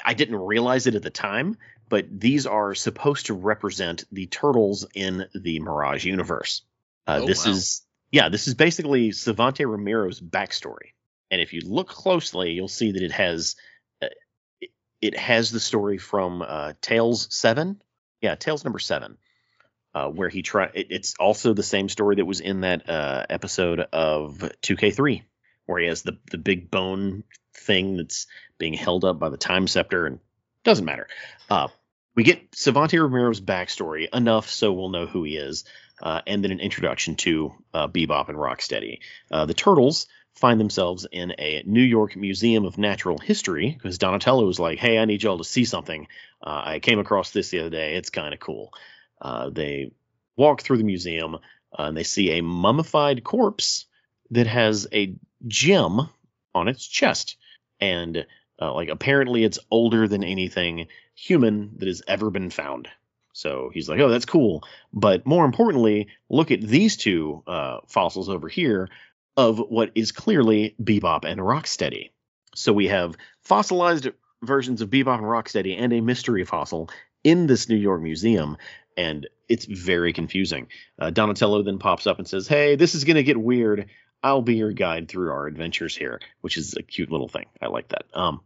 I 0.05 0.15
didn't 0.15 0.37
realize 0.37 0.87
it 0.87 0.95
at 0.95 1.03
the 1.03 1.11
time, 1.11 1.57
but 1.89 2.07
these 2.11 2.47
are 2.47 2.75
supposed 2.75 3.27
to 3.27 3.35
represent 3.35 4.05
the 4.13 4.27
turtles 4.27 4.87
in 4.95 5.27
the 5.35 5.61
Mirage 5.61 6.05
universe. 6.05 6.63
Uh, 7.07 7.21
Oh, 7.23 7.27
this 7.27 7.47
wow. 7.47 7.53
is, 7.53 7.83
yeah, 8.13 8.29
this 8.29 8.47
is 8.47 8.55
basically 8.55 9.11
Savanti 9.13 9.65
Romero's 9.65 10.21
backstory. 10.21 10.93
And 11.31 11.41
if 11.41 11.53
you 11.53 11.63
look 11.65 11.89
closely, 11.89 12.53
you'll 12.53 12.69
see 12.69 12.93
that 12.93 13.03
it 13.03 13.13
has. 13.13 13.57
It- 15.01 15.17
has 15.19 15.51
the 15.51 15.61
story 15.61 15.99
from 15.99 16.43
uh, 16.43 16.73
Tales 16.81 17.29
7. 17.35 17.81
Yeah, 18.21 18.35
Tales 18.35 18.65
number 18.65 18.79
7 18.79 19.17
uh, 19.95 20.09
where 20.09 20.29
he 20.29 20.43
try. 20.43 20.71
It, 20.75 20.89
it's 20.91 21.15
also 21.19 21.55
the 21.55 21.63
same 21.63 21.89
story 21.89 22.17
that 22.17 22.25
was 22.25 22.41
in 22.41 22.61
that 22.61 22.89
uh, 22.89 23.27
episode 23.29 23.81
of 23.93 24.39
2K3, 24.63 25.23
where 25.67 25.81
he 25.81 25.89
has 25.89 26.03
the 26.03 26.19
the 26.31 26.39
big 26.39 26.71
bone 26.71 27.25
thing 27.55 27.97
that's 27.97 28.27
being 28.59 28.75
held 28.75 29.05
up 29.05 29.19
by 29.19 29.29
the 29.29 29.37
time 29.37 29.67
scepter, 29.67 30.07
and 30.07 30.21
doesn't 30.65 30.85
matter. 30.85 31.09
Uh, 31.51 31.69
we 32.15 32.23
get 32.25 32.55
Savanti 32.55 32.99
Romero's 32.99 33.41
backstory 33.41 34.09
enough 34.13 34.49
so 34.51 34.73
we'll 34.73 34.89
know 34.91 35.07
who 35.07 35.23
he 35.25 35.37
is, 35.37 35.65
uh, 36.03 36.21
and 36.27 36.43
then 36.45 36.51
an 36.51 36.61
introduction 36.61 37.15
to 37.17 37.53
uh, 37.73 37.89
Bebop 37.89 38.29
and 38.29 38.39
Rocksteady. 38.39 38.99
Uh, 39.31 39.47
the 39.47 39.55
Turtles 39.55 40.07
find 40.39 40.59
themselves 40.61 41.07
in 41.11 41.35
a 41.39 41.63
New 41.67 41.83
York 41.83 42.17
Museum 42.17 42.65
of 42.65 42.79
Natural 42.79 43.19
History 43.19 43.71
because 43.71 43.99
Donatello 43.99 44.47
was 44.47 44.59
like, 44.59 44.79
"Hey, 44.79 44.99
I 44.99 45.05
need 45.05 45.23
y'all 45.23 45.39
to 45.39 45.45
see 45.45 45.65
something. 45.65 46.07
Uh, 46.43 46.63
I 46.65 46.79
came 46.79 46.99
across 46.99 47.31
this 47.31 47.51
the 47.51 47.61
other 47.61 47.71
day. 47.71 47.97
It's 47.97 48.11
kind 48.11 48.33
of 48.33 48.41
cool." 48.41 48.73
Uh, 49.21 49.51
they 49.51 49.93
walk 50.37 50.63
through 50.63 50.79
the 50.79 50.85
museum 50.85 51.35
uh, 51.35 51.83
and 51.83 51.97
they 51.97 52.05
see 52.05 52.39
a 52.39 52.43
mummified 52.43 53.25
corpse 53.25 53.87
that 54.31 54.47
has 54.47 54.87
a 54.93 55.17
gem 55.47 56.09
on 56.55 56.69
its 56.69 56.87
chest. 56.87 57.37
And 57.81 58.27
uh, 58.61 58.75
like 58.75 58.89
apparently 58.89 59.45
it's 59.45 59.59
older 59.71 60.09
than 60.09 60.25
anything 60.25 60.87
human 61.15 61.77
that 61.79 61.89
has 61.89 62.03
ever 62.07 62.31
been 62.31 62.51
found. 62.51 62.89
So 63.33 63.71
he's 63.73 63.89
like, 63.89 64.01
oh, 64.01 64.09
that's 64.09 64.25
cool. 64.25 64.65
But 64.93 65.27
more 65.27 65.45
importantly, 65.45 66.09
look 66.29 66.51
at 66.51 66.61
these 66.61 66.97
two 66.97 67.43
uh, 67.47 67.79
fossils 67.87 68.29
over 68.29 68.49
here 68.49 68.89
of 69.39 69.59
what 69.59 69.93
is 69.95 70.11
clearly 70.11 70.75
Bebop 70.83 71.25
and 71.25 71.41
Rocksteady. 71.41 72.11
So 72.57 72.73
we 72.73 72.89
have 72.89 73.17
fossilized 73.41 74.09
versions 74.43 74.83
of 74.83 74.91
Bebop 74.91 75.19
and 75.19 75.25
Rocksteady 75.25 75.81
and 75.81 75.93
a 75.93 76.01
mystery 76.01 76.45
fossil 76.45 76.91
in 77.23 77.47
this 77.47 77.69
New 77.69 77.77
York 77.77 78.03
museum 78.03 78.57
and 78.97 79.29
it's 79.49 79.65
very 79.65 80.13
confusing. 80.13 80.67
Uh, 80.99 81.11
Donatello 81.11 81.63
then 81.63 81.79
pops 81.79 82.09
up 82.09 82.19
and 82.19 82.27
says, 82.27 82.49
"Hey, 82.49 82.75
this 82.75 82.97
is 82.97 83.05
gonna 83.05 83.23
get 83.23 83.37
weird. 83.37 83.87
I'll 84.25 84.43
be 84.43 84.57
your 84.57 84.73
guide 84.73 85.09
through 85.09 85.31
our 85.31 85.47
adventures 85.47 85.97
here," 85.97 86.21
which 86.41 86.57
is 86.57 86.77
a 86.77 86.83
cute 86.83 87.11
little 87.11 87.29
thing. 87.29 87.47
I 87.63 87.69
like 87.69 87.89
that. 87.89 88.07
Um, 88.13 88.41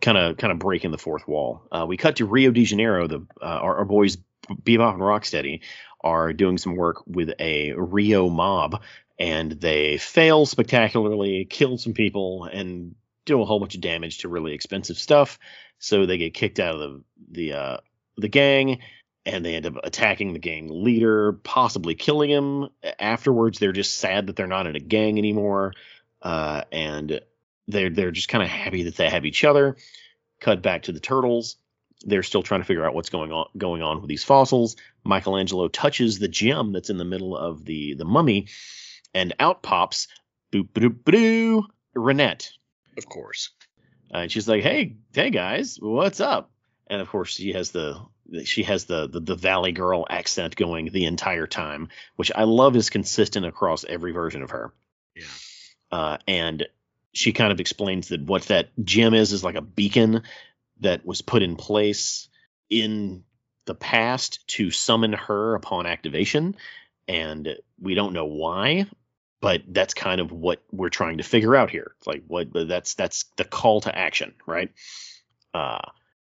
kind 0.00 0.16
of 0.16 0.36
kind 0.36 0.52
of 0.52 0.60
breaking 0.60 0.92
the 0.92 0.98
fourth 0.98 1.26
wall. 1.26 1.62
Uh, 1.72 1.84
we 1.88 1.96
cut 1.96 2.16
to 2.16 2.24
Rio 2.24 2.52
de 2.52 2.64
Janeiro. 2.64 3.08
The 3.08 3.26
uh, 3.42 3.44
our, 3.44 3.78
our 3.78 3.84
boys 3.84 4.16
Bebop 4.48 4.94
and 4.94 5.02
Rocksteady 5.02 5.60
are 6.00 6.32
doing 6.32 6.56
some 6.56 6.76
work 6.76 7.02
with 7.06 7.32
a 7.38 7.72
Rio 7.72 8.28
mob, 8.28 8.80
and 9.22 9.52
they 9.52 9.98
fail 9.98 10.46
spectacularly, 10.46 11.44
kill 11.44 11.78
some 11.78 11.92
people, 11.92 12.44
and 12.44 12.96
do 13.24 13.40
a 13.40 13.44
whole 13.44 13.60
bunch 13.60 13.76
of 13.76 13.80
damage 13.80 14.18
to 14.18 14.28
really 14.28 14.52
expensive 14.52 14.98
stuff. 14.98 15.38
So 15.78 16.06
they 16.06 16.18
get 16.18 16.34
kicked 16.34 16.58
out 16.58 16.74
of 16.74 16.80
the 16.80 17.02
the 17.30 17.52
uh, 17.52 17.76
the 18.16 18.26
gang 18.26 18.80
and 19.24 19.44
they 19.44 19.54
end 19.54 19.66
up 19.66 19.74
attacking 19.84 20.32
the 20.32 20.40
gang 20.40 20.68
leader, 20.68 21.34
possibly 21.34 21.94
killing 21.94 22.30
him. 22.30 22.68
Afterwards, 22.98 23.60
they're 23.60 23.70
just 23.70 23.96
sad 23.96 24.26
that 24.26 24.34
they're 24.34 24.48
not 24.48 24.66
in 24.66 24.74
a 24.74 24.80
gang 24.80 25.18
anymore, 25.18 25.74
uh, 26.20 26.62
and 26.72 27.20
they're 27.68 27.90
they're 27.90 28.10
just 28.10 28.28
kind 28.28 28.42
of 28.42 28.50
happy 28.50 28.82
that 28.84 28.96
they 28.96 29.08
have 29.08 29.24
each 29.24 29.44
other. 29.44 29.76
Cut 30.40 30.62
back 30.62 30.82
to 30.84 30.92
the 30.92 30.98
turtles. 30.98 31.58
They're 32.04 32.24
still 32.24 32.42
trying 32.42 32.62
to 32.62 32.66
figure 32.66 32.84
out 32.84 32.96
what's 32.96 33.10
going 33.10 33.30
on 33.30 33.46
going 33.56 33.82
on 33.82 34.00
with 34.00 34.08
these 34.08 34.24
fossils. 34.24 34.74
Michelangelo 35.04 35.68
touches 35.68 36.18
the 36.18 36.26
gem 36.26 36.72
that's 36.72 36.90
in 36.90 36.98
the 36.98 37.04
middle 37.04 37.36
of 37.36 37.64
the 37.64 37.94
the 37.94 38.04
mummy, 38.04 38.48
and 39.14 39.34
out 39.38 39.62
pops 39.62 40.08
boop 40.52 40.68
boop 40.68 41.02
boop 41.04 41.64
Renet. 41.96 42.50
Of 42.96 43.06
course. 43.06 43.50
Uh, 44.12 44.18
and 44.18 44.32
she's 44.32 44.48
like, 44.48 44.62
"Hey, 44.62 44.96
hey 45.14 45.30
guys, 45.30 45.78
what's 45.80 46.20
up?" 46.20 46.50
And 46.86 47.00
of 47.00 47.08
course, 47.08 47.34
she 47.34 47.52
has 47.52 47.70
the 47.70 48.00
she 48.44 48.62
has 48.64 48.84
the, 48.84 49.08
the 49.08 49.20
the 49.20 49.34
Valley 49.34 49.72
Girl 49.72 50.06
accent 50.08 50.56
going 50.56 50.90
the 50.90 51.06
entire 51.06 51.46
time, 51.46 51.88
which 52.16 52.32
I 52.34 52.44
love 52.44 52.76
is 52.76 52.90
consistent 52.90 53.46
across 53.46 53.84
every 53.84 54.12
version 54.12 54.42
of 54.42 54.50
her. 54.50 54.72
Yeah. 55.14 55.24
Uh, 55.90 56.18
and 56.26 56.66
she 57.12 57.32
kind 57.32 57.52
of 57.52 57.60
explains 57.60 58.08
that 58.08 58.22
what 58.22 58.42
that 58.44 58.70
gem 58.82 59.14
is 59.14 59.32
is 59.32 59.44
like 59.44 59.54
a 59.54 59.62
beacon 59.62 60.22
that 60.80 61.04
was 61.04 61.22
put 61.22 61.42
in 61.42 61.56
place 61.56 62.28
in 62.70 63.24
the 63.66 63.74
past 63.74 64.46
to 64.48 64.70
summon 64.70 65.12
her 65.12 65.54
upon 65.54 65.86
activation, 65.86 66.56
and 67.06 67.56
we 67.80 67.94
don't 67.94 68.14
know 68.14 68.26
why, 68.26 68.86
but 69.42 69.62
that's 69.66 69.92
kind 69.92 70.20
of 70.20 70.30
what 70.30 70.62
we're 70.70 70.88
trying 70.88 71.18
to 71.18 71.24
figure 71.24 71.54
out 71.56 71.68
here. 71.68 71.92
It's 71.98 72.06
like 72.06 72.22
what 72.28 72.48
that's 72.52 72.94
that's 72.94 73.24
the 73.36 73.44
call 73.44 73.82
to 73.82 73.94
action, 73.94 74.34
right? 74.46 74.70
Uh, 75.52 75.80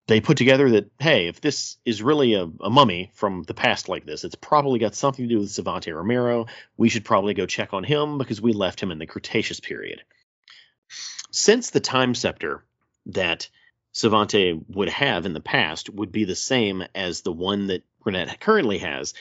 they 0.07 0.19
put 0.19 0.35
together 0.35 0.71
that 0.71 0.91
hey, 0.99 1.27
if 1.27 1.39
this 1.39 1.77
is 1.85 2.01
really 2.01 2.33
a, 2.33 2.49
a 2.59 2.69
mummy 2.71 3.11
from 3.13 3.43
the 3.43 3.53
past 3.53 3.87
like 3.87 4.05
this, 4.05 4.23
it's 4.23 4.35
probably 4.35 4.79
got 4.79 4.95
something 4.95 5.29
to 5.29 5.35
do 5.35 5.39
with 5.39 5.51
Savanti 5.51 5.91
Romero. 5.91 6.47
We 6.75 6.89
should 6.89 7.05
probably 7.05 7.35
go 7.35 7.45
check 7.45 7.71
on 7.73 7.83
him 7.83 8.17
because 8.17 8.41
we 8.41 8.51
left 8.51 8.81
him 8.81 8.91
in 8.91 8.97
the 8.97 9.05
Cretaceous 9.05 9.59
period. 9.59 10.01
Since 11.31 11.69
the 11.69 11.79
time 11.79 12.15
scepter 12.15 12.65
that 13.05 13.47
Savanti 13.91 14.59
would 14.69 14.89
have 14.89 15.27
in 15.27 15.33
the 15.33 15.39
past 15.39 15.87
would 15.91 16.11
be 16.11 16.25
the 16.25 16.35
same 16.35 16.83
as 16.95 17.21
the 17.21 17.31
one 17.31 17.67
that 17.67 17.83
Renet 18.03 18.39
currently 18.39 18.79
has, 18.79 19.13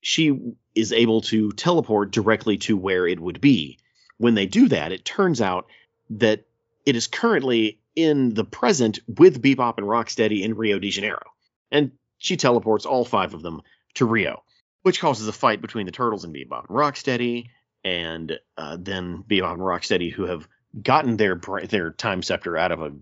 she 0.00 0.54
is 0.74 0.92
able 0.92 1.22
to 1.22 1.52
teleport 1.52 2.12
directly 2.12 2.56
to 2.58 2.76
where 2.76 3.06
it 3.06 3.20
would 3.20 3.40
be. 3.40 3.78
When 4.18 4.34
they 4.34 4.46
do 4.46 4.68
that, 4.68 4.92
it 4.92 5.04
turns 5.04 5.40
out 5.40 5.66
that 6.10 6.44
it 6.86 6.96
is 6.96 7.06
currently 7.06 7.80
in 7.94 8.34
the 8.34 8.44
present 8.44 9.00
with 9.06 9.42
Bebop 9.42 9.78
and 9.78 9.86
Rocksteady 9.86 10.42
in 10.42 10.54
Rio 10.54 10.78
de 10.78 10.90
Janeiro. 10.90 11.32
And 11.70 11.92
she 12.18 12.36
teleports 12.36 12.86
all 12.86 13.04
five 13.04 13.34
of 13.34 13.42
them 13.42 13.62
to 13.94 14.06
Rio, 14.06 14.42
which 14.82 15.00
causes 15.00 15.28
a 15.28 15.32
fight 15.32 15.60
between 15.60 15.86
the 15.86 15.92
Turtles 15.92 16.24
and 16.24 16.34
Bebop 16.34 16.68
and 16.68 16.76
Rocksteady, 16.76 17.48
and 17.84 18.38
uh, 18.56 18.76
then 18.80 19.24
Bebop 19.28 19.54
and 19.54 19.62
Rocksteady, 19.62 20.12
who 20.12 20.26
have 20.26 20.48
gotten 20.80 21.16
their 21.16 21.40
their 21.68 21.90
time 21.90 22.22
scepter 22.22 22.56
out 22.56 22.72
of 22.72 22.82
a 22.82 22.92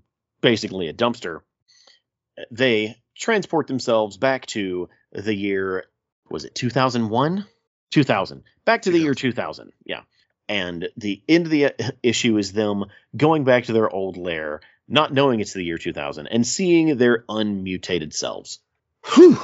basically 0.41 0.89
a 0.89 0.95
dumpster, 0.95 1.41
they 2.51 2.97
transport 3.15 3.67
themselves 3.67 4.17
back 4.17 4.47
to 4.47 4.89
the 5.13 5.35
year 5.35 5.85
was 6.31 6.45
it 6.45 6.55
2001 6.55 7.47
2000 7.91 8.43
back 8.65 8.83
to 8.83 8.91
the 8.91 8.99
year 8.99 9.15
2000 9.15 9.73
yeah. 9.85 10.03
And 10.49 10.89
the 10.97 11.23
end 11.29 11.47
of 11.47 11.51
the 11.51 11.67
uh, 11.67 11.71
issue 12.03 12.39
is 12.39 12.53
them 12.53 12.85
going 13.17 13.45
back 13.45 13.65
to 13.65 13.73
their 13.73 13.91
old 13.91 14.17
lair 14.17 14.61
not 14.89 15.13
knowing 15.13 15.41
it's 15.41 15.53
the 15.53 15.65
year 15.65 15.79
2000 15.79 16.27
and 16.29 16.47
seeing 16.47 16.97
their 16.97 17.25
unmutated 17.29 18.15
selves. 18.15 18.61
Whew. 19.15 19.39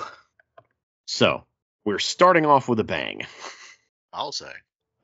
so 1.07 1.45
we're 1.85 1.99
starting 1.99 2.47
off 2.47 2.69
with 2.69 2.79
a 2.81 2.85
bang. 2.85 3.23
I'll 4.13 4.33
say. 4.33 4.53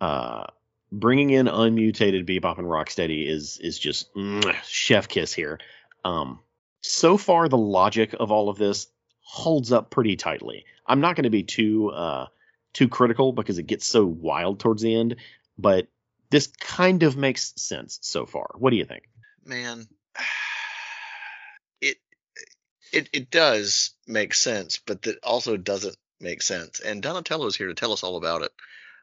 uh 0.00 0.44
bringing 0.90 1.30
in 1.30 1.48
unmutated 1.48 2.26
bebop 2.26 2.58
and 2.58 2.66
rocksteady 2.66 3.28
is 3.28 3.58
is 3.58 3.78
just 3.78 4.14
mwah, 4.14 4.54
chef 4.64 5.08
kiss 5.08 5.32
here. 5.32 5.58
Um 6.04 6.40
so 6.80 7.16
far 7.16 7.48
the 7.48 7.58
logic 7.58 8.14
of 8.18 8.30
all 8.30 8.48
of 8.48 8.56
this 8.56 8.86
holds 9.30 9.72
up 9.72 9.90
pretty 9.90 10.16
tightly 10.16 10.64
i'm 10.86 11.00
not 11.00 11.14
going 11.14 11.24
to 11.24 11.30
be 11.30 11.42
too 11.42 11.90
uh 11.90 12.26
too 12.72 12.88
critical 12.88 13.32
because 13.32 13.58
it 13.58 13.66
gets 13.66 13.86
so 13.86 14.06
wild 14.06 14.58
towards 14.58 14.82
the 14.82 14.94
end 14.94 15.16
but 15.58 15.86
this 16.30 16.46
kind 16.46 17.02
of 17.02 17.16
makes 17.16 17.52
sense 17.56 17.98
so 18.00 18.24
far 18.24 18.50
what 18.56 18.70
do 18.70 18.76
you 18.76 18.84
think 18.84 19.04
Man, 19.48 19.88
it 21.80 21.96
it 22.92 23.08
it 23.14 23.30
does 23.30 23.94
make 24.06 24.34
sense, 24.34 24.78
but 24.84 25.00
that 25.02 25.24
also 25.24 25.56
doesn't 25.56 25.96
make 26.20 26.42
sense. 26.42 26.80
And 26.80 27.02
Donatello 27.02 27.46
is 27.46 27.56
here 27.56 27.68
to 27.68 27.74
tell 27.74 27.94
us 27.94 28.02
all 28.02 28.18
about 28.18 28.42
it. 28.42 28.52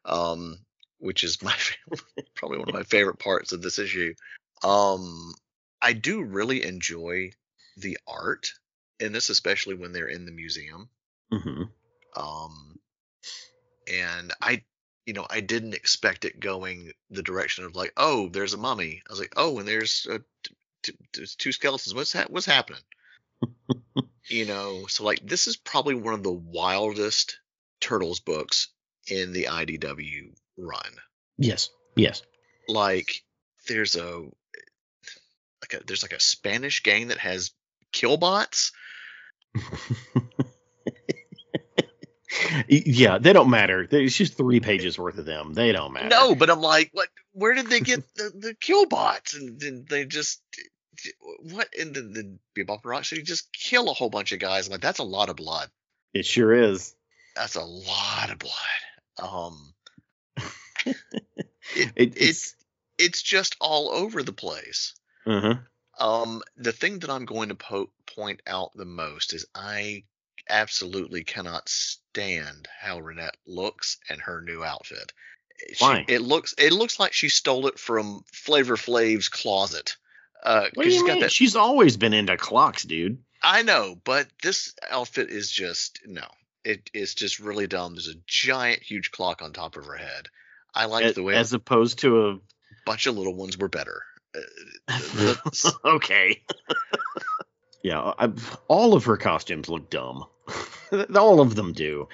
Um, 0.06 0.60
which 1.00 1.24
is 1.24 1.42
my 1.42 1.56
probably 2.36 2.60
one 2.60 2.70
of 2.70 2.76
my 2.76 2.84
favorite 2.84 3.18
parts 3.18 3.54
of 3.54 3.64
this 3.64 3.80
issue. 3.80 4.14
Um, 4.64 5.34
I 5.82 5.94
do 5.94 6.22
really 6.22 6.64
enjoy 6.64 7.32
the 7.76 7.98
art 8.08 8.54
in 9.00 9.12
this, 9.12 9.30
especially 9.30 9.76
when 9.76 9.92
they're 9.92 10.08
in 10.08 10.26
the 10.26 10.32
museum. 10.32 10.90
hmm 11.32 11.64
Um, 12.16 12.80
and 13.92 14.34
I, 14.42 14.64
you 15.06 15.14
know, 15.14 15.26
I 15.30 15.42
didn't 15.42 15.76
expect 15.76 16.26
it 16.26 16.40
going 16.40 16.92
the 17.10 17.24
direction 17.24 17.66
of 17.66 17.76
like, 17.76 17.94
oh, 17.98 18.30
there's 18.30 18.54
a 18.54 18.58
mummy. 18.58 19.04
I 19.08 19.12
was 19.12 19.20
like, 19.20 19.34
oh, 19.38 19.60
and 19.60 19.68
there's 19.68 20.08
uh, 20.10 20.20
t- 20.44 20.56
t- 20.84 20.98
there's 21.14 21.36
two 21.36 21.52
skeletons. 21.52 21.94
What's 21.94 22.14
ha- 22.14 22.26
what's 22.30 22.46
happening? 22.46 22.82
you 24.28 24.46
know, 24.46 24.86
so 24.88 25.04
like 25.04 25.20
this 25.24 25.48
is 25.48 25.58
probably 25.58 25.96
one 25.96 26.14
of 26.14 26.24
the 26.24 26.32
wildest 26.32 27.40
turtles 27.80 28.20
books 28.20 28.70
in 29.08 29.32
the 29.34 29.48
IDW 29.52 30.34
run. 30.58 30.92
Yes. 31.38 31.70
Yes. 31.96 32.24
Like 32.68 33.24
there's 33.68 33.96
a 33.96 34.24
like 35.62 35.82
a 35.82 35.86
there's 35.86 36.04
like 36.04 36.14
a 36.14 36.20
Spanish 36.20 36.84
gang 36.84 37.10
that 37.10 37.20
has 37.20 37.52
killbots. 37.92 38.72
yeah, 42.68 43.18
they 43.18 43.34
don't 43.34 43.50
matter. 43.50 43.88
It's 43.90 44.16
just 44.16 44.38
three 44.38 44.60
pages 44.60 44.98
worth 44.98 45.18
of 45.18 45.26
them. 45.26 45.54
They 45.54 45.72
don't 45.72 45.94
matter. 45.94 46.10
No, 46.10 46.36
but 46.36 46.50
I'm 46.50 46.62
like, 46.62 46.90
what? 46.94 47.08
Where 47.34 47.54
did 47.54 47.68
they 47.68 47.80
get 47.80 48.04
the, 48.16 48.32
the 48.36 48.56
killbots? 48.56 49.36
And 49.36 49.60
then 49.60 49.86
they 49.90 50.06
just 50.06 50.42
what? 51.40 51.68
And 51.80 51.96
then 51.96 52.14
the 52.14 52.38
Bebop 52.58 52.82
and 52.84 52.92
Rocksteady 52.92 53.24
just 53.24 53.52
kill 53.54 53.90
a 53.90 53.94
whole 53.94 54.10
bunch 54.10 54.32
of 54.32 54.40
guys. 54.40 54.68
I'm 54.68 54.72
like, 54.72 54.82
that's 54.82 55.00
a 55.00 55.04
lot 55.04 55.30
of 55.30 55.36
blood. 55.36 55.70
It 56.14 56.26
sure 56.26 56.54
is. 56.54 56.96
That's 57.36 57.56
a 57.56 57.64
lot 57.64 58.32
of 58.32 58.40
blood. 58.40 58.54
Um, 59.20 59.74
It, 61.76 61.92
it's 61.96 62.16
it's. 62.18 62.56
it's 62.98 63.22
just 63.24 63.56
all 63.60 63.90
over 63.90 64.24
the 64.24 64.32
place. 64.32 64.94
uh 65.26 65.56
Um, 66.00 66.42
the 66.56 66.72
thing 66.72 67.00
that 67.00 67.10
I'm 67.10 67.26
going 67.26 67.50
to 67.50 67.56
po- 67.56 67.90
point 68.16 68.42
out 68.48 68.72
the 68.76 68.86
most 68.86 69.34
is 69.34 69.46
I 69.54 70.04
absolutely 70.50 71.24
cannot 71.24 71.68
stand 71.70 72.68
how 72.80 73.00
Renet 73.00 73.32
looks 73.48 73.98
and 74.10 74.22
her 74.22 74.42
new 74.42 74.64
outfit. 74.64 75.12
She- 75.74 75.84
Why? 75.84 76.06
it 76.08 76.22
looks 76.22 76.54
it 76.58 76.74
looks 76.74 77.00
like 77.00 77.14
she 77.14 77.30
stole 77.30 77.68
it 77.68 77.80
from 77.80 78.24
Flavor 78.32 78.78
Flav's 78.78 79.30
closet. 79.30 79.96
Uh, 80.44 80.68
What 80.76 80.84
do 80.84 80.90
she's 80.92 81.00
you 81.00 81.08
got 81.08 81.14
mean? 81.14 81.22
that. 81.22 81.32
She's 81.32 81.56
always 81.56 81.98
been 81.98 82.14
into 82.14 82.38
clocks, 82.38 82.84
dude. 82.84 83.18
I 83.42 83.64
know, 83.64 83.96
but 84.04 84.28
this 84.44 84.74
outfit 84.90 85.30
is 85.30 85.50
just 85.50 86.00
no. 86.06 86.26
It 86.64 86.90
is 86.94 87.14
just 87.16 87.40
really 87.40 87.68
dumb. 87.68 87.94
There's 87.94 88.08
a 88.08 88.16
giant, 88.28 88.82
huge 88.84 89.12
clock 89.12 89.42
on 89.42 89.54
top 89.54 89.76
of 89.78 89.86
her 89.86 89.96
head. 89.96 90.28
I 90.74 90.86
like 90.86 91.14
the 91.16 91.24
way 91.24 91.36
As 91.36 91.54
opposed 91.54 92.00
to 92.00 92.28
a. 92.30 92.40
bunch 92.86 93.06
of 93.08 93.16
little 93.18 93.36
ones 93.36 93.58
were 93.58 93.70
better. 93.70 94.02
Uh, 94.88 95.36
okay. 95.86 96.44
yeah, 97.86 98.14
I, 98.18 98.32
all 98.68 98.96
of 98.96 99.06
her 99.06 99.16
costumes 99.16 99.70
look 99.70 99.92
dumb. 99.92 100.26
all 101.16 101.40
of 101.40 101.54
them 101.54 101.72
do. 101.72 102.08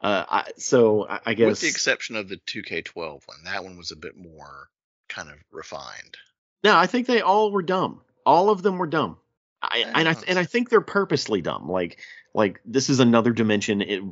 Uh, 0.00 0.24
I, 0.26 0.44
so 0.56 1.06
I, 1.06 1.20
I 1.26 1.34
guess 1.34 1.50
with 1.50 1.60
the 1.60 1.68
exception 1.68 2.16
of 2.16 2.30
the 2.30 2.38
2K12 2.38 2.96
one, 2.96 3.44
that 3.44 3.62
one 3.62 3.76
was 3.76 3.90
a 3.90 3.96
bit 3.96 4.16
more 4.16 4.70
kind 5.06 5.28
of 5.28 5.36
refined. 5.50 6.16
no, 6.64 6.74
I 6.74 6.86
think 6.86 7.06
they 7.06 7.20
all 7.20 7.52
were 7.52 7.60
dumb. 7.60 8.00
All 8.24 8.48
of 8.48 8.62
them 8.62 8.78
were 8.78 8.86
dumb. 8.86 9.18
I, 9.60 9.84
and 9.94 10.08
I 10.08 10.16
and 10.26 10.38
I 10.38 10.44
think 10.44 10.70
they're 10.70 10.80
purposely 10.80 11.42
dumb. 11.42 11.68
Like 11.68 11.98
like 12.32 12.60
this 12.64 12.88
is 12.88 13.00
another 13.00 13.32
dimension, 13.32 13.82
it, 13.82 14.02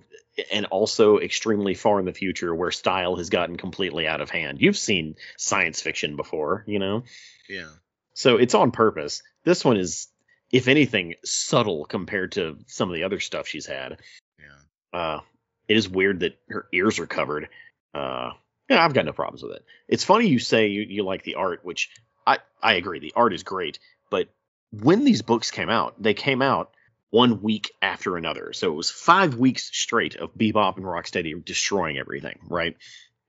and 0.53 0.67
also 0.67 1.19
extremely 1.19 1.73
far 1.73 1.99
in 1.99 2.05
the 2.05 2.13
future 2.13 2.55
where 2.55 2.71
style 2.71 3.17
has 3.17 3.31
gotten 3.31 3.57
completely 3.57 4.07
out 4.07 4.21
of 4.21 4.29
hand. 4.29 4.61
You've 4.61 4.77
seen 4.77 5.17
science 5.39 5.81
fiction 5.81 6.17
before, 6.17 6.63
you 6.67 6.79
know. 6.79 7.05
Yeah. 7.49 7.71
So 8.13 8.37
it's 8.37 8.55
on 8.55 8.71
purpose. 8.71 9.23
This 9.45 9.65
one 9.65 9.77
is, 9.77 10.09
if 10.57 10.69
anything, 10.69 11.15
subtle 11.25 11.85
compared 11.85 12.33
to 12.33 12.59
some 12.67 12.89
of 12.89 12.95
the 12.95 13.05
other 13.05 13.21
stuff 13.21 13.47
she's 13.47 13.67
had. 13.67 13.99
Yeah. 14.39 14.99
Uh, 14.99 15.21
it 15.69 15.77
is 15.77 15.89
weird 15.89 16.21
that 16.21 16.39
her 16.49 16.67
ears 16.73 16.99
are 16.99 17.07
covered. 17.07 17.49
Uh, 17.93 18.31
yeah, 18.69 18.85
I've 18.85 18.95
got 18.95 19.05
no 19.05 19.13
problems 19.13 19.43
with 19.43 19.53
it. 19.53 19.65
It's 19.89 20.05
funny 20.05 20.29
you 20.29 20.39
say 20.39 20.69
you, 20.69 20.83
you 20.83 21.03
like 21.05 21.23
the 21.23 21.35
art, 21.37 21.61
which 21.65 21.91
I, 22.27 22.39
I 22.63 22.75
agree. 22.75 22.99
The 23.01 23.13
art 23.15 23.35
is 23.35 23.43
great. 23.43 23.79
But 24.11 24.29
when 24.73 25.05
these 25.05 25.23
books 25.23 25.51
came 25.51 25.69
out, 25.69 26.01
they 26.03 26.15
came 26.15 26.43
out 26.43 26.71
one 27.11 27.43
week 27.43 27.71
after 27.83 28.17
another. 28.17 28.53
So 28.53 28.73
it 28.73 28.77
was 28.77 28.91
five 28.91 29.37
weeks 29.37 29.71
straight 29.73 30.17
of 30.17 30.35
Bebop 30.35 30.77
and 30.77 30.85
Rocksteady 30.85 31.45
destroying 31.45 31.99
everything, 31.99 32.39
right? 32.49 32.77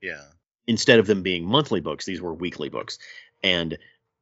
Yeah. 0.02 0.22
instead 0.68 1.00
of 1.00 1.08
them 1.08 1.24
being 1.24 1.44
monthly 1.46 1.80
books, 1.82 2.06
these 2.06 2.22
were 2.22 2.34
weekly 2.34 2.70
books. 2.70 3.00
And 3.44 3.78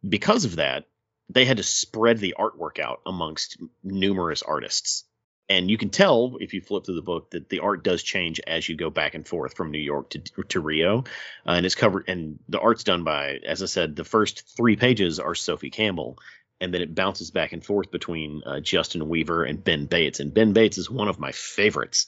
because 0.08 0.46
of 0.46 0.58
that, 0.58 0.86
they 1.30 1.46
had 1.46 1.58
to 1.58 1.64
spread 1.64 2.20
the 2.20 2.36
artwork 2.38 2.80
out 2.80 3.02
amongst 3.06 3.58
numerous 3.84 4.42
artists. 4.42 5.04
And 5.48 5.70
you 5.70 5.78
can 5.78 5.90
tell 5.90 6.38
if 6.40 6.54
you 6.56 6.62
flip 6.62 6.86
through 6.86 6.96
the 6.96 7.02
book 7.04 7.30
that 7.32 7.50
the 7.50 7.60
art 7.60 7.84
does 7.84 8.02
change 8.02 8.40
as 8.48 8.68
you 8.68 8.76
go 8.76 8.90
back 8.90 9.14
and 9.14 9.28
forth 9.28 9.56
from 9.56 9.70
New 9.70 9.78
York 9.80 10.10
to, 10.12 10.20
to 10.20 10.60
Rio. 10.60 11.00
Uh, 11.46 11.52
and 11.52 11.66
it's 11.66 11.76
covered, 11.76 12.06
and 12.08 12.40
the 12.50 12.60
art's 12.60 12.84
done 12.84 13.04
by, 13.04 13.40
as 13.46 13.62
I 13.62 13.68
said, 13.68 13.96
the 13.96 14.04
first 14.04 14.56
three 14.58 14.76
pages 14.76 15.20
are 15.20 15.36
Sophie 15.36 15.70
Campbell. 15.70 16.18
And 16.60 16.74
then 16.74 16.82
it 16.82 16.96
bounces 16.96 17.30
back 17.32 17.52
and 17.52 17.64
forth 17.64 17.92
between 17.92 18.42
uh, 18.46 18.60
Dustin 18.64 19.08
Weaver 19.08 19.44
and 19.44 19.64
Ben 19.64 19.86
Bates. 19.86 20.20
And 20.20 20.34
Ben 20.34 20.54
Bates 20.54 20.78
is 20.80 20.90
one 20.90 21.10
of 21.10 21.20
my 21.20 21.32
favorites. 21.32 22.08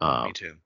Uh, 0.00 0.24
Me 0.26 0.32
too. 0.32 0.56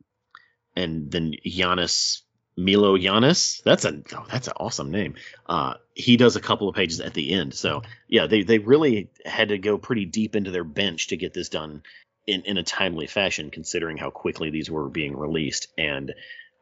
and 0.74 1.10
then 1.12 1.34
Giannis 1.46 2.22
Milo 2.56 2.96
Giannis. 2.96 3.62
That's 3.62 3.84
a 3.84 4.02
oh, 4.14 4.26
that's 4.30 4.48
an 4.48 4.54
awesome 4.56 4.90
name. 4.90 5.14
Uh, 5.46 5.74
he 5.94 6.16
does 6.16 6.36
a 6.36 6.40
couple 6.40 6.68
of 6.68 6.74
pages 6.74 7.00
at 7.00 7.14
the 7.14 7.32
end. 7.32 7.54
So 7.54 7.82
yeah, 8.08 8.26
they 8.26 8.42
they 8.42 8.58
really 8.58 9.10
had 9.24 9.48
to 9.48 9.58
go 9.58 9.78
pretty 9.78 10.04
deep 10.04 10.36
into 10.36 10.50
their 10.50 10.64
bench 10.64 11.08
to 11.08 11.16
get 11.16 11.32
this 11.32 11.48
done 11.48 11.82
in 12.26 12.42
in 12.42 12.58
a 12.58 12.62
timely 12.62 13.06
fashion, 13.06 13.50
considering 13.50 13.96
how 13.96 14.10
quickly 14.10 14.50
these 14.50 14.70
were 14.70 14.88
being 14.88 15.16
released. 15.16 15.68
And 15.78 16.14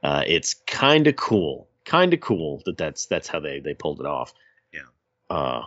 uh, 0.03 0.25
it's 0.27 0.55
kind 0.67 1.07
of 1.07 1.17
cool, 1.17 1.69
kind 1.85 2.15
of 2.15 2.21
cool 2.21 2.63
that 2.67 2.77
that's 2.77 3.07
that's 3.07 3.29
how 3.29 3.41
they 3.41 3.61
they 3.61 3.75
pulled 3.75 4.01
it 4.01 4.07
off. 4.07 4.33
Yeah. 4.73 5.35
Uh, 5.35 5.63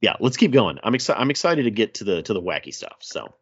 yeah. 0.00 0.16
Let's 0.20 0.36
keep 0.36 0.52
going. 0.52 0.78
I'm 0.82 0.94
excited. 0.94 1.20
I'm 1.20 1.30
excited 1.30 1.64
to 1.64 1.70
get 1.70 1.94
to 1.94 2.04
the 2.04 2.22
to 2.22 2.32
the 2.32 2.42
wacky 2.42 2.74
stuff. 2.74 2.96
So. 3.00 3.34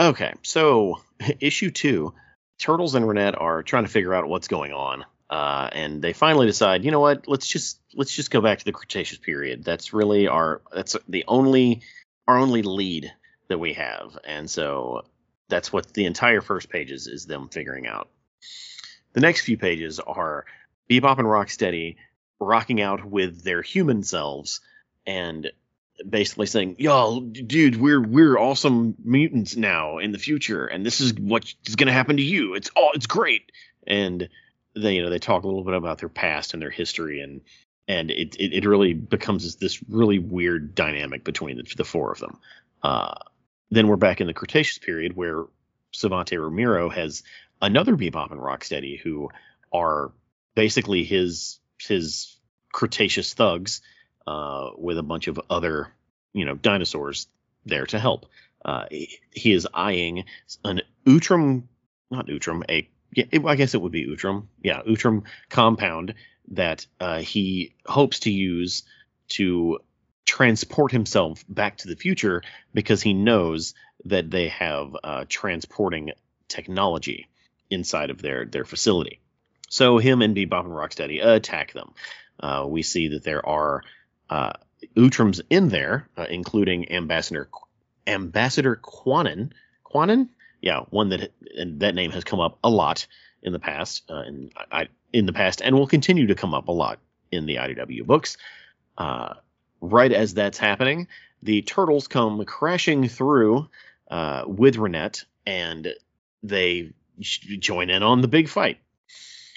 Okay, 0.00 0.32
so 0.42 1.00
issue 1.40 1.70
two, 1.70 2.14
Turtles 2.58 2.94
and 2.94 3.04
Renet 3.04 3.40
are 3.40 3.62
trying 3.62 3.84
to 3.84 3.90
figure 3.90 4.14
out 4.14 4.28
what's 4.28 4.48
going 4.48 4.72
on, 4.72 5.04
uh, 5.32 5.66
and 5.72 6.02
they 6.02 6.12
finally 6.12 6.46
decide, 6.46 6.84
you 6.84 6.90
know 6.90 7.00
what? 7.00 7.26
Let's 7.26 7.46
just 7.46 7.80
let's 7.94 8.14
just 8.14 8.30
go 8.30 8.42
back 8.42 8.58
to 8.58 8.66
the 8.66 8.72
Cretaceous 8.72 9.16
period. 9.16 9.64
That's 9.64 9.94
really 9.94 10.28
our 10.28 10.60
that's 10.70 10.94
the 11.08 11.24
only 11.26 11.80
our 12.28 12.36
only 12.36 12.60
lead 12.60 13.10
that 13.48 13.56
we 13.58 13.72
have, 13.72 14.18
and 14.24 14.50
so 14.50 15.06
that's 15.48 15.72
what 15.72 15.94
the 15.94 16.04
entire 16.04 16.42
first 16.42 16.68
pages 16.68 17.06
is 17.06 17.22
is 17.22 17.26
them 17.26 17.48
figuring 17.48 17.86
out. 17.86 18.10
The 19.14 19.22
next 19.22 19.40
few 19.46 19.56
pages 19.56 20.00
are 20.00 20.44
Bebop 20.90 21.18
and 21.18 21.26
Rocksteady 21.26 21.96
rocking 22.38 22.82
out 22.82 23.02
with 23.02 23.42
their 23.42 23.62
human 23.62 24.02
selves 24.02 24.60
and 25.06 25.50
basically 26.06 26.44
saying, 26.44 26.76
"Y'all, 26.78 27.20
dude, 27.20 27.80
we're 27.80 28.02
we're 28.02 28.36
awesome 28.36 28.96
mutants 29.02 29.56
now 29.56 29.96
in 29.96 30.12
the 30.12 30.18
future, 30.18 30.66
and 30.66 30.84
this 30.84 31.00
is 31.00 31.14
what 31.14 31.54
is 31.64 31.76
going 31.76 31.86
to 31.86 31.94
happen 31.94 32.18
to 32.18 32.22
you. 32.22 32.52
It's 32.52 32.68
all 32.76 32.90
it's 32.92 33.06
great." 33.06 33.50
And 33.86 34.28
they 34.74 34.94
you 34.94 35.02
know 35.02 35.10
they 35.10 35.18
talk 35.18 35.42
a 35.42 35.46
little 35.46 35.64
bit 35.64 35.74
about 35.74 35.98
their 35.98 36.08
past 36.08 36.54
and 36.54 36.62
their 36.62 36.70
history, 36.70 37.20
and 37.20 37.40
and 37.88 38.10
it 38.10 38.36
it, 38.36 38.52
it 38.52 38.66
really 38.66 38.94
becomes 38.94 39.56
this, 39.56 39.82
really 39.88 40.18
weird 40.18 40.74
dynamic 40.74 41.24
between 41.24 41.56
the, 41.56 41.64
the 41.76 41.84
four 41.84 42.12
of 42.12 42.18
them. 42.18 42.38
Uh, 42.82 43.14
then 43.70 43.88
we're 43.88 43.96
back 43.96 44.20
in 44.20 44.26
the 44.26 44.34
Cretaceous 44.34 44.78
period 44.78 45.16
where 45.16 45.44
Savanti 45.92 46.36
Romero 46.36 46.88
has 46.88 47.22
another 47.60 47.96
Bebop 47.96 48.30
and 48.30 48.40
Rocksteady 48.40 48.98
who 49.00 49.30
are 49.72 50.12
basically 50.54 51.04
his 51.04 51.58
his 51.78 52.36
Cretaceous 52.72 53.34
thugs 53.34 53.82
uh, 54.26 54.70
with 54.78 54.98
a 54.98 55.02
bunch 55.02 55.28
of 55.28 55.40
other, 55.50 55.92
you 56.32 56.44
know, 56.44 56.54
dinosaurs 56.54 57.26
there 57.66 57.86
to 57.86 57.98
help. 57.98 58.26
Uh, 58.64 58.86
he, 58.90 59.18
he 59.30 59.52
is 59.52 59.68
eyeing 59.74 60.24
an 60.64 60.80
Utrom, 61.06 61.64
not 62.10 62.28
Utrom, 62.28 62.62
a 62.70 62.88
yeah, 63.12 63.24
it, 63.30 63.44
I 63.44 63.56
guess 63.56 63.74
it 63.74 63.82
would 63.82 63.92
be 63.92 64.06
Utrom, 64.06 64.46
yeah, 64.62 64.82
Utrom 64.82 65.24
compound 65.48 66.14
that 66.48 66.86
uh, 67.00 67.20
he 67.20 67.74
hopes 67.86 68.20
to 68.20 68.30
use 68.30 68.82
to 69.28 69.78
transport 70.24 70.92
himself 70.92 71.44
back 71.48 71.78
to 71.78 71.88
the 71.88 71.96
future 71.96 72.42
because 72.72 73.02
he 73.02 73.12
knows 73.12 73.74
that 74.04 74.30
they 74.30 74.48
have 74.48 74.96
uh, 75.02 75.24
transporting 75.28 76.12
technology 76.48 77.28
inside 77.70 78.10
of 78.10 78.20
their 78.20 78.44
their 78.44 78.64
facility. 78.64 79.20
So 79.68 79.98
him 79.98 80.20
and 80.20 80.36
Bebop 80.36 80.64
and 80.64 80.72
Rocksteady 80.72 81.24
attack 81.24 81.72
them. 81.72 81.94
Uh, 82.38 82.66
we 82.68 82.82
see 82.82 83.08
that 83.08 83.24
there 83.24 83.46
are 83.46 83.82
uh, 84.28 84.52
Utroms 84.96 85.40
in 85.48 85.68
there, 85.68 86.08
uh, 86.16 86.26
including 86.28 86.92
Ambassador 86.92 87.48
Ambassador 88.06 88.76
Quanon. 88.82 89.52
Quanon, 89.84 90.28
yeah, 90.62 90.80
one 90.90 91.10
that 91.10 91.32
and 91.58 91.80
that 91.80 91.94
name 91.94 92.12
has 92.12 92.24
come 92.24 92.40
up 92.40 92.58
a 92.64 92.70
lot. 92.70 93.06
in 93.42 93.52
the 93.52 93.58
past, 93.58 94.04
uh, 94.08 94.22
in 94.22 94.50
I, 94.70 94.88
in 95.12 95.26
the 95.26 95.32
past, 95.32 95.60
and 95.60 95.74
will 95.74 95.88
continue 95.88 96.28
to 96.28 96.34
come 96.34 96.54
up 96.54 96.68
a 96.68 96.72
lot 96.72 97.00
in 97.30 97.44
the 97.44 97.56
IDW 97.56 98.06
books. 98.06 98.36
Uh, 98.96 99.34
right 99.80 100.12
as 100.12 100.34
that's 100.34 100.58
happening, 100.58 101.08
the 101.42 101.62
turtles 101.62 102.06
come 102.06 102.44
crashing 102.44 103.08
through 103.08 103.68
uh, 104.10 104.44
with 104.46 104.76
Renet, 104.76 105.24
and 105.44 105.88
they 106.42 106.92
join 107.18 107.90
in 107.90 108.02
on 108.04 108.20
the 108.20 108.28
big 108.28 108.48
fight. 108.48 108.78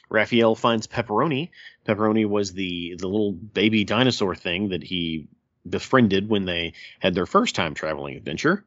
Raphael 0.10 0.56
finds 0.56 0.88
Pepperoni. 0.88 1.49
Pepperoni 1.88 2.28
was 2.28 2.53
the 2.53 2.95
the 2.97 3.08
little 3.08 3.32
baby 3.32 3.84
dinosaur 3.84 4.36
thing 4.36 4.70
that 4.70 4.84
he 4.84 5.28
befriended 5.68 6.30
when 6.30 6.45
they 6.45 6.74
had 6.99 7.14
their 7.14 7.26
first 7.26 7.56
time 7.56 7.76
traveling 7.76 8.16
adventure, 8.16 8.66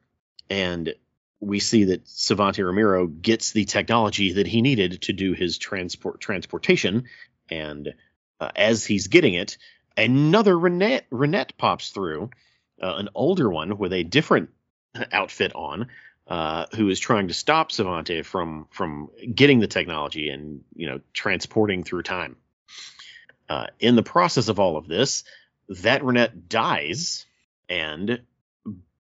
and 0.48 0.94
we 1.40 1.60
see 1.60 1.84
that 1.84 2.08
Savanti 2.08 2.62
Romero 2.62 3.06
gets 3.06 3.52
the 3.52 3.64
technology 3.64 4.34
that 4.34 4.46
he 4.46 4.62
needed 4.62 5.02
to 5.02 5.12
do 5.12 5.32
his 5.32 5.58
transport 5.58 6.20
transportation, 6.20 7.04
and 7.50 7.94
uh, 8.40 8.50
as 8.56 8.84
he's 8.84 9.06
getting 9.08 9.34
it, 9.34 9.56
another 9.96 10.54
Renet, 10.54 11.02
Renet 11.10 11.56
pops 11.56 11.90
through, 11.90 12.30
uh, 12.82 12.94
an 12.96 13.08
older 13.14 13.48
one 13.48 13.78
with 13.78 13.92
a 13.92 14.02
different 14.02 14.50
outfit 15.12 15.54
on, 15.54 15.88
uh, 16.26 16.66
who 16.74 16.88
is 16.88 17.00
trying 17.00 17.28
to 17.28 17.34
stop 17.34 17.70
Savanti 17.70 18.22
from 18.22 18.66
from 18.70 19.10
getting 19.34 19.60
the 19.60 19.66
technology 19.66 20.28
and 20.30 20.62
you 20.74 20.88
know 20.88 21.00
transporting 21.12 21.84
through 21.84 22.02
time. 22.02 22.36
Uh, 23.48 23.68
in 23.80 23.96
the 23.96 24.02
process 24.02 24.48
of 24.48 24.60
all 24.60 24.76
of 24.76 24.86
this, 24.88 25.24
that 25.68 26.02
Renet 26.02 26.48
dies, 26.48 27.24
and 27.68 28.20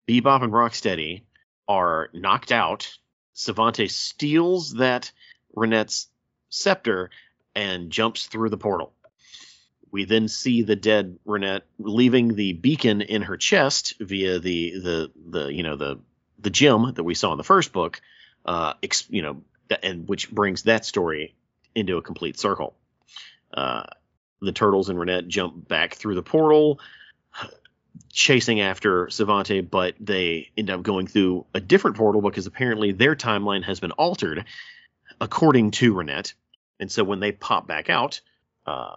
Bebop 0.07 0.41
and 0.41 0.51
Rocksteady 0.53 1.24
are 1.68 2.09
knocked 2.14 2.51
out. 2.51 2.97
Savanti 3.34 3.88
steals 3.88 4.76
that 4.76 5.11
Renet's 5.55 6.07
scepter 6.49 7.09
and 7.55 7.89
jumps 7.89 8.28
through 8.28 8.49
the 8.49 8.57
portal. 8.57 8.93
We 9.91 10.05
then 10.05 10.28
see 10.28 10.64
the 10.64 10.76
dead 10.76 11.20
Renet 11.26 11.61
leaving 11.78 12.36
the 12.36 12.53
beacon 12.53 13.01
in 13.01 13.24
her 13.24 13.38
chest 13.38 13.93
via 13.99 14.39
the 14.39 14.80
the 14.80 15.11
the 15.30 15.53
you 15.53 15.61
know 15.64 15.76
the 15.76 15.99
the 16.39 16.49
gem 16.49 16.93
that 16.93 17.03
we 17.03 17.14
saw 17.14 17.32
in 17.32 17.38
the 17.38 17.43
first 17.43 17.72
book, 17.72 18.01
uh, 18.45 18.74
ex, 18.82 19.05
you 19.09 19.22
know, 19.22 19.41
and 19.82 20.07
which 20.07 20.32
brings 20.32 20.64
that 20.64 20.86
story 20.86 21.36
into 21.76 21.97
a 21.97 22.01
complete 22.01 22.39
circle. 22.39 22.76
Uh, 23.53 23.84
the 24.41 24.51
turtles 24.51 24.89
and 24.89 24.99
Renet 24.99 25.28
jump 25.28 25.68
back 25.68 25.93
through 25.93 26.16
the 26.16 26.24
portal, 26.24 26.80
chasing 28.11 28.61
after 28.61 29.09
Savanti, 29.09 29.61
but 29.61 29.95
they 29.99 30.51
end 30.57 30.69
up 30.69 30.83
going 30.83 31.07
through 31.07 31.45
a 31.53 31.59
different 31.59 31.97
portal 31.97 32.21
because 32.21 32.47
apparently 32.47 32.91
their 32.91 33.15
timeline 33.15 33.63
has 33.63 33.79
been 33.79 33.91
altered 33.91 34.45
according 35.19 35.71
to 35.71 35.93
Renet. 35.93 36.33
And 36.79 36.91
so 36.91 37.03
when 37.03 37.19
they 37.19 37.31
pop 37.31 37.67
back 37.67 37.89
out, 37.89 38.21
uh, 38.65 38.95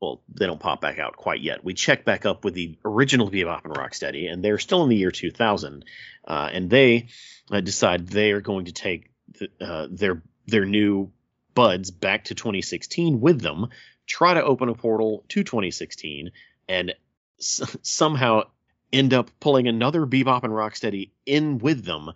well, 0.00 0.22
they 0.32 0.46
don't 0.46 0.60
pop 0.60 0.80
back 0.80 0.98
out 0.98 1.16
quite 1.16 1.40
yet. 1.40 1.64
We 1.64 1.74
check 1.74 2.04
back 2.04 2.24
up 2.24 2.44
with 2.44 2.54
the 2.54 2.78
original 2.84 3.30
Bebop 3.30 3.64
and 3.64 3.74
Rocksteady, 3.74 4.32
and 4.32 4.44
they're 4.44 4.58
still 4.58 4.82
in 4.84 4.88
the 4.88 4.96
year 4.96 5.10
2000, 5.10 5.84
uh, 6.26 6.50
and 6.52 6.70
they 6.70 7.08
uh, 7.50 7.60
decide 7.60 8.06
they 8.06 8.30
are 8.32 8.40
going 8.40 8.66
to 8.66 8.72
take 8.72 9.10
the, 9.38 9.50
uh, 9.60 9.88
their 9.90 10.22
their 10.46 10.64
new 10.64 11.10
buds 11.54 11.90
back 11.90 12.24
to 12.24 12.34
2016 12.34 13.20
with 13.20 13.40
them, 13.40 13.66
try 14.06 14.34
to 14.34 14.42
open 14.42 14.68
a 14.68 14.74
portal 14.74 15.24
to 15.28 15.42
2016, 15.42 16.30
and 16.68 16.94
somehow 17.38 18.42
end 18.92 19.14
up 19.14 19.30
pulling 19.40 19.68
another 19.68 20.06
Bebop 20.06 20.44
and 20.44 20.52
Rocksteady 20.52 21.10
in 21.26 21.58
with 21.58 21.84
them 21.84 22.10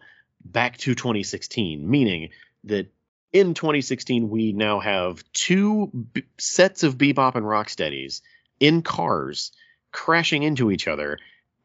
back 0.45 0.79
to 0.79 0.95
2016, 0.95 1.89
meaning 1.89 2.31
that 2.65 2.93
in 3.33 3.55
2016, 3.55 4.29
we 4.29 4.53
now 4.53 4.81
have 4.81 5.25
two 5.33 5.87
b- 5.87 6.25
sets 6.39 6.83
of 6.83 6.99
Bebop 6.99 7.35
and 7.35 7.47
Rocksteadies 7.47 8.21
in 8.61 8.83
cars 8.83 9.53
crashing 9.91 10.43
into 10.43 10.71
each 10.71 10.89
other, 10.89 11.19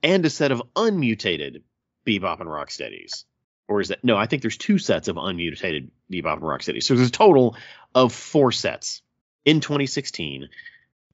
and 0.03 0.25
a 0.25 0.29
set 0.29 0.51
of 0.51 0.61
unmutated 0.75 1.63
Bebop 2.05 2.39
and 2.39 2.49
Rocksteadies. 2.49 3.25
Or 3.67 3.81
is 3.81 3.89
that 3.89 4.03
no? 4.03 4.15
I 4.15 4.27
think 4.27 4.41
there's 4.41 4.57
two 4.57 4.77
sets 4.77 5.09
of 5.09 5.17
unmutated 5.17 5.91
Bebop 6.11 6.33
and 6.33 6.43
Rocksteadies. 6.43 6.83
So 6.83 6.95
there's 6.95 7.09
a 7.09 7.11
total 7.11 7.57
of 7.93 8.13
four 8.13 8.53
sets 8.53 9.01
in 9.43 9.59
2016, 9.59 10.47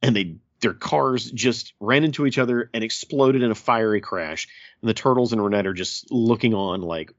and 0.04 0.16
they 0.16 0.36
their 0.64 0.74
cars 0.74 1.30
just 1.30 1.74
ran 1.80 2.04
into 2.04 2.26
each 2.26 2.40
other 2.40 2.70
and 2.74 2.84
exploded 2.84 3.44
in 3.44 3.52
a 3.52 3.56
fiery 3.56 4.02
crash. 4.02 4.48
And 4.82 4.90
the 4.90 4.96
turtles 4.96 5.32
and 5.32 5.42
Renet 5.42 5.66
are 5.66 5.74
just 5.74 6.12
looking 6.12 6.56
on 6.56 6.82
like, 6.82 7.14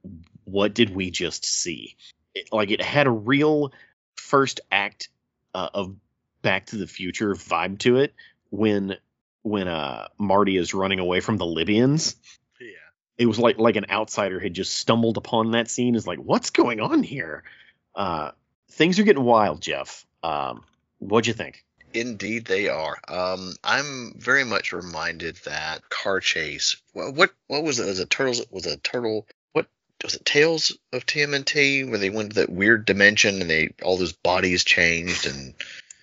what 0.45 0.75
did 0.75 0.95
we 0.95 1.11
just 1.11 1.47
see? 1.47 1.97
it, 2.35 2.53
like 2.53 2.71
it 2.71 2.83
had 2.83 3.07
a 3.07 3.11
real 3.11 3.73
first 4.17 4.61
act 4.71 5.09
uh, 5.55 5.69
of 5.73 5.95
Back 6.43 6.67
to 6.67 6.77
the 6.77 6.87
Future 6.87 7.35
vibe 7.35 7.79
to 7.81 7.97
it 7.97 8.13
when 8.51 8.97
when 9.43 9.69
uh 9.69 10.09
Marty 10.19 10.57
is 10.57 10.75
running 10.75 10.99
away 10.99 11.21
from 11.21 11.39
the 11.39 11.47
Libyans. 11.47 12.17
Yeah. 12.61 12.67
It 13.17 13.27
was 13.27 13.39
like 13.39 13.59
like 13.59 13.77
an 13.77 13.87
outsider 13.89 14.41
had 14.41 14.53
just 14.53 14.75
stumbled 14.75 15.17
upon 15.17 15.53
that 15.53 15.71
scene. 15.71 15.95
Is 15.95 16.07
like, 16.07 16.19
what's 16.19 16.51
going 16.51 16.81
on 16.81 17.03
here? 17.03 17.45
Uh, 17.95 18.33
things 18.73 18.99
are 18.99 19.05
getting 19.05 19.25
wild, 19.25 19.63
Jeff. 19.63 20.05
Um, 20.23 20.65
what'd 20.99 21.27
you 21.27 21.33
think? 21.33 21.65
Indeed, 21.95 22.45
they 22.45 22.69
are. 22.69 22.99
Um, 23.09 23.55
I'm 23.63 24.15
very 24.19 24.45
much 24.45 24.73
reminded 24.73 25.37
that 25.45 25.89
car 25.89 26.19
chase. 26.21 26.77
What 26.93 27.15
what, 27.15 27.31
what 27.47 27.63
was 27.63 27.79
it? 27.79 27.87
Was 27.87 28.01
it 28.01 28.11
turtles? 28.11 28.45
Was 28.51 28.67
it 28.67 28.83
turtle? 28.83 29.27
What 29.53 29.67
was 30.03 30.17
it? 30.17 30.25
Tales 30.25 30.77
of 30.93 31.07
TMNT, 31.07 31.89
where 31.89 31.99
they 31.99 32.11
went 32.11 32.31
to 32.31 32.41
that 32.41 32.51
weird 32.51 32.85
dimension 32.85 33.41
and 33.41 33.49
they 33.49 33.71
all 33.83 33.97
those 33.97 34.13
bodies 34.13 34.65
changed 34.65 35.27
and 35.27 35.55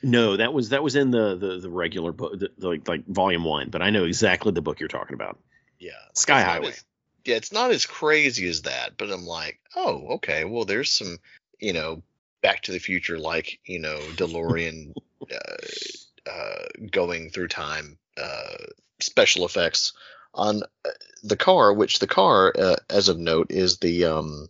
No, 0.01 0.37
that 0.37 0.53
was 0.53 0.69
that 0.69 0.81
was 0.81 0.95
in 0.95 1.11
the 1.11 1.35
the, 1.35 1.59
the 1.59 1.69
regular 1.69 2.13
book, 2.13 2.39
the, 2.39 2.49
the, 2.57 2.67
like 2.69 2.87
like 2.87 3.05
volume 3.05 3.43
one. 3.43 3.69
But 3.69 3.81
I 3.81 3.89
know 3.89 4.05
exactly 4.05 4.53
the 4.53 4.61
book 4.61 4.79
you're 4.79 4.87
talking 4.89 5.13
about. 5.15 5.37
yeah, 5.77 5.91
Sky 6.15 6.41
Highway. 6.41 6.69
as- 6.69 6.85
yeah, 7.25 7.35
it's 7.35 7.51
not 7.51 7.69
as 7.69 7.85
crazy 7.85 8.47
as 8.49 8.63
that, 8.63 8.97
but 8.97 9.11
I'm 9.11 9.25
like, 9.27 9.59
oh, 9.75 10.07
okay. 10.15 10.43
Well, 10.43 10.65
there's 10.65 10.89
some, 10.89 11.17
you 11.59 11.71
know, 11.71 12.01
Back 12.41 12.61
to 12.63 12.71
the 12.71 12.79
Future 12.79 13.19
like, 13.19 13.59
you 13.63 13.77
know, 13.77 13.99
DeLorean 14.15 14.93
uh, 15.31 16.29
uh, 16.31 16.65
going 16.91 17.29
through 17.29 17.47
time 17.47 17.97
uh, 18.21 18.55
special 18.99 19.45
effects 19.45 19.93
on 20.33 20.63
uh, 20.85 20.89
the 21.23 21.37
car, 21.37 21.73
which 21.73 21.99
the 21.99 22.07
car, 22.07 22.53
uh, 22.57 22.75
as 22.89 23.09
of 23.09 23.17
note, 23.19 23.51
is 23.51 23.77
the 23.77 24.05
um, 24.05 24.47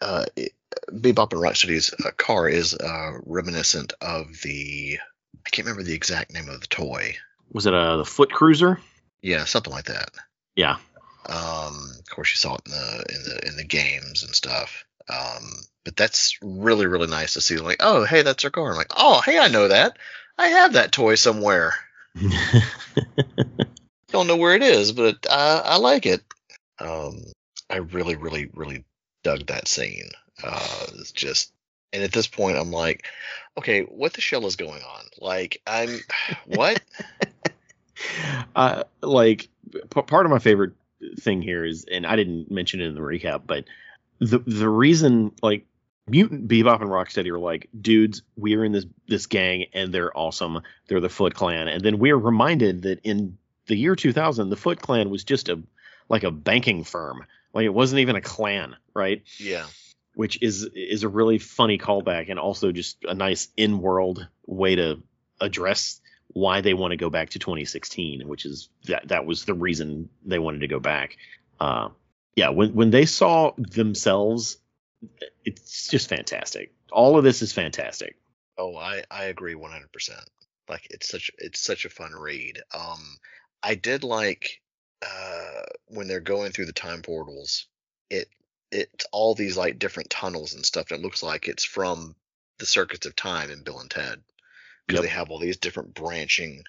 uh, 0.00 0.26
it- 0.36 0.52
Bebop 0.90 1.32
and 1.32 1.40
Rocksteady's 1.40 1.92
uh, 2.04 2.10
car 2.16 2.48
is 2.48 2.74
uh, 2.74 3.12
reminiscent 3.26 3.92
of 4.00 4.26
the. 4.42 4.98
I 5.46 5.50
can't 5.50 5.66
remember 5.66 5.82
the 5.82 5.94
exact 5.94 6.32
name 6.32 6.48
of 6.48 6.60
the 6.60 6.66
toy. 6.66 7.14
Was 7.52 7.66
it 7.66 7.74
uh, 7.74 7.98
the 7.98 8.04
Foot 8.06 8.32
Cruiser? 8.32 8.80
Yeah, 9.20 9.44
something 9.44 9.72
like 9.72 9.84
that. 9.84 10.08
Yeah. 10.56 10.76
Um, 11.26 11.92
of 11.98 12.06
course, 12.10 12.30
you 12.30 12.36
saw 12.36 12.54
it 12.54 12.62
in 12.66 12.72
the 12.72 13.04
in 13.14 13.22
the 13.24 13.48
in 13.48 13.56
the 13.56 13.64
games 13.64 14.22
and 14.24 14.34
stuff. 14.34 14.84
Um, 15.08 15.50
but 15.84 15.96
that's 15.96 16.38
really 16.42 16.86
really 16.86 17.08
nice 17.08 17.34
to 17.34 17.40
see. 17.40 17.56
Like, 17.56 17.78
oh, 17.80 18.04
hey, 18.04 18.22
that's 18.22 18.44
our 18.44 18.50
car. 18.50 18.70
I'm 18.70 18.76
like, 18.76 18.92
oh, 18.96 19.20
hey, 19.20 19.38
I 19.38 19.48
know 19.48 19.68
that. 19.68 19.98
I 20.38 20.48
have 20.48 20.74
that 20.74 20.92
toy 20.92 21.14
somewhere. 21.14 21.74
Don't 24.08 24.26
know 24.26 24.36
where 24.36 24.54
it 24.54 24.62
is, 24.62 24.92
but 24.92 25.26
uh, 25.28 25.62
I 25.64 25.78
like 25.78 26.06
it. 26.06 26.22
Um, 26.78 27.22
I 27.70 27.78
really 27.78 28.16
really 28.16 28.50
really 28.54 28.84
dug 29.22 29.46
that 29.46 29.68
scene. 29.68 30.10
Uh, 30.42 30.86
it's 30.94 31.12
just. 31.12 31.52
And 31.94 32.02
at 32.02 32.12
this 32.12 32.26
point, 32.26 32.56
I'm 32.56 32.70
like, 32.70 33.04
okay, 33.58 33.82
what 33.82 34.14
the 34.14 34.22
shell 34.22 34.46
is 34.46 34.56
going 34.56 34.82
on? 34.82 35.04
Like, 35.20 35.60
I'm 35.66 36.00
what? 36.46 36.80
uh, 38.56 38.84
like 39.02 39.48
p- 39.72 40.02
part 40.02 40.26
of 40.26 40.32
my 40.32 40.38
favorite 40.38 40.72
thing 41.20 41.42
here 41.42 41.64
is, 41.64 41.84
and 41.90 42.06
I 42.06 42.16
didn't 42.16 42.50
mention 42.50 42.80
it 42.80 42.86
in 42.86 42.94
the 42.94 43.00
recap, 43.00 43.42
but 43.46 43.64
the 44.18 44.38
the 44.38 44.68
reason 44.68 45.32
like 45.42 45.66
Mutant 46.08 46.48
Bebop 46.48 46.80
and 46.80 46.90
Rocksteady 46.90 47.28
are 47.28 47.38
like, 47.38 47.68
dudes, 47.80 48.22
we're 48.36 48.64
in 48.64 48.72
this 48.72 48.86
this 49.06 49.26
gang 49.26 49.66
and 49.72 49.92
they're 49.94 50.16
awesome. 50.16 50.60
They're 50.88 51.00
the 51.00 51.08
Foot 51.08 51.34
Clan, 51.34 51.68
and 51.68 51.82
then 51.82 51.98
we're 51.98 52.16
reminded 52.16 52.82
that 52.82 53.00
in 53.04 53.38
the 53.66 53.76
year 53.76 53.94
2000, 53.94 54.50
the 54.50 54.56
Foot 54.56 54.80
Clan 54.80 55.10
was 55.10 55.24
just 55.24 55.48
a 55.48 55.62
like 56.08 56.24
a 56.24 56.30
banking 56.30 56.84
firm. 56.84 57.24
Like 57.54 57.64
it 57.64 57.74
wasn't 57.74 58.00
even 58.00 58.16
a 58.16 58.20
clan, 58.20 58.76
right? 58.94 59.22
yeah. 59.38 59.66
which 60.14 60.42
is 60.42 60.68
is 60.74 61.04
a 61.04 61.08
really 61.08 61.38
funny 61.38 61.78
callback 61.78 62.30
and 62.30 62.38
also 62.38 62.72
just 62.72 62.98
a 63.04 63.14
nice 63.14 63.48
in-world 63.56 64.26
way 64.46 64.76
to 64.76 65.02
address 65.40 66.00
why 66.28 66.60
they 66.60 66.74
want 66.74 66.92
to 66.92 66.96
go 66.96 67.10
back 67.10 67.30
to 67.30 67.38
2016 67.38 68.26
which 68.26 68.46
is 68.46 68.68
that 68.86 69.08
that 69.08 69.26
was 69.26 69.44
the 69.44 69.54
reason 69.54 70.08
they 70.24 70.38
wanted 70.38 70.60
to 70.60 70.68
go 70.68 70.80
back 70.80 71.16
uh 71.60 71.88
yeah 72.36 72.48
when 72.48 72.74
when 72.74 72.90
they 72.90 73.04
saw 73.04 73.52
themselves 73.58 74.56
it's 75.44 75.88
just 75.88 76.08
fantastic 76.08 76.72
all 76.90 77.16
of 77.16 77.24
this 77.24 77.42
is 77.42 77.52
fantastic 77.52 78.16
Oh, 78.58 78.76
I 78.76 79.02
I 79.10 79.24
agree 79.24 79.54
100%. 79.54 79.88
Like 80.68 80.86
it's 80.90 81.08
such 81.08 81.30
it's 81.38 81.58
such 81.58 81.86
a 81.86 81.90
fun 81.90 82.12
read. 82.12 82.60
Um 82.74 83.00
I 83.62 83.74
did 83.76 84.04
like 84.04 84.60
uh 85.00 85.62
when 85.86 86.06
they're 86.06 86.20
going 86.20 86.52
through 86.52 86.66
the 86.66 86.72
time 86.74 87.00
portals, 87.00 87.66
it 88.10 88.28
it's 88.70 89.06
all 89.10 89.34
these 89.34 89.56
like 89.56 89.78
different 89.78 90.10
tunnels 90.10 90.54
and 90.54 90.64
stuff 90.66 90.90
and 90.90 91.00
it 91.00 91.02
looks 91.02 91.22
like 91.22 91.48
it's 91.48 91.64
from 91.64 92.14
the 92.58 92.66
Circuits 92.66 93.06
of 93.06 93.16
Time 93.16 93.50
in 93.50 93.62
Bill 93.64 93.80
and 93.80 93.90
Ted 93.90 94.22
because 94.86 95.02
Yep. 95.02 95.10
they 95.10 95.14
have 95.16 95.30
all 95.30 95.38
these 95.38 95.56
different 95.56 95.94
branching 95.94 96.62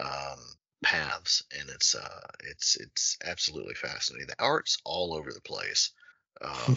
um, 0.00 0.38
paths, 0.82 1.42
and 1.58 1.68
it's 1.68 1.94
uh, 1.94 2.26
it's 2.44 2.76
it's 2.76 3.18
absolutely 3.24 3.74
fascinating. 3.74 4.28
The 4.28 4.42
art's 4.42 4.78
all 4.84 5.14
over 5.14 5.32
the 5.32 5.40
place 5.40 5.90
um, 6.40 6.76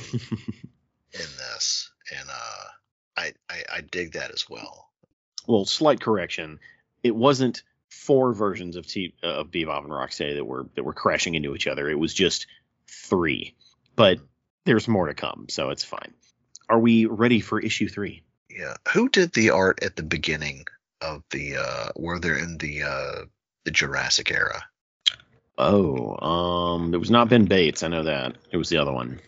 in 1.13 1.19
this, 1.37 1.91
and 2.17 2.29
uh, 2.29 2.63
I, 3.17 3.33
I 3.49 3.63
I 3.77 3.81
dig 3.81 4.13
that 4.13 4.31
as 4.31 4.49
well. 4.49 4.89
well, 5.47 5.65
slight 5.65 6.01
correction. 6.01 6.59
It 7.03 7.15
wasn't 7.15 7.63
four 7.89 8.33
versions 8.33 8.75
of 8.75 8.85
T 8.87 9.13
of 9.23 9.47
Bebop 9.51 9.83
and 9.83 9.91
Rocksteady 9.91 10.35
that 10.35 10.45
were 10.45 10.67
that 10.75 10.83
were 10.83 10.93
crashing 10.93 11.35
into 11.35 11.55
each 11.55 11.67
other. 11.67 11.89
It 11.89 11.99
was 11.99 12.13
just 12.13 12.47
three. 12.87 13.55
But 13.95 14.19
there's 14.65 14.87
more 14.87 15.07
to 15.07 15.13
come, 15.13 15.47
so 15.49 15.69
it's 15.69 15.83
fine. 15.83 16.13
Are 16.69 16.79
we 16.79 17.05
ready 17.05 17.39
for 17.39 17.59
issue 17.59 17.89
three? 17.89 18.23
Yeah, 18.49 18.75
who 18.93 19.09
did 19.09 19.33
the 19.33 19.49
art 19.51 19.83
at 19.83 19.95
the 19.95 20.03
beginning 20.03 20.65
of 21.01 21.23
the 21.31 21.57
uh, 21.57 21.89
where 21.95 22.19
they're 22.19 22.37
in 22.37 22.57
the 22.57 22.83
uh, 22.83 23.25
the 23.65 23.71
Jurassic 23.71 24.31
era? 24.31 24.63
Oh, 25.57 26.15
um, 26.25 26.93
it 26.93 26.97
was 26.97 27.11
not 27.11 27.29
Ben 27.29 27.45
Bates. 27.45 27.83
I 27.83 27.89
know 27.89 28.03
that. 28.03 28.35
It 28.51 28.57
was 28.57 28.69
the 28.69 28.77
other 28.77 28.93
one. 28.93 29.19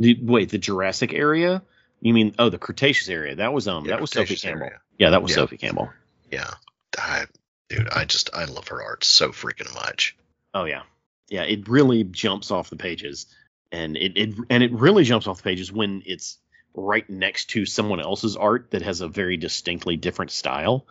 The, 0.00 0.18
wait, 0.20 0.48
the 0.48 0.58
Jurassic 0.58 1.12
area? 1.12 1.62
You 2.00 2.14
mean 2.14 2.34
oh 2.38 2.48
the 2.48 2.58
Cretaceous 2.58 3.08
area? 3.08 3.36
That 3.36 3.52
was 3.52 3.68
um 3.68 3.84
Yeah, 3.84 3.92
that 3.92 4.00
was 4.00 4.10
Sophie 4.10 4.36
Campbell. 4.36 4.64
area. 4.66 4.80
Yeah, 4.98 5.10
that 5.10 5.22
was 5.22 5.30
Yeah. 5.30 5.36
Sophie 5.36 5.58
Campbell. 5.58 5.90
Yeah, 6.32 6.50
I, 6.98 7.26
dude, 7.68 7.88
I 7.90 8.06
just 8.06 8.30
I 8.34 8.44
love 8.46 8.68
her 8.68 8.82
art 8.82 9.04
so 9.04 9.28
freaking 9.28 9.72
much. 9.74 10.16
Oh 10.54 10.64
yeah, 10.64 10.82
yeah. 11.28 11.42
It 11.42 11.68
really 11.68 12.04
jumps 12.04 12.50
off 12.50 12.70
the 12.70 12.76
pages, 12.76 13.26
and 13.70 13.96
it, 13.96 14.16
it 14.16 14.34
and 14.48 14.62
it 14.62 14.72
really 14.72 15.04
jumps 15.04 15.26
off 15.26 15.38
the 15.38 15.42
pages 15.42 15.70
when 15.70 16.02
it's 16.06 16.38
right 16.74 17.08
next 17.10 17.50
to 17.50 17.66
someone 17.66 18.00
else's 18.00 18.36
art 18.36 18.70
that 18.70 18.82
has 18.82 19.02
a 19.02 19.08
very 19.08 19.36
distinctly 19.36 19.96
different 19.96 20.30
style. 20.30 20.86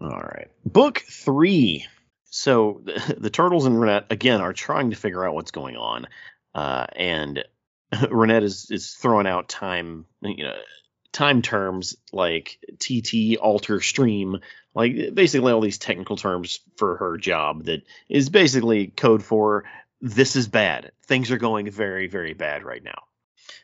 All 0.00 0.08
right, 0.08 0.48
book 0.64 0.98
three. 1.08 1.86
So 2.26 2.82
the, 2.84 3.16
the 3.18 3.30
turtles 3.30 3.66
and 3.66 3.76
Renet 3.76 4.04
again 4.10 4.40
are 4.40 4.52
trying 4.52 4.90
to 4.90 4.96
figure 4.96 5.26
out 5.26 5.34
what's 5.34 5.50
going 5.50 5.76
on, 5.76 6.06
uh, 6.54 6.86
and 6.94 7.44
Renet 7.92 8.42
is 8.42 8.70
is 8.70 8.92
throwing 8.94 9.26
out 9.26 9.48
time, 9.48 10.06
you 10.22 10.44
know, 10.44 10.56
time 11.12 11.40
terms 11.40 11.96
like 12.12 12.58
TT, 12.78 13.36
alter, 13.40 13.80
stream, 13.80 14.40
like 14.74 15.14
basically 15.14 15.52
all 15.52 15.60
these 15.60 15.78
technical 15.78 16.16
terms 16.16 16.60
for 16.76 16.96
her 16.98 17.16
job 17.16 17.64
that 17.64 17.82
is 18.08 18.28
basically 18.28 18.88
code 18.88 19.22
for 19.22 19.64
this 20.00 20.36
is 20.36 20.48
bad. 20.48 20.92
Things 21.06 21.30
are 21.30 21.38
going 21.38 21.70
very, 21.70 22.06
very 22.06 22.34
bad 22.34 22.64
right 22.64 22.82
now. 22.82 23.04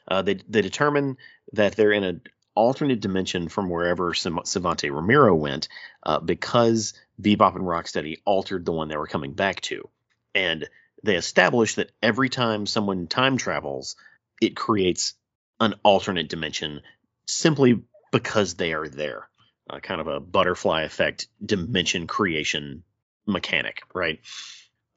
Uh, 0.08 0.22
they 0.22 0.34
they 0.48 0.62
determine 0.62 1.16
that 1.52 1.76
they're 1.76 1.92
in 1.92 2.04
an 2.04 2.22
alternate 2.54 3.00
dimension 3.00 3.48
from 3.48 3.68
wherever 3.68 4.14
Savanti 4.14 4.90
Romero 4.90 5.34
went 5.34 5.68
uh, 6.02 6.20
because 6.20 6.94
Bebop 7.20 7.54
and 7.54 7.64
Rocksteady 7.64 8.18
altered 8.24 8.64
the 8.64 8.72
one 8.72 8.88
they 8.88 8.96
were 8.96 9.06
coming 9.06 9.32
back 9.32 9.60
to, 9.62 9.88
and 10.34 10.68
they 11.02 11.16
establish 11.16 11.74
that 11.74 11.90
every 12.02 12.28
time 12.28 12.66
someone 12.66 13.06
time 13.06 13.36
travels, 13.36 13.96
it 14.43 14.57
creates 14.57 15.14
an 15.61 15.74
alternate 15.84 16.28
dimension 16.28 16.82
simply 17.26 17.80
because 18.11 18.55
they 18.55 18.72
are 18.72 18.88
there. 18.88 19.28
Uh, 19.70 19.78
kind 19.78 20.01
of 20.01 20.09
a 20.09 20.20
butterfly 20.20 20.82
effect 20.82 21.28
dimension 21.45 22.07
creation 22.07 22.82
mechanic, 23.26 23.82
right? 23.95 24.20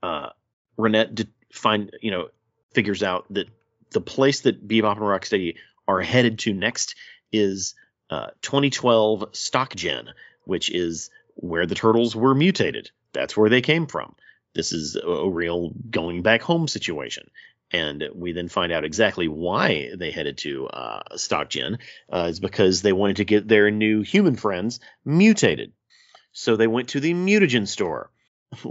Uh, 0.02 0.30
Renette 0.78 1.14
did 1.14 1.30
find, 1.54 1.92
you 2.02 2.12
know, 2.12 2.30
figures 2.74 3.04
out 3.04 3.26
that 3.30 3.48
the 3.92 4.02
place 4.02 4.42
that 4.42 4.68
Bebop 4.68 4.94
and 4.94 5.02
Rocksteady 5.02 5.56
are 5.88 6.02
headed 6.02 6.40
to 6.40 6.54
next 6.54 6.96
is 7.32 7.76
uh, 8.10 8.28
2012 8.42 9.32
StockGen, 9.34 10.08
which 10.44 10.72
is 10.72 11.12
where 11.36 11.68
the 11.68 11.76
turtles 11.76 12.16
were 12.16 12.34
mutated. 12.34 12.90
That's 13.14 13.38
where 13.38 13.50
they 13.50 13.62
came 13.62 13.86
from. 13.86 14.16
This 14.56 14.74
is 14.74 14.96
a, 14.96 15.08
a 15.08 15.30
real 15.30 15.72
going 15.90 16.24
back 16.24 16.42
home 16.42 16.68
situation. 16.68 17.30
And 17.72 18.04
we 18.14 18.32
then 18.32 18.48
find 18.48 18.72
out 18.72 18.86
exactly 18.86 19.28
why 19.28 19.92
they 19.98 20.12
headed 20.12 20.38
to 20.40 20.68
uh, 20.68 21.02
StockGen. 21.14 21.80
Uh, 22.12 22.28
is 22.30 22.40
because 22.40 22.82
they 22.82 22.94
wanted 22.94 23.18
to 23.18 23.26
get 23.26 23.48
their 23.48 23.72
new 23.72 24.02
human 24.02 24.36
friends 24.36 24.80
mutated. 25.04 25.74
So 26.32 26.56
they 26.56 26.68
went 26.68 26.90
to 26.90 27.00
the 27.00 27.14
mutagen 27.14 27.68
store, 27.68 28.12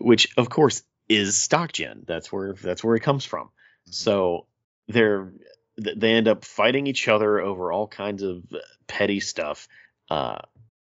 which 0.00 0.28
of 0.36 0.50
course 0.50 0.82
is 1.08 1.36
StockGen. 1.36 2.06
That's 2.06 2.32
where 2.32 2.54
that's 2.54 2.82
where 2.82 2.96
it 2.96 3.02
comes 3.02 3.24
from. 3.24 3.50
So 3.90 4.46
they're 4.88 5.32
they 5.76 6.12
end 6.12 6.28
up 6.28 6.44
fighting 6.44 6.86
each 6.86 7.06
other 7.06 7.40
over 7.40 7.70
all 7.70 7.86
kinds 7.86 8.22
of 8.22 8.42
petty 8.86 9.20
stuff. 9.20 9.68
Uh, 10.10 10.38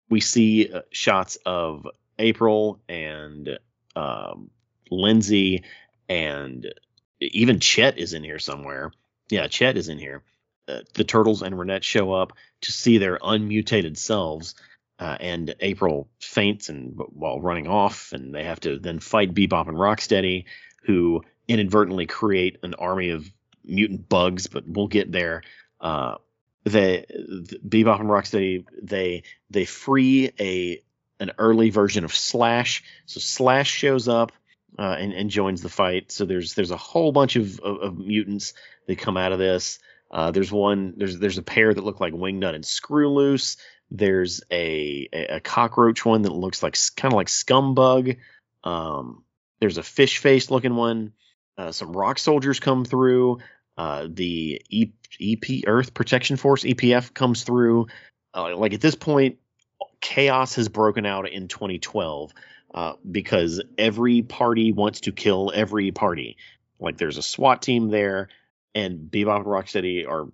we 0.10 0.22
see 0.22 0.72
uh, 0.72 0.82
shots 0.92 1.38
of 1.46 1.88
April 2.18 2.80
and 2.88 3.60
um, 3.96 4.50
Lindsay 4.90 5.64
and 6.10 6.74
even 7.20 7.60
Chet 7.60 7.98
is 7.98 8.14
in 8.14 8.24
here 8.24 8.40
somewhere. 8.40 8.92
Yeah, 9.30 9.48
Chet 9.48 9.78
is 9.78 9.90
in 9.90 9.98
here. 9.98 10.24
Uh, 10.68 10.80
the 10.94 11.04
turtles 11.04 11.42
and 11.42 11.56
Renet 11.56 11.84
show 11.84 12.14
up 12.14 12.34
to 12.62 12.72
see 12.72 12.98
their 12.98 13.20
unmutated 13.22 13.98
selves, 13.98 14.56
uh, 15.00 15.18
and 15.20 15.56
April 15.60 16.08
faints 16.20 16.70
and 16.70 16.98
while 17.14 17.40
running 17.40 17.68
off, 17.68 18.14
and 18.14 18.34
they 18.34 18.44
have 18.44 18.60
to 18.62 18.80
then 18.80 19.00
fight 19.00 19.34
Bebop 19.34 19.68
and 19.68 19.78
Rocksteady, 19.78 20.46
who 20.84 21.24
inadvertently 21.48 22.06
create 22.06 22.58
an 22.64 22.74
army 22.76 23.10
of 23.10 23.30
mutant 23.64 24.08
bugs. 24.08 24.48
But 24.48 24.68
we'll 24.68 24.88
get 24.88 25.12
there. 25.12 25.44
Uh, 25.82 26.16
they 26.64 27.06
the 27.10 27.60
Bebop 27.68 28.00
and 28.00 28.10
Rocksteady 28.10 28.66
they 28.82 29.24
they 29.50 29.66
free 29.66 30.32
a 30.40 30.82
an 31.20 31.32
early 31.38 31.70
version 31.70 32.06
of 32.06 32.16
Slash. 32.16 32.84
So 33.06 33.20
Slash 33.20 33.70
shows 33.70 34.08
up 34.08 34.32
uh, 34.78 34.96
and, 35.00 35.14
and 35.14 35.30
joins 35.30 35.62
the 35.62 35.70
fight. 35.70 36.12
So 36.12 36.26
there's 36.26 36.54
there's 36.54 36.72
a 36.72 36.78
whole 36.78 37.12
bunch 37.12 37.36
of, 37.36 37.60
of, 37.60 37.78
of 37.82 37.98
mutants 37.98 38.54
that 38.88 38.98
come 38.98 39.18
out 39.18 39.32
of 39.32 39.40
this. 39.40 39.80
Uh, 40.12 40.32
there's 40.32 40.52
one 40.52 40.94
there's 40.98 41.18
there's 41.20 41.38
a 41.38 41.44
pair 41.44 41.74
that 41.74 41.84
look 41.84 42.00
like 42.00 42.14
Wingnut 42.14 42.56
and 42.56 42.66
Screw 42.66 43.12
Loose. 43.12 43.58
There's 43.92 44.42
a, 44.52 45.08
a, 45.14 45.36
a 45.36 45.40
cockroach 45.40 46.06
one 46.06 46.24
that 46.24 46.34
looks 46.34 46.64
like 46.64 46.78
kind 46.96 47.14
of 47.14 47.18
like 47.18 47.28
Scumbug. 47.28 48.18
Um, 48.64 49.24
there's 49.60 49.78
a 49.78 49.84
fish 49.84 50.18
face 50.18 50.50
looking 50.50 50.76
one. 50.76 51.14
Uh, 51.58 51.72
some 51.72 51.94
rock 51.94 52.20
soldiers 52.20 52.60
come 52.60 52.86
through. 52.86 53.40
Uh, 53.78 54.08
the 54.10 54.62
e- 54.70 54.94
EP 55.20 55.64
Earth 55.68 55.94
Protection 55.94 56.38
Force 56.38 56.64
EPF 56.64 57.14
comes 57.14 57.44
through. 57.44 57.88
Uh, 58.34 58.56
like 58.56 58.74
at 58.74 58.82
this 58.82 58.96
point, 58.96 59.38
chaos 60.02 60.56
has 60.56 60.68
broken 60.68 61.06
out 61.06 61.30
in 61.30 61.48
2012 61.48 62.34
uh, 62.76 62.94
because 63.10 63.62
every 63.78 64.22
party 64.22 64.74
wants 64.74 65.02
to 65.02 65.14
kill 65.14 65.52
every 65.56 65.92
party. 65.92 66.36
Like 66.78 66.98
there's 66.98 67.18
a 67.18 67.24
SWAT 67.24 67.62
team 67.62 67.90
there, 67.90 68.28
and 68.76 69.10
Bebop 69.10 69.38
and 69.38 69.46
Rocksteady 69.46 70.06
are 70.08 70.28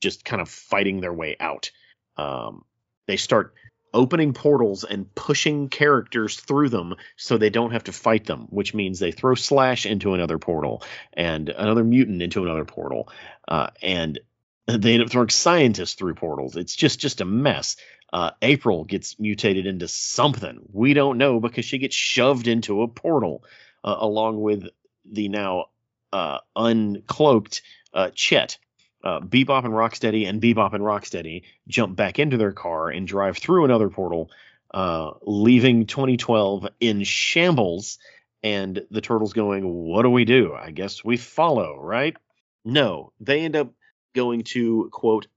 just 0.00 0.24
kind 0.24 0.40
of 0.40 0.48
fighting 0.48 1.00
their 1.00 1.12
way 1.12 1.36
out. 1.40 1.72
Um, 2.16 2.64
they 3.08 3.16
start 3.16 3.52
opening 3.92 4.32
portals 4.32 4.84
and 4.84 5.12
pushing 5.14 5.68
characters 5.68 6.36
through 6.38 6.68
them 6.68 6.94
so 7.16 7.36
they 7.36 7.50
don't 7.50 7.72
have 7.72 7.84
to 7.84 7.92
fight 7.92 8.26
them, 8.26 8.46
which 8.50 8.74
means 8.74 9.00
they 9.00 9.10
throw 9.12 9.34
Slash 9.34 9.84
into 9.84 10.14
another 10.14 10.38
portal 10.38 10.84
and 11.14 11.48
another 11.48 11.82
mutant 11.82 12.22
into 12.22 12.44
another 12.44 12.64
portal, 12.64 13.08
uh, 13.48 13.70
and 13.82 14.20
they 14.66 14.94
end 14.94 15.02
up 15.02 15.10
throwing 15.10 15.30
scientists 15.30 15.94
through 15.94 16.14
portals. 16.14 16.54
It's 16.56 16.76
just 16.76 17.00
just 17.00 17.20
a 17.22 17.24
mess. 17.24 17.76
Uh, 18.12 18.30
April 18.40 18.84
gets 18.84 19.18
mutated 19.18 19.66
into 19.66 19.86
something 19.86 20.60
we 20.72 20.94
don't 20.94 21.18
know 21.18 21.40
because 21.40 21.64
she 21.64 21.78
gets 21.78 21.94
shoved 21.94 22.48
into 22.48 22.82
a 22.82 22.88
portal 22.88 23.44
uh, 23.84 23.96
along 23.98 24.40
with 24.40 24.68
the 25.04 25.28
now 25.28 25.66
uh, 26.12 26.38
uncloaked 26.56 27.60
uh, 27.92 28.10
Chet. 28.14 28.58
Uh, 29.04 29.20
Bebop 29.20 29.64
and 29.64 29.74
Rocksteady 29.74 30.28
and 30.28 30.42
Bebop 30.42 30.74
and 30.74 30.82
Rocksteady 30.82 31.44
jump 31.68 31.94
back 31.94 32.18
into 32.18 32.36
their 32.36 32.50
car 32.50 32.90
and 32.90 33.06
drive 33.06 33.38
through 33.38 33.64
another 33.64 33.88
portal, 33.88 34.28
uh, 34.74 35.12
leaving 35.22 35.86
2012 35.86 36.66
in 36.80 37.04
shambles. 37.04 37.98
And 38.42 38.82
the 38.90 39.00
turtles 39.00 39.32
going, 39.32 39.64
What 39.68 40.02
do 40.02 40.10
we 40.10 40.24
do? 40.24 40.52
I 40.52 40.72
guess 40.72 41.04
we 41.04 41.16
follow, 41.16 41.76
right? 41.80 42.16
No, 42.64 43.12
they 43.20 43.42
end 43.42 43.54
up 43.54 43.72
going 44.14 44.42
to, 44.44 44.88
quote, 44.92 45.28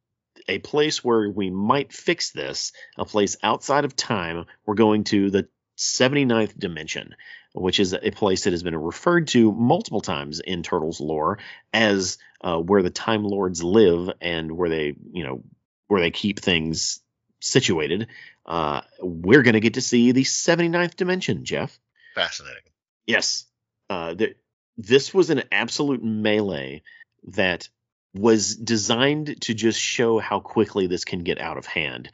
a 0.52 0.60
place 0.60 1.04
where 1.04 1.30
we 1.30 1.49
might 1.49 1.93
fix 1.93 2.32
this, 2.32 2.74
a 2.97 3.06
place 3.06 3.38
outside 3.41 3.86
of 3.86 3.95
time. 3.95 4.45
We're 4.66 4.76
going 4.76 5.06
to 5.06 5.30
the 5.30 5.47
79th 5.78 6.60
dimension, 6.60 7.16
which 7.54 7.80
is 7.80 7.93
a 7.93 8.12
place 8.12 8.43
that 8.43 8.52
has 8.52 8.62
been 8.62 8.76
referred 8.76 9.28
to 9.30 9.52
multiple 9.54 10.02
times 10.02 10.41
in 10.41 10.62
Turtles 10.62 10.99
lore 10.99 11.39
as 11.74 12.18
uh, 12.41 12.58
where 12.58 12.84
the 12.84 12.89
Time 12.89 13.24
Lords 13.24 13.64
live 13.64 14.10
and 14.20 14.52
where 14.52 14.70
they, 14.70 14.93
you 15.14 15.24
know, 15.24 15.43
where 15.88 16.02
they 16.02 16.12
keep 16.12 16.39
things 16.39 16.99
situated. 17.39 18.08
Uh, 18.45 18.82
we're 18.99 19.43
going 19.43 19.54
to 19.54 19.60
get 19.62 19.76
to 19.76 19.82
see 19.82 20.12
the 20.12 20.24
79th 20.24 20.95
dimension, 20.95 21.45
Jeff. 21.45 21.80
Fascinating. 22.14 22.64
Yes. 23.08 23.45
Uh, 23.89 24.16
th- 24.16 24.38
this 24.78 25.14
was 25.14 25.30
an 25.30 25.43
absolute 25.52 26.04
melee 26.04 26.82
that 27.28 27.70
was 28.14 28.55
designed 28.55 29.41
to 29.41 29.53
just 29.53 29.80
show 29.80 30.20
how 30.20 30.39
quickly 30.39 30.88
this 30.88 31.05
can 31.05 31.20
get 31.20 31.39
out 31.39 31.57
of 31.57 31.66
hand. 31.66 32.12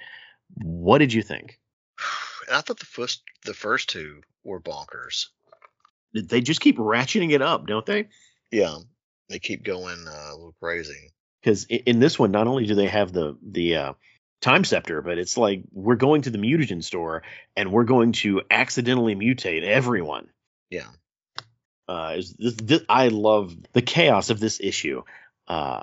What 0.56 1.00
did 1.00 1.14
you 1.14 1.22
think? 1.22 1.60
And 2.48 2.56
I 2.58 2.62
thought 2.62 2.80
the 2.80 2.86
first 2.86 3.24
the 3.46 3.54
first 3.54 3.90
two 3.90 4.22
were 4.44 4.62
bonkers. 4.62 5.28
They 6.14 6.42
just 6.42 6.62
keep 6.62 6.78
ratcheting 6.78 7.32
it 7.32 7.42
up, 7.42 7.68
don't 7.68 7.86
they? 7.86 8.08
Yeah, 8.52 8.78
they 9.30 9.40
keep 9.40 9.64
going 9.64 10.06
uh, 10.08 10.30
a 10.32 10.36
little 10.36 10.56
crazy. 10.62 11.12
Because 11.42 11.66
in 11.66 12.00
this 12.00 12.18
one, 12.18 12.32
not 12.32 12.48
only 12.48 12.66
do 12.66 12.76
they 12.76 12.88
have 12.88 13.12
the 13.12 13.38
the 13.42 13.76
uh, 13.76 13.94
time 14.42 14.64
scepter, 14.64 15.02
but 15.02 15.18
it's 15.18 15.38
like 15.38 15.64
we're 15.72 15.96
going 15.96 16.24
to 16.24 16.30
the 16.30 16.38
mutagen 16.38 16.84
store 16.84 17.24
and 17.56 17.72
we're 17.72 17.84
going 17.84 18.12
to 18.14 18.42
accidentally 18.50 19.16
mutate 19.16 19.64
everyone. 19.64 20.28
Yeah. 20.70 20.88
Uh, 21.88 22.16
is 22.18 22.34
this, 22.34 22.56
this, 22.56 22.82
I 22.90 23.08
love 23.08 23.56
the 23.74 23.82
chaos 23.82 24.30
of 24.30 24.40
this 24.40 24.60
issue, 24.62 25.04
uh, 25.48 25.82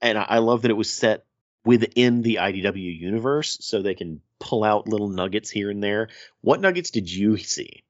and 0.00 0.18
I, 0.18 0.26
I 0.28 0.38
love 0.38 0.62
that 0.62 0.70
it 0.70 0.76
was 0.76 0.92
set 0.92 1.24
within 1.64 2.22
the 2.22 2.36
IDW 2.36 2.98
universe, 2.98 3.58
so 3.60 3.82
they 3.82 3.94
can 3.94 4.20
pull 4.38 4.64
out 4.64 4.88
little 4.88 5.08
nuggets 5.08 5.50
here 5.50 5.70
and 5.70 5.82
there. 5.82 6.08
What 6.40 6.60
nuggets 6.60 6.90
did 6.90 7.10
you 7.10 7.36
see? 7.38 7.84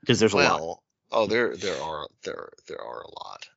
Because 0.00 0.20
there's 0.20 0.34
well, 0.34 0.56
a 0.56 0.64
lot. 0.64 0.78
Oh, 1.12 1.26
there 1.26 1.56
there 1.56 1.80
are 1.80 2.08
there 2.24 2.48
there 2.66 2.80
are 2.80 3.02
a 3.02 3.10
lot. 3.10 3.48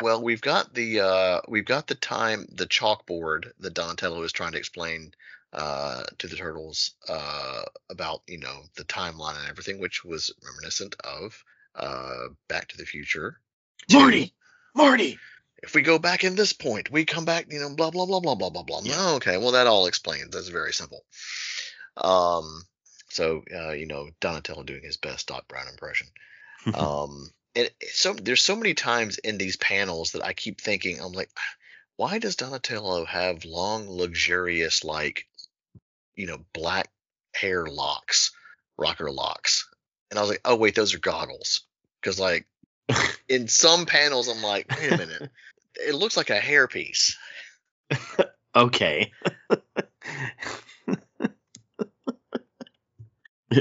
Well, 0.00 0.22
we've 0.22 0.40
got 0.40 0.74
the 0.74 1.00
uh, 1.00 1.40
we've 1.48 1.64
got 1.64 1.86
the 1.86 1.94
time 1.94 2.46
the 2.52 2.66
chalkboard 2.66 3.52
that 3.60 3.74
Donatello 3.74 4.22
is 4.22 4.32
trying 4.32 4.52
to 4.52 4.58
explain 4.58 5.12
uh, 5.52 6.02
to 6.18 6.26
the 6.26 6.36
turtles 6.36 6.92
uh, 7.08 7.62
about 7.88 8.22
you 8.26 8.38
know 8.38 8.62
the 8.76 8.84
timeline 8.84 9.38
and 9.38 9.48
everything, 9.48 9.80
which 9.80 10.04
was 10.04 10.32
reminiscent 10.44 10.96
of 11.02 11.42
uh, 11.74 12.28
Back 12.48 12.68
to 12.68 12.76
the 12.76 12.84
Future. 12.84 13.40
Marty, 13.90 14.34
Marty. 14.74 15.18
If 15.62 15.74
we 15.74 15.82
go 15.82 15.98
back 15.98 16.22
in 16.22 16.34
this 16.34 16.52
point, 16.52 16.90
we 16.90 17.04
come 17.04 17.24
back, 17.24 17.46
you 17.50 17.58
know, 17.58 17.74
blah 17.74 17.90
blah 17.90 18.06
blah 18.06 18.20
blah 18.20 18.34
blah 18.34 18.50
blah 18.50 18.62
blah. 18.62 18.80
Yeah. 18.84 19.12
Okay, 19.14 19.38
well 19.38 19.52
that 19.52 19.66
all 19.66 19.86
explains. 19.86 20.30
That's 20.30 20.48
very 20.48 20.72
simple. 20.72 21.04
Um, 21.96 22.62
so 23.08 23.42
uh, 23.54 23.72
you 23.72 23.86
know 23.86 24.10
Donatello 24.20 24.62
doing 24.62 24.82
his 24.82 24.96
best 24.96 25.28
Doc 25.28 25.48
Brown 25.48 25.68
impression. 25.68 26.08
um, 26.74 27.30
and 27.54 27.70
so 27.90 28.12
there's 28.12 28.42
so 28.42 28.54
many 28.54 28.74
times 28.74 29.18
in 29.18 29.38
these 29.38 29.56
panels 29.56 30.12
that 30.12 30.24
I 30.24 30.34
keep 30.34 30.60
thinking, 30.60 31.00
I'm 31.00 31.12
like, 31.12 31.30
why 31.96 32.18
does 32.18 32.36
Donatello 32.36 33.06
have 33.06 33.46
long, 33.46 33.88
luxurious, 33.88 34.84
like, 34.84 35.26
you 36.14 36.26
know, 36.26 36.38
black 36.52 36.90
hair 37.34 37.66
locks, 37.66 38.32
rocker 38.76 39.10
locks? 39.10 39.66
And 40.10 40.18
I 40.18 40.22
was 40.22 40.30
like, 40.30 40.42
oh 40.44 40.56
wait, 40.56 40.74
those 40.74 40.94
are 40.94 40.98
goggles. 40.98 41.62
Because 42.00 42.20
like 42.20 42.46
in 43.28 43.48
some 43.48 43.86
panels, 43.86 44.28
I'm 44.28 44.42
like, 44.42 44.66
wait 44.78 44.92
a 44.92 44.96
minute, 44.98 45.30
it 45.74 45.94
looks 45.94 46.16
like 46.16 46.30
a 46.30 46.38
hairpiece. 46.40 47.14
Okay. 48.56 49.12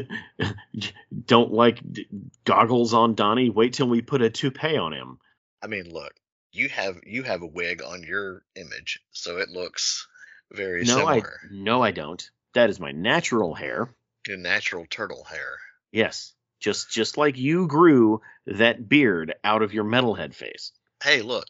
Don't 1.25 1.51
like 1.51 1.79
d- 1.91 2.07
goggles 2.45 2.93
on 2.93 3.15
Donnie. 3.15 3.49
Wait 3.49 3.73
till 3.73 3.87
we 3.89 4.01
put 4.01 4.21
a 4.21 4.29
toupee 4.29 4.77
on 4.77 4.93
him. 4.93 5.19
I 5.61 5.67
mean, 5.67 5.91
look, 5.91 6.13
you 6.53 6.69
have 6.69 6.97
you 7.05 7.23
have 7.23 7.41
a 7.41 7.47
wig 7.47 7.81
on 7.83 8.03
your 8.03 8.43
image, 8.55 9.01
so 9.11 9.37
it 9.37 9.49
looks 9.49 10.07
very 10.51 10.85
No, 10.85 11.05
I 11.05 11.15
similar. 11.19 11.39
no, 11.51 11.81
I 11.81 11.91
don't. 11.91 12.29
That 12.53 12.69
is 12.69 12.79
my 12.79 12.91
natural 12.91 13.53
hair. 13.53 13.89
Your 14.27 14.37
natural 14.37 14.85
turtle 14.89 15.25
hair. 15.25 15.57
Yes, 15.91 16.33
just 16.65 16.89
just 16.89 17.15
like 17.15 17.37
you 17.37 17.67
grew 17.67 18.21
that 18.47 18.89
beard 18.89 19.35
out 19.43 19.61
of 19.61 19.71
your 19.71 19.83
metalhead 19.83 20.33
face. 20.33 20.71
hey, 21.03 21.21
look, 21.21 21.45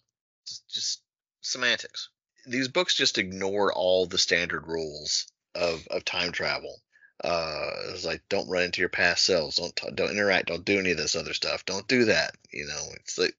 just, 0.45 0.67
just 0.67 1.01
semantics. 1.39 2.09
These 2.45 2.67
books 2.67 2.93
just 2.93 3.17
ignore 3.17 3.73
all 3.73 4.05
the 4.05 4.17
standard 4.17 4.67
rules 4.67 5.27
of, 5.55 5.87
of 5.89 6.03
time 6.03 6.33
travel. 6.33 6.81
Uh, 7.23 7.69
it's 7.91 8.05
like 8.05 8.23
don't 8.27 8.49
run 8.49 8.63
into 8.63 8.81
your 8.81 8.89
past 8.89 9.23
selves, 9.23 9.55
don't 9.55 9.95
don't 9.95 10.11
interact, 10.11 10.47
don't 10.47 10.65
do 10.65 10.79
any 10.79 10.91
of 10.91 10.97
this 10.97 11.15
other 11.15 11.33
stuff, 11.33 11.65
don't 11.65 11.87
do 11.87 12.05
that. 12.05 12.35
You 12.51 12.67
know, 12.67 12.83
it's 12.95 13.17
like 13.17 13.37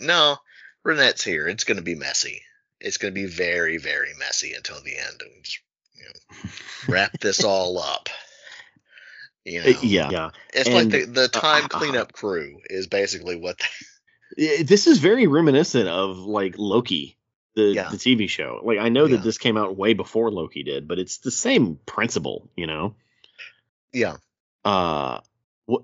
no, 0.00 0.38
Renet's 0.86 1.22
here. 1.22 1.46
It's 1.46 1.64
going 1.64 1.76
to 1.76 1.82
be 1.82 1.94
messy. 1.94 2.40
It's 2.80 2.96
going 2.96 3.12
to 3.12 3.20
be 3.20 3.26
very 3.26 3.76
very 3.76 4.14
messy 4.18 4.54
until 4.54 4.80
the 4.80 4.96
end, 4.96 5.20
and 5.20 5.44
just 5.44 5.60
you 5.92 6.04
know, 6.06 6.50
wrap 6.88 7.20
this 7.20 7.44
all 7.44 7.78
up. 7.78 8.08
You 9.44 9.62
know, 9.62 9.70
Uh, 9.70 9.74
yeah, 9.82 10.10
yeah. 10.10 10.30
it's 10.52 10.68
and, 10.68 10.74
like 10.74 10.88
the 10.90 11.06
the 11.06 11.28
time 11.28 11.64
uh, 11.64 11.68
cleanup 11.68 12.12
crew 12.12 12.60
is 12.68 12.86
basically 12.86 13.36
what 13.36 13.60
Yeah, 14.36 14.62
This 14.62 14.86
is 14.86 14.98
very 14.98 15.26
reminiscent 15.26 15.88
of 15.88 16.18
like 16.18 16.54
Loki, 16.58 17.16
the 17.54 17.72
Yeah. 17.74 17.88
the 17.88 17.96
TV 17.96 18.28
show. 18.28 18.60
Like 18.62 18.78
I 18.78 18.88
know 18.90 19.06
Yeah. 19.06 19.16
that 19.16 19.22
this 19.22 19.38
came 19.38 19.56
out 19.56 19.76
way 19.76 19.94
before 19.94 20.30
Loki 20.30 20.62
did, 20.62 20.86
but 20.86 20.98
it's 20.98 21.18
the 21.18 21.30
same 21.30 21.78
principle, 21.86 22.48
you 22.56 22.66
know. 22.66 22.94
yeah 23.92 24.16
uh 24.64 25.20
wh- 25.68 25.82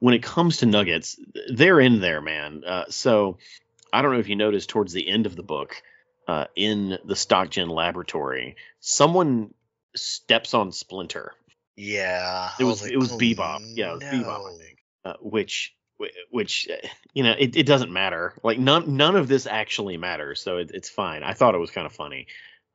when 0.00 0.14
it 0.14 0.22
comes 0.22 0.56
to 0.58 0.66
nuggets 0.66 1.16
they're 1.54 1.78
in 1.78 2.00
there 2.00 2.20
man 2.20 2.64
uh, 2.66 2.84
so 2.88 3.38
i 3.92 4.02
don't 4.02 4.12
know 4.12 4.18
if 4.18 4.28
you 4.28 4.36
noticed 4.36 4.68
towards 4.70 4.92
the 4.92 5.08
end 5.08 5.26
of 5.26 5.36
the 5.36 5.42
book 5.42 5.76
uh, 6.28 6.46
in 6.56 6.90
the 7.04 7.14
StockGen 7.14 7.68
laboratory 7.68 8.56
someone 8.80 9.52
steps 9.94 10.54
on 10.54 10.72
splinter 10.72 11.32
Yeah, 11.82 12.50
It 12.58 12.62
I 12.62 12.66
was- 12.66 12.82
like, 12.82 12.92
it 12.92 12.98
was 12.98 13.12
"Oh, 13.12 13.18
Bebop. 13.18 13.60
Yeah, 13.74 13.92
it 13.92 13.94
was 13.94 14.02
Bebop, 14.04 14.54
I 14.54 14.58
think. 14.58 14.78
uh, 15.04 15.14
which 15.20 15.74
which 16.30 16.66
uh, 16.70 16.86
you 17.12 17.22
know 17.22 17.34
it, 17.38 17.56
it 17.56 17.66
doesn't 17.66 17.92
matter. 17.92 18.34
Like 18.42 18.58
none 18.58 18.96
none 18.96 19.16
of 19.16 19.28
this 19.28 19.46
actually 19.46 19.96
matters 19.98 20.40
so 20.40 20.56
it, 20.58 20.70
it's 20.72 20.88
fine. 20.88 21.22
I 21.22 21.34
thought 21.34 21.54
it 21.54 21.58
was 21.58 21.70
kind 21.70 21.86
of 21.86 21.92
funny. 21.92 22.26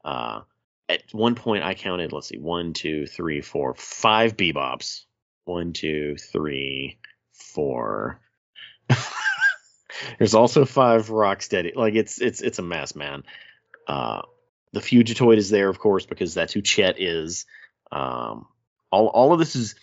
Uh 0.04 0.42
at 0.88 1.02
one 1.14 1.34
point 1.34 1.64
i 1.64 1.74
counted 1.74 2.14
let's 2.14 2.28
see 2.28 2.38
one 2.38 2.74
two 2.74 3.08
three 3.08 3.42
four 3.42 3.74
five 3.76 4.38
bebops. 4.38 5.06
One 5.46 5.74
two 5.74 6.16
three 6.18 7.00
four. 7.34 8.20
There's 10.20 10.36
also 10.36 10.66
five 10.66 11.08
rocksteady 11.08 11.76
like 11.76 11.96
it's 11.96 12.20
it's 12.20 12.42
it's 12.42 12.60
a 12.60 12.64
mess 12.64 12.96
man. 12.96 13.24
Uh 13.88 14.22
the 14.74 14.82
fugitoid 14.82 15.38
is 15.38 15.50
there 15.50 15.70
of 15.70 15.80
course 15.80 16.06
because 16.06 16.34
that's 16.34 16.54
who 16.54 16.62
chet 16.62 17.00
is. 17.02 17.46
Um 17.92 18.48
all 18.96 19.08
all 19.08 19.34
of 19.34 19.40
this 19.40 19.56
is 19.56 19.76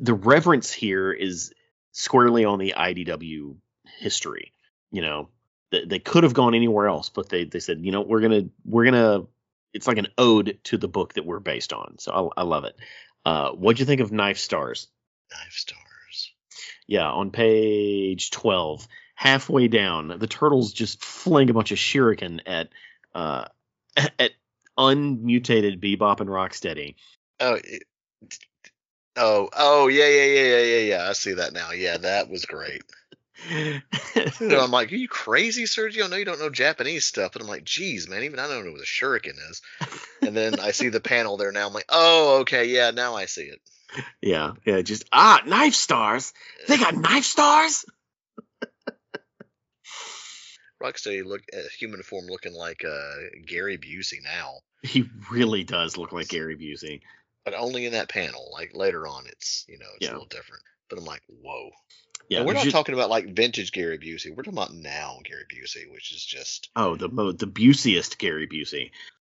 the 0.00 0.14
reverence 0.14 0.72
here 0.72 1.12
is 1.12 1.52
squarely 1.92 2.44
on 2.44 2.58
the 2.58 2.74
IDW 2.76 3.56
history. 3.98 4.52
You 4.90 5.02
know, 5.02 5.28
they, 5.70 5.84
they 5.84 5.98
could 5.98 6.24
have 6.24 6.34
gone 6.34 6.54
anywhere 6.54 6.88
else, 6.88 7.08
but 7.10 7.28
they 7.28 7.44
they 7.44 7.60
said, 7.60 7.84
you 7.84 7.92
know, 7.92 8.00
we're 8.00 8.20
gonna 8.20 8.44
we're 8.64 8.84
gonna. 8.84 9.26
It's 9.72 9.86
like 9.86 9.98
an 9.98 10.08
ode 10.18 10.58
to 10.64 10.78
the 10.78 10.88
book 10.88 11.14
that 11.14 11.24
we're 11.24 11.38
based 11.38 11.72
on. 11.72 11.96
So 11.98 12.32
I, 12.36 12.40
I 12.40 12.44
love 12.44 12.64
it. 12.64 12.76
Uh, 13.24 13.50
what'd 13.50 13.78
you 13.78 13.86
think 13.86 14.00
of 14.00 14.10
Knife 14.10 14.38
Stars? 14.38 14.88
Knife 15.30 15.52
stars. 15.52 16.32
Yeah, 16.88 17.08
on 17.08 17.30
page 17.30 18.30
twelve, 18.30 18.88
halfway 19.14 19.68
down, 19.68 20.18
the 20.18 20.26
turtles 20.26 20.72
just 20.72 21.04
fling 21.04 21.50
a 21.50 21.54
bunch 21.54 21.70
of 21.70 21.78
shuriken 21.78 22.40
at 22.46 22.70
uh 23.14 23.44
at 24.18 24.32
unmutated 24.76 25.80
Bebop 25.80 26.20
and 26.20 26.28
Rocksteady. 26.30 26.96
Oh, 27.38 27.54
it- 27.62 27.84
oh, 29.16 29.48
oh, 29.56 29.88
yeah, 29.88 30.08
yeah, 30.08 30.24
yeah, 30.24 30.42
yeah, 30.42 30.62
yeah, 30.62 30.78
yeah. 30.78 31.08
I 31.08 31.12
see 31.12 31.34
that 31.34 31.52
now. 31.52 31.72
Yeah, 31.72 31.98
that 31.98 32.30
was 32.30 32.44
great. 32.44 32.82
Know, 34.40 34.60
I'm 34.60 34.70
like, 34.70 34.92
are 34.92 34.96
you 34.96 35.08
crazy, 35.08 35.64
Sergio? 35.64 36.08
No, 36.10 36.16
you 36.16 36.24
don't 36.24 36.38
know 36.40 36.50
Japanese 36.50 37.04
stuff. 37.06 37.34
And 37.34 37.42
I'm 37.42 37.48
like, 37.48 37.64
geez, 37.64 38.08
man, 38.08 38.22
even 38.24 38.38
I 38.38 38.48
don't 38.48 38.64
know 38.64 38.72
what 38.72 38.80
a 38.80 38.84
shuriken 38.84 39.36
is. 39.50 39.62
And 40.22 40.36
then 40.36 40.60
I 40.60 40.72
see 40.72 40.88
the 40.88 41.00
panel 41.00 41.36
there 41.36 41.52
now. 41.52 41.66
I'm 41.66 41.72
like, 41.72 41.86
oh, 41.88 42.40
okay, 42.40 42.66
yeah, 42.66 42.90
now 42.90 43.16
I 43.16 43.26
see 43.26 43.44
it. 43.44 43.60
Yeah, 44.20 44.52
yeah, 44.64 44.82
just 44.82 45.04
ah, 45.12 45.42
knife 45.46 45.74
stars. 45.74 46.32
They 46.68 46.76
got 46.76 46.94
knife 46.94 47.24
stars. 47.24 47.84
Rocksteady 50.82 51.24
look 51.24 51.42
uh, 51.52 51.60
human 51.78 52.02
form 52.02 52.26
looking 52.26 52.54
like 52.54 52.84
uh, 52.84 53.14
Gary 53.46 53.76
Busey 53.78 54.22
now, 54.22 54.60
He 54.82 55.10
really 55.30 55.64
does 55.64 55.98
look 55.98 56.12
like 56.12 56.28
Gary 56.28 56.56
Busey. 56.56 57.00
But 57.44 57.54
only 57.54 57.86
in 57.86 57.92
that 57.92 58.08
panel. 58.08 58.50
Like 58.52 58.72
later 58.74 59.06
on, 59.06 59.26
it's 59.26 59.64
you 59.68 59.78
know 59.78 59.86
it's 59.96 60.06
Yeah. 60.06 60.12
a 60.12 60.14
little 60.14 60.26
different. 60.28 60.62
But 60.88 60.98
I'm 60.98 61.04
like, 61.04 61.22
whoa. 61.28 61.70
Yeah, 62.28 62.38
and 62.38 62.46
we're 62.46 62.52
not 62.54 62.64
just- 62.64 62.74
talking 62.74 62.94
about 62.94 63.10
like 63.10 63.34
vintage 63.34 63.72
Gary 63.72 63.98
Busey. 63.98 64.30
We're 64.30 64.42
talking 64.42 64.52
about 64.58 64.72
now 64.74 65.18
Gary 65.24 65.44
Busey, 65.52 65.90
which 65.90 66.12
is 66.12 66.24
just 66.24 66.70
Oh, 66.76 66.96
the 66.96 67.08
mo- 67.08 67.32
the 67.32 67.46
Buseyest 67.46 68.18
Gary 68.18 68.46
Busey. 68.46 68.90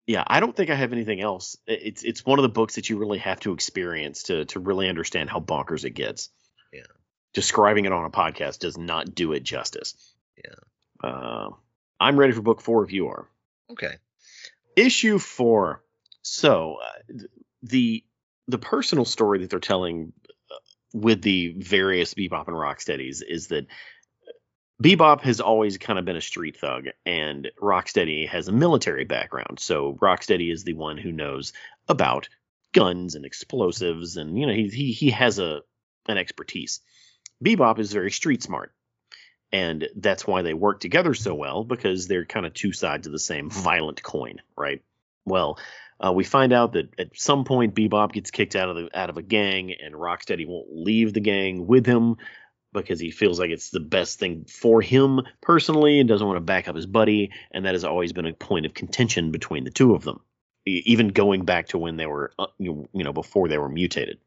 Yeah, 0.06 0.22
I 0.26 0.40
don't 0.40 0.54
think 0.54 0.68
I 0.70 0.74
have 0.74 0.92
anything 0.92 1.20
else. 1.20 1.56
It's 1.66 2.02
it's 2.02 2.24
one 2.26 2.38
of 2.38 2.42
the 2.42 2.48
books 2.50 2.74
that 2.76 2.90
you 2.90 2.98
really 2.98 3.18
have 3.18 3.40
to 3.40 3.52
experience 3.52 4.24
to 4.24 4.44
to 4.46 4.60
really 4.60 4.88
understand 4.88 5.30
how 5.30 5.40
bonkers 5.40 5.84
it 5.84 5.90
gets. 5.90 6.28
Yeah. 6.72 6.82
Describing 7.32 7.84
it 7.86 7.92
on 7.92 8.04
a 8.04 8.10
podcast 8.10 8.58
does 8.60 8.76
not 8.78 9.14
do 9.14 9.32
it 9.32 9.42
justice. 9.42 9.94
Yeah. 10.36 11.08
Uh, 11.08 11.50
I'm 11.98 12.18
ready 12.18 12.32
for 12.32 12.42
book 12.42 12.60
four 12.60 12.84
if 12.84 12.92
you 12.92 13.08
are. 13.08 13.26
okay. 13.70 13.94
issue 14.76 15.18
four. 15.18 15.82
So 16.22 16.78
uh, 16.82 17.14
the 17.64 18.04
the 18.46 18.58
personal 18.58 19.04
story 19.04 19.40
that 19.40 19.50
they're 19.50 19.58
telling 19.58 20.12
uh, 20.50 20.54
with 20.92 21.22
the 21.22 21.54
various 21.58 22.14
bebop 22.14 22.46
and 22.46 22.56
rocksteadies 22.56 23.22
is 23.26 23.48
that 23.48 23.66
Bebop 24.82 25.20
has 25.20 25.40
always 25.40 25.78
kind 25.78 25.98
of 25.98 26.04
been 26.04 26.16
a 26.16 26.20
street 26.20 26.58
thug, 26.58 26.86
and 27.06 27.50
Rocksteady 27.60 28.28
has 28.28 28.48
a 28.48 28.52
military 28.52 29.04
background. 29.04 29.60
So 29.60 29.94
Rocksteady 29.94 30.52
is 30.52 30.64
the 30.64 30.72
one 30.72 30.98
who 30.98 31.12
knows 31.12 31.52
about 31.88 32.28
guns 32.72 33.14
and 33.14 33.24
explosives, 33.24 34.16
and 34.16 34.38
you 34.38 34.46
know 34.46 34.52
he 34.52 34.68
he 34.68 34.92
he 34.92 35.10
has 35.10 35.38
a 35.38 35.62
an 36.06 36.18
expertise. 36.18 36.80
Bebop 37.42 37.78
is 37.78 37.92
very 37.92 38.10
street 38.10 38.42
smart, 38.42 38.72
and 39.52 39.88
that's 39.94 40.26
why 40.26 40.42
they 40.42 40.54
work 40.54 40.80
together 40.80 41.14
so 41.14 41.34
well 41.34 41.62
because 41.62 42.08
they're 42.08 42.24
kind 42.24 42.44
of 42.44 42.52
two 42.52 42.72
sides 42.72 43.06
of 43.06 43.12
the 43.12 43.18
same 43.18 43.50
violent 43.50 44.02
coin, 44.02 44.42
right? 44.56 44.82
Well, 45.24 45.58
uh, 46.00 46.12
we 46.12 46.24
find 46.24 46.52
out 46.52 46.72
that 46.72 46.88
at 46.98 47.16
some 47.18 47.44
point 47.44 47.74
Bebop 47.74 48.12
gets 48.12 48.30
kicked 48.30 48.56
out 48.56 48.68
of 48.68 48.76
the 48.76 48.98
out 48.98 49.10
of 49.10 49.16
a 49.16 49.22
gang, 49.22 49.72
and 49.72 49.94
Rocksteady 49.94 50.46
won't 50.46 50.68
leave 50.70 51.12
the 51.12 51.20
gang 51.20 51.66
with 51.66 51.86
him 51.86 52.16
because 52.72 52.98
he 52.98 53.10
feels 53.10 53.38
like 53.38 53.50
it's 53.50 53.70
the 53.70 53.80
best 53.80 54.18
thing 54.18 54.44
for 54.46 54.82
him 54.82 55.20
personally 55.40 56.00
and 56.00 56.08
doesn't 56.08 56.26
want 56.26 56.36
to 56.36 56.40
back 56.40 56.68
up 56.68 56.74
his 56.74 56.86
buddy. 56.86 57.30
And 57.52 57.64
that 57.64 57.74
has 57.74 57.84
always 57.84 58.12
been 58.12 58.26
a 58.26 58.32
point 58.34 58.66
of 58.66 58.74
contention 58.74 59.30
between 59.30 59.62
the 59.62 59.70
two 59.70 59.94
of 59.94 60.02
them, 60.02 60.20
even 60.66 61.08
going 61.08 61.44
back 61.44 61.68
to 61.68 61.78
when 61.78 61.96
they 61.96 62.06
were, 62.06 62.32
uh, 62.38 62.48
you 62.58 62.88
know, 62.92 63.12
before 63.12 63.48
they 63.48 63.58
were 63.58 63.68
mutated. 63.68 64.18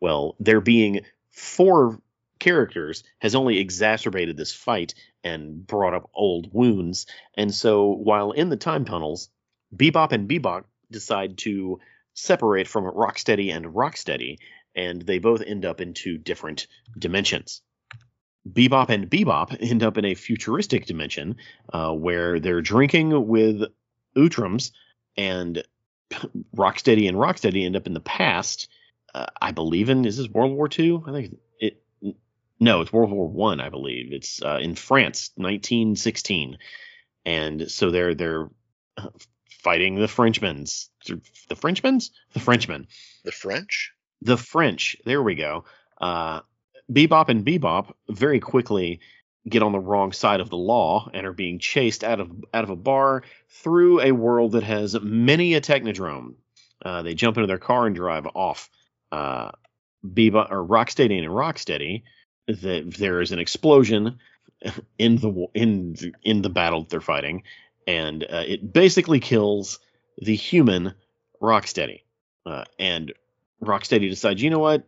Well, 0.00 0.36
there 0.38 0.60
being 0.60 1.00
four 1.32 2.00
characters 2.38 3.02
has 3.18 3.34
only 3.34 3.58
exacerbated 3.58 4.36
this 4.36 4.52
fight 4.54 4.94
and 5.24 5.66
brought 5.66 5.94
up 5.94 6.10
old 6.14 6.52
wounds. 6.52 7.06
And 7.36 7.52
so 7.52 7.88
while 7.88 8.32
in 8.32 8.48
the 8.48 8.56
time 8.56 8.84
tunnels, 8.84 9.28
Bebop 9.76 10.12
and 10.12 10.28
Bebop 10.28 10.64
decide 10.90 11.38
to 11.38 11.80
separate 12.14 12.68
from 12.68 12.84
Rocksteady 12.84 13.54
and 13.54 13.66
Rocksteady 13.66 14.38
and 14.74 15.02
they 15.02 15.18
both 15.18 15.40
end 15.40 15.64
up 15.64 15.80
in 15.80 15.94
two 15.94 16.18
different 16.18 16.66
dimensions. 16.98 17.62
Bebop 18.50 18.90
and 18.90 19.08
Bebop 19.08 19.56
end 19.60 19.82
up 19.82 19.96
in 19.98 20.04
a 20.04 20.14
futuristic 20.14 20.86
dimension 20.86 21.36
uh, 21.72 21.92
where 21.92 22.40
they're 22.40 22.60
drinking 22.60 23.26
with 23.26 23.62
Utroms, 24.16 24.72
and 25.16 25.62
Rocksteady 26.56 27.08
and 27.08 27.16
Rocksteady 27.16 27.64
end 27.64 27.76
up 27.76 27.86
in 27.86 27.94
the 27.94 28.00
past. 28.00 28.68
Uh, 29.14 29.26
I 29.40 29.52
believe 29.52 29.88
in 29.88 30.04
is 30.04 30.16
this 30.16 30.28
World 30.28 30.52
War 30.52 30.68
II? 30.76 31.02
I 31.06 31.12
think 31.12 31.36
it. 31.58 31.82
No, 32.60 32.80
it's 32.80 32.92
World 32.92 33.10
War 33.10 33.28
One. 33.28 33.60
I, 33.60 33.66
I 33.66 33.68
believe 33.70 34.12
it's 34.12 34.42
uh, 34.42 34.58
in 34.60 34.74
France, 34.74 35.30
1916, 35.36 36.58
and 37.24 37.70
so 37.70 37.90
they're 37.90 38.14
they're 38.14 38.50
uh, 38.96 39.08
fighting 39.64 39.96
the 39.96 40.08
Frenchmen's. 40.08 40.90
The 41.06 41.56
Frenchmen's? 41.56 42.12
The 42.34 42.40
Frenchmen. 42.40 42.86
The 43.24 43.32
French? 43.32 43.94
the 44.24 44.36
French, 44.36 44.96
there 45.04 45.22
we 45.22 45.34
go. 45.34 45.64
Uh, 46.00 46.40
Bebop 46.90 47.28
and 47.28 47.44
Bebop 47.44 47.92
very 48.08 48.40
quickly 48.40 49.00
get 49.48 49.62
on 49.62 49.72
the 49.72 49.78
wrong 49.78 50.12
side 50.12 50.40
of 50.40 50.50
the 50.50 50.56
law 50.56 51.08
and 51.12 51.26
are 51.26 51.32
being 51.32 51.58
chased 51.58 52.02
out 52.02 52.20
of 52.20 52.30
out 52.52 52.64
of 52.64 52.70
a 52.70 52.76
bar 52.76 53.22
through 53.50 54.00
a 54.00 54.12
world 54.12 54.52
that 54.52 54.62
has 54.62 54.98
many 55.00 55.54
a 55.54 55.60
technodrome. 55.60 56.34
Uh, 56.84 57.02
they 57.02 57.14
jump 57.14 57.36
into 57.36 57.46
their 57.46 57.58
car 57.58 57.86
and 57.86 57.94
drive 57.94 58.26
off. 58.34 58.70
Uh, 59.12 59.50
Bebop 60.04 60.50
or 60.50 60.66
Rocksteady 60.66 61.18
and 61.18 61.28
Rocksteady, 61.28 62.02
that 62.46 62.94
there 62.98 63.22
is 63.22 63.32
an 63.32 63.38
explosion 63.38 64.18
in 64.98 65.16
the 65.16 65.46
in 65.54 65.96
in 66.22 66.42
the 66.42 66.50
battle 66.50 66.80
that 66.80 66.90
they're 66.90 67.00
fighting, 67.00 67.42
and 67.86 68.24
uh, 68.24 68.44
it 68.46 68.72
basically 68.72 69.20
kills 69.20 69.78
the 70.18 70.34
human 70.34 70.94
Rocksteady. 71.40 72.02
Uh, 72.46 72.64
and 72.78 73.12
Rocksteady 73.62 74.08
decides, 74.08 74.42
you 74.42 74.50
know 74.50 74.58
what? 74.58 74.84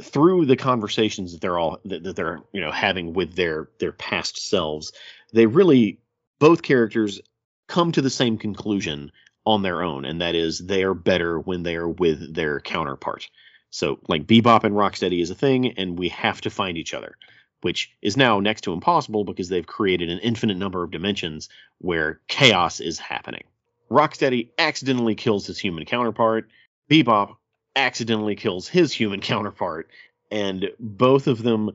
Through 0.00 0.46
the 0.46 0.56
conversations 0.56 1.32
that 1.32 1.40
they're 1.40 1.58
all 1.58 1.78
that, 1.84 2.02
that 2.02 2.16
they're 2.16 2.40
you 2.52 2.60
know 2.60 2.72
having 2.72 3.12
with 3.12 3.34
their 3.34 3.68
their 3.78 3.92
past 3.92 4.48
selves, 4.48 4.92
they 5.32 5.46
really 5.46 6.00
both 6.40 6.62
characters 6.62 7.20
come 7.68 7.92
to 7.92 8.02
the 8.02 8.10
same 8.10 8.36
conclusion 8.36 9.12
on 9.46 9.62
their 9.62 9.82
own, 9.82 10.04
and 10.04 10.20
that 10.20 10.34
is 10.34 10.58
they 10.58 10.82
are 10.82 10.94
better 10.94 11.38
when 11.38 11.62
they 11.62 11.76
are 11.76 11.88
with 11.88 12.34
their 12.34 12.60
counterpart. 12.60 13.28
So 13.70 14.00
like 14.08 14.26
Bebop 14.26 14.64
and 14.64 14.74
Rocksteady 14.74 15.20
is 15.20 15.30
a 15.30 15.34
thing, 15.34 15.72
and 15.78 15.98
we 15.98 16.08
have 16.10 16.40
to 16.42 16.50
find 16.50 16.76
each 16.76 16.94
other, 16.94 17.16
which 17.64 17.90
is 18.02 18.14
now 18.14 18.40
next 18.40 18.60
to 18.60 18.74
impossible 18.74 19.24
because 19.24 19.48
they've 19.48 19.66
created 19.66 20.10
an 20.10 20.18
infinite 20.18 20.58
number 20.58 20.82
of 20.82 20.90
dimensions 20.90 21.48
where 21.78 22.20
chaos 22.28 22.78
is 22.78 22.98
happening. 22.98 23.44
Rocksteady 23.90 24.50
accidentally 24.58 25.14
kills 25.14 25.46
his 25.46 25.58
human 25.58 25.86
counterpart. 25.86 26.50
Bebop 26.90 27.36
accidentally 27.74 28.36
kills 28.36 28.68
his 28.68 28.92
human 28.92 29.22
counterpart, 29.22 29.88
and 30.30 30.72
both 30.78 31.26
of 31.26 31.42
them 31.42 31.70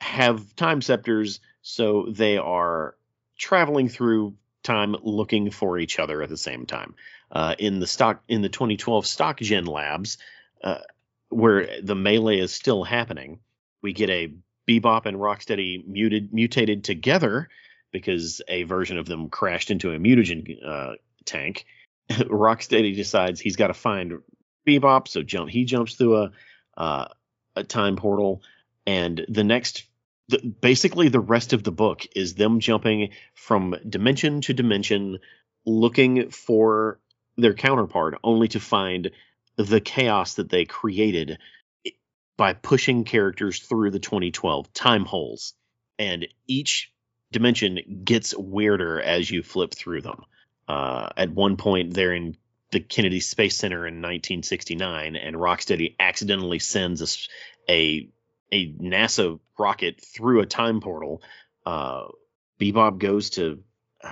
have 0.00 0.56
time 0.56 0.80
scepters, 0.80 1.40
so 1.60 2.06
they 2.08 2.38
are 2.38 2.94
traveling 3.36 3.90
through 3.90 4.34
time 4.62 4.96
looking 5.02 5.50
for 5.50 5.78
each 5.78 5.98
other 5.98 6.22
at 6.22 6.30
the 6.30 6.38
same 6.38 6.64
time. 6.64 6.94
Uh, 7.30 7.54
in 7.58 7.80
the 7.80 7.86
stock 7.86 8.22
in 8.28 8.40
the 8.40 8.48
2012 8.48 9.04
StockGen 9.04 9.68
labs, 9.68 10.16
uh, 10.62 10.78
where 11.28 11.82
the 11.82 11.94
melee 11.94 12.38
is 12.38 12.54
still 12.54 12.82
happening, 12.82 13.40
we 13.82 13.92
get 13.92 14.08
a 14.08 14.32
Bebop 14.68 15.06
and 15.06 15.16
Rocksteady 15.16 15.86
muted 15.86 16.32
mutated 16.32 16.84
together 16.84 17.48
because 17.92 18.42
a 18.48 18.64
version 18.64 18.98
of 18.98 19.06
them 19.06 19.28
crashed 19.28 19.70
into 19.70 19.92
a 19.92 19.98
mutagen 19.98 20.56
uh, 20.66 20.94
tank. 21.24 21.66
Rocksteady 22.10 22.94
decides 22.94 23.40
he's 23.40 23.56
got 23.56 23.68
to 23.68 23.74
find 23.74 24.20
Bebop, 24.66 25.08
so 25.08 25.22
jump 25.22 25.50
he 25.50 25.64
jumps 25.64 25.94
through 25.94 26.16
a 26.16 26.30
uh, 26.76 27.08
a 27.56 27.64
time 27.64 27.96
portal, 27.96 28.42
and 28.86 29.24
the 29.28 29.44
next 29.44 29.84
the, 30.28 30.38
basically 30.38 31.08
the 31.08 31.20
rest 31.20 31.52
of 31.52 31.62
the 31.62 31.72
book 31.72 32.06
is 32.16 32.34
them 32.34 32.60
jumping 32.60 33.10
from 33.34 33.76
dimension 33.88 34.40
to 34.42 34.54
dimension, 34.54 35.18
looking 35.66 36.30
for 36.30 36.98
their 37.36 37.54
counterpart, 37.54 38.18
only 38.24 38.48
to 38.48 38.60
find 38.60 39.10
the 39.56 39.80
chaos 39.80 40.34
that 40.34 40.48
they 40.48 40.64
created 40.64 41.38
by 42.36 42.52
pushing 42.52 43.04
characters 43.04 43.60
through 43.60 43.90
the 43.90 43.98
2012 43.98 44.72
time 44.72 45.04
holes, 45.04 45.54
and 45.98 46.26
each 46.46 46.92
dimension 47.32 48.02
gets 48.04 48.36
weirder 48.36 49.00
as 49.00 49.30
you 49.30 49.42
flip 49.42 49.74
through 49.74 50.00
them. 50.00 50.22
Uh, 50.66 51.10
at 51.16 51.30
one 51.30 51.56
point, 51.56 51.94
they're 51.94 52.14
in 52.14 52.36
the 52.70 52.80
Kennedy 52.80 53.20
Space 53.20 53.56
Center 53.56 53.86
in 53.86 54.02
1969, 54.02 55.16
and 55.16 55.36
Rocksteady 55.36 55.94
accidentally 55.98 56.58
sends 56.58 57.02
a 57.02 57.72
a, 57.72 58.10
a 58.52 58.72
NASA 58.72 59.38
rocket 59.58 60.00
through 60.00 60.40
a 60.40 60.46
time 60.46 60.80
portal. 60.80 61.22
Uh, 61.64 62.08
Bebop 62.60 62.98
goes 62.98 63.30
to 63.30 63.62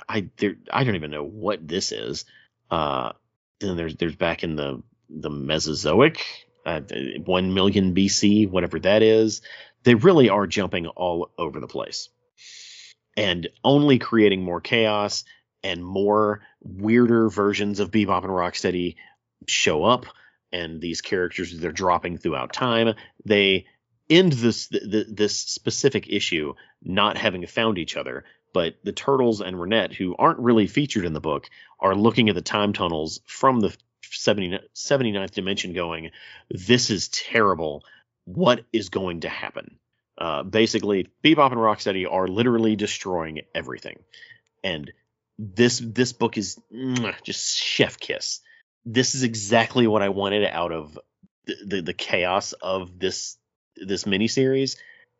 I 0.08 0.28
there 0.36 0.54
I 0.72 0.84
don't 0.84 0.96
even 0.96 1.10
know 1.10 1.24
what 1.24 1.66
this 1.66 1.92
is. 1.92 2.24
Uh, 2.70 3.12
then 3.60 3.76
there's 3.76 3.96
there's 3.96 4.16
back 4.16 4.42
in 4.42 4.56
the 4.56 4.82
the 5.10 5.30
Mesozoic, 5.30 6.24
uh, 6.64 6.80
one 7.24 7.54
million 7.54 7.94
BC, 7.94 8.48
whatever 8.50 8.78
that 8.80 9.02
is. 9.02 9.42
They 9.84 9.94
really 9.94 10.28
are 10.28 10.46
jumping 10.46 10.86
all 10.86 11.30
over 11.36 11.60
the 11.60 11.66
place, 11.66 12.08
and 13.16 13.48
only 13.64 13.98
creating 13.98 14.42
more 14.42 14.60
chaos 14.60 15.24
and 15.64 15.84
more 15.84 16.42
weirder 16.60 17.28
versions 17.28 17.80
of 17.80 17.90
Bebop 17.90 18.22
and 18.22 18.32
Rocksteady 18.32 18.96
show 19.46 19.84
up, 19.84 20.06
and 20.52 20.80
these 20.80 21.00
characters 21.00 21.58
they're 21.58 21.72
dropping 21.72 22.18
throughout 22.18 22.52
time. 22.52 22.94
They 23.24 23.66
end 24.08 24.32
this 24.32 24.68
this 24.70 25.38
specific 25.38 26.08
issue 26.08 26.54
not 26.82 27.16
having 27.16 27.46
found 27.46 27.78
each 27.78 27.96
other, 27.96 28.24
but 28.52 28.74
the 28.84 28.92
turtles 28.92 29.40
and 29.40 29.56
Renet, 29.56 29.94
who 29.94 30.14
aren't 30.18 30.38
really 30.38 30.66
featured 30.66 31.04
in 31.04 31.12
the 31.12 31.20
book, 31.20 31.48
are 31.80 31.94
looking 31.94 32.28
at 32.28 32.34
the 32.34 32.42
time 32.42 32.72
tunnels 32.72 33.20
from 33.26 33.60
the 33.60 33.76
70, 34.10 34.58
79th 34.74 35.32
dimension, 35.32 35.72
going, 35.72 36.10
"This 36.50 36.90
is 36.90 37.08
terrible. 37.08 37.84
What 38.24 38.64
is 38.72 38.88
going 38.88 39.20
to 39.20 39.28
happen?" 39.28 39.78
Uh, 40.18 40.42
basically, 40.42 41.08
Bebop 41.24 41.52
and 41.52 41.60
Rocksteady 41.60 42.10
are 42.10 42.28
literally 42.28 42.76
destroying 42.76 43.42
everything, 43.54 43.98
and 44.62 44.92
this 45.38 45.80
this 45.84 46.12
book 46.12 46.36
is 46.38 46.60
just 47.22 47.58
chef 47.58 47.98
kiss. 47.98 48.40
This 48.84 49.14
is 49.14 49.22
exactly 49.22 49.86
what 49.86 50.02
I 50.02 50.10
wanted 50.10 50.44
out 50.44 50.72
of 50.72 50.98
the, 51.46 51.56
the, 51.66 51.82
the 51.82 51.92
chaos 51.92 52.52
of 52.52 52.98
this 52.98 53.36
this 53.76 54.04
miniseries, 54.04 54.76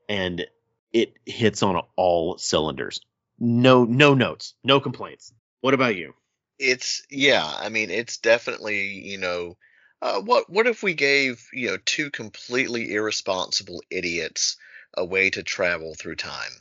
and 0.08 0.46
it 0.92 1.14
hits 1.24 1.62
on 1.62 1.80
all 1.96 2.38
cylinders. 2.38 3.00
No 3.38 3.84
no 3.84 4.14
notes, 4.14 4.54
no 4.62 4.78
complaints. 4.80 5.32
What 5.60 5.74
about 5.74 5.96
you? 5.96 6.14
It's 6.62 7.02
yeah, 7.10 7.44
I 7.44 7.68
mean 7.68 7.90
it's 7.90 8.18
definitely, 8.18 8.86
you 8.86 9.18
know, 9.18 9.56
uh, 10.00 10.20
what 10.20 10.48
what 10.48 10.66
if 10.66 10.82
we 10.82 10.94
gave, 10.94 11.46
you 11.52 11.68
know, 11.68 11.78
two 11.84 12.10
completely 12.10 12.94
irresponsible 12.94 13.82
idiots 13.90 14.56
a 14.94 15.04
way 15.04 15.30
to 15.30 15.42
travel 15.42 15.94
through 15.94 16.16
time? 16.16 16.52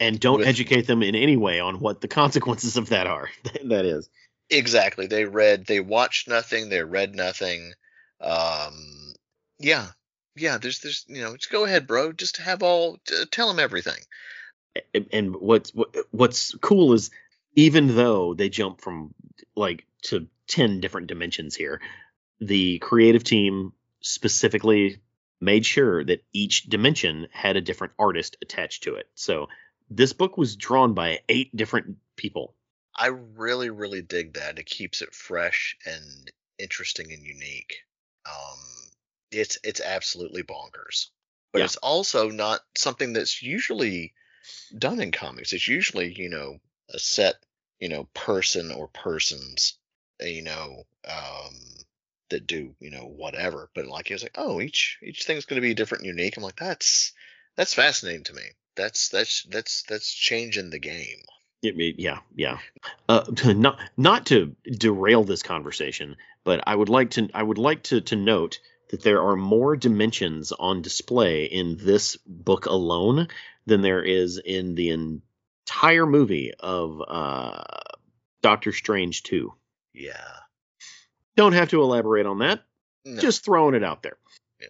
and 0.00 0.20
don't 0.20 0.38
with, 0.38 0.48
educate 0.48 0.86
them 0.86 1.02
in 1.02 1.14
any 1.14 1.36
way 1.36 1.60
on 1.60 1.80
what 1.80 2.00
the 2.00 2.08
consequences 2.08 2.76
of 2.76 2.90
that 2.90 3.06
are. 3.06 3.28
that 3.64 3.84
is 3.84 4.08
exactly. 4.50 5.06
They 5.06 5.24
read, 5.24 5.66
they 5.66 5.80
watched 5.80 6.28
nothing, 6.28 6.68
they 6.68 6.82
read 6.82 7.14
nothing. 7.14 7.72
Um, 8.20 9.14
yeah, 9.58 9.88
yeah. 10.36 10.58
There's, 10.58 10.80
there's, 10.80 11.04
you 11.08 11.22
know, 11.22 11.36
just 11.36 11.50
go 11.50 11.64
ahead, 11.64 11.86
bro. 11.86 12.12
Just 12.12 12.38
have 12.38 12.62
all, 12.62 12.98
tell 13.30 13.48
them 13.48 13.58
everything. 13.58 14.00
and 15.12 15.34
what's 15.36 15.72
what's 16.10 16.54
cool 16.60 16.92
is 16.92 17.10
even 17.58 17.96
though 17.96 18.34
they 18.34 18.48
jump 18.48 18.80
from 18.80 19.12
like 19.56 19.84
to 20.02 20.28
10 20.46 20.80
different 20.80 21.08
dimensions 21.08 21.56
here 21.56 21.80
the 22.40 22.78
creative 22.78 23.24
team 23.24 23.72
specifically 24.00 25.00
made 25.40 25.66
sure 25.66 26.04
that 26.04 26.24
each 26.32 26.64
dimension 26.64 27.26
had 27.32 27.56
a 27.56 27.60
different 27.60 27.92
artist 27.98 28.36
attached 28.42 28.84
to 28.84 28.94
it 28.94 29.08
so 29.14 29.48
this 29.90 30.12
book 30.12 30.36
was 30.36 30.56
drawn 30.56 30.94
by 30.94 31.18
eight 31.28 31.54
different 31.54 31.96
people 32.16 32.54
I 33.00 33.08
really, 33.36 33.70
really 33.70 34.02
dig 34.02 34.34
that. 34.34 34.58
It 34.58 34.66
keeps 34.66 35.02
it 35.02 35.14
fresh 35.14 35.76
and 35.86 36.32
interesting 36.58 37.12
and 37.12 37.22
unique. 37.22 37.76
Um, 38.26 38.58
it's 39.30 39.56
it's 39.62 39.80
absolutely 39.80 40.42
bonkers, 40.42 41.06
but 41.52 41.60
Yeah. 41.60 41.66
it's 41.66 41.76
also 41.76 42.28
not 42.28 42.60
something 42.76 43.12
that's 43.12 43.40
usually 43.40 44.14
done 44.76 45.00
in 45.00 45.12
comics. 45.12 45.52
It's 45.52 45.68
usually 45.68 46.12
you 46.12 46.28
know 46.28 46.58
a 46.92 46.98
set 46.98 47.36
you 47.80 47.88
know 47.88 48.04
person 48.14 48.70
or 48.70 48.88
persons 48.88 49.78
uh, 50.22 50.26
you 50.26 50.42
know 50.42 50.84
um, 51.08 51.54
that 52.30 52.46
do 52.46 52.74
you 52.80 52.90
know 52.90 53.06
whatever. 53.06 53.70
But 53.74 53.86
like 53.86 54.08
he 54.08 54.14
was 54.14 54.22
like, 54.22 54.36
oh, 54.36 54.60
each 54.60 54.98
each 55.02 55.24
thing's 55.24 55.44
going 55.44 55.60
to 55.60 55.66
be 55.66 55.74
different 55.74 56.04
and 56.04 56.16
unique. 56.16 56.36
I'm 56.36 56.42
like, 56.42 56.56
that's 56.56 57.12
that's 57.56 57.74
fascinating 57.74 58.24
to 58.24 58.34
me. 58.34 58.42
That's 58.76 59.08
that's 59.08 59.44
that's 59.50 59.82
that's 59.88 60.12
changing 60.12 60.70
the 60.70 60.78
game. 60.78 61.22
Yeah, 61.60 62.20
yeah. 62.34 62.58
Uh, 63.08 63.24
not 63.44 63.78
not 63.96 64.26
to 64.26 64.54
derail 64.64 65.24
this 65.24 65.42
conversation, 65.42 66.16
but 66.44 66.62
I 66.66 66.74
would 66.74 66.88
like 66.88 67.10
to 67.12 67.28
I 67.34 67.42
would 67.42 67.58
like 67.58 67.82
to 67.84 68.00
to 68.02 68.16
note 68.16 68.60
that 68.90 69.02
there 69.02 69.22
are 69.22 69.36
more 69.36 69.76
dimensions 69.76 70.52
on 70.52 70.82
display 70.82 71.44
in 71.44 71.76
this 71.76 72.16
book 72.26 72.66
alone 72.66 73.28
than 73.66 73.82
there 73.82 74.02
is 74.02 74.38
in 74.38 74.74
the 74.76 75.20
entire 75.68 76.06
movie 76.06 76.52
of 76.58 77.02
uh, 77.06 77.62
Doctor 78.42 78.72
Strange 78.72 79.22
two. 79.22 79.52
Yeah. 79.92 80.14
Don't 81.36 81.52
have 81.52 81.68
to 81.70 81.82
elaborate 81.82 82.26
on 82.26 82.38
that. 82.38 82.62
No. 83.04 83.20
Just 83.20 83.44
throwing 83.44 83.74
it 83.74 83.84
out 83.84 84.02
there. 84.02 84.16
Yeah. 84.60 84.68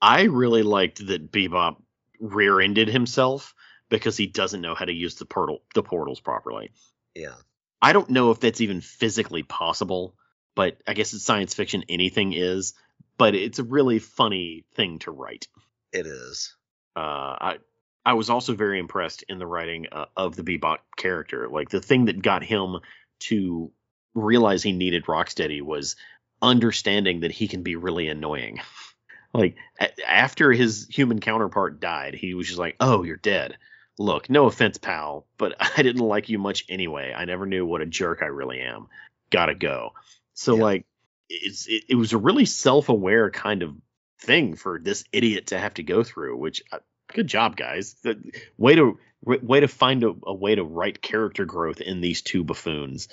I 0.00 0.22
really 0.24 0.62
liked 0.62 1.06
that 1.06 1.30
Bebop 1.30 1.76
rear-ended 2.20 2.88
himself 2.88 3.54
because 3.90 4.16
he 4.16 4.26
doesn't 4.26 4.60
know 4.60 4.74
how 4.74 4.86
to 4.86 4.92
use 4.92 5.16
the 5.16 5.24
portal 5.26 5.62
the 5.74 5.82
portals 5.82 6.20
properly. 6.20 6.70
yeah. 7.14 7.34
I 7.82 7.94
don't 7.94 8.10
know 8.10 8.30
if 8.30 8.40
that's 8.40 8.60
even 8.60 8.82
physically 8.82 9.42
possible, 9.42 10.14
but 10.54 10.76
I 10.86 10.92
guess 10.92 11.14
it's 11.14 11.24
science 11.24 11.54
fiction. 11.54 11.82
Anything 11.88 12.34
is, 12.34 12.74
but 13.16 13.34
it's 13.34 13.58
a 13.58 13.64
really 13.64 13.98
funny 13.98 14.66
thing 14.74 14.98
to 15.00 15.10
write. 15.10 15.48
It 15.90 16.06
is. 16.06 16.54
Uh, 16.94 17.00
I 17.40 17.58
I 18.04 18.14
was 18.14 18.30
also 18.30 18.54
very 18.54 18.78
impressed 18.78 19.24
in 19.28 19.38
the 19.38 19.46
writing 19.46 19.86
uh, 19.92 20.06
of 20.16 20.34
the 20.36 20.42
Bebop 20.42 20.78
character. 20.96 21.48
Like 21.48 21.68
the 21.68 21.80
thing 21.80 22.06
that 22.06 22.22
got 22.22 22.42
him 22.42 22.78
to 23.20 23.70
realize 24.14 24.62
he 24.62 24.72
needed 24.72 25.04
Rocksteady 25.04 25.60
was 25.62 25.96
understanding 26.42 27.20
that 27.20 27.32
he 27.32 27.48
can 27.48 27.62
be 27.62 27.76
really 27.76 28.08
annoying. 28.08 28.60
like 29.34 29.56
a- 29.78 30.08
after 30.10 30.52
his 30.52 30.86
human 30.90 31.20
counterpart 31.20 31.80
died, 31.80 32.14
he 32.14 32.34
was 32.34 32.46
just 32.46 32.58
like, 32.58 32.76
"Oh, 32.80 33.02
you're 33.02 33.16
dead." 33.16 33.58
Look, 33.98 34.30
no 34.30 34.46
offense, 34.46 34.78
pal, 34.78 35.26
but 35.36 35.54
I 35.78 35.82
didn't 35.82 36.00
like 36.06 36.28
you 36.30 36.38
much 36.38 36.64
anyway. 36.68 37.12
I 37.14 37.26
never 37.26 37.44
knew 37.46 37.66
what 37.66 37.82
a 37.82 37.86
jerk 37.86 38.20
I 38.22 38.26
really 38.26 38.60
am. 38.60 38.88
Gotta 39.30 39.54
go. 39.54 39.90
So 40.34 40.56
Yeah. 40.56 40.62
like, 40.62 40.86
it's 41.28 41.66
it, 41.68 41.84
it 41.90 41.94
was 41.96 42.12
a 42.14 42.18
really 42.18 42.46
self-aware 42.46 43.30
kind 43.30 43.62
of 43.62 43.76
thing 44.20 44.56
for 44.56 44.78
this 44.82 45.04
idiot 45.12 45.48
to 45.48 45.58
have 45.58 45.74
to 45.74 45.82
go 45.82 46.02
through. 46.02 46.36
Which, 46.38 46.62
uh, 46.72 46.78
good 47.12 47.26
job, 47.26 47.56
guys. 47.56 47.94
The, 48.02 48.18
way 48.56 48.74
to 48.76 48.98
way 49.22 49.60
to 49.60 49.68
find 49.68 50.02
a, 50.02 50.14
a 50.24 50.34
way 50.34 50.54
to 50.54 50.64
write 50.64 51.02
character 51.02 51.44
growth 51.44 51.80
in 51.80 52.00
these 52.00 52.22
two 52.22 52.44
buffoons. 52.44 53.08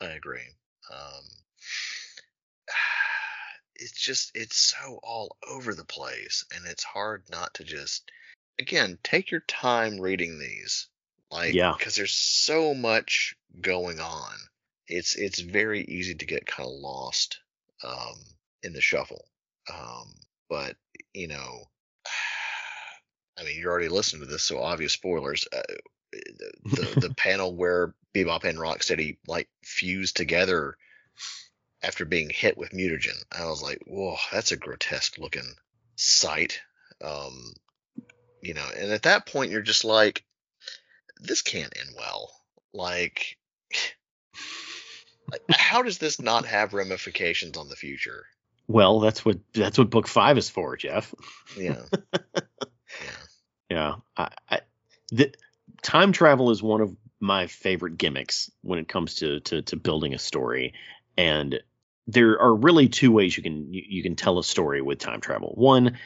I 0.00 0.06
agree. 0.06 0.48
Um, 0.92 1.22
it's 3.76 4.00
just 4.00 4.32
it's 4.34 4.56
so 4.56 4.98
all 5.02 5.36
over 5.48 5.74
the 5.74 5.84
place, 5.84 6.44
and 6.54 6.66
it's 6.66 6.84
hard 6.84 7.24
not 7.30 7.54
to 7.54 7.64
just 7.64 8.10
again 8.58 8.98
take 9.02 9.30
your 9.30 9.40
time 9.40 10.00
reading 10.00 10.38
these, 10.38 10.88
like 11.30 11.54
Yeah. 11.54 11.74
because 11.76 11.96
there's 11.96 12.12
so 12.12 12.74
much 12.74 13.36
going 13.60 14.00
on. 14.00 14.32
It's 14.88 15.14
it's 15.14 15.40
very 15.40 15.82
easy 15.82 16.14
to 16.14 16.26
get 16.26 16.46
kind 16.46 16.68
of 16.68 16.74
lost 16.74 17.38
um, 17.82 18.16
in 18.62 18.72
the 18.72 18.80
shuffle. 18.80 19.24
Um, 19.72 20.12
but 20.48 20.76
you 21.14 21.28
know, 21.28 21.68
I 23.38 23.44
mean, 23.44 23.58
you're 23.58 23.70
already 23.70 23.88
listening 23.88 24.22
to 24.22 24.28
this, 24.28 24.42
so 24.42 24.60
obvious 24.60 24.92
spoilers. 24.92 25.46
Uh, 25.52 25.62
the, 26.12 26.52
the 26.64 27.00
the 27.08 27.14
panel 27.14 27.54
where 27.54 27.94
Bebop 28.14 28.44
and 28.44 28.58
Rocksteady 28.58 29.18
like 29.26 29.48
fused 29.62 30.16
together 30.16 30.76
after 31.82 32.04
being 32.04 32.30
hit 32.30 32.56
with 32.56 32.70
mutagen. 32.70 33.16
I 33.30 33.46
was 33.46 33.62
like, 33.62 33.82
whoa, 33.86 34.16
that's 34.32 34.52
a 34.52 34.56
grotesque 34.56 35.18
looking 35.18 35.54
sight. 35.96 36.60
Um, 37.02 37.54
you 38.40 38.54
know, 38.54 38.66
and 38.76 38.90
at 38.92 39.02
that 39.02 39.26
point 39.26 39.50
you're 39.50 39.62
just 39.62 39.84
like, 39.84 40.24
this 41.18 41.42
can't 41.42 41.72
end 41.78 41.90
well. 41.96 42.30
Like, 42.72 43.36
like 45.30 45.42
how 45.50 45.82
does 45.82 45.98
this 45.98 46.20
not 46.20 46.46
have 46.46 46.74
ramifications 46.74 47.56
on 47.56 47.68
the 47.68 47.76
future? 47.76 48.24
Well, 48.66 49.00
that's 49.00 49.24
what 49.24 49.38
that's 49.52 49.76
what 49.76 49.90
book 49.90 50.08
five 50.08 50.38
is 50.38 50.48
for, 50.48 50.76
Jeff. 50.76 51.14
Yeah. 51.56 51.82
yeah. 53.74 53.94
I, 54.16 54.28
I, 54.48 54.60
the, 55.10 55.34
time 55.82 56.12
travel 56.12 56.50
is 56.50 56.62
one 56.62 56.80
of 56.80 56.96
my 57.18 57.48
favorite 57.48 57.98
gimmicks 57.98 58.50
when 58.62 58.78
it 58.78 58.88
comes 58.88 59.16
to, 59.16 59.40
to 59.40 59.62
to 59.62 59.76
building 59.76 60.14
a 60.14 60.18
story, 60.18 60.74
and 61.16 61.60
there 62.06 62.40
are 62.40 62.54
really 62.54 62.88
two 62.88 63.10
ways 63.10 63.36
you 63.36 63.42
can 63.42 63.72
you, 63.72 63.82
you 63.86 64.02
can 64.02 64.14
tell 64.14 64.38
a 64.38 64.44
story 64.44 64.80
with 64.80 64.98
time 64.98 65.20
travel. 65.20 65.52
One, 65.56 65.98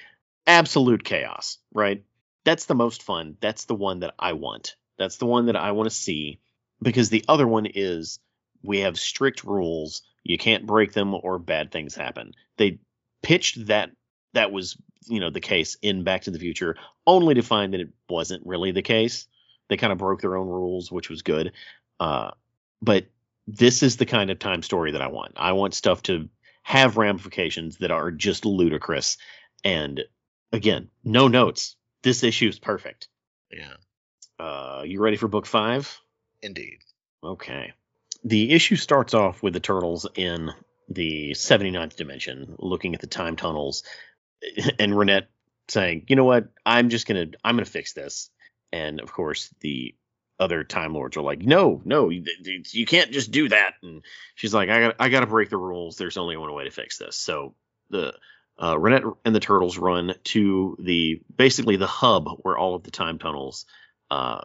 absolute 0.47 1.05
chaos, 1.05 1.59
right? 1.75 2.03
That's 2.45 2.65
the 2.65 2.75
most 2.75 3.03
fun. 3.03 3.37
That's 3.41 3.67
the 3.67 3.75
one 3.75 4.01
that 4.01 4.15
I 4.19 4.33
want. 4.33 4.77
That's 4.97 5.19
the 5.19 5.27
one 5.27 5.47
that 5.47 5.57
I 5.57 5.73
want 5.73 5.91
to 5.91 5.95
see 5.95 6.41
because 6.81 7.11
the 7.11 7.25
other 7.29 7.47
one 7.47 7.67
is 7.67 8.19
we 8.63 8.81
have 8.81 8.99
strict 8.99 9.45
rules. 9.45 10.03
You 10.25 10.39
can't 10.39 10.67
break 10.67 10.93
them 10.95 11.15
or 11.15 11.39
bad 11.39 11.71
things 11.71 11.95
happen. 11.95 12.33
They 12.57 12.79
pitched 13.23 13.67
that 13.67 13.91
that 14.33 14.53
was 14.53 14.77
you 15.07 15.21
know 15.21 15.31
the 15.31 15.41
case 15.41 15.77
in 15.83 16.05
Back 16.05 16.23
to 16.23 16.31
the 16.31 16.39
Future 16.39 16.77
only 17.07 17.35
to 17.35 17.43
find 17.43 17.75
that 17.75 17.81
it 17.81 17.91
wasn't 18.09 18.47
really 18.47 18.73
the 18.73 18.83
case. 18.83 19.27
They 19.69 19.77
kind 19.77 19.93
of 19.93 19.99
broke 19.99 20.21
their 20.21 20.37
own 20.37 20.49
rules, 20.49 20.91
which 20.91 21.11
was 21.11 21.23
good. 21.23 21.53
Uh, 22.01 22.31
but 22.81 23.07
this 23.47 23.83
is 23.83 23.97
the 23.97 24.07
kind 24.07 24.31
of 24.31 24.39
time 24.39 24.63
story 24.63 24.93
that 24.93 25.03
I 25.03 25.09
want. 25.09 25.33
I 25.37 25.53
want 25.53 25.75
stuff 25.75 26.03
to 26.05 26.29
have 26.63 26.97
ramifications 26.97 27.79
that 27.79 27.91
are 27.91 28.11
just 28.11 28.45
ludicrous. 28.45 29.17
And 29.65 30.05
again, 30.53 30.91
no 31.03 31.29
notes. 31.29 31.77
This 32.03 32.23
issue 32.23 32.49
is 32.49 32.59
perfect. 32.59 33.09
Yeah. 33.51 33.75
Uh, 34.39 34.83
you 34.85 35.01
ready 35.01 35.17
for 35.17 35.29
book 35.29 35.47
five? 35.47 35.99
Indeed. 36.43 36.79
Okay. 37.25 37.73
The 38.25 38.53
issue 38.53 38.77
starts 38.77 39.15
off 39.15 39.43
with 39.43 39.55
the 39.55 39.61
turtles 39.61 40.07
in 40.15 40.53
the 40.89 41.33
79th 41.33 41.97
dimension 41.97 42.55
looking 42.59 42.95
at 42.95 43.01
the 43.01 43.07
time 43.07 43.37
tunnels 43.37 43.83
and 44.79 44.93
Renet 44.93 45.27
saying, 45.69 46.07
"You 46.09 46.17
know 46.17 46.25
what? 46.25 46.49
I'm 46.65 46.89
just 46.89 47.07
to 47.31 47.39
I'm 47.45 47.59
to 47.59 47.65
fix 47.65 47.93
this." 47.93 48.31
And 48.73 49.01
of 49.01 49.13
course, 49.13 49.53
the 49.61 49.95
other 50.41 50.65
time 50.65 50.95
lords 50.95 51.17
are 51.17 51.23
like, 51.23 51.41
"No, 51.41 51.81
no, 51.85 52.11
you, 52.11 52.25
you 52.71 52.87
can't 52.87 53.11
just 53.11 53.31
do 53.31 53.49
that." 53.49 53.75
And 53.83 54.03
she's 54.35 54.55
like, 54.55 54.69
"I 54.69 54.81
got 54.81 54.97
I 54.99 55.09
got 55.09 55.21
to 55.21 55.27
break 55.27 55.51
the 55.51 55.57
rules. 55.57 55.97
There's 55.97 56.17
only 56.17 56.37
one 56.37 56.53
way 56.53 56.65
to 56.65 56.71
fix 56.71 56.99
this." 56.99 57.17
So 57.17 57.55
the 57.91 58.15
uh, 58.59 58.75
Renet 58.75 59.17
and 59.25 59.35
the 59.35 59.41
turtles 59.41 59.79
run 59.79 60.15
to 60.25 60.77
the 60.81 61.21
basically 61.37 61.77
the 61.77 61.87
hub 61.87 62.29
where 62.43 62.57
all 62.59 62.75
of 62.75 62.83
the 62.83 62.91
time 62.91 63.19
tunnels, 63.19 63.67
uh, 64.11 64.41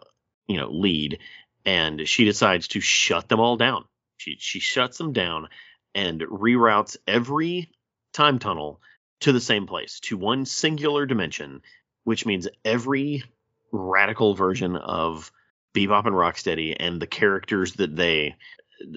you 0.46 0.56
know, 0.56 0.70
lead, 0.70 1.18
and 1.64 2.06
she 2.06 2.24
decides 2.24 2.68
to 2.68 2.80
shut 2.80 3.28
them 3.28 3.40
all 3.40 3.56
down. 3.56 3.84
She 4.16 4.36
she 4.38 4.60
shuts 4.60 4.98
them 4.98 5.12
down 5.12 5.48
and 5.94 6.20
reroutes 6.20 6.96
every 7.06 7.70
time 8.12 8.38
tunnel 8.38 8.80
to 9.20 9.32
the 9.32 9.40
same 9.40 9.66
place, 9.66 10.00
to 10.00 10.16
one 10.16 10.44
singular 10.44 11.06
dimension, 11.06 11.62
which 12.04 12.26
means 12.26 12.48
every 12.64 13.24
radical 13.72 14.34
version 14.34 14.76
of 14.76 15.32
Bebop 15.74 16.06
and 16.06 16.14
Rocksteady 16.14 16.76
and 16.78 17.00
the 17.00 17.06
characters 17.06 17.74
that 17.74 17.94
they 17.94 18.36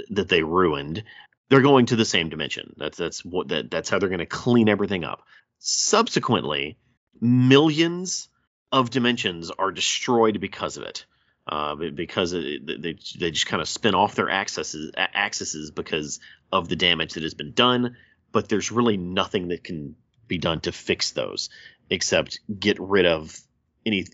that 0.10 0.27
they 0.27 0.44
ruined, 0.44 1.03
they're 1.49 1.61
going 1.61 1.88
to 1.88 1.95
the 1.95 2.06
same 2.06 2.30
dimension. 2.30 2.76
That's 2.77 2.98
that's 2.98 3.26
what 3.26 3.49
that 3.49 3.72
that's 3.72 3.89
how 3.89 3.99
they're 3.99 4.10
going 4.10 4.19
to 4.19 4.26
clean 4.26 4.69
everything 4.69 5.03
up. 5.03 5.23
Subsequently, 5.60 6.77
millions 7.19 8.30
of 8.72 8.89
dimensions 8.89 9.49
are 9.52 9.72
destroyed 9.72 10.39
because 10.39 10.77
of 10.77 10.84
it. 10.84 11.06
Uh, 11.48 11.76
because 11.76 12.34
it, 12.34 12.65
they 12.68 12.98
they 13.18 13.31
just 13.31 13.48
kind 13.48 13.61
of 13.61 13.69
spin 13.69 13.95
off 13.95 14.15
their 14.15 14.30
accesses 14.30 14.91
accesses 14.98 15.72
because 15.72 16.19
of 16.52 16.68
the 16.68 16.76
damage 16.76 17.14
that 17.14 17.23
has 17.23 17.34
been 17.34 17.53
done. 17.53 17.95
But 18.34 18.49
there's 18.49 18.72
really 18.72 18.98
nothing 18.98 19.48
that 19.48 19.64
can 19.64 19.95
be 20.27 20.37
done 20.37 20.61
to 20.61 20.71
fix 20.71 21.11
those 21.11 21.49
except 21.89 22.39
get 22.59 22.79
rid 22.79 23.05
of 23.05 23.39
any 23.85 24.05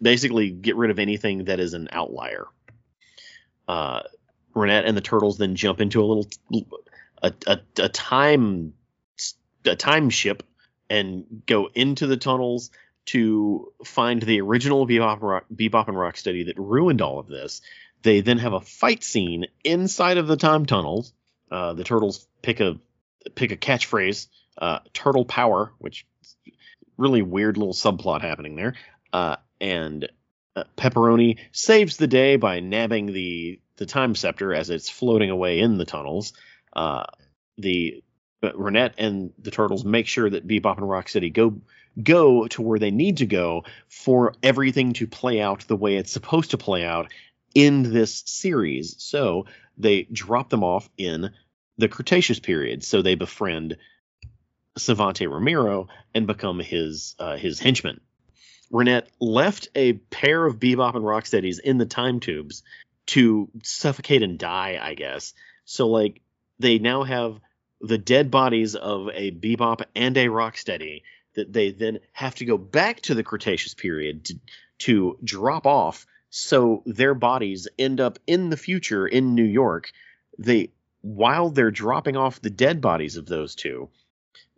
basically 0.00 0.50
get 0.50 0.76
rid 0.76 0.90
of 0.90 0.98
anything 0.98 1.44
that 1.44 1.60
is 1.60 1.74
an 1.74 1.88
outlier. 1.92 2.46
Uh, 3.66 4.00
Renet 4.54 4.86
and 4.86 4.96
the 4.96 5.02
turtles 5.02 5.38
then 5.38 5.54
jump 5.54 5.80
into 5.80 6.02
a 6.02 6.06
little 6.06 6.28
a, 7.22 7.32
a, 7.46 7.60
a 7.78 7.88
time 7.88 8.72
a 9.64 9.76
time 9.76 10.10
ship 10.10 10.42
and 10.88 11.42
go 11.46 11.68
into 11.74 12.06
the 12.06 12.16
tunnels 12.16 12.70
to 13.06 13.72
find 13.84 14.20
the 14.20 14.40
original 14.40 14.86
Bebop, 14.86 15.22
Rock, 15.22 15.44
Bebop 15.54 15.88
and 15.88 15.96
Rocksteady 15.96 16.46
that 16.46 16.58
ruined 16.58 17.00
all 17.00 17.18
of 17.18 17.26
this. 17.26 17.62
They 18.02 18.20
then 18.20 18.38
have 18.38 18.52
a 18.52 18.60
fight 18.60 19.02
scene 19.02 19.46
inside 19.64 20.18
of 20.18 20.26
the 20.26 20.36
time 20.36 20.66
tunnels. 20.66 21.12
Uh, 21.50 21.74
the 21.74 21.84
turtles 21.84 22.26
pick 22.42 22.60
a 22.60 22.78
pick 23.34 23.50
a 23.50 23.56
catchphrase, 23.56 24.28
uh, 24.58 24.80
"Turtle 24.92 25.24
Power," 25.24 25.72
which 25.78 26.06
really 26.96 27.22
weird 27.22 27.56
little 27.56 27.74
subplot 27.74 28.20
happening 28.20 28.56
there. 28.56 28.74
Uh, 29.12 29.36
and 29.60 30.08
uh, 30.56 30.64
Pepperoni 30.76 31.38
saves 31.52 31.96
the 31.96 32.06
day 32.06 32.36
by 32.36 32.60
nabbing 32.60 33.06
the 33.06 33.60
the 33.76 33.86
time 33.86 34.14
scepter 34.14 34.52
as 34.52 34.70
it's 34.70 34.90
floating 34.90 35.30
away 35.30 35.60
in 35.60 35.78
the 35.78 35.84
tunnels. 35.84 36.32
Uh, 36.72 37.04
the 37.56 38.02
Renet 38.42 38.92
and 38.98 39.32
the 39.38 39.50
turtles 39.50 39.84
make 39.84 40.06
sure 40.06 40.28
that 40.28 40.46
Bebop 40.46 40.78
and 40.78 40.86
Rocksteady 40.86 41.32
go 41.32 41.60
go 42.02 42.46
to 42.48 42.62
where 42.62 42.78
they 42.78 42.90
need 42.90 43.18
to 43.18 43.26
go 43.26 43.64
for 43.88 44.34
everything 44.42 44.92
to 44.94 45.06
play 45.06 45.40
out 45.40 45.66
the 45.66 45.76
way 45.76 45.96
it's 45.96 46.12
supposed 46.12 46.52
to 46.52 46.58
play 46.58 46.84
out 46.84 47.12
in 47.54 47.82
this 47.92 48.22
series. 48.26 48.94
So 48.98 49.46
they 49.76 50.04
drop 50.04 50.48
them 50.50 50.62
off 50.62 50.88
in 50.96 51.30
the 51.76 51.88
Cretaceous 51.88 52.38
period. 52.38 52.84
So 52.84 53.02
they 53.02 53.14
befriend 53.14 53.76
Savanti 54.78 55.26
Romero 55.26 55.88
and 56.14 56.26
become 56.26 56.60
his 56.60 57.14
uh, 57.18 57.36
his 57.36 57.58
henchman. 57.58 58.00
Renet 58.72 59.06
left 59.20 59.68
a 59.74 59.94
pair 59.94 60.44
of 60.44 60.58
Bebop 60.58 60.94
and 60.94 61.04
Rocksteadies 61.04 61.58
in 61.60 61.78
the 61.78 61.86
time 61.86 62.20
tubes 62.20 62.62
to 63.06 63.48
suffocate 63.62 64.22
and 64.22 64.38
die, 64.38 64.78
I 64.80 64.94
guess. 64.94 65.32
So 65.64 65.88
like 65.88 66.20
they 66.58 66.78
now 66.78 67.02
have 67.02 67.40
the 67.80 67.98
dead 67.98 68.30
bodies 68.30 68.74
of 68.74 69.08
a 69.14 69.30
Bebop 69.30 69.84
and 69.94 70.16
a 70.16 70.26
Rocksteady 70.26 71.02
that 71.34 71.52
they 71.52 71.70
then 71.70 72.00
have 72.12 72.34
to 72.36 72.44
go 72.44 72.58
back 72.58 73.00
to 73.02 73.14
the 73.14 73.22
Cretaceous 73.22 73.74
period 73.74 74.24
to, 74.26 74.34
to 74.78 75.18
drop 75.22 75.66
off 75.66 76.06
so 76.30 76.82
their 76.84 77.14
bodies 77.14 77.68
end 77.78 78.00
up 78.00 78.18
in 78.26 78.50
the 78.50 78.56
future 78.56 79.06
in 79.06 79.34
New 79.34 79.44
York. 79.44 79.92
They 80.38 80.70
while 81.00 81.50
they're 81.50 81.70
dropping 81.70 82.16
off 82.16 82.42
the 82.42 82.50
dead 82.50 82.80
bodies 82.80 83.16
of 83.16 83.26
those 83.26 83.54
two, 83.54 83.88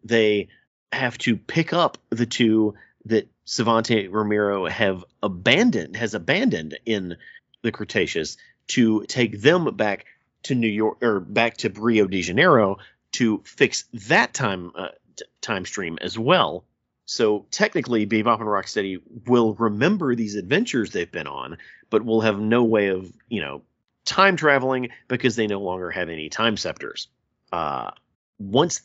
they 0.05 0.49
have 0.93 1.19
to 1.19 1.37
pick 1.37 1.73
up 1.73 1.99
the 2.11 2.27
two 2.27 2.75
that 3.07 3.29
Savanti 3.45 4.09
Romero 4.09 4.67
have 4.67 5.05
abandoned 5.23 5.97
has 5.97 6.15
abandoned 6.15 6.79
in 6.85 7.17
the 7.63 7.73
Cretaceous 7.73 8.37
to 8.69 9.05
take 9.07 9.41
them 9.41 9.77
back 9.77 10.07
to 10.45 10.55
New 10.55 10.69
York 10.69 11.03
or 11.03 11.21
back 11.21 11.57
to 11.59 11.69
Rio 11.69 12.07
de 12.07 12.23
Janeiro 12.23 12.79
to 13.13 13.43
fix 13.45 13.85
that 14.09 14.33
time 14.33 14.73
uh, 14.75 14.89
t- 15.17 15.25
time 15.41 15.65
stream 15.65 15.99
as 16.01 16.19
well. 16.19 16.65
So 17.07 17.47
technically, 17.51 18.07
Bebop 18.07 18.39
and 18.41 18.49
Rocksteady 18.49 19.01
will 19.27 19.55
remember 19.55 20.15
these 20.15 20.37
adventures 20.37 20.93
they've 20.93 21.11
been 21.11 21.27
on, 21.27 21.59
but 21.91 22.05
will 22.05 22.21
have 22.21 22.39
no 22.39 22.63
way 22.65 22.89
of 22.89 23.13
you 23.29 23.41
know 23.41 23.63
time 24.05 24.37
traveling 24.37 24.91
because 25.09 25.37
they 25.37 25.47
no 25.47 25.61
longer 25.61 25.91
have 25.91 26.09
any 26.09 26.29
time 26.29 26.57
scepters. 26.57 27.09
Uh, 27.53 27.91
once 28.39 28.81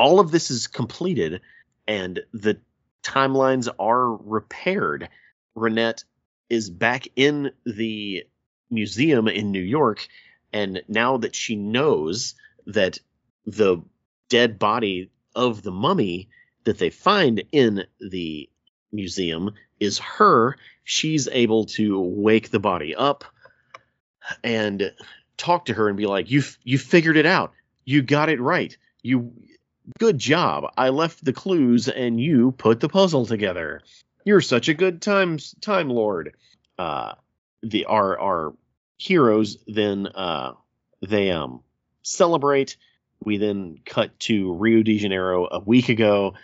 all 0.00 0.18
of 0.18 0.30
this 0.30 0.50
is 0.50 0.66
completed 0.66 1.42
and 1.86 2.20
the 2.32 2.58
timelines 3.02 3.68
are 3.78 4.14
repaired, 4.14 5.10
Renet 5.54 6.04
is 6.48 6.70
back 6.70 7.06
in 7.16 7.52
the 7.66 8.24
museum 8.70 9.28
in 9.28 9.50
New 9.50 9.62
York, 9.62 10.08
and 10.54 10.82
now 10.88 11.18
that 11.18 11.34
she 11.34 11.54
knows 11.54 12.34
that 12.66 12.98
the 13.44 13.82
dead 14.30 14.58
body 14.58 15.10
of 15.36 15.60
the 15.60 15.70
mummy 15.70 16.30
that 16.64 16.78
they 16.78 16.88
find 16.88 17.42
in 17.52 17.84
the 18.00 18.48
museum 18.92 19.52
is 19.80 19.98
her, 19.98 20.56
she's 20.82 21.28
able 21.28 21.66
to 21.66 22.00
wake 22.00 22.50
the 22.50 22.58
body 22.58 22.96
up 22.96 23.24
and 24.42 24.94
talk 25.36 25.66
to 25.66 25.74
her 25.74 25.88
and 25.88 25.98
be 25.98 26.06
like, 26.06 26.30
"You 26.30 26.42
you 26.64 26.78
figured 26.78 27.18
it 27.18 27.26
out. 27.26 27.52
You 27.84 28.00
got 28.00 28.30
it 28.30 28.40
right. 28.40 28.74
You 29.02 29.32
good 29.98 30.18
job. 30.18 30.72
I 30.76 30.90
left 30.90 31.24
the 31.24 31.32
clues 31.32 31.88
and 31.88 32.20
you 32.20 32.52
put 32.52 32.80
the 32.80 32.88
puzzle 32.88 33.26
together. 33.26 33.82
You're 34.24 34.40
such 34.40 34.68
a 34.68 34.74
good 34.74 35.02
time 35.02 35.38
time 35.60 35.88
lord." 35.88 36.34
Uh, 36.78 37.14
the 37.62 37.84
our 37.86 38.18
our 38.18 38.54
heroes 38.96 39.58
then 39.66 40.06
uh, 40.06 40.52
they 41.06 41.30
um 41.30 41.62
celebrate 42.02 42.76
we 43.22 43.36
then 43.36 43.78
cut 43.84 44.18
to 44.20 44.54
Rio 44.54 44.82
de 44.82 44.98
Janeiro 44.98 45.46
a 45.50 45.60
week 45.60 45.88
ago, 45.88 46.34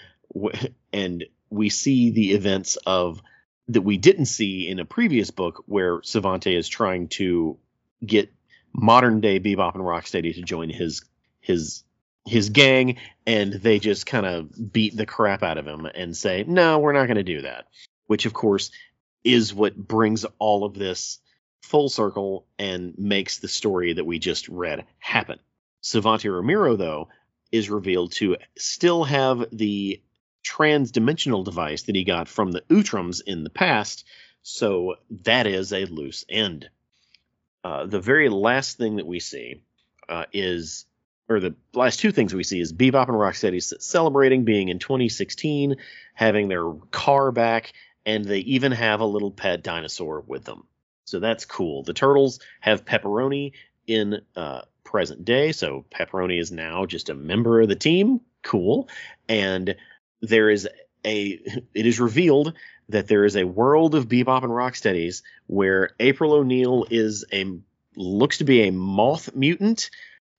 and 0.92 1.24
we 1.48 1.70
see 1.70 2.10
the 2.10 2.32
events 2.32 2.76
of 2.86 3.22
that 3.68 3.82
we 3.82 3.96
didn't 3.96 4.26
see 4.26 4.68
in 4.68 4.78
a 4.78 4.84
previous 4.84 5.30
book 5.30 5.64
where 5.66 6.00
Savanti 6.02 6.54
is 6.54 6.68
trying 6.68 7.08
to 7.08 7.58
get 8.04 8.32
modern 8.72 9.20
day 9.20 9.40
Bebop 9.40 9.74
and 9.74 9.82
Rocksteady 9.82 10.34
to 10.34 10.42
join 10.42 10.68
his 10.68 11.04
his 11.40 11.82
his 12.26 12.50
gang, 12.50 12.96
and 13.26 13.52
they 13.52 13.78
just 13.78 14.06
kind 14.06 14.26
of 14.26 14.72
beat 14.72 14.96
the 14.96 15.06
crap 15.06 15.42
out 15.42 15.58
of 15.58 15.66
him 15.66 15.86
and 15.86 16.16
say, 16.16 16.44
"No, 16.46 16.78
we're 16.78 16.92
not 16.92 17.06
going 17.06 17.16
to 17.16 17.22
do 17.22 17.42
that." 17.42 17.66
Which, 18.06 18.26
of 18.26 18.32
course, 18.32 18.70
is 19.24 19.54
what 19.54 19.76
brings 19.76 20.24
all 20.38 20.64
of 20.64 20.74
this 20.74 21.18
full 21.62 21.88
circle 21.88 22.46
and 22.58 22.96
makes 22.96 23.38
the 23.38 23.48
story 23.48 23.94
that 23.94 24.06
we 24.06 24.18
just 24.18 24.48
read 24.48 24.84
happen. 24.98 25.38
Savanti 25.80 26.28
Romero, 26.28 26.76
though, 26.76 27.08
is 27.50 27.70
revealed 27.70 28.12
to 28.12 28.36
still 28.56 29.04
have 29.04 29.46
the 29.52 30.00
trans-dimensional 30.42 31.42
device 31.42 31.82
that 31.82 31.96
he 31.96 32.04
got 32.04 32.28
from 32.28 32.52
the 32.52 32.60
Utroms 32.62 33.20
in 33.26 33.42
the 33.42 33.50
past, 33.50 34.04
so 34.42 34.94
that 35.24 35.46
is 35.46 35.72
a 35.72 35.86
loose 35.86 36.24
end. 36.28 36.70
Uh, 37.64 37.86
the 37.86 38.00
very 38.00 38.28
last 38.28 38.78
thing 38.78 38.96
that 38.96 39.06
we 39.06 39.18
see 39.18 39.60
uh, 40.08 40.26
is, 40.32 40.86
or 41.28 41.40
the 41.40 41.54
last 41.74 42.00
two 42.00 42.12
things 42.12 42.34
we 42.34 42.44
see 42.44 42.60
is 42.60 42.72
Bebop 42.72 43.08
and 43.08 43.16
Rocksteady 43.16 43.62
celebrating 43.82 44.44
being 44.44 44.68
in 44.68 44.78
2016, 44.78 45.76
having 46.14 46.48
their 46.48 46.72
car 46.90 47.32
back, 47.32 47.72
and 48.04 48.24
they 48.24 48.38
even 48.38 48.72
have 48.72 49.00
a 49.00 49.06
little 49.06 49.30
pet 49.30 49.62
dinosaur 49.62 50.22
with 50.26 50.44
them. 50.44 50.64
So 51.04 51.20
that's 51.20 51.44
cool. 51.44 51.82
The 51.82 51.94
turtles 51.94 52.40
have 52.60 52.84
pepperoni 52.84 53.52
in 53.86 54.20
uh, 54.34 54.62
present 54.84 55.24
day. 55.24 55.52
So 55.52 55.84
Pepperoni 55.90 56.40
is 56.40 56.50
now 56.50 56.86
just 56.86 57.10
a 57.10 57.14
member 57.14 57.60
of 57.60 57.68
the 57.68 57.76
team. 57.76 58.20
Cool. 58.42 58.88
And 59.28 59.76
there 60.22 60.48
is 60.48 60.68
a 61.04 61.40
it 61.74 61.86
is 61.86 62.00
revealed 62.00 62.54
that 62.88 63.08
there 63.08 63.24
is 63.24 63.36
a 63.36 63.44
world 63.44 63.94
of 63.94 64.08
Bebop 64.08 64.44
and 64.44 64.52
Rocksteadies 64.52 65.22
where 65.48 65.90
April 65.98 66.32
O'Neil 66.32 66.86
is 66.90 67.24
a 67.32 67.58
looks 67.96 68.38
to 68.38 68.44
be 68.44 68.62
a 68.62 68.72
moth 68.72 69.34
mutant 69.34 69.90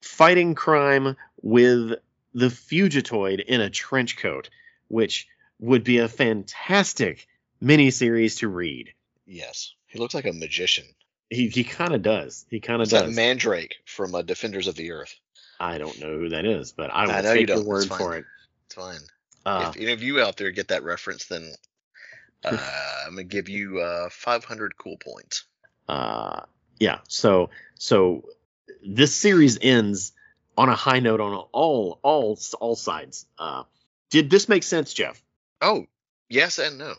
fighting 0.01 0.55
crime 0.55 1.15
with 1.41 1.93
the 2.33 2.47
Fugitoid 2.47 3.43
in 3.43 3.61
a 3.61 3.69
trench 3.69 4.17
coat, 4.17 4.49
which 4.87 5.27
would 5.59 5.83
be 5.83 5.99
a 5.99 6.07
fantastic 6.07 7.27
miniseries 7.61 8.39
to 8.39 8.47
read. 8.47 8.93
Yes. 9.25 9.73
He 9.87 9.99
looks 9.99 10.13
like 10.13 10.25
a 10.25 10.33
magician. 10.33 10.85
He 11.29 11.49
he 11.49 11.63
kind 11.63 11.93
of 11.93 12.01
does. 12.01 12.45
He 12.49 12.59
kind 12.59 12.81
of 12.81 12.89
does. 12.89 13.01
That 13.01 13.11
Mandrake 13.11 13.75
from 13.85 14.15
uh, 14.15 14.21
Defenders 14.21 14.67
of 14.67 14.75
the 14.75 14.91
Earth. 14.91 15.15
I 15.59 15.77
don't 15.77 15.99
know 15.99 16.17
who 16.17 16.29
that 16.29 16.45
is, 16.45 16.71
but 16.71 16.89
I 16.91 17.05
will 17.05 17.11
I 17.11 17.21
know 17.21 17.33
take 17.33 17.49
you 17.49 17.55
your 17.55 17.63
word 17.65 17.87
for 17.87 18.15
it. 18.15 18.25
It's 18.67 18.75
fine. 18.75 18.99
Uh, 19.45 19.71
if 19.73 19.81
any 19.81 19.91
of 19.91 20.03
you 20.03 20.21
out 20.21 20.37
there 20.37 20.51
get 20.51 20.69
that 20.69 20.83
reference, 20.83 21.25
then 21.25 21.51
uh, 22.45 22.57
I'm 23.07 23.13
gonna 23.13 23.23
give 23.23 23.49
you 23.49 23.79
uh, 23.79 24.09
500 24.09 24.77
cool 24.77 24.97
points. 24.97 25.45
Uh, 25.89 26.41
yeah. 26.79 26.99
So 27.07 27.49
so 27.75 28.23
this 28.85 29.15
series 29.15 29.57
ends 29.61 30.13
on 30.57 30.69
a 30.69 30.75
high 30.75 30.99
note 30.99 31.21
on 31.21 31.33
all 31.51 31.99
all 32.01 32.39
all 32.59 32.75
sides. 32.75 33.25
Uh, 33.37 33.63
did 34.09 34.29
this 34.29 34.49
make 34.49 34.63
sense, 34.63 34.93
Jeff? 34.93 35.21
Oh, 35.61 35.85
yes 36.29 36.59
and 36.59 36.77
no. 36.77 36.93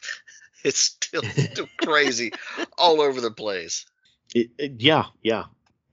it's 0.64 0.80
still, 0.80 1.22
still 1.22 1.68
crazy 1.82 2.32
all 2.78 3.00
over 3.00 3.20
the 3.20 3.30
place. 3.30 3.86
It, 4.34 4.50
it, 4.58 4.72
yeah, 4.78 5.06
yeah. 5.22 5.44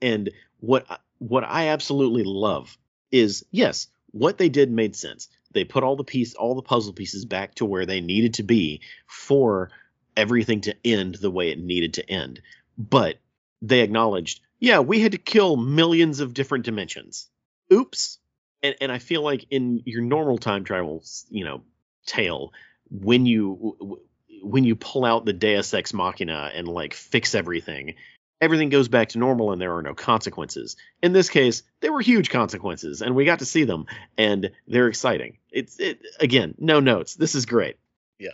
And 0.01 0.31
what 0.59 0.85
what 1.17 1.43
I 1.43 1.69
absolutely 1.69 2.23
love 2.23 2.77
is 3.11 3.45
yes, 3.51 3.87
what 4.11 4.37
they 4.37 4.49
did 4.49 4.71
made 4.71 4.95
sense. 4.95 5.27
They 5.51 5.63
put 5.63 5.83
all 5.83 5.95
the 5.95 6.03
piece, 6.03 6.35
all 6.35 6.55
the 6.55 6.61
puzzle 6.61 6.93
pieces 6.93 7.25
back 7.25 7.55
to 7.55 7.65
where 7.65 7.85
they 7.85 8.01
needed 8.01 8.35
to 8.35 8.43
be 8.43 8.81
for 9.07 9.71
everything 10.15 10.61
to 10.61 10.75
end 10.85 11.15
the 11.15 11.31
way 11.31 11.49
it 11.49 11.59
needed 11.59 11.95
to 11.95 12.09
end. 12.09 12.41
But 12.77 13.17
they 13.61 13.81
acknowledged, 13.81 14.41
yeah, 14.59 14.79
we 14.79 14.99
had 14.99 15.13
to 15.13 15.17
kill 15.17 15.55
millions 15.55 16.19
of 16.19 16.33
different 16.33 16.65
dimensions. 16.65 17.29
Oops. 17.71 18.19
And 18.61 18.75
and 18.81 18.91
I 18.91 18.99
feel 18.99 19.21
like 19.21 19.45
in 19.49 19.81
your 19.85 20.01
normal 20.01 20.37
time 20.37 20.63
travel, 20.63 21.03
you 21.29 21.45
know, 21.45 21.63
tale, 22.05 22.51
when 22.89 23.25
you 23.25 24.01
when 24.41 24.63
you 24.63 24.75
pull 24.75 25.05
out 25.05 25.25
the 25.25 25.33
Deus 25.33 25.73
Ex 25.73 25.93
Machina 25.93 26.51
and 26.53 26.67
like 26.67 26.93
fix 26.93 27.35
everything, 27.35 27.95
everything 28.41 28.69
goes 28.69 28.87
back 28.87 29.09
to 29.09 29.19
normal 29.19 29.51
and 29.51 29.61
there 29.61 29.75
are 29.75 29.81
no 29.81 29.93
consequences. 29.93 30.75
In 31.01 31.13
this 31.13 31.29
case, 31.29 31.63
there 31.81 31.93
were 31.93 32.01
huge 32.01 32.29
consequences 32.29 33.01
and 33.01 33.15
we 33.15 33.25
got 33.25 33.39
to 33.39 33.45
see 33.45 33.63
them 33.63 33.85
and 34.17 34.51
they're 34.67 34.87
exciting. 34.87 35.37
It's 35.51 35.79
it 35.79 36.01
again, 36.19 36.55
no 36.57 36.79
notes. 36.79 37.15
This 37.15 37.35
is 37.35 37.45
great. 37.45 37.77
Yeah. 38.17 38.31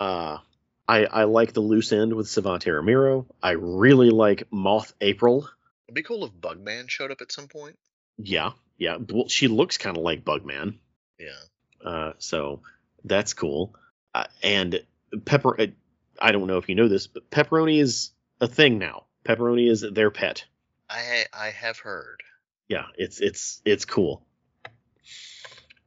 Uh 0.00 0.38
I 0.92 1.04
I 1.04 1.24
like 1.24 1.54
the 1.54 1.60
loose 1.60 1.90
end 1.90 2.12
with 2.12 2.28
Savanti 2.28 2.70
Romero. 2.70 3.26
I 3.42 3.52
really 3.52 4.10
like 4.10 4.46
Moth 4.50 4.92
April. 5.00 5.48
It'd 5.88 5.94
be 5.94 6.02
cool 6.02 6.26
if 6.26 6.32
Bugman 6.32 6.90
showed 6.90 7.10
up 7.10 7.22
at 7.22 7.32
some 7.32 7.48
point. 7.48 7.78
Yeah, 8.18 8.50
yeah. 8.76 8.98
Well, 9.08 9.28
she 9.28 9.48
looks 9.48 9.78
kind 9.78 9.96
of 9.96 10.02
like 10.02 10.22
Bugman. 10.22 10.76
Yeah. 11.18 11.88
Uh, 11.90 12.12
so 12.18 12.60
that's 13.04 13.32
cool. 13.32 13.74
Uh, 14.14 14.24
and 14.42 14.82
pepper. 15.24 15.58
Uh, 15.58 15.66
I 16.20 16.30
don't 16.30 16.46
know 16.46 16.58
if 16.58 16.68
you 16.68 16.74
know 16.74 16.88
this, 16.88 17.06
but 17.06 17.30
pepperoni 17.30 17.80
is 17.80 18.10
a 18.42 18.46
thing 18.46 18.78
now. 18.78 19.06
Pepperoni 19.24 19.70
is 19.70 19.80
their 19.80 20.10
pet. 20.10 20.44
I 20.90 21.24
I 21.32 21.48
have 21.48 21.78
heard. 21.78 22.22
Yeah, 22.68 22.84
it's 22.98 23.18
it's 23.18 23.62
it's 23.64 23.86
cool. 23.86 24.26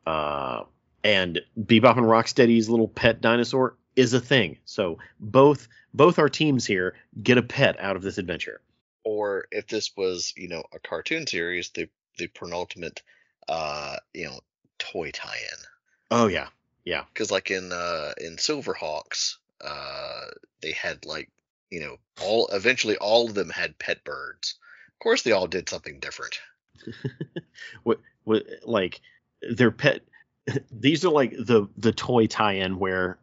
Uh, 0.04 0.64
and 1.04 1.42
Bebop 1.60 1.98
and 1.98 2.08
Rocksteady's 2.08 2.70
little 2.70 2.88
pet 2.88 3.22
dinosaur 3.22 3.78
is 3.96 4.14
a 4.14 4.20
thing. 4.20 4.58
So 4.66 4.98
both 5.20 5.68
both 5.94 6.20
our 6.20 6.30
teams 6.30 6.66
here 6.66 6.96
get 7.22 7.38
a 7.38 7.44
pet 7.44 7.80
out 7.80 7.96
of 7.96 8.02
this 8.02 8.18
adventure. 8.18 8.62
Or 9.04 9.48
if 9.52 9.68
this 9.68 9.96
was, 9.96 10.34
you 10.36 10.48
know, 10.48 10.64
a 10.74 10.80
cartoon 10.80 11.28
series, 11.28 11.70
the 11.70 11.90
the 12.18 12.28
penultimate 12.28 13.02
uh, 13.48 13.98
you 14.14 14.26
know, 14.26 14.40
toy 14.80 15.12
tie-in. 15.12 15.60
Oh 16.12 16.28
yeah. 16.28 16.48
Yeah. 16.84 17.04
Cuz 17.14 17.32
like 17.32 17.52
in 17.52 17.72
uh 17.72 18.14
in 18.18 18.38
Silverhawks, 18.38 19.38
uh 19.62 20.26
they 20.62 20.72
had 20.72 21.06
like, 21.06 21.30
you 21.70 21.80
know, 21.82 21.98
all 22.22 22.48
eventually 22.48 22.98
all 22.98 23.28
of 23.28 23.36
them 23.36 23.50
had 23.50 23.80
pet 23.80 24.04
birds. 24.04 24.56
Of 24.94 25.00
course 25.00 25.22
they 25.22 25.32
all 25.32 25.48
did 25.48 25.70
something 25.70 26.00
different. 26.00 26.40
what 27.84 28.00
what 28.24 28.46
like 28.64 29.02
their 29.42 29.72
pet 29.72 30.02
these 30.72 31.06
are 31.06 31.12
like 31.12 31.32
the 31.32 31.68
the 31.78 31.92
toy 31.92 32.28
tie-in 32.28 32.80
where 32.80 33.18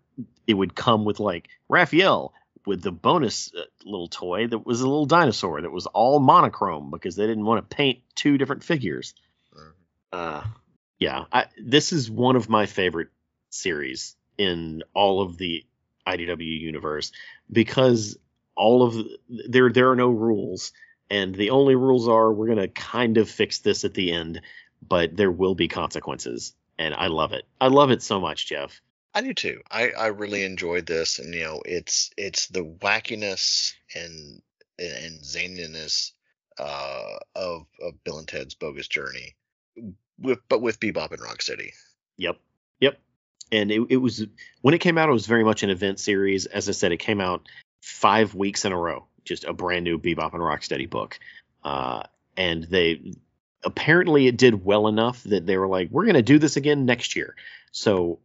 it 0.46 0.54
would 0.54 0.74
come 0.74 1.04
with 1.04 1.20
like 1.20 1.48
Raphael 1.68 2.32
with 2.66 2.82
the 2.82 2.92
bonus 2.92 3.52
uh, 3.54 3.62
little 3.84 4.08
toy 4.08 4.46
that 4.46 4.64
was 4.64 4.80
a 4.80 4.86
little 4.88 5.06
dinosaur 5.06 5.60
that 5.60 5.70
was 5.72 5.86
all 5.86 6.20
monochrome 6.20 6.90
because 6.90 7.16
they 7.16 7.26
didn't 7.26 7.44
want 7.44 7.68
to 7.68 7.76
paint 7.76 8.00
two 8.14 8.38
different 8.38 8.62
figures. 8.62 9.14
Mhm. 9.54 9.72
Uh, 10.12 10.44
yeah, 10.98 11.24
I, 11.32 11.46
this 11.60 11.92
is 11.92 12.10
one 12.10 12.36
of 12.36 12.48
my 12.48 12.66
favorite 12.66 13.08
series 13.50 14.14
in 14.38 14.82
all 14.94 15.20
of 15.22 15.36
the 15.38 15.64
IDW 16.06 16.60
universe 16.60 17.12
because 17.50 18.16
all 18.54 18.82
of 18.82 18.94
the- 18.94 19.18
there 19.48 19.70
there 19.70 19.90
are 19.90 19.96
no 19.96 20.10
rules 20.10 20.72
and 21.10 21.34
the 21.34 21.50
only 21.50 21.74
rules 21.74 22.08
are 22.08 22.32
we're 22.32 22.48
gonna 22.48 22.68
kind 22.68 23.18
of 23.18 23.28
fix 23.28 23.58
this 23.58 23.84
at 23.84 23.94
the 23.94 24.12
end, 24.12 24.40
but 24.86 25.16
there 25.16 25.30
will 25.30 25.54
be 25.54 25.68
consequences 25.68 26.54
and 26.78 26.94
I 26.94 27.08
love 27.08 27.32
it. 27.32 27.44
I 27.60 27.68
love 27.68 27.90
it 27.90 28.02
so 28.02 28.20
much, 28.20 28.46
Jeff. 28.46 28.80
I 29.14 29.20
do 29.20 29.34
too. 29.34 29.60
I, 29.70 29.90
I 29.90 30.06
really 30.08 30.42
enjoyed 30.44 30.86
this, 30.86 31.18
and 31.18 31.34
you 31.34 31.44
know, 31.44 31.62
it's 31.64 32.10
it's 32.16 32.46
the 32.46 32.64
wackiness 32.64 33.74
and 33.94 34.40
and 34.78 35.20
zaniness 35.20 36.12
uh, 36.58 37.18
of 37.34 37.66
of 37.80 38.02
Bill 38.04 38.18
and 38.18 38.28
Ted's 38.28 38.54
Bogus 38.54 38.88
Journey, 38.88 39.34
with 40.18 40.38
but 40.48 40.62
with 40.62 40.80
Bebop 40.80 41.12
and 41.12 41.20
Rocksteady. 41.20 41.72
Yep. 42.16 42.38
Yep. 42.80 42.98
And 43.50 43.70
it, 43.70 43.82
it 43.90 43.96
was 43.98 44.26
when 44.62 44.74
it 44.74 44.78
came 44.78 44.96
out, 44.96 45.10
it 45.10 45.12
was 45.12 45.26
very 45.26 45.44
much 45.44 45.62
an 45.62 45.70
event 45.70 46.00
series. 46.00 46.46
As 46.46 46.68
I 46.68 46.72
said, 46.72 46.92
it 46.92 46.98
came 46.98 47.20
out 47.20 47.46
five 47.82 48.34
weeks 48.34 48.64
in 48.64 48.72
a 48.72 48.78
row, 48.78 49.06
just 49.24 49.44
a 49.44 49.52
brand 49.52 49.84
new 49.84 49.98
Bebop 49.98 50.32
and 50.32 50.42
Rocksteady 50.42 50.88
book. 50.88 51.18
Uh, 51.62 52.04
and 52.36 52.64
they 52.64 53.12
apparently 53.64 54.26
it 54.26 54.36
did 54.36 54.64
well 54.64 54.88
enough 54.88 55.22
that 55.24 55.46
they 55.46 55.56
were 55.56 55.68
like, 55.68 55.90
we're 55.90 56.04
going 56.04 56.14
to 56.14 56.22
do 56.22 56.38
this 56.38 56.56
again 56.56 56.86
next 56.86 57.14
year. 57.14 57.36
So 57.70 58.18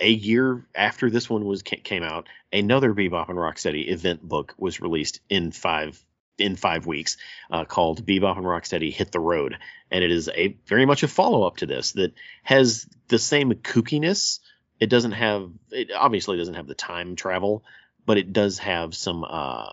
a 0.00 0.08
year 0.10 0.66
after 0.74 1.10
this 1.10 1.28
one 1.30 1.44
was 1.44 1.62
came 1.62 2.02
out, 2.02 2.28
another 2.52 2.92
Bebop 2.92 3.28
and 3.28 3.38
Rocksteady 3.38 3.88
event 3.90 4.22
book 4.26 4.54
was 4.58 4.80
released 4.80 5.20
in 5.28 5.52
five 5.52 6.02
in 6.38 6.54
five 6.56 6.84
weeks 6.86 7.16
uh, 7.50 7.64
called 7.64 8.04
Bebop 8.04 8.36
and 8.36 8.44
Rocksteady 8.44 8.92
Hit 8.92 9.10
the 9.10 9.20
Road, 9.20 9.56
and 9.90 10.04
it 10.04 10.10
is 10.10 10.28
a 10.28 10.48
very 10.66 10.84
much 10.84 11.02
a 11.02 11.08
follow 11.08 11.44
up 11.44 11.58
to 11.58 11.66
this 11.66 11.92
that 11.92 12.12
has 12.42 12.86
the 13.08 13.18
same 13.18 13.52
kookiness. 13.52 14.40
It 14.78 14.90
doesn't 14.90 15.12
have 15.12 15.50
it 15.70 15.90
obviously 15.92 16.36
doesn't 16.36 16.54
have 16.54 16.66
the 16.66 16.74
time 16.74 17.16
travel, 17.16 17.64
but 18.04 18.18
it 18.18 18.32
does 18.32 18.58
have 18.58 18.94
some 18.94 19.24
uh 19.24 19.70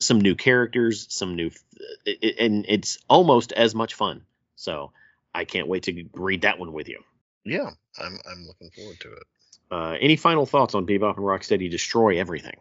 some 0.00 0.20
new 0.20 0.34
characters, 0.34 1.06
some 1.10 1.36
new 1.36 1.50
it- 2.04 2.38
and 2.38 2.64
it's 2.68 2.98
almost 3.08 3.52
as 3.52 3.74
much 3.74 3.94
fun. 3.94 4.22
So 4.54 4.92
I 5.34 5.44
can't 5.44 5.68
wait 5.68 5.82
to 5.84 6.04
read 6.14 6.42
that 6.42 6.58
one 6.58 6.72
with 6.72 6.88
you. 6.88 7.00
Yeah, 7.44 7.70
I'm 7.98 8.18
I'm 8.30 8.46
looking 8.46 8.70
forward 8.70 8.98
to 9.00 9.12
it. 9.12 9.22
Uh, 9.70 9.96
any 10.00 10.16
final 10.16 10.46
thoughts 10.46 10.74
on 10.74 10.86
Bebop 10.86 11.16
and 11.16 11.24
Rocksteady 11.24 11.70
Destroy 11.70 12.18
Everything? 12.18 12.56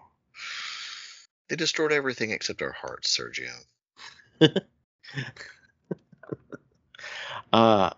They 1.47 1.55
destroyed 1.55 1.91
everything 1.91 2.31
except 2.31 2.61
our 2.61 2.71
hearts, 2.71 3.15
Sergio. 3.17 3.51
Uh, 7.53 7.91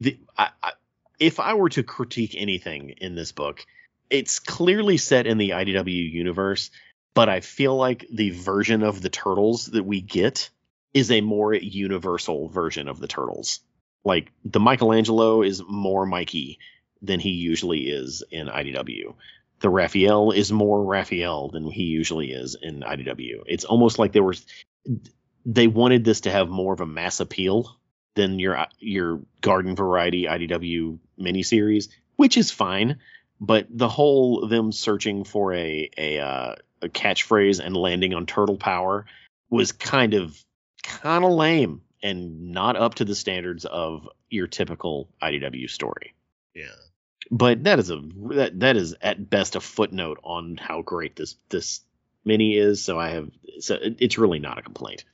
the 0.00 0.18
I, 0.36 0.48
I, 0.60 0.72
if 1.20 1.38
I 1.38 1.54
were 1.54 1.68
to 1.68 1.84
critique 1.84 2.34
anything 2.36 2.94
in 3.00 3.14
this 3.14 3.30
book, 3.30 3.64
it's 4.10 4.40
clearly 4.40 4.96
set 4.96 5.28
in 5.28 5.38
the 5.38 5.50
IDW 5.50 6.12
universe, 6.12 6.72
but 7.14 7.28
I 7.28 7.38
feel 7.38 7.76
like 7.76 8.06
the 8.12 8.30
version 8.30 8.82
of 8.82 9.00
the 9.00 9.10
turtles 9.10 9.66
that 9.66 9.84
we 9.84 10.00
get 10.00 10.50
is 10.92 11.12
a 11.12 11.20
more 11.20 11.54
universal 11.54 12.48
version 12.48 12.88
of 12.88 12.98
the 12.98 13.06
turtles. 13.06 13.60
Like 14.04 14.32
the 14.44 14.60
Michelangelo 14.60 15.42
is 15.42 15.62
more 15.64 16.06
Mikey 16.06 16.58
than 17.06 17.20
he 17.20 17.30
usually 17.30 17.88
is 17.88 18.22
in 18.30 18.48
IDW. 18.48 19.14
The 19.60 19.70
Raphael 19.70 20.30
is 20.30 20.52
more 20.52 20.84
Raphael 20.84 21.48
than 21.48 21.70
he 21.70 21.84
usually 21.84 22.32
is 22.32 22.56
in 22.60 22.80
IDW. 22.80 23.42
It's 23.46 23.64
almost 23.64 23.98
like 23.98 24.12
they 24.12 24.20
were 24.20 24.34
they 25.46 25.66
wanted 25.66 26.04
this 26.04 26.22
to 26.22 26.30
have 26.30 26.48
more 26.48 26.72
of 26.72 26.80
a 26.80 26.86
mass 26.86 27.20
appeal 27.20 27.76
than 28.14 28.38
your 28.38 28.66
your 28.78 29.20
garden 29.40 29.76
variety 29.76 30.24
IDW 30.24 30.98
miniseries, 31.18 31.88
which 32.16 32.36
is 32.36 32.50
fine. 32.50 32.98
But 33.40 33.66
the 33.70 33.88
whole 33.88 34.46
them 34.48 34.72
searching 34.72 35.24
for 35.24 35.52
a 35.52 35.90
a, 35.96 36.18
uh, 36.18 36.54
a 36.82 36.88
catchphrase 36.88 37.60
and 37.64 37.76
landing 37.76 38.14
on 38.14 38.26
turtle 38.26 38.56
power 38.56 39.06
was 39.50 39.72
kind 39.72 40.14
of 40.14 40.38
kind 40.82 41.24
of 41.24 41.32
lame 41.32 41.82
and 42.02 42.52
not 42.52 42.76
up 42.76 42.96
to 42.96 43.04
the 43.04 43.14
standards 43.14 43.64
of 43.64 44.08
your 44.28 44.46
typical 44.46 45.08
IDW 45.22 45.70
story. 45.70 46.14
Yeah. 46.54 46.66
But 47.30 47.64
that 47.64 47.78
is 47.78 47.90
a 47.90 48.02
that 48.34 48.60
that 48.60 48.76
is 48.76 48.94
at 49.00 49.30
best 49.30 49.56
a 49.56 49.60
footnote 49.60 50.18
on 50.22 50.56
how 50.56 50.82
great 50.82 51.16
this 51.16 51.36
this 51.48 51.80
mini 52.24 52.56
is. 52.56 52.84
So 52.84 52.98
I 52.98 53.10
have 53.10 53.30
so 53.60 53.78
it's 53.80 54.18
really 54.18 54.38
not 54.38 54.58
a 54.58 54.62
complaint. 54.62 55.04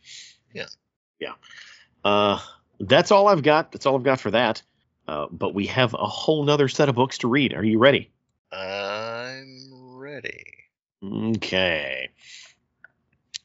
Yeah. 0.52 0.66
Yeah. 1.18 1.34
Uh, 2.04 2.38
that's 2.78 3.10
all 3.10 3.28
I've 3.28 3.42
got. 3.42 3.72
That's 3.72 3.86
all 3.86 3.96
I've 3.96 4.02
got 4.02 4.20
for 4.20 4.30
that. 4.30 4.62
Uh, 5.06 5.26
but 5.30 5.54
we 5.54 5.66
have 5.66 5.94
a 5.94 6.06
whole 6.06 6.44
nother 6.44 6.68
set 6.68 6.88
of 6.88 6.94
books 6.94 7.18
to 7.18 7.28
read. 7.28 7.52
Are 7.52 7.64
you 7.64 7.78
ready? 7.78 8.10
I'm 8.52 9.96
ready. 9.96 10.44
Okay. 11.02 12.10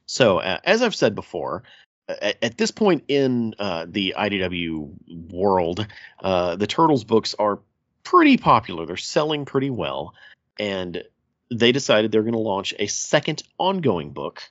So, 0.06 0.38
uh, 0.38 0.60
as 0.64 0.82
I've 0.82 0.96
said 0.96 1.16
before, 1.16 1.64
at, 2.08 2.38
at 2.42 2.58
this 2.58 2.72
point 2.72 3.06
in 3.08 3.56
uh, 3.58 3.86
the 3.90 4.16
IDW 4.18 5.32
world, 5.32 5.88
uh, 6.22 6.56
the 6.56 6.68
Turtles 6.68 7.04
books 7.04 7.36
are 7.38 7.60
pretty 8.06 8.38
popular. 8.38 8.86
They're 8.86 8.96
selling 8.96 9.44
pretty 9.44 9.70
well. 9.70 10.14
And 10.58 11.04
they 11.52 11.74
decided 11.74 12.12
they're 12.12 12.22
going 12.22 12.34
to 12.34 12.40
launch 12.40 12.74
a 12.80 12.88
second 12.88 13.44
ongoing 13.58 14.12
book 14.12 14.42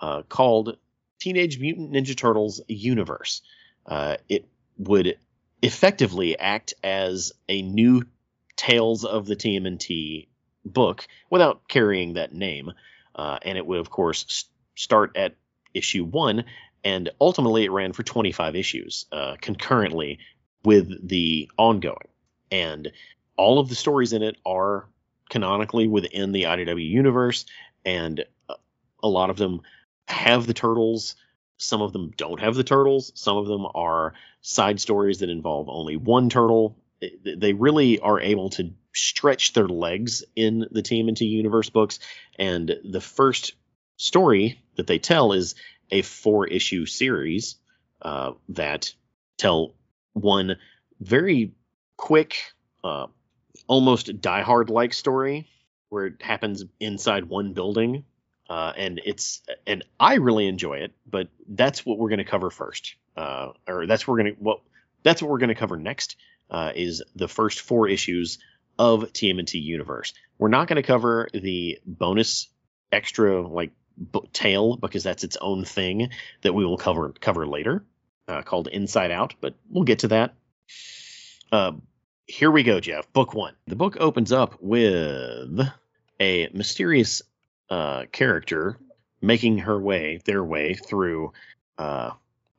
uh, 0.00 0.22
called 0.28 0.76
Teenage 1.20 1.58
Mutant 1.58 1.92
Ninja 1.92 2.14
Turtles 2.16 2.60
Universe. 2.68 3.40
Uh, 3.86 4.16
it 4.28 4.46
would 4.76 5.16
effectively 5.62 6.38
act 6.38 6.74
as 6.82 7.32
a 7.48 7.62
new 7.62 8.04
Tales 8.56 9.04
of 9.04 9.26
the 9.26 9.34
TMNT 9.34 10.28
book 10.64 11.06
without 11.28 11.66
carrying 11.66 12.14
that 12.14 12.32
name. 12.32 12.72
Uh, 13.14 13.38
and 13.42 13.58
it 13.58 13.66
would, 13.66 13.80
of 13.80 13.90
course, 13.90 14.24
s- 14.28 14.44
start 14.76 15.16
at 15.16 15.34
issue 15.72 16.04
one, 16.04 16.44
and 16.84 17.10
ultimately 17.20 17.64
it 17.64 17.72
ran 17.72 17.92
for 17.92 18.04
25 18.04 18.54
issues 18.54 19.06
uh, 19.10 19.34
concurrently 19.40 20.20
with 20.64 21.08
the 21.08 21.50
ongoing. 21.58 22.06
And 22.50 22.92
all 23.36 23.58
of 23.58 23.68
the 23.68 23.74
stories 23.74 24.12
in 24.12 24.22
it 24.22 24.36
are 24.46 24.88
canonically 25.28 25.88
within 25.88 26.32
the 26.32 26.44
IDW 26.44 26.88
universe, 26.88 27.46
and 27.84 28.24
uh, 28.48 28.54
a 29.02 29.08
lot 29.08 29.30
of 29.30 29.36
them 29.36 29.62
have 30.06 30.46
the 30.46 30.54
turtles. 30.54 31.16
Some 31.56 31.82
of 31.82 31.92
them 31.92 32.12
don't 32.16 32.40
have 32.40 32.54
the 32.54 32.64
turtles. 32.64 33.12
Some 33.14 33.36
of 33.36 33.46
them 33.46 33.66
are 33.74 34.14
side 34.42 34.80
stories 34.80 35.18
that 35.18 35.30
involve 35.30 35.68
only 35.68 35.96
one 35.96 36.28
turtle. 36.28 36.76
They 37.24 37.52
really 37.52 38.00
are 38.00 38.20
able 38.20 38.50
to 38.50 38.72
stretch 38.94 39.52
their 39.52 39.68
legs 39.68 40.24
in 40.36 40.66
the 40.70 40.82
TMNT 40.82 41.22
universe 41.22 41.70
books. 41.70 41.98
And 42.38 42.76
the 42.84 43.00
first 43.00 43.54
story 43.96 44.60
that 44.76 44.86
they 44.86 44.98
tell 44.98 45.32
is 45.32 45.54
a 45.90 46.02
four 46.02 46.46
issue 46.46 46.86
series 46.86 47.56
uh, 48.02 48.32
that 48.50 48.92
tell 49.38 49.74
one 50.12 50.56
very 51.00 51.52
quick, 51.96 52.36
uh, 52.82 53.06
almost 53.66 54.20
Die 54.20 54.42
Hard 54.42 54.70
like 54.70 54.92
story 54.92 55.48
where 55.88 56.06
it 56.06 56.22
happens 56.22 56.64
inside 56.80 57.24
one 57.24 57.52
building. 57.52 58.04
Uh, 58.50 58.72
and 58.76 59.00
it's 59.04 59.42
and 59.66 59.84
I 59.98 60.14
really 60.14 60.46
enjoy 60.46 60.78
it, 60.78 60.92
but 61.10 61.28
that's 61.48 61.86
what 61.86 61.98
we're 61.98 62.10
going 62.10 62.18
to 62.18 62.24
cover 62.24 62.50
first, 62.50 62.96
uh, 63.16 63.52
or 63.66 63.86
that's 63.86 64.06
what 64.06 64.12
we're 64.12 64.22
going 64.24 64.34
to 64.34 64.42
what 64.42 64.60
that's 65.02 65.22
what 65.22 65.30
we're 65.30 65.38
going 65.38 65.48
to 65.48 65.54
cover 65.54 65.78
next 65.78 66.16
uh, 66.50 66.72
is 66.74 67.02
the 67.16 67.28
first 67.28 67.60
four 67.60 67.88
issues 67.88 68.38
of 68.78 69.04
TMNT 69.04 69.62
Universe. 69.62 70.12
We're 70.38 70.48
not 70.48 70.68
going 70.68 70.76
to 70.76 70.82
cover 70.82 71.28
the 71.32 71.78
bonus 71.86 72.48
extra 72.92 73.46
like 73.46 73.70
b- 74.12 74.28
tale 74.32 74.76
because 74.76 75.04
that's 75.04 75.24
its 75.24 75.38
own 75.40 75.64
thing 75.64 76.10
that 76.42 76.52
we 76.52 76.66
will 76.66 76.76
cover 76.76 77.14
cover 77.18 77.46
later, 77.46 77.84
uh, 78.28 78.42
called 78.42 78.68
Inside 78.68 79.10
Out. 79.10 79.34
But 79.40 79.54
we'll 79.70 79.84
get 79.84 80.00
to 80.00 80.08
that. 80.08 80.34
Uh, 81.54 81.70
here 82.26 82.50
we 82.50 82.64
go, 82.64 82.80
Jeff. 82.80 83.12
Book 83.12 83.32
one. 83.32 83.54
The 83.68 83.76
book 83.76 83.96
opens 84.00 84.32
up 84.32 84.56
with 84.60 85.60
a 86.18 86.48
mysterious 86.52 87.22
uh, 87.70 88.06
character 88.10 88.76
making 89.22 89.58
her 89.58 89.78
way, 89.78 90.18
their 90.24 90.42
way 90.42 90.74
through. 90.74 91.32
Uh, 91.78 92.10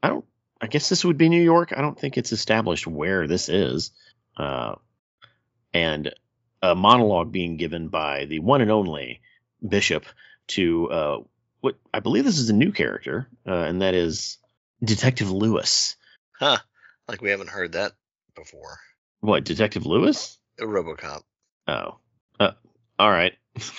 I 0.02 0.08
don't. 0.08 0.24
I 0.62 0.68
guess 0.68 0.88
this 0.88 1.04
would 1.04 1.18
be 1.18 1.28
New 1.28 1.44
York. 1.44 1.74
I 1.76 1.82
don't 1.82 2.00
think 2.00 2.18
it's 2.18 2.32
established 2.32 2.88
where 2.88 3.28
this 3.28 3.50
is. 3.50 3.92
Uh, 4.38 4.76
and 5.74 6.14
a 6.62 6.74
monologue 6.74 7.34
being 7.34 7.58
given 7.58 7.90
by 7.90 8.24
the 8.24 8.40
one 8.40 8.62
and 8.62 8.72
only 8.72 9.20
Bishop 9.68 10.06
to 10.48 10.90
uh, 10.90 11.18
what 11.60 11.76
I 11.94 12.00
believe 12.00 12.24
this 12.24 12.40
is 12.40 12.50
a 12.50 12.54
new 12.54 12.72
character, 12.72 13.28
uh, 13.46 13.52
and 13.52 13.82
that 13.82 13.94
is 13.94 14.38
Detective 14.82 15.30
Lewis. 15.30 15.98
Huh. 16.40 16.60
Like 17.10 17.22
we 17.22 17.32
haven't 17.32 17.50
heard 17.50 17.74
that 17.74 17.92
before. 18.36 18.80
What, 19.22 19.44
Detective 19.44 19.86
Lewis? 19.86 20.38
A 20.60 20.64
RoboCop. 20.64 21.22
Oh. 21.68 22.00
Uh, 22.40 22.52
all 23.00 23.12
right. 23.12 23.34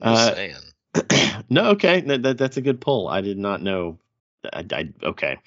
Uh, 0.00 0.34
saying. 0.34 0.54
no, 1.50 1.70
okay. 1.70 2.00
That, 2.02 2.22
that, 2.22 2.38
that's 2.38 2.56
a 2.56 2.62
good 2.62 2.80
pull. 2.80 3.08
I 3.08 3.20
did 3.20 3.38
not 3.38 3.62
know. 3.62 3.98
I, 4.52 4.64
I, 4.70 4.88
okay. 5.02 5.38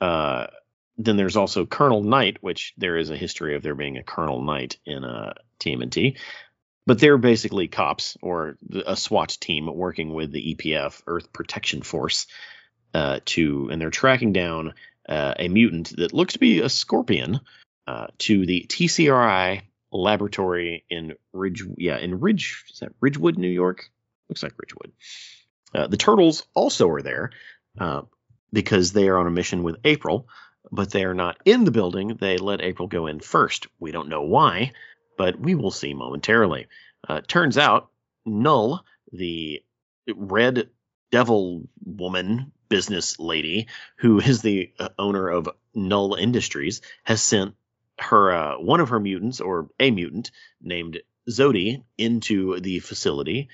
Uh, 0.00 0.46
then 0.96 1.16
there's 1.16 1.36
also 1.36 1.66
Colonel 1.66 2.02
Knight, 2.02 2.38
which 2.40 2.74
there 2.76 2.96
is 2.96 3.10
a 3.10 3.16
history 3.16 3.56
of 3.56 3.62
there 3.62 3.74
being 3.74 3.96
a 3.96 4.02
Colonel 4.02 4.42
Knight 4.42 4.78
in 4.84 5.04
uh, 5.04 5.34
TMNT. 5.58 6.18
But 6.86 6.98
they're 6.98 7.18
basically 7.18 7.68
cops 7.68 8.16
or 8.22 8.56
a 8.86 8.96
SWAT 8.96 9.36
team 9.40 9.66
working 9.66 10.14
with 10.14 10.32
the 10.32 10.54
EPF, 10.54 11.02
Earth 11.06 11.32
Protection 11.32 11.82
Force, 11.82 12.26
uh, 12.94 13.20
to 13.24 13.68
and 13.70 13.80
they're 13.80 13.90
tracking 13.90 14.32
down 14.32 14.74
uh, 15.10 15.34
a 15.38 15.48
mutant 15.48 15.94
that 15.96 16.14
looks 16.14 16.34
to 16.34 16.38
be 16.38 16.60
a 16.60 16.68
scorpion 16.68 17.40
uh, 17.86 18.06
to 18.18 18.46
the 18.46 18.64
TCRI 18.68 19.62
laboratory 19.92 20.84
in 20.88 21.14
Ridge, 21.32 21.64
yeah, 21.76 21.98
in 21.98 22.20
Ridge, 22.20 22.64
is 22.70 22.78
that 22.78 22.92
Ridgewood, 23.00 23.36
New 23.36 23.48
York? 23.48 23.90
Looks 24.28 24.42
like 24.42 24.54
Ridgewood. 24.56 24.92
Uh, 25.74 25.86
the 25.88 25.96
turtles 25.96 26.46
also 26.54 26.88
are 26.88 27.02
there 27.02 27.30
uh, 27.78 28.02
because 28.52 28.92
they 28.92 29.08
are 29.08 29.18
on 29.18 29.26
a 29.26 29.32
mission 29.32 29.64
with 29.64 29.78
April, 29.84 30.28
but 30.70 30.90
they 30.90 31.04
are 31.04 31.14
not 31.14 31.38
in 31.44 31.64
the 31.64 31.70
building. 31.72 32.16
They 32.20 32.38
let 32.38 32.60
April 32.60 32.86
go 32.86 33.06
in 33.06 33.18
first. 33.18 33.66
We 33.80 33.90
don't 33.90 34.08
know 34.08 34.22
why, 34.22 34.72
but 35.18 35.38
we 35.38 35.56
will 35.56 35.72
see 35.72 35.94
momentarily. 35.94 36.68
Uh, 37.08 37.20
turns 37.26 37.58
out, 37.58 37.90
Null, 38.24 38.84
the 39.12 39.62
red 40.14 40.70
devil 41.10 41.68
woman 41.84 42.52
business 42.70 43.18
lady 43.18 43.68
who 43.96 44.18
is 44.20 44.40
the 44.40 44.72
uh, 44.78 44.88
owner 44.98 45.28
of 45.28 45.50
Null 45.74 46.14
Industries, 46.14 46.80
has 47.04 47.22
sent 47.22 47.54
her 47.98 48.32
uh, 48.32 48.54
one 48.58 48.80
of 48.80 48.88
her 48.88 49.00
mutants 49.00 49.42
or 49.42 49.68
a 49.78 49.90
mutant 49.90 50.30
named 50.62 51.00
Zodi 51.28 51.82
into 51.98 52.58
the 52.60 52.78
facility 52.78 53.50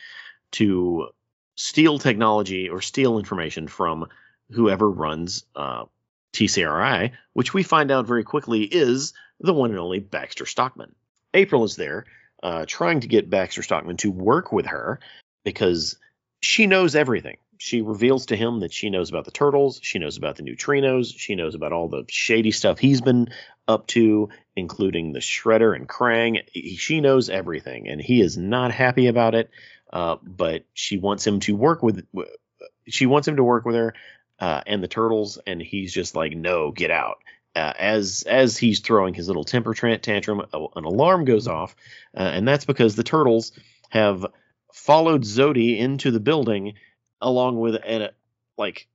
to 0.52 1.08
steal 1.56 1.98
technology 1.98 2.68
or 2.68 2.80
steal 2.80 3.18
information 3.18 3.66
from 3.66 4.06
whoever 4.52 4.88
runs 4.88 5.44
uh, 5.56 5.86
TCRI, 6.32 7.12
which 7.32 7.52
we 7.52 7.62
find 7.62 7.90
out 7.90 8.06
very 8.06 8.22
quickly 8.22 8.62
is 8.62 9.14
the 9.40 9.54
one 9.54 9.70
and 9.70 9.80
only 9.80 9.98
Baxter 9.98 10.46
Stockman. 10.46 10.94
April 11.34 11.64
is 11.64 11.76
there 11.76 12.04
uh, 12.42 12.64
trying 12.68 13.00
to 13.00 13.08
get 13.08 13.30
Baxter 13.30 13.62
Stockman 13.62 13.96
to 13.98 14.10
work 14.10 14.52
with 14.52 14.66
her 14.66 15.00
because 15.44 15.98
she 16.40 16.66
knows 16.66 16.94
everything. 16.94 17.38
She 17.58 17.82
reveals 17.82 18.26
to 18.26 18.36
him 18.36 18.60
that 18.60 18.72
she 18.72 18.90
knows 18.90 19.08
about 19.08 19.24
the 19.24 19.30
turtles, 19.30 19.80
she 19.82 19.98
knows 19.98 20.16
about 20.16 20.36
the 20.36 20.42
neutrinos, 20.42 21.12
she 21.16 21.34
knows 21.34 21.54
about 21.54 21.72
all 21.72 21.88
the 21.88 22.04
shady 22.08 22.50
stuff 22.50 22.78
he's 22.78 23.00
been 23.00 23.28
up 23.68 23.86
to, 23.88 24.28
including 24.54 25.12
the 25.12 25.20
Shredder 25.20 25.74
and 25.74 25.88
Krang. 25.88 26.40
She 26.54 27.00
knows 27.00 27.30
everything, 27.30 27.88
and 27.88 28.00
he 28.00 28.20
is 28.20 28.36
not 28.36 28.72
happy 28.72 29.06
about 29.06 29.34
it. 29.34 29.50
Uh, 29.92 30.16
but 30.22 30.64
she 30.74 30.98
wants 30.98 31.26
him 31.26 31.40
to 31.40 31.54
work 31.54 31.82
with. 31.82 32.06
She 32.88 33.06
wants 33.06 33.28
him 33.28 33.36
to 33.36 33.44
work 33.44 33.64
with 33.64 33.76
her 33.76 33.94
uh, 34.40 34.62
and 34.66 34.82
the 34.82 34.88
turtles, 34.88 35.38
and 35.46 35.60
he's 35.60 35.92
just 35.92 36.14
like, 36.14 36.36
"No, 36.36 36.72
get 36.72 36.90
out." 36.90 37.18
Uh, 37.54 37.72
as 37.78 38.24
as 38.26 38.58
he's 38.58 38.80
throwing 38.80 39.14
his 39.14 39.28
little 39.28 39.44
temper 39.44 39.74
tantrum, 39.74 40.40
an 40.52 40.84
alarm 40.84 41.24
goes 41.24 41.48
off, 41.48 41.74
uh, 42.16 42.20
and 42.20 42.46
that's 42.46 42.64
because 42.64 42.96
the 42.96 43.04
turtles 43.04 43.52
have 43.88 44.26
followed 44.72 45.22
Zodi 45.22 45.78
into 45.78 46.10
the 46.10 46.20
building 46.20 46.74
along 47.20 47.58
with 47.58 47.74
a 47.76 48.12
like 48.56 48.88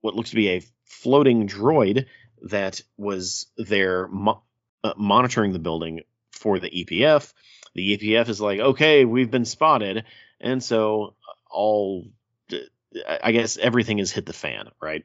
what 0.00 0.14
looks 0.14 0.30
to 0.30 0.36
be 0.36 0.48
a 0.48 0.62
floating 0.84 1.46
droid 1.46 2.06
that 2.42 2.80
was 2.96 3.46
there 3.56 4.08
mo- 4.08 4.42
uh, 4.82 4.94
monitoring 4.96 5.52
the 5.52 5.58
building 5.58 6.00
for 6.32 6.58
the 6.58 6.70
EPF. 6.70 7.32
The 7.74 7.96
EPF 7.96 8.28
is 8.28 8.40
like, 8.40 8.60
okay, 8.60 9.04
we've 9.04 9.30
been 9.30 9.44
spotted, 9.44 10.04
and 10.40 10.62
so 10.62 11.14
all 11.50 12.06
I 13.22 13.32
guess 13.32 13.56
everything 13.56 13.98
has 13.98 14.10
hit 14.10 14.26
the 14.26 14.32
fan, 14.32 14.68
right? 14.80 15.04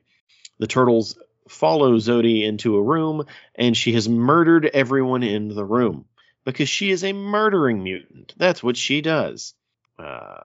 The 0.58 0.68
turtles 0.68 1.20
follow 1.48 1.96
Zodi 1.98 2.44
into 2.44 2.78
a 2.78 2.82
room, 2.82 3.26
and 3.54 3.78
she 3.78 3.94
has 3.94 4.10
murdered 4.10 4.66
everyone 4.66 5.22
in 5.24 5.50
the 5.50 5.66
room 5.66 6.06
because 6.46 6.70
she 6.70 6.90
is 6.90 7.04
a 7.04 7.14
murdering 7.14 7.84
mutant. 7.84 8.34
That's 8.38 8.64
what 8.64 8.78
she 8.78 9.02
does. 9.02 9.54
Uh, 10.00 10.42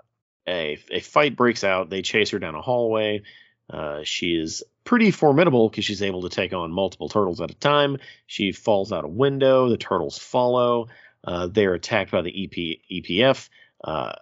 a, 0.48 0.78
a 0.90 1.00
fight 1.00 1.36
breaks 1.36 1.64
out. 1.64 1.90
They 1.90 2.02
chase 2.02 2.30
her 2.30 2.38
down 2.38 2.54
a 2.54 2.62
hallway. 2.62 3.22
Uh, 3.68 4.00
she 4.02 4.34
is 4.34 4.62
pretty 4.84 5.10
formidable 5.10 5.68
because 5.68 5.84
she's 5.84 6.02
able 6.02 6.22
to 6.22 6.28
take 6.28 6.52
on 6.52 6.72
multiple 6.72 7.08
turtles 7.08 7.40
at 7.40 7.50
a 7.50 7.54
time. 7.54 7.98
She 8.26 8.52
falls 8.52 8.92
out 8.92 9.04
a 9.04 9.08
window. 9.08 9.68
The 9.68 9.76
turtles 9.76 10.18
follow. 10.18 10.88
Uh, 11.22 11.46
they're 11.46 11.74
attacked 11.74 12.10
by 12.10 12.22
the 12.22 12.44
EP, 12.44 12.80
EPF 12.90 13.48
uh, 13.84 14.12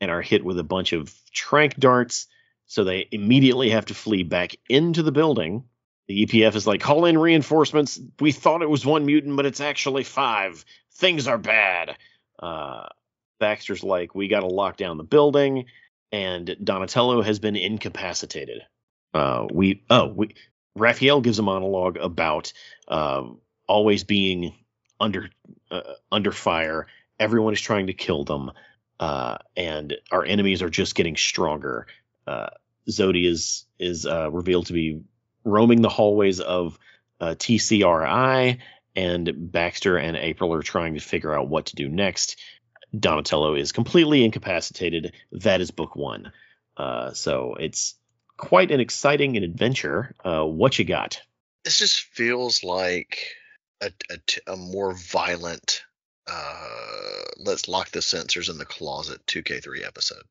and 0.00 0.10
are 0.10 0.22
hit 0.22 0.44
with 0.44 0.58
a 0.58 0.64
bunch 0.64 0.92
of 0.92 1.12
trank 1.32 1.76
darts. 1.76 2.28
So 2.66 2.84
they 2.84 3.08
immediately 3.10 3.70
have 3.70 3.86
to 3.86 3.94
flee 3.94 4.22
back 4.22 4.56
into 4.68 5.02
the 5.02 5.12
building. 5.12 5.64
The 6.06 6.26
EPF 6.26 6.54
is 6.54 6.66
like, 6.66 6.80
call 6.80 7.04
in 7.06 7.18
reinforcements. 7.18 8.00
We 8.20 8.32
thought 8.32 8.62
it 8.62 8.70
was 8.70 8.86
one 8.86 9.06
mutant, 9.06 9.36
but 9.36 9.46
it's 9.46 9.60
actually 9.60 10.04
five. 10.04 10.64
Things 10.94 11.28
are 11.28 11.38
bad. 11.38 11.96
Uh, 12.38 12.86
Baxter's 13.38 13.82
like, 13.82 14.14
we 14.14 14.28
got 14.28 14.40
to 14.40 14.46
lock 14.46 14.76
down 14.76 14.96
the 14.96 15.04
building, 15.04 15.66
and 16.12 16.56
Donatello 16.62 17.22
has 17.22 17.38
been 17.38 17.56
incapacitated. 17.56 18.62
Uh, 19.12 19.46
we 19.52 19.82
oh 19.90 20.06
we 20.08 20.34
Raphael 20.76 21.20
gives 21.20 21.38
a 21.38 21.42
monologue 21.42 21.96
about 21.98 22.52
um, 22.88 23.38
always 23.68 24.04
being 24.04 24.54
under 25.00 25.30
uh, 25.70 25.94
under 26.10 26.32
fire. 26.32 26.86
Everyone 27.18 27.52
is 27.52 27.60
trying 27.60 27.86
to 27.86 27.92
kill 27.92 28.24
them, 28.24 28.50
uh, 28.98 29.38
and 29.56 29.96
our 30.10 30.24
enemies 30.24 30.62
are 30.62 30.70
just 30.70 30.94
getting 30.94 31.16
stronger. 31.16 31.86
Uh, 32.26 32.48
Zodi 32.88 33.26
is 33.28 33.66
is 33.78 34.06
uh, 34.06 34.30
revealed 34.30 34.66
to 34.66 34.72
be 34.72 35.02
roaming 35.44 35.82
the 35.82 35.88
hallways 35.88 36.40
of 36.40 36.78
uh, 37.20 37.34
TCRI, 37.38 38.58
and 38.96 39.52
Baxter 39.52 39.96
and 39.96 40.16
April 40.16 40.52
are 40.54 40.62
trying 40.62 40.94
to 40.94 41.00
figure 41.00 41.34
out 41.34 41.48
what 41.48 41.66
to 41.66 41.76
do 41.76 41.88
next. 41.88 42.36
Donatello 42.98 43.54
is 43.54 43.72
completely 43.72 44.24
incapacitated. 44.24 45.12
That 45.32 45.60
is 45.60 45.70
book 45.70 45.96
one. 45.96 46.32
Uh, 46.76 47.12
so 47.12 47.54
it's 47.54 47.94
quite 48.36 48.70
an 48.70 48.80
exciting 48.80 49.36
an 49.36 49.44
adventure. 49.44 50.14
Uh, 50.24 50.44
what 50.44 50.78
you 50.78 50.84
got? 50.84 51.20
This 51.64 51.78
just 51.78 52.00
feels 52.00 52.62
like 52.62 53.18
a 54.46 54.56
more 54.56 54.94
violent. 54.94 55.82
Uh, 56.26 56.66
let's 57.38 57.68
lock 57.68 57.90
the 57.90 58.00
sensors 58.00 58.50
in 58.50 58.58
the 58.58 58.64
closet 58.64 59.24
2K3 59.26 59.86
episode. 59.86 60.22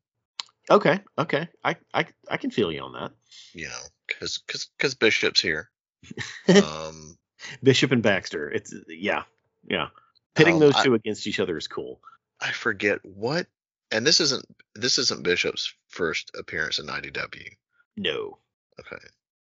Okay, 0.70 1.02
okay, 1.18 1.50
I 1.64 1.76
I 1.94 2.06
I 2.30 2.38
can 2.38 2.50
feel 2.50 2.72
you 2.72 2.82
on 2.82 2.94
that. 2.94 3.12
You 3.54 3.66
know, 3.66 3.82
because 4.08 4.42
because 4.48 4.70
because 4.78 4.96
Bishop's 4.96 5.42
here. 5.42 5.70
um, 6.64 7.18
Bishop 7.62 7.92
and 7.92 8.02
Baxter. 8.02 8.50
It's 8.50 8.74
yeah, 8.88 9.24
yeah. 9.68 9.90
Pitting 10.36 10.56
Um, 10.56 10.60
those 10.62 10.76
I- 10.76 10.84
two 10.84 10.94
against 10.94 11.28
each 11.28 11.40
other 11.42 11.58
is 11.58 11.68
cool. 11.68 12.00
I 12.44 12.52
forget 12.52 13.00
what, 13.04 13.48
and 13.90 14.06
this 14.06 14.20
isn't 14.20 14.46
this 14.76 14.98
isn't 14.98 15.24
Bishop's 15.24 15.74
first 15.88 16.32
appearance 16.38 16.78
in 16.80 16.88
IDW. 16.88 17.48
No. 17.96 18.38
Okay, 18.80 19.02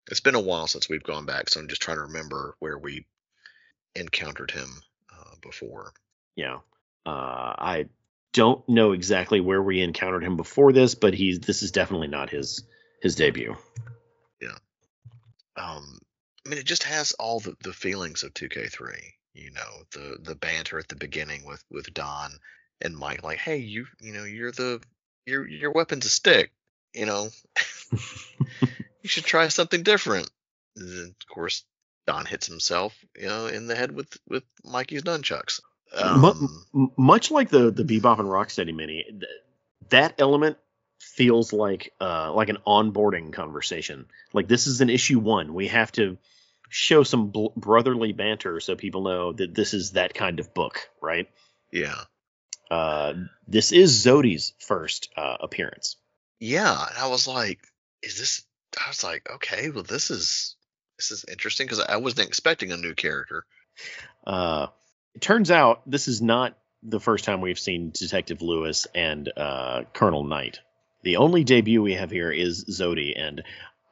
it's 0.10 0.22
been 0.22 0.36
a 0.36 0.42
while 0.42 0.68
since 0.68 0.90
we've 0.90 1.04
gone 1.04 1.26
back, 1.26 1.50
so 1.50 1.60
I'm 1.60 1.68
just 1.68 1.82
trying 1.82 1.98
to 1.98 2.04
remember 2.04 2.56
where 2.60 2.78
we 2.78 3.06
encountered 3.96 4.52
him 4.52 4.70
uh, 5.14 5.36
before. 5.42 5.94
Yeah. 6.36 6.60
Uh, 7.06 7.54
I 7.58 7.86
don't 8.34 8.68
know 8.68 8.94
exactly 8.94 9.42
where 9.42 9.62
we 9.62 9.82
encountered 9.82 10.24
him 10.24 10.36
before 10.36 10.74
this, 10.74 10.96
but 10.96 11.14
he's 11.14 11.40
this 11.40 11.62
is 11.62 11.72
definitely 11.72 12.08
not 12.08 12.32
his 12.32 12.64
his 13.02 13.16
debut. 13.16 13.56
Yeah. 14.42 14.58
Um, 15.56 16.00
I 16.46 16.50
mean, 16.50 16.60
it 16.60 16.66
just 16.66 16.84
has 16.84 17.12
all 17.14 17.40
the, 17.40 17.56
the 17.64 17.74
feelings 17.74 18.24
of 18.24 18.34
2K3. 18.34 18.98
You 19.34 19.52
know, 19.52 19.84
the 19.92 20.18
the 20.22 20.36
banter 20.36 20.80
at 20.80 20.88
the 20.88 20.96
beginning 20.96 21.46
with 21.46 21.64
with 21.70 21.94
Don 21.94 22.32
and 22.82 22.96
Mike, 22.96 23.24
like, 23.24 23.40
hey, 23.40 23.58
you 23.58 23.88
you 24.02 24.14
know, 24.14 24.24
you're 24.24 24.52
the 24.52 24.82
your 25.26 25.48
your 25.48 25.72
weapon's 25.72 26.06
a 26.06 26.10
stick. 26.10 26.52
You 26.94 27.06
know, 27.06 27.30
you 27.92 29.10
should 29.10 29.26
try 29.26 29.48
something 29.50 29.84
different. 29.84 30.30
And 30.76 30.90
then, 30.90 31.16
of 31.20 31.28
course, 31.28 31.64
Don 32.06 32.26
hits 32.26 32.48
himself, 32.48 32.98
you 33.18 33.28
know, 33.28 33.48
in 33.48 33.68
the 33.68 33.76
head 33.76 33.92
with 33.92 34.18
with 34.28 34.44
Mikey's 34.64 35.04
nunchucks. 35.04 35.60
Um, 35.94 36.66
M- 36.74 36.92
much 36.98 37.32
like 37.32 37.50
the 37.50 37.72
the 37.72 37.84
Bebop 37.84 38.20
and 38.20 38.28
Rocksteady 38.28 38.76
mini, 38.76 39.04
th- 39.04 39.24
that 39.90 40.16
element 40.20 40.58
feels 41.00 41.54
like 41.54 41.94
uh 42.02 42.34
like 42.34 42.50
an 42.50 42.58
onboarding 42.66 43.34
conversation. 43.34 44.06
Like 44.34 44.48
this 44.48 44.68
is 44.68 44.82
an 44.82 44.90
issue 44.90 45.20
one. 45.20 45.54
We 45.54 45.68
have 45.68 45.92
to 45.94 46.18
show 46.70 47.04
some 47.04 47.30
bl- 47.30 47.48
brotherly 47.56 48.12
banter 48.12 48.60
so 48.60 48.76
people 48.76 49.04
know 49.04 49.32
that 49.34 49.56
this 49.56 49.74
is 49.74 49.92
that 49.94 50.14
kind 50.14 50.40
of 50.40 50.54
book, 50.54 50.90
right? 51.02 51.30
yeah, 51.72 52.04
Uh, 52.70 53.14
this 53.48 53.72
is 53.72 54.06
Zodi's 54.06 54.54
first 54.60 55.10
uh, 55.16 55.38
appearance. 55.40 55.96
yeah. 56.40 56.88
And 56.90 56.98
I 56.98 57.08
was 57.08 57.28
like, 57.28 57.60
is 58.04 58.18
this? 58.18 58.44
I 58.78 58.90
was 58.90 59.04
like, 59.04 59.30
okay, 59.36 59.70
well, 59.70 59.84
this 59.84 60.12
is 60.12 60.56
this 60.98 61.12
is 61.12 61.26
interesting 61.30 61.66
because 61.66 61.80
I 61.80 61.98
wasn't 61.98 62.28
expecting 62.28 62.72
a 62.72 62.78
new 62.78 62.94
character. 62.94 63.46
Uh, 64.26 64.68
it 65.16 65.22
turns 65.22 65.52
out 65.52 65.90
this 65.90 66.08
is 66.08 66.22
not 66.22 66.58
the 66.84 67.00
first 67.00 67.26
time 67.26 67.42
we've 67.42 67.60
seen 67.60 67.92
Detective 67.92 68.42
Lewis 68.42 68.88
and 68.94 69.32
uh, 69.36 69.84
Colonel 69.94 70.24
Knight. 70.24 70.60
The 71.04 71.18
only 71.18 71.44
debut 71.44 71.82
we 71.82 71.94
have 71.94 72.12
here 72.12 72.32
is 72.32 72.66
Zodi, 72.66 73.14
and 73.18 73.44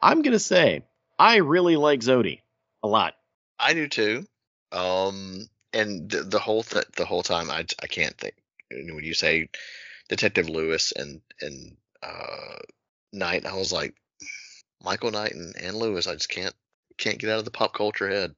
I'm 0.02 0.22
gonna 0.22 0.40
say 0.40 0.84
I 1.18 1.38
really 1.38 1.78
like 1.78 2.02
Zodi 2.02 2.42
a 2.84 2.88
lot. 2.88 3.16
I 3.58 3.74
do 3.74 3.88
too. 3.88 4.26
Um, 4.72 5.48
and 5.74 6.10
the, 6.10 6.24
the 6.24 6.40
whole 6.40 6.64
th- 6.64 6.86
the 6.98 7.06
whole 7.06 7.24
time, 7.24 7.50
I 7.50 7.66
I 7.82 7.88
can't 7.88 8.18
think 8.18 8.36
when 8.76 9.04
you 9.04 9.14
say 9.14 9.50
Detective 10.10 10.50
Lewis 10.50 10.92
and 10.96 11.22
and 11.42 11.76
uh 12.04 12.58
Knight, 13.14 13.46
I 13.46 13.56
was 13.56 13.72
like 13.72 13.96
Michael 14.84 15.12
Knight 15.12 15.34
and, 15.34 15.56
and 15.56 15.78
Lewis. 15.78 16.08
I 16.08 16.14
just 16.14 16.30
can't 16.30 16.54
can't 16.98 17.18
get 17.20 17.30
out 17.30 17.40
of 17.40 17.46
the 17.46 17.52
pop 17.52 17.74
culture 17.74 18.10
head. 18.10 18.36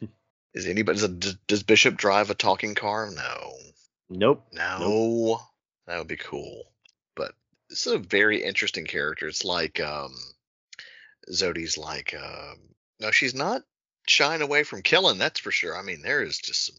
Is 0.54 0.66
anybody 0.66 0.98
does, 0.98 1.36
does- 1.46 1.62
Bishop 1.62 1.96
drive 1.96 2.30
a 2.30 2.34
talking 2.34 2.74
car? 2.74 3.10
No, 3.10 3.52
Nope. 4.08 4.46
no, 4.52 5.40
that 5.86 5.98
would 5.98 6.08
be 6.08 6.16
cool. 6.16 6.64
But 7.14 7.32
this 7.68 7.86
is 7.86 7.92
a 7.92 7.98
very 7.98 8.42
interesting 8.42 8.84
character. 8.86 9.28
It's 9.28 9.44
like 9.44 9.78
um, 9.80 10.12
Zodi's 11.32 11.78
like 11.78 12.14
um, 12.20 12.56
no, 13.00 13.10
she's 13.12 13.34
not 13.34 13.62
shying 14.08 14.42
away 14.42 14.64
from 14.64 14.82
killing. 14.82 15.18
That's 15.18 15.38
for 15.40 15.52
sure. 15.52 15.76
I 15.76 15.82
mean, 15.82 16.02
there 16.02 16.22
is 16.22 16.38
just 16.38 16.66
some 16.66 16.76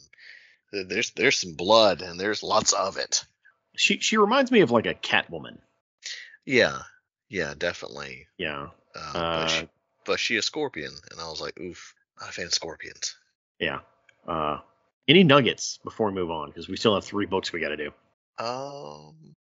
there's 0.72 1.12
there's 1.12 1.38
some 1.38 1.54
blood 1.54 2.02
and 2.02 2.20
there's 2.20 2.44
lots 2.44 2.74
of 2.74 2.98
it. 2.98 3.26
She 3.76 4.00
she 4.00 4.18
reminds 4.18 4.52
me 4.52 4.62
of 4.62 4.72
like 4.72 4.86
a 4.86 4.94
Catwoman. 4.94 5.58
Yeah, 6.46 6.80
yeah, 7.30 7.54
definitely. 7.58 8.28
Yeah. 8.38 8.68
Uh, 8.96 9.12
Uh, 9.14 9.42
but, 9.44 9.48
she, 9.48 9.70
but 10.06 10.20
she 10.20 10.38
a 10.38 10.42
scorpion, 10.42 10.92
and 11.12 11.20
I 11.20 11.30
was 11.30 11.40
like, 11.42 11.60
oof, 11.60 11.94
a 12.22 12.26
fan 12.32 12.46
of 12.46 12.54
scorpions. 12.54 13.16
Yeah. 13.60 13.80
Uh, 14.28 14.60
any 15.08 15.24
nuggets 15.24 15.80
before 15.84 16.08
we 16.08 16.14
move 16.14 16.32
on? 16.32 16.50
Because 16.50 16.68
we 16.68 16.78
still 16.78 16.96
have 16.96 17.06
three 17.06 17.26
books 17.26 17.52
we 17.52 17.60
got 17.60 17.70
to 17.70 17.78
do. 17.78 17.92
Um, 18.38 19.36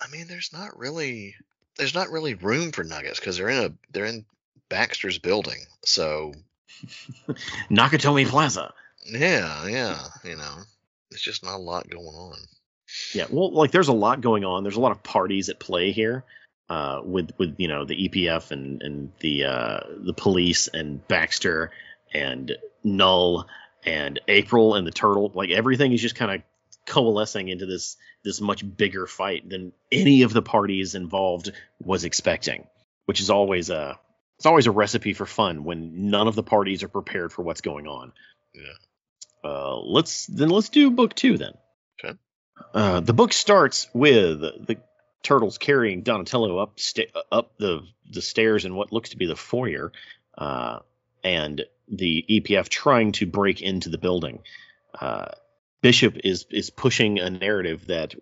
I 0.00 0.08
mean, 0.10 0.26
there's 0.26 0.52
not 0.52 0.78
really 0.78 1.34
there's 1.76 1.94
not 1.94 2.10
really 2.10 2.34
room 2.34 2.72
for 2.72 2.84
nuggets 2.84 3.18
because 3.18 3.36
they're 3.36 3.48
in 3.48 3.64
a 3.64 3.72
they're 3.92 4.06
in 4.06 4.24
Baxter's 4.68 5.18
building. 5.18 5.58
So 5.84 6.32
Nakatomi 7.70 8.26
Plaza. 8.26 8.72
Yeah, 9.04 9.66
yeah, 9.66 9.98
you 10.24 10.36
know, 10.36 10.58
it's 11.10 11.22
just 11.22 11.44
not 11.44 11.56
a 11.56 11.58
lot 11.58 11.88
going 11.88 12.06
on. 12.06 12.36
Yeah, 13.14 13.26
well, 13.30 13.52
like 13.52 13.70
there's 13.70 13.88
a 13.88 13.92
lot 13.92 14.20
going 14.20 14.44
on. 14.44 14.62
There's 14.62 14.76
a 14.76 14.80
lot 14.80 14.92
of 14.92 15.02
parties 15.02 15.48
at 15.48 15.58
play 15.58 15.92
here, 15.92 16.24
uh, 16.68 17.00
with 17.04 17.30
with 17.38 17.54
you 17.58 17.68
know 17.68 17.84
the 17.84 18.08
EPF 18.08 18.50
and 18.50 18.82
and 18.82 19.12
the 19.20 19.44
uh, 19.44 19.80
the 20.04 20.14
police 20.14 20.68
and 20.68 21.06
Baxter 21.06 21.70
and 22.12 22.52
Null 22.84 23.46
and 23.84 24.20
April 24.28 24.74
and 24.74 24.86
the 24.86 24.90
Turtle. 24.92 25.30
Like 25.34 25.50
everything 25.50 25.92
is 25.92 26.00
just 26.00 26.14
kind 26.14 26.32
of 26.32 26.42
coalescing 26.86 27.48
into 27.48 27.66
this 27.66 27.96
this 28.24 28.40
much 28.40 28.64
bigger 28.76 29.06
fight 29.06 29.48
than 29.48 29.72
any 29.90 30.22
of 30.22 30.32
the 30.32 30.42
parties 30.42 30.94
involved 30.94 31.52
was 31.82 32.04
expecting, 32.04 32.66
which 33.06 33.20
is 33.20 33.30
always 33.30 33.70
a 33.70 33.98
it's 34.38 34.46
always 34.46 34.66
a 34.66 34.72
recipe 34.72 35.12
for 35.12 35.26
fun 35.26 35.64
when 35.64 36.10
none 36.10 36.28
of 36.28 36.34
the 36.34 36.42
parties 36.42 36.82
are 36.82 36.88
prepared 36.88 37.32
for 37.32 37.42
what's 37.42 37.60
going 37.60 37.86
on. 37.86 38.12
Yeah. 38.54 38.62
Uh, 39.44 39.78
let's 39.80 40.26
then 40.26 40.48
let's 40.48 40.68
do 40.68 40.90
book 40.90 41.14
two 41.14 41.38
then. 41.38 41.52
Okay. 42.02 42.18
Uh, 42.72 43.00
the 43.00 43.12
book 43.12 43.32
starts 43.32 43.88
with 43.92 44.40
the 44.40 44.76
turtles 45.22 45.58
carrying 45.58 46.02
Donatello 46.02 46.58
up 46.58 46.78
sta- 46.78 47.12
up 47.30 47.56
the 47.58 47.82
the 48.10 48.22
stairs 48.22 48.64
in 48.64 48.74
what 48.74 48.92
looks 48.92 49.10
to 49.10 49.16
be 49.16 49.26
the 49.26 49.36
foyer, 49.36 49.92
uh, 50.36 50.80
and 51.24 51.64
the 51.88 52.24
EPF 52.28 52.68
trying 52.68 53.12
to 53.12 53.26
break 53.26 53.62
into 53.62 53.88
the 53.88 53.98
building. 53.98 54.40
Uh, 54.98 55.28
Bishop 55.80 56.18
is 56.24 56.46
is 56.50 56.70
pushing 56.70 57.18
a 57.18 57.30
narrative 57.30 57.86
that 57.88 58.14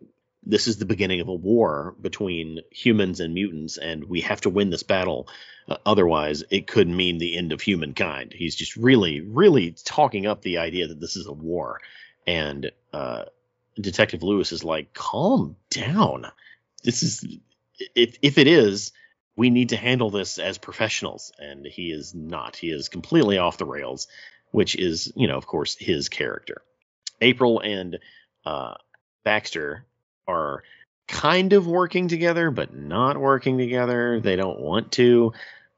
this 0.43 0.67
is 0.67 0.79
the 0.79 0.87
beginning 0.87 1.21
of 1.21 1.29
a 1.29 1.35
war 1.35 1.95
between 2.01 2.61
humans 2.71 3.21
and 3.21 3.35
mutants, 3.35 3.77
and 3.77 4.05
we 4.05 4.23
have 4.23 4.41
to 4.43 4.51
win 4.51 4.71
this 4.71 4.83
battle. 4.83 5.29
Uh, 5.69 5.77
otherwise, 5.85 6.45
it 6.51 6.67
could 6.67 6.89
mean 6.89 7.19
the 7.19 7.37
end 7.37 7.53
of 7.53 7.61
humankind. 7.61 8.33
He's 8.33 8.57
just 8.57 8.77
really, 8.77 9.21
really 9.21 9.75
talking 9.85 10.27
up 10.27 10.43
the 10.43 10.59
idea 10.59 10.89
that 10.89 11.01
this 11.01 11.17
is 11.17 11.27
a 11.27 11.33
war, 11.33 11.81
and 12.27 12.71
uh, 12.93 13.25
Detective 13.79 14.23
Lewis 14.23 14.53
is 14.53 14.65
like, 14.65 14.95
"Calm 14.95 15.57
down. 15.69 16.27
This 16.83 17.03
is 17.03 17.25
if 17.95 18.17
if 18.23 18.39
it 18.39 18.47
is." 18.47 18.93
We 19.37 19.49
need 19.49 19.71
to 19.71 19.77
handle 19.77 20.11
this 20.11 20.39
as 20.39 20.59
professionals, 20.59 21.33
and 21.39 21.65
he 21.65 21.93
is 21.93 22.15
not. 22.15 22.57
He 22.57 22.71
is 22.71 22.91
completely 22.91 23.39
off 23.39 23.57
the 23.57 23.65
rails, 23.65 24.07
which 24.51 24.77
is, 24.77 25.11
you 25.17 25.29
know, 25.29 25.39
of 25.39 25.47
course, 25.47 25.77
his 25.79 26.11
character. 26.11 26.61
April 27.23 27.61
and 27.61 28.01
uh, 28.45 28.75
Baxter 29.25 29.87
are 30.31 30.63
kind 31.11 31.53
of 31.53 31.67
working 31.67 32.09
together, 32.09 32.51
but 32.51 32.75
not 32.75 33.19
working 33.19 33.59
together. 33.59 34.21
They 34.21 34.37
don't 34.37 34.61
want 34.61 34.93
to. 34.93 35.33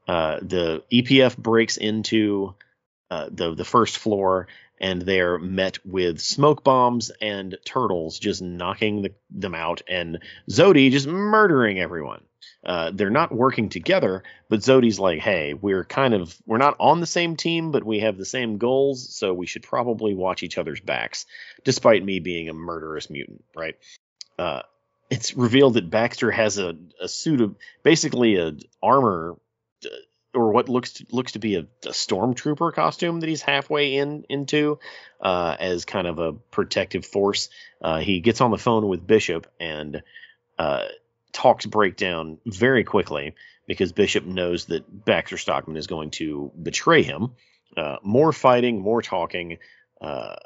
Uh, 0.07 0.39
the 0.43 0.83
EPF 0.93 1.37
breaks 1.37 1.77
into 1.77 2.55
uh, 3.11 3.29
the 3.31 3.55
the 3.55 3.65
first 3.65 3.99
floor, 3.99 4.49
and 4.81 5.03
they're 5.03 5.39
met 5.39 5.79
with 5.87 6.21
smoke 6.21 6.63
bombs 6.65 7.11
and 7.21 7.57
turtles 7.65 8.19
just 8.19 8.43
knocking 8.43 9.03
the, 9.03 9.13
them 9.31 9.55
out, 9.55 9.83
and 9.89 10.19
Zodi 10.51 10.91
just 10.91 11.07
murdering 11.07 11.79
everyone. 11.79 12.23
Uh, 12.65 12.91
they're 12.93 13.11
not 13.11 13.33
working 13.33 13.69
together, 13.69 14.23
but 14.49 14.61
Zodi's 14.61 14.99
like, 14.99 15.21
"Hey, 15.21 15.55
we're 15.55 15.85
kind 15.85 16.15
of 16.15 16.37
we're 16.47 16.59
not 16.59 16.77
on 16.79 17.01
the 17.01 17.07
same 17.07 17.37
team, 17.37 17.73
but 17.73 17.85
we 17.85 18.01
have 18.01 18.19
the 18.19 18.25
same 18.25 18.59
goals, 18.59 19.15
so 19.17 19.33
we 19.33 19.47
should 19.47 19.63
probably 19.63 20.15
watch 20.15 20.43
each 20.43 20.59
other's 20.59 20.81
backs." 20.81 21.27
Despite 21.65 22.05
me 22.05 22.21
being 22.21 22.49
a 22.49 22.53
murderous 22.53 23.09
mutant, 23.09 23.45
right? 23.57 23.77
Uh, 24.39 24.63
it's 25.11 25.35
revealed 25.37 25.75
that 25.75 25.91
Baxter 25.91 26.31
has 26.31 26.59
a, 26.59 26.75
a 27.01 27.07
suit 27.09 27.43
of 27.43 27.55
basically 27.83 28.37
a 28.37 28.55
armor 28.83 29.37
uh, 29.85 29.89
or 30.35 30.53
what 30.53 30.71
looks 30.71 30.95
to, 30.95 31.07
looks 31.11 31.33
to 31.33 31.39
be 31.39 31.57
a, 31.57 31.61
a 31.61 31.91
stormtrooper 31.91 32.73
costume 32.73 33.21
that 33.21 33.29
he's 33.29 33.43
halfway 33.43 33.97
in 33.97 34.25
into 34.31 34.79
uh, 35.21 35.55
as 35.61 35.85
kind 35.85 36.07
of 36.07 36.19
a 36.19 36.33
protective 36.33 37.05
force. 37.05 37.51
Uh, 37.83 37.99
he 37.99 38.21
gets 38.21 38.41
on 38.41 38.51
the 38.51 38.59
phone 38.59 38.89
with 38.89 39.07
Bishop 39.07 39.47
and 39.61 40.03
uh, 40.59 40.85
talks 41.33 41.67
break 41.67 41.97
down 41.97 42.39
very 42.47 42.85
quickly 42.85 43.35
because 43.67 43.93
Bishop 43.93 44.25
knows 44.25 44.65
that 44.67 45.05
Baxter 45.05 45.37
Stockman 45.37 45.77
is 45.77 45.87
going 45.87 46.11
to 46.13 46.51
betray 46.61 47.03
him. 47.03 47.33
Uh, 47.77 47.97
more 48.03 48.33
fighting, 48.33 48.81
more 48.81 49.03
talking. 49.03 49.59
Uh, 50.01 50.37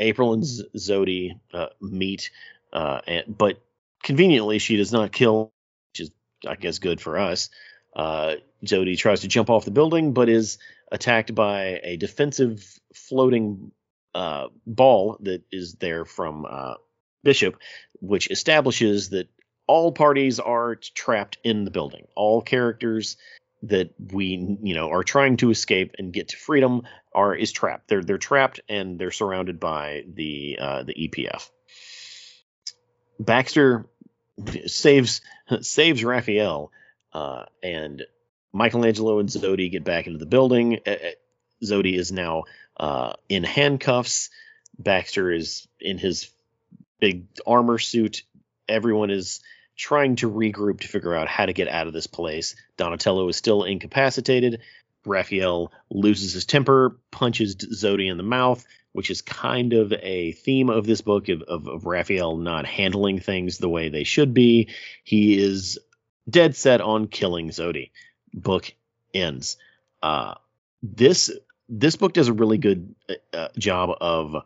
April 0.00 0.32
and 0.32 0.44
Z- 0.44 0.68
Zodi 0.76 1.38
meet, 1.80 2.30
uh, 2.74 3.00
and, 3.06 3.38
but 3.38 3.62
conveniently 4.02 4.58
she 4.58 4.76
does 4.76 4.92
not 4.92 5.12
kill, 5.12 5.52
which 5.92 6.00
is 6.00 6.10
I 6.46 6.56
guess 6.56 6.78
good 6.78 7.00
for 7.00 7.18
us. 7.18 7.48
Uh, 7.94 8.34
Zodi 8.64 8.98
tries 8.98 9.20
to 9.20 9.28
jump 9.28 9.50
off 9.50 9.64
the 9.64 9.70
building, 9.70 10.12
but 10.12 10.28
is 10.28 10.58
attacked 10.90 11.34
by 11.34 11.80
a 11.82 11.96
defensive 11.96 12.78
floating 12.92 13.72
uh, 14.14 14.48
ball 14.66 15.16
that 15.20 15.42
is 15.50 15.74
there 15.74 16.04
from 16.04 16.46
uh, 16.48 16.74
Bishop, 17.22 17.56
which 18.00 18.30
establishes 18.30 19.10
that 19.10 19.28
all 19.66 19.92
parties 19.92 20.40
are 20.40 20.76
trapped 20.76 21.38
in 21.44 21.64
the 21.64 21.70
building. 21.70 22.06
All 22.14 22.42
characters 22.42 23.16
that 23.62 23.94
we 24.12 24.58
you 24.62 24.74
know 24.74 24.90
are 24.90 25.02
trying 25.02 25.38
to 25.38 25.50
escape 25.50 25.94
and 25.98 26.12
get 26.12 26.28
to 26.28 26.36
freedom 26.36 26.82
are 27.14 27.34
is 27.34 27.52
trapped. 27.52 27.88
They're 27.88 28.02
they're 28.02 28.18
trapped 28.18 28.60
and 28.68 28.98
they're 28.98 29.10
surrounded 29.10 29.58
by 29.58 30.04
the 30.12 30.58
uh, 30.60 30.82
the 30.82 30.94
EPF. 30.94 31.48
Baxter 33.18 33.86
saves 34.66 35.20
saves 35.60 36.04
Raphael, 36.04 36.72
uh, 37.12 37.44
and 37.62 38.02
Michelangelo 38.52 39.18
and 39.18 39.28
Zodi 39.28 39.70
get 39.70 39.84
back 39.84 40.06
into 40.06 40.18
the 40.18 40.26
building. 40.26 40.80
Zodi 41.62 41.96
is 41.96 42.12
now 42.12 42.44
uh, 42.76 43.14
in 43.28 43.44
handcuffs. 43.44 44.30
Baxter 44.78 45.30
is 45.30 45.68
in 45.80 45.98
his 45.98 46.30
big 47.00 47.26
armor 47.46 47.78
suit. 47.78 48.22
Everyone 48.68 49.10
is 49.10 49.40
trying 49.76 50.16
to 50.16 50.30
regroup 50.30 50.80
to 50.80 50.88
figure 50.88 51.14
out 51.14 51.28
how 51.28 51.46
to 51.46 51.52
get 51.52 51.68
out 51.68 51.86
of 51.86 51.92
this 51.92 52.06
place. 52.06 52.54
Donatello 52.76 53.28
is 53.28 53.36
still 53.36 53.64
incapacitated. 53.64 54.60
Raphael 55.06 55.72
loses 55.90 56.32
his 56.32 56.46
temper, 56.46 56.98
punches 57.10 57.56
Zodi 57.56 58.10
in 58.10 58.16
the 58.16 58.22
mouth, 58.22 58.64
which 58.92 59.10
is 59.10 59.22
kind 59.22 59.72
of 59.72 59.92
a 59.92 60.32
theme 60.32 60.70
of 60.70 60.86
this 60.86 61.00
book 61.00 61.28
of, 61.28 61.42
of, 61.42 61.68
of, 61.68 61.84
Raphael 61.84 62.36
not 62.36 62.66
handling 62.66 63.18
things 63.18 63.58
the 63.58 63.68
way 63.68 63.88
they 63.88 64.04
should 64.04 64.34
be. 64.34 64.68
He 65.02 65.38
is 65.38 65.78
dead 66.28 66.56
set 66.56 66.80
on 66.80 67.08
killing 67.08 67.50
Zodi. 67.50 67.90
Book 68.32 68.72
ends. 69.12 69.56
Uh, 70.02 70.34
this 70.82 71.30
this 71.68 71.96
book 71.96 72.12
does 72.12 72.28
a 72.28 72.32
really 72.32 72.58
good 72.58 72.94
uh, 73.32 73.48
job 73.58 73.96
of 74.00 74.44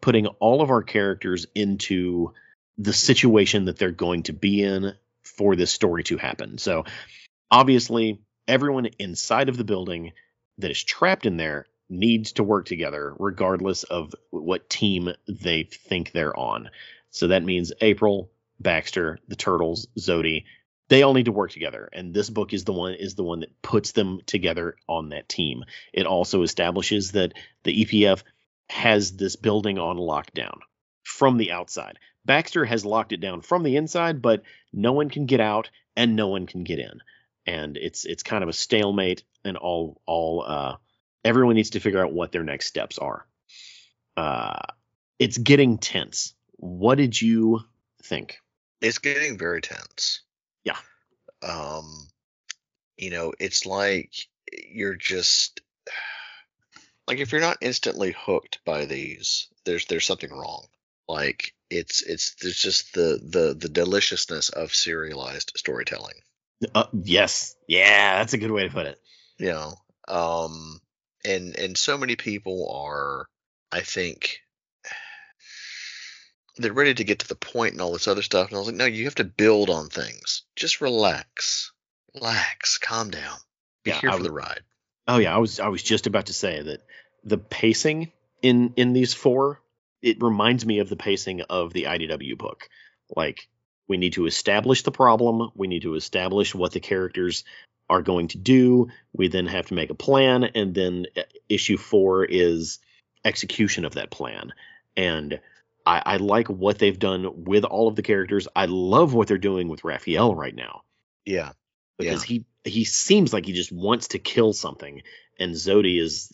putting 0.00 0.26
all 0.26 0.60
of 0.60 0.70
our 0.70 0.82
characters 0.82 1.46
into 1.54 2.32
the 2.78 2.92
situation 2.92 3.66
that 3.66 3.78
they're 3.78 3.90
going 3.90 4.24
to 4.24 4.32
be 4.32 4.62
in 4.62 4.94
for 5.22 5.56
this 5.56 5.70
story 5.70 6.04
to 6.04 6.16
happen. 6.16 6.58
So 6.58 6.84
obviously, 7.50 8.20
everyone 8.48 8.86
inside 8.98 9.48
of 9.48 9.56
the 9.56 9.64
building 9.64 10.12
that 10.56 10.70
is 10.70 10.82
trapped 10.82 11.26
in 11.26 11.36
there 11.36 11.66
needs 11.88 12.32
to 12.32 12.42
work 12.42 12.66
together 12.66 13.14
regardless 13.18 13.84
of 13.84 14.14
what 14.30 14.68
team 14.68 15.12
they 15.28 15.62
think 15.62 16.10
they're 16.10 16.36
on. 16.36 16.70
So 17.10 17.28
that 17.28 17.44
means 17.44 17.72
April, 17.80 18.30
Baxter, 18.58 19.18
the 19.28 19.36
Turtles, 19.36 19.86
Zodi, 19.98 20.44
they 20.88 21.02
all 21.02 21.14
need 21.14 21.26
to 21.26 21.32
work 21.32 21.50
together 21.50 21.88
and 21.92 22.14
this 22.14 22.30
book 22.30 22.52
is 22.52 22.64
the 22.64 22.72
one 22.72 22.94
is 22.94 23.14
the 23.14 23.22
one 23.22 23.40
that 23.40 23.62
puts 23.62 23.92
them 23.92 24.20
together 24.26 24.76
on 24.88 25.10
that 25.10 25.28
team. 25.28 25.64
It 25.92 26.06
also 26.06 26.42
establishes 26.42 27.12
that 27.12 27.34
the 27.62 27.84
EPF 27.84 28.22
has 28.70 29.12
this 29.12 29.36
building 29.36 29.78
on 29.78 29.96
lockdown 29.96 30.58
from 31.04 31.36
the 31.36 31.52
outside. 31.52 31.98
Baxter 32.24 32.64
has 32.64 32.84
locked 32.84 33.12
it 33.12 33.20
down 33.20 33.40
from 33.40 33.62
the 33.62 33.76
inside, 33.76 34.20
but 34.20 34.42
no 34.72 34.92
one 34.92 35.08
can 35.08 35.26
get 35.26 35.40
out 35.40 35.70
and 35.96 36.16
no 36.16 36.28
one 36.28 36.46
can 36.46 36.64
get 36.64 36.78
in. 36.78 37.00
And 37.48 37.78
it's 37.78 38.04
it's 38.04 38.22
kind 38.22 38.42
of 38.42 38.50
a 38.50 38.52
stalemate 38.52 39.22
and 39.42 39.56
all 39.56 40.02
all 40.04 40.44
uh 40.46 40.76
everyone 41.24 41.56
needs 41.56 41.70
to 41.70 41.80
figure 41.80 42.04
out 42.04 42.12
what 42.12 42.30
their 42.30 42.44
next 42.44 42.66
steps 42.66 42.98
are. 42.98 43.26
Uh 44.18 44.60
it's 45.18 45.38
getting 45.38 45.78
tense. 45.78 46.34
What 46.56 46.96
did 46.96 47.20
you 47.20 47.60
think? 48.02 48.38
It's 48.82 48.98
getting 48.98 49.38
very 49.38 49.62
tense. 49.62 50.20
Yeah. 50.62 50.76
Um 51.42 52.08
you 52.98 53.10
know, 53.10 53.32
it's 53.40 53.64
like 53.64 54.12
you're 54.70 54.96
just 54.96 55.62
like 57.06 57.20
if 57.20 57.32
you're 57.32 57.40
not 57.40 57.58
instantly 57.62 58.14
hooked 58.16 58.58
by 58.66 58.84
these, 58.84 59.48
there's 59.64 59.86
there's 59.86 60.04
something 60.04 60.30
wrong. 60.30 60.66
Like 61.08 61.54
it's 61.70 62.02
it's 62.02 62.34
there's 62.42 62.60
just 62.60 62.92
the 62.92 63.18
the 63.22 63.54
the 63.58 63.70
deliciousness 63.70 64.50
of 64.50 64.74
serialized 64.74 65.52
storytelling. 65.56 66.20
Uh, 66.74 66.86
yes, 66.92 67.56
yeah, 67.66 68.18
that's 68.18 68.32
a 68.32 68.38
good 68.38 68.50
way 68.50 68.64
to 68.64 68.72
put 68.72 68.86
it. 68.86 68.98
You 69.38 69.52
know, 69.52 69.74
um, 70.08 70.80
and 71.24 71.56
and 71.56 71.76
so 71.76 71.96
many 71.96 72.16
people 72.16 72.70
are, 72.72 73.26
I 73.70 73.80
think, 73.80 74.40
they're 76.56 76.72
ready 76.72 76.94
to 76.94 77.04
get 77.04 77.20
to 77.20 77.28
the 77.28 77.36
point 77.36 77.72
and 77.72 77.80
all 77.80 77.92
this 77.92 78.08
other 78.08 78.22
stuff. 78.22 78.48
And 78.48 78.56
I 78.56 78.58
was 78.58 78.68
like, 78.68 78.76
no, 78.76 78.86
you 78.86 79.04
have 79.04 79.14
to 79.16 79.24
build 79.24 79.70
on 79.70 79.88
things. 79.88 80.42
Just 80.56 80.80
relax, 80.80 81.72
relax, 82.14 82.78
calm 82.78 83.10
down, 83.10 83.36
be 83.84 83.90
yeah, 83.90 84.00
here 84.00 84.10
I 84.10 84.16
for 84.16 84.22
the 84.22 84.32
ride. 84.32 84.62
Oh 85.06 85.18
yeah, 85.18 85.34
I 85.34 85.38
was 85.38 85.60
I 85.60 85.68
was 85.68 85.82
just 85.82 86.06
about 86.06 86.26
to 86.26 86.34
say 86.34 86.60
that 86.60 86.80
the 87.24 87.38
pacing 87.38 88.12
in 88.42 88.74
in 88.76 88.92
these 88.92 89.14
four 89.14 89.60
it 90.02 90.22
reminds 90.22 90.64
me 90.64 90.78
of 90.78 90.88
the 90.88 90.96
pacing 90.96 91.42
of 91.42 91.72
the 91.72 91.84
IDW 91.84 92.36
book. 92.38 92.68
Like 93.14 93.48
we 93.88 93.96
need 93.96 94.12
to 94.12 94.26
establish 94.26 94.82
the 94.82 94.92
problem, 94.92 95.50
we 95.54 95.66
need 95.66 95.82
to 95.82 95.94
establish 95.94 96.54
what 96.54 96.72
the 96.72 96.80
characters 96.80 97.44
are 97.88 98.02
going 98.02 98.28
to 98.28 98.38
do. 98.38 98.88
We 99.12 99.28
then 99.28 99.46
have 99.46 99.66
to 99.68 99.74
make 99.74 99.90
a 99.90 99.94
plan, 99.94 100.44
and 100.44 100.74
then 100.74 101.06
uh, 101.16 101.22
issue 101.48 101.78
four 101.78 102.24
is 102.24 102.78
execution 103.24 103.84
of 103.84 103.94
that 103.94 104.10
plan. 104.10 104.52
And 104.96 105.40
I, 105.86 106.02
I 106.04 106.16
like 106.18 106.48
what 106.48 106.78
they've 106.78 106.98
done 106.98 107.44
with 107.44 107.64
all 107.64 107.88
of 107.88 107.96
the 107.96 108.02
characters. 108.02 108.46
I 108.54 108.66
love 108.66 109.14
what 109.14 109.26
they're 109.26 109.38
doing 109.38 109.68
with 109.68 109.84
Raphael 109.84 110.34
right 110.34 110.54
now. 110.54 110.82
Yeah, 111.24 111.52
because 111.98 112.28
yeah. 112.28 112.44
he 112.64 112.70
he 112.70 112.84
seems 112.84 113.32
like 113.32 113.46
he 113.46 113.52
just 113.52 113.72
wants 113.72 114.08
to 114.08 114.18
kill 114.18 114.52
something, 114.52 115.02
and 115.38 115.54
Zodi 115.54 116.00
is 116.00 116.30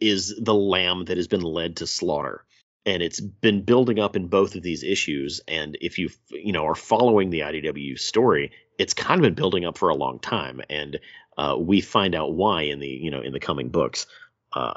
is 0.00 0.34
the 0.36 0.54
lamb 0.54 1.04
that 1.04 1.16
has 1.16 1.28
been 1.28 1.42
led 1.42 1.76
to 1.76 1.86
slaughter 1.86 2.44
and 2.86 3.02
it's 3.02 3.20
been 3.20 3.62
building 3.62 3.98
up 3.98 4.16
in 4.16 4.28
both 4.28 4.54
of 4.54 4.62
these 4.62 4.82
issues. 4.82 5.42
And 5.46 5.76
if 5.80 5.98
you 5.98 6.08
you 6.30 6.52
know 6.52 6.66
are 6.66 6.74
following 6.74 7.30
the 7.30 7.40
IDW 7.40 7.98
story 7.98 8.52
it's 8.78 8.94
kind 8.94 9.18
of 9.18 9.22
been 9.22 9.34
building 9.34 9.64
up 9.64 9.78
for 9.78 9.88
a 9.88 9.94
long 9.94 10.18
time. 10.18 10.60
And 10.68 11.00
uh, 11.36 11.56
we 11.58 11.80
find 11.80 12.14
out 12.14 12.34
why 12.34 12.62
in 12.62 12.78
the 12.78 12.88
you 12.88 13.10
know 13.10 13.20
in 13.20 13.32
the 13.32 13.40
coming 13.40 13.68
books. 13.68 14.06
Uh, 14.52 14.74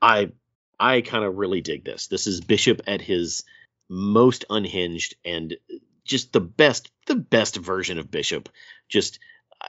I 0.00 0.32
I 0.78 1.00
kind 1.00 1.24
of 1.24 1.36
really 1.36 1.60
dig 1.60 1.84
this. 1.84 2.06
This 2.06 2.26
is 2.26 2.40
Bishop 2.40 2.82
at 2.86 3.00
his 3.00 3.44
most 3.88 4.44
unhinged 4.50 5.16
and 5.24 5.56
just 6.04 6.32
the 6.32 6.40
best 6.40 6.90
the 7.06 7.14
best 7.14 7.56
version 7.56 7.98
of 7.98 8.10
Bishop. 8.10 8.48
Just 8.88 9.18
uh, 9.60 9.68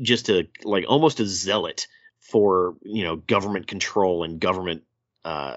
just 0.00 0.28
a 0.28 0.48
like 0.64 0.84
almost 0.88 1.20
a 1.20 1.26
zealot 1.26 1.86
for 2.20 2.76
you 2.82 3.04
know 3.04 3.16
government 3.16 3.66
control 3.66 4.22
and 4.22 4.40
government 4.40 4.82
uh, 5.24 5.56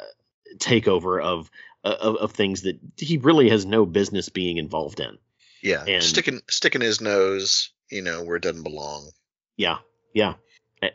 takeover 0.57 1.21
of 1.21 1.49
of, 1.83 2.15
of 2.17 2.31
things 2.31 2.63
that 2.63 2.79
he 2.97 3.17
really 3.17 3.49
has 3.49 3.65
no 3.65 3.85
business 3.85 4.29
being 4.29 4.57
involved 4.57 4.99
in. 4.99 5.17
Yeah, 5.61 5.83
and, 5.85 6.03
sticking 6.03 6.41
sticking 6.49 6.81
his 6.81 7.01
nose, 7.01 7.71
you 7.89 8.01
know, 8.01 8.23
where 8.23 8.35
it 8.35 8.43
doesn't 8.43 8.63
belong. 8.63 9.09
Yeah, 9.55 9.77
yeah, 10.13 10.35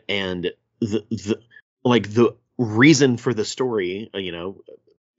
and 0.07 0.51
the 0.79 1.05
the 1.09 1.39
like 1.83 2.13
the 2.13 2.35
reason 2.57 3.17
for 3.17 3.33
the 3.33 3.45
story, 3.45 4.09
uh, 4.13 4.19
you 4.19 4.31
know, 4.31 4.61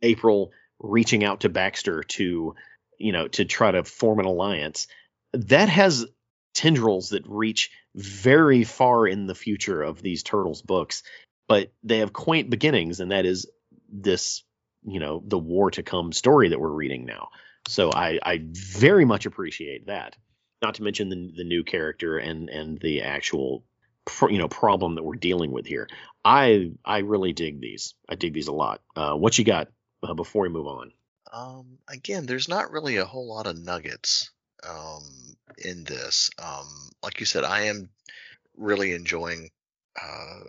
April 0.02 0.52
reaching 0.78 1.24
out 1.24 1.40
to 1.40 1.48
Baxter 1.48 2.02
to, 2.02 2.55
you 2.98 3.12
know, 3.12 3.28
to 3.28 3.44
try 3.44 3.70
to 3.70 3.84
form 3.84 4.20
an 4.20 4.26
alliance, 4.26 4.86
that 5.32 5.68
has 5.68 6.06
tendrils 6.55 7.10
that 7.10 7.26
reach 7.26 7.70
very 7.94 8.64
far 8.64 9.06
in 9.06 9.26
the 9.26 9.34
future 9.34 9.82
of 9.82 10.01
these 10.01 10.22
turtles 10.22 10.62
books, 10.62 11.02
but 11.48 11.72
they 11.82 11.98
have 11.98 12.12
quaint 12.12 12.51
beginnings, 12.51 13.01
and 13.01 13.10
that 13.10 13.26
is 13.26 13.47
this 13.88 14.44
you 14.85 15.01
know 15.01 15.23
the 15.27 15.39
war 15.39 15.70
to 15.73 15.82
come 15.82 16.12
story 16.12 16.48
that 16.48 16.61
we're 16.61 16.69
reading 16.69 17.05
now. 17.05 17.28
So 17.69 17.90
I 17.93 18.19
I 18.23 18.40
very 18.44 19.05
much 19.05 19.27
appreciate 19.27 19.86
that. 19.86 20.16
Not 20.62 20.74
to 20.74 20.82
mention 20.82 21.09
the 21.09 21.32
the 21.36 21.44
new 21.44 21.65
character 21.65 22.19
and 22.19 22.48
and 22.48 22.78
the 22.81 23.02
actual 23.02 23.65
you 24.28 24.39
know 24.39 24.48
problem 24.48 24.94
that 24.94 25.02
we're 25.02 25.16
dealing 25.16 25.52
with 25.52 25.66
here. 25.66 25.89
I 26.24 26.73
I 26.85 26.98
really 26.98 27.32
dig 27.32 27.61
these. 27.61 27.94
I 28.09 28.15
dig 28.15 28.32
these 28.32 28.48
a 28.48 28.52
lot. 28.52 28.82
Uh, 28.97 29.15
what 29.15 29.39
you 29.39 29.44
got 29.44 29.69
uh, 30.02 30.15
before 30.15 30.43
we 30.43 30.48
move 30.48 30.66
on? 30.66 30.93
Um, 31.32 31.78
again, 31.89 32.27
there's 32.27 32.48
not 32.48 32.73
really 32.73 32.97
a 32.97 33.05
whole 33.05 33.28
lot 33.28 33.47
of 33.47 33.59
nuggets 33.59 34.31
um, 34.69 35.05
in 35.59 35.85
this. 35.85 36.31
Um, 36.43 36.66
like 37.02 37.20
you 37.20 37.27
said, 37.27 37.44
I 37.44 37.62
am 37.62 37.89
really 38.57 38.93
enjoying 38.93 39.51
uh, 40.01 40.40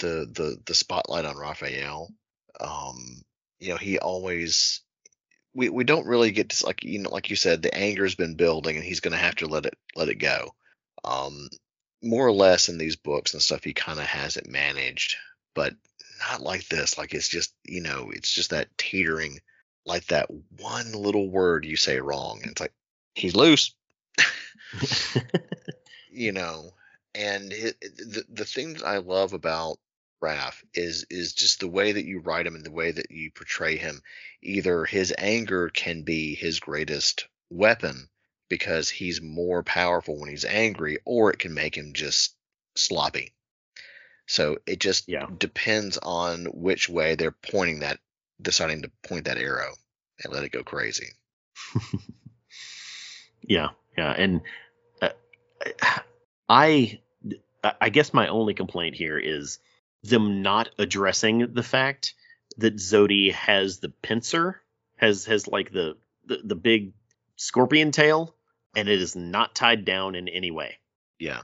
the 0.00 0.26
the 0.32 0.56
the 0.66 0.74
spotlight 0.74 1.24
on 1.24 1.36
Raphael. 1.36 2.08
Um, 2.60 3.22
you 3.58 3.70
know, 3.70 3.76
he 3.76 3.98
always 3.98 4.80
we 5.54 5.68
we 5.68 5.84
don't 5.84 6.06
really 6.06 6.30
get 6.30 6.50
to 6.50 6.66
like 6.66 6.84
you 6.84 6.98
know 7.00 7.10
like 7.10 7.30
you 7.30 7.36
said 7.36 7.62
the 7.62 7.74
anger's 7.74 8.14
been 8.14 8.34
building 8.34 8.76
and 8.76 8.84
he's 8.84 9.00
going 9.00 9.12
to 9.12 9.18
have 9.18 9.34
to 9.36 9.46
let 9.46 9.66
it 9.66 9.74
let 9.96 10.08
it 10.08 10.16
go. 10.16 10.54
Um 11.04 11.48
more 12.02 12.26
or 12.26 12.32
less 12.32 12.68
in 12.68 12.78
these 12.78 12.96
books 12.96 13.32
and 13.32 13.42
stuff 13.42 13.64
he 13.64 13.72
kind 13.72 13.98
of 13.98 14.06
has 14.06 14.36
it 14.36 14.48
managed, 14.48 15.16
but 15.54 15.74
not 16.30 16.40
like 16.40 16.66
this. 16.68 16.96
Like 16.96 17.12
it's 17.12 17.28
just, 17.28 17.52
you 17.64 17.80
know, 17.80 18.10
it's 18.12 18.32
just 18.32 18.50
that 18.50 18.68
teetering 18.78 19.40
like 19.84 20.06
that 20.06 20.28
one 20.58 20.92
little 20.92 21.28
word 21.28 21.64
you 21.64 21.76
say 21.76 22.00
wrong 22.00 22.40
and 22.42 22.52
it's 22.52 22.60
like 22.60 22.72
he's 23.14 23.34
loose. 23.34 23.74
you 26.12 26.32
know, 26.32 26.70
and 27.14 27.52
it, 27.52 27.80
the 27.80 28.24
the 28.28 28.44
thing 28.44 28.74
that 28.74 28.84
I 28.84 28.98
love 28.98 29.32
about 29.32 29.78
Raph 30.22 30.62
is 30.74 31.06
is 31.10 31.32
just 31.32 31.60
the 31.60 31.68
way 31.68 31.92
that 31.92 32.04
you 32.04 32.20
write 32.20 32.46
him 32.46 32.54
and 32.54 32.64
the 32.64 32.70
way 32.72 32.90
that 32.90 33.10
you 33.10 33.30
portray 33.30 33.76
him. 33.76 34.02
Either 34.42 34.84
his 34.84 35.14
anger 35.16 35.68
can 35.68 36.02
be 36.02 36.34
his 36.34 36.60
greatest 36.60 37.26
weapon 37.50 38.08
because 38.48 38.88
he's 38.88 39.20
more 39.20 39.62
powerful 39.62 40.18
when 40.18 40.30
he's 40.30 40.44
angry, 40.44 40.98
or 41.04 41.30
it 41.30 41.38
can 41.38 41.54
make 41.54 41.76
him 41.76 41.92
just 41.92 42.34
sloppy. 42.76 43.32
So 44.26 44.58
it 44.66 44.80
just 44.80 45.08
Yeah. 45.08 45.26
depends 45.38 45.98
on 45.98 46.46
which 46.46 46.88
way 46.88 47.14
they're 47.14 47.30
pointing 47.30 47.80
that, 47.80 48.00
deciding 48.40 48.82
to 48.82 48.90
point 49.02 49.24
that 49.26 49.38
arrow 49.38 49.74
and 50.22 50.32
let 50.32 50.44
it 50.44 50.52
go 50.52 50.62
crazy. 50.62 51.08
Yeah, 53.40 53.68
yeah, 53.96 54.12
and 54.12 54.42
uh, 55.00 55.08
I, 56.48 57.00
I 57.80 57.88
guess 57.88 58.12
my 58.12 58.28
only 58.28 58.52
complaint 58.54 58.94
here 58.94 59.18
is 59.18 59.58
them 60.02 60.42
not 60.42 60.70
addressing 60.78 61.52
the 61.54 61.62
fact 61.62 62.14
that 62.58 62.76
Zodi 62.76 63.32
has 63.32 63.78
the 63.80 63.88
pincer, 63.88 64.60
has 64.96 65.24
has 65.26 65.46
like 65.48 65.72
the 65.72 65.96
the, 66.26 66.38
the 66.44 66.54
big 66.56 66.92
scorpion 67.36 67.90
tail, 67.90 68.34
and 68.76 68.88
it 68.88 69.00
is 69.00 69.16
not 69.16 69.54
tied 69.54 69.84
down 69.84 70.14
in 70.14 70.28
any 70.28 70.50
way. 70.50 70.78
Yeah, 71.18 71.40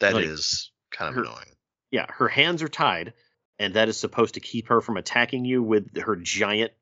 that 0.00 0.16
is 0.16 0.70
Like, 0.90 0.98
kind 0.98 1.08
of 1.10 1.14
her- 1.16 1.22
annoying. 1.22 1.54
Yeah, 1.90 2.06
her 2.10 2.28
hands 2.28 2.62
are 2.62 2.68
tied, 2.68 3.14
and 3.58 3.74
that 3.74 3.88
is 3.88 3.96
supposed 3.96 4.34
to 4.34 4.40
keep 4.40 4.68
her 4.68 4.80
from 4.82 4.96
attacking 4.98 5.44
you 5.46 5.62
with 5.62 5.96
her 5.98 6.16
giant, 6.16 6.72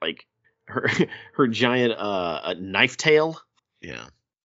like 0.00 0.26
her 0.66 0.88
her 1.34 1.46
giant 1.48 1.92
uh 1.92 2.40
uh, 2.44 2.54
knife 2.58 2.96
tail. 2.96 3.40
Yeah, 3.80 4.06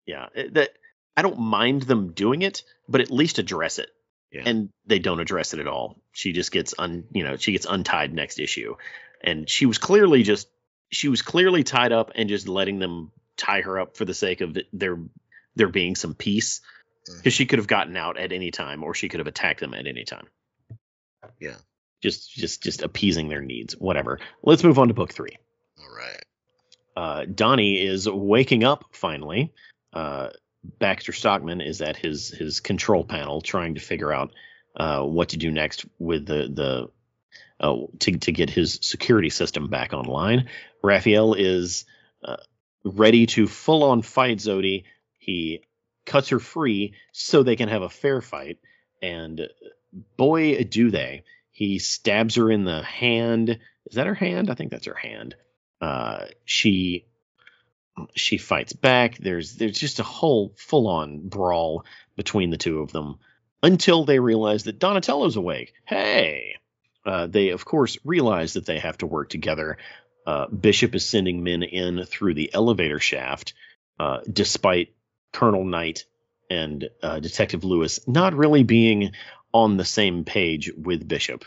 Yeah, 0.06 0.26
that 0.52 0.70
I 1.16 1.22
don't 1.22 1.38
mind 1.38 1.82
them 1.82 2.12
doing 2.12 2.42
it, 2.42 2.62
but 2.88 3.00
at 3.00 3.10
least 3.10 3.38
address 3.38 3.78
it. 3.78 3.90
Yeah. 4.30 4.42
And 4.44 4.70
they 4.86 4.98
don't 4.98 5.20
address 5.20 5.54
it 5.54 5.60
at 5.60 5.66
all. 5.66 6.00
She 6.12 6.32
just 6.32 6.52
gets 6.52 6.74
un, 6.78 7.04
you 7.12 7.24
know, 7.24 7.36
she 7.36 7.52
gets 7.52 7.66
untied 7.66 8.12
next 8.12 8.38
issue, 8.38 8.76
and 9.22 9.48
she 9.48 9.64
was 9.66 9.78
clearly 9.78 10.22
just 10.22 10.48
she 10.90 11.08
was 11.08 11.22
clearly 11.22 11.64
tied 11.64 11.92
up 11.92 12.12
and 12.14 12.28
just 12.28 12.48
letting 12.48 12.78
them 12.78 13.10
tie 13.36 13.62
her 13.62 13.78
up 13.78 13.96
for 13.96 14.04
the 14.04 14.14
sake 14.14 14.40
of 14.40 14.56
there 14.72 14.98
there 15.56 15.68
being 15.68 15.96
some 15.96 16.14
peace, 16.14 16.60
because 17.16 17.32
she 17.32 17.46
could 17.46 17.58
have 17.58 17.66
gotten 17.66 17.96
out 17.96 18.18
at 18.18 18.32
any 18.32 18.50
time, 18.50 18.84
or 18.84 18.94
she 18.94 19.08
could 19.08 19.20
have 19.20 19.26
attacked 19.26 19.60
them 19.60 19.74
at 19.74 19.86
any 19.86 20.04
time. 20.04 20.26
Yeah. 21.40 21.56
Just 22.02 22.32
just 22.32 22.62
just 22.62 22.82
appeasing 22.82 23.28
their 23.28 23.42
needs, 23.42 23.74
whatever. 23.74 24.20
Let's 24.42 24.62
move 24.62 24.78
on 24.78 24.88
to 24.88 24.94
book 24.94 25.12
three 25.12 25.38
all 25.80 25.96
right. 25.96 26.24
uh, 26.96 27.24
Donnie 27.24 27.80
is 27.80 28.08
waking 28.08 28.64
up 28.64 28.84
finally. 28.92 29.52
Uh, 29.92 30.28
Baxter 30.64 31.12
Stockman 31.12 31.60
is 31.60 31.80
at 31.80 31.96
his 31.96 32.28
his 32.30 32.60
control 32.60 33.04
panel 33.04 33.40
trying 33.40 33.74
to 33.74 33.80
figure 33.80 34.12
out 34.12 34.32
uh, 34.76 35.02
what 35.02 35.30
to 35.30 35.36
do 35.36 35.50
next 35.50 35.86
with 35.98 36.26
the 36.26 36.48
the 36.52 36.90
uh, 37.60 37.86
to 38.00 38.18
to 38.18 38.32
get 38.32 38.50
his 38.50 38.78
security 38.82 39.30
system 39.30 39.68
back 39.68 39.92
online. 39.92 40.48
Raphael 40.82 41.34
is 41.34 41.84
uh, 42.24 42.36
ready 42.84 43.26
to 43.26 43.46
full 43.46 43.84
on 43.84 44.02
fight 44.02 44.38
Zodi. 44.38 44.84
He 45.18 45.62
cuts 46.04 46.30
her 46.30 46.38
free 46.38 46.94
so 47.12 47.42
they 47.42 47.56
can 47.56 47.68
have 47.68 47.82
a 47.82 47.88
fair 47.88 48.20
fight, 48.20 48.58
and 49.02 49.48
boy 50.16 50.64
do 50.64 50.90
they! 50.90 51.24
He 51.50 51.78
stabs 51.78 52.34
her 52.36 52.50
in 52.50 52.64
the 52.64 52.82
hand. 52.82 53.58
Is 53.86 53.94
that 53.94 54.06
her 54.06 54.14
hand? 54.14 54.50
I 54.50 54.54
think 54.54 54.70
that's 54.70 54.86
her 54.86 54.94
hand 54.94 55.34
uh, 55.80 56.26
she 56.44 57.06
she 58.14 58.38
fights 58.38 58.72
back. 58.72 59.18
There's 59.18 59.56
there's 59.56 59.78
just 59.78 60.00
a 60.00 60.04
whole 60.04 60.52
full 60.56 60.86
on 60.88 61.28
brawl 61.28 61.84
between 62.16 62.50
the 62.50 62.56
two 62.56 62.80
of 62.80 62.92
them 62.92 63.18
until 63.62 64.04
they 64.04 64.18
realize 64.18 64.64
that 64.64 64.78
Donatello's 64.78 65.36
awake. 65.36 65.72
Hey, 65.84 66.56
uh, 67.04 67.26
they 67.26 67.50
of 67.50 67.64
course 67.64 67.98
realize 68.04 68.54
that 68.54 68.66
they 68.66 68.78
have 68.78 68.98
to 68.98 69.06
work 69.06 69.28
together. 69.28 69.78
Uh, 70.26 70.46
Bishop 70.48 70.94
is 70.94 71.04
sending 71.04 71.42
men 71.42 71.62
in 71.62 72.04
through 72.04 72.34
the 72.34 72.52
elevator 72.52 73.00
shaft, 73.00 73.54
uh, 73.98 74.20
despite 74.30 74.94
Colonel 75.32 75.64
Knight 75.64 76.04
and 76.50 76.88
uh, 77.02 77.20
Detective 77.20 77.64
Lewis 77.64 78.00
not 78.06 78.34
really 78.34 78.62
being 78.62 79.12
on 79.52 79.76
the 79.76 79.84
same 79.84 80.24
page 80.24 80.70
with 80.76 81.06
Bishop. 81.06 81.44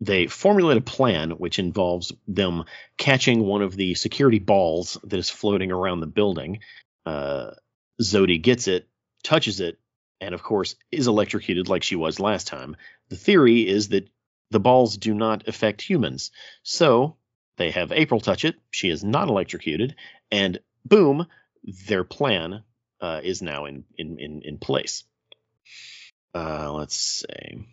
They 0.00 0.26
formulate 0.26 0.76
a 0.76 0.82
plan 0.82 1.32
which 1.32 1.58
involves 1.58 2.12
them 2.26 2.64
catching 2.96 3.40
one 3.40 3.62
of 3.62 3.74
the 3.74 3.94
security 3.94 4.38
balls 4.38 4.96
that 5.04 5.18
is 5.18 5.30
floating 5.30 5.72
around 5.72 6.00
the 6.00 6.06
building. 6.06 6.60
Uh, 7.04 7.52
Zodi 8.00 8.40
gets 8.40 8.68
it, 8.68 8.88
touches 9.24 9.60
it, 9.60 9.78
and 10.20 10.34
of 10.34 10.42
course 10.42 10.76
is 10.92 11.06
electrocuted 11.06 11.68
like 11.68 11.82
she 11.82 11.96
was 11.96 12.20
last 12.20 12.46
time. 12.46 12.76
The 13.08 13.16
theory 13.16 13.66
is 13.66 13.88
that 13.88 14.08
the 14.50 14.60
balls 14.60 14.96
do 14.96 15.14
not 15.14 15.48
affect 15.48 15.82
humans. 15.82 16.30
So 16.62 17.16
they 17.56 17.70
have 17.72 17.92
April 17.92 18.20
touch 18.20 18.44
it. 18.44 18.56
She 18.70 18.88
is 18.88 19.02
not 19.02 19.28
electrocuted, 19.28 19.96
and 20.30 20.60
boom, 20.84 21.26
their 21.86 22.04
plan 22.04 22.62
uh, 23.00 23.20
is 23.22 23.42
now 23.42 23.66
in, 23.66 23.84
in 23.96 24.18
in 24.18 24.42
in 24.44 24.58
place. 24.58 25.04
Uh, 26.34 26.72
let's 26.72 26.96
see. 26.96 27.66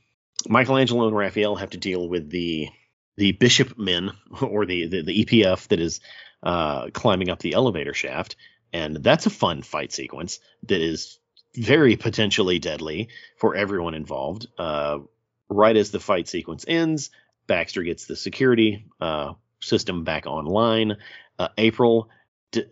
Michelangelo 0.47 1.07
and 1.07 1.15
Raphael 1.15 1.55
have 1.55 1.71
to 1.71 1.77
deal 1.77 2.07
with 2.07 2.29
the 2.29 2.69
the 3.17 3.31
bishop 3.31 3.77
men 3.77 4.11
or 4.41 4.65
the 4.65 4.87
the, 4.87 5.01
the 5.01 5.25
EPF 5.25 5.67
that 5.69 5.79
is 5.79 5.99
uh, 6.43 6.89
climbing 6.91 7.29
up 7.29 7.39
the 7.39 7.53
elevator 7.53 7.93
shaft, 7.93 8.35
and 8.73 8.97
that's 8.97 9.25
a 9.25 9.31
fun 9.31 9.61
fight 9.61 9.91
sequence 9.91 10.39
that 10.63 10.81
is 10.81 11.19
very 11.55 11.95
potentially 11.95 12.59
deadly 12.59 13.09
for 13.37 13.55
everyone 13.55 13.93
involved. 13.93 14.47
Uh, 14.57 14.99
right 15.49 15.77
as 15.77 15.91
the 15.91 15.99
fight 15.99 16.27
sequence 16.27 16.65
ends, 16.67 17.09
Baxter 17.47 17.83
gets 17.83 18.05
the 18.05 18.15
security 18.15 18.85
uh, 18.99 19.33
system 19.61 20.03
back 20.03 20.25
online. 20.27 20.97
Uh, 21.39 21.49
April. 21.57 22.09
D- 22.51 22.65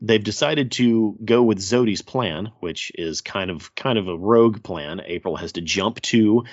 They've 0.00 0.22
decided 0.22 0.72
to 0.72 1.18
go 1.24 1.42
with 1.42 1.60
Zodi's 1.60 2.02
plan, 2.02 2.52
which 2.60 2.92
is 2.94 3.20
kind 3.20 3.50
of 3.50 3.74
kind 3.74 3.98
of 3.98 4.08
a 4.08 4.16
rogue 4.16 4.62
plan. 4.62 5.02
April 5.04 5.36
has 5.36 5.52
to 5.52 5.60
jump 5.60 6.00
to 6.02 6.44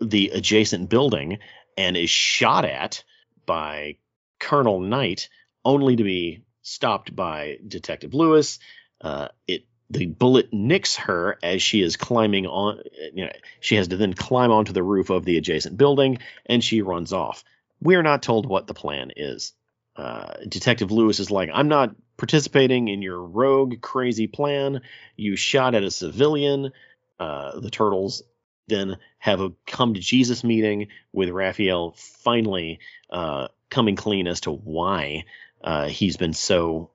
the 0.00 0.30
adjacent 0.30 0.88
building 0.88 1.38
and 1.76 1.96
is 1.96 2.10
shot 2.10 2.64
at 2.64 3.04
by 3.44 3.96
Colonel 4.38 4.80
Knight, 4.80 5.28
only 5.64 5.96
to 5.96 6.04
be 6.04 6.44
stopped 6.62 7.14
by 7.14 7.58
Detective 7.66 8.14
Lewis. 8.14 8.58
Uh, 9.00 9.28
it 9.46 9.64
the 9.90 10.06
bullet 10.06 10.52
nicks 10.52 10.96
her 10.96 11.38
as 11.42 11.62
she 11.62 11.82
is 11.82 11.96
climbing 11.96 12.46
on. 12.46 12.82
You 13.14 13.26
know, 13.26 13.32
she 13.60 13.76
has 13.76 13.88
to 13.88 13.96
then 13.96 14.14
climb 14.14 14.50
onto 14.50 14.72
the 14.72 14.82
roof 14.82 15.10
of 15.10 15.24
the 15.24 15.38
adjacent 15.38 15.76
building, 15.76 16.18
and 16.46 16.62
she 16.62 16.82
runs 16.82 17.12
off. 17.12 17.44
We're 17.80 18.02
not 18.02 18.22
told 18.22 18.46
what 18.46 18.66
the 18.66 18.74
plan 18.74 19.12
is. 19.16 19.52
Uh, 19.96 20.34
Detective 20.46 20.92
Lewis 20.92 21.20
is 21.20 21.30
like, 21.30 21.50
I'm 21.52 21.68
not 21.68 21.94
participating 22.18 22.88
in 22.88 23.00
your 23.00 23.22
rogue, 23.22 23.80
crazy 23.80 24.26
plan. 24.26 24.82
You 25.16 25.36
shot 25.36 25.74
at 25.74 25.84
a 25.84 25.90
civilian. 25.90 26.72
Uh, 27.18 27.58
the 27.60 27.70
turtles 27.70 28.22
then 28.66 28.98
have 29.18 29.40
a 29.40 29.52
come 29.66 29.94
to 29.94 30.00
Jesus 30.00 30.44
meeting 30.44 30.88
with 31.12 31.30
Raphael 31.30 31.94
finally 31.96 32.80
uh, 33.10 33.48
coming 33.70 33.96
clean 33.96 34.26
as 34.26 34.42
to 34.42 34.50
why 34.50 35.24
uh, 35.62 35.88
he's 35.88 36.16
been 36.16 36.34
so 36.34 36.90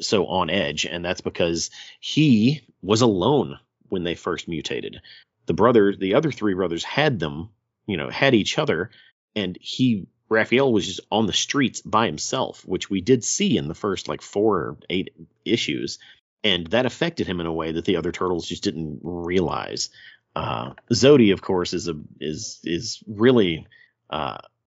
so 0.00 0.26
on 0.26 0.50
edge, 0.50 0.86
and 0.86 1.04
that's 1.04 1.20
because 1.20 1.70
he 2.00 2.62
was 2.82 3.00
alone 3.00 3.58
when 3.88 4.04
they 4.04 4.14
first 4.14 4.48
mutated. 4.48 5.00
The 5.46 5.54
brother, 5.54 5.94
the 5.94 6.14
other 6.14 6.30
three 6.32 6.54
brothers, 6.54 6.84
had 6.84 7.18
them, 7.18 7.50
you 7.86 7.96
know, 7.96 8.10
had 8.10 8.34
each 8.34 8.58
other, 8.58 8.90
and 9.34 9.56
he 9.60 10.06
Raphael 10.28 10.72
was 10.72 10.86
just 10.86 11.00
on 11.10 11.26
the 11.26 11.32
streets 11.32 11.80
by 11.80 12.06
himself, 12.06 12.66
which 12.66 12.90
we 12.90 13.00
did 13.00 13.24
see 13.24 13.56
in 13.56 13.68
the 13.68 13.74
first 13.74 14.08
like 14.08 14.22
four 14.22 14.56
or 14.56 14.76
eight 14.90 15.14
issues, 15.44 15.98
and 16.44 16.66
that 16.68 16.86
affected 16.86 17.26
him 17.26 17.40
in 17.40 17.46
a 17.46 17.52
way 17.52 17.72
that 17.72 17.84
the 17.84 17.96
other 17.96 18.12
turtles 18.12 18.46
just 18.46 18.62
didn't 18.62 19.00
realize. 19.02 19.90
Uh, 20.36 20.74
Zodi, 20.92 21.32
of 21.32 21.42
course, 21.42 21.72
is 21.72 21.88
a 21.88 21.94
is 22.20 22.60
is 22.64 23.02
really 23.06 23.66
uh, 24.10 24.38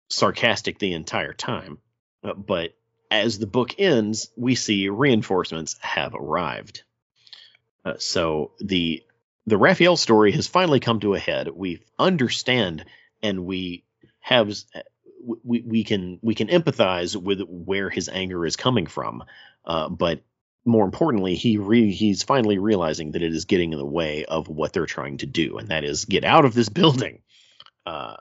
sarcastic 0.10 0.80
the 0.80 0.94
entire 0.94 1.34
time, 1.34 1.80
uh, 2.24 2.34
but 2.34 2.76
as 3.12 3.40
the 3.40 3.48
book 3.48 3.76
ends, 3.80 4.30
we 4.38 4.56
see 4.56 4.90
reinforcements 4.90 5.76
have 5.82 6.14
arrived. 6.14 6.84
Uh, 7.84 7.96
so 7.98 8.52
the 8.60 9.04
the 9.48 9.58
Raphael 9.58 9.98
story 9.98 10.32
has 10.34 10.48
finally 10.48 10.80
come 10.80 11.00
to 11.00 11.16
a 11.16 11.20
head. 11.20 11.50
We 11.50 11.82
understand 11.98 12.86
and 13.24 13.46
we 13.46 13.84
have 14.20 14.54
we, 15.20 15.62
we 15.62 15.84
can 15.84 16.20
we 16.22 16.36
can 16.36 16.48
empathize 16.48 17.16
with 17.16 17.42
where 17.42 17.90
his 17.90 18.10
anger 18.10 18.46
is 18.46 18.56
coming 18.56 18.88
from, 18.88 19.24
uh, 19.66 19.90
but 19.90 20.22
more 20.66 20.86
importantly, 20.86 21.36
he 21.36 21.58
re, 21.58 21.92
he's 21.92 22.24
finally 22.24 22.58
realizing 22.58 23.12
that 23.12 23.24
it 23.24 23.34
is 23.34 23.46
getting 23.46 23.72
in 23.72 23.80
the 23.80 23.86
way 23.86 24.26
of 24.26 24.48
what 24.48 24.74
they're 24.74 24.86
trying 24.86 25.18
to 25.18 25.26
do, 25.26 25.58
and 25.58 25.70
that 25.70 25.84
is 25.84 26.06
get 26.06 26.24
out 26.24 26.46
of 26.46 26.54
this 26.54 26.70
building. 26.70 27.22
Uh, 27.86 28.16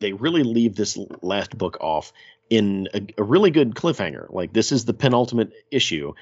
they 0.00 0.12
really 0.12 0.42
leave 0.42 0.74
this 0.74 0.98
last 1.22 1.56
book 1.56 1.78
off 1.80 2.12
in 2.50 2.88
a, 2.92 3.06
a 3.18 3.22
really 3.22 3.50
good 3.50 3.74
cliffhanger. 3.74 4.32
Like 4.32 4.52
this 4.52 4.72
is 4.72 4.84
the 4.84 4.94
penultimate 4.94 5.52
issue. 5.70 6.14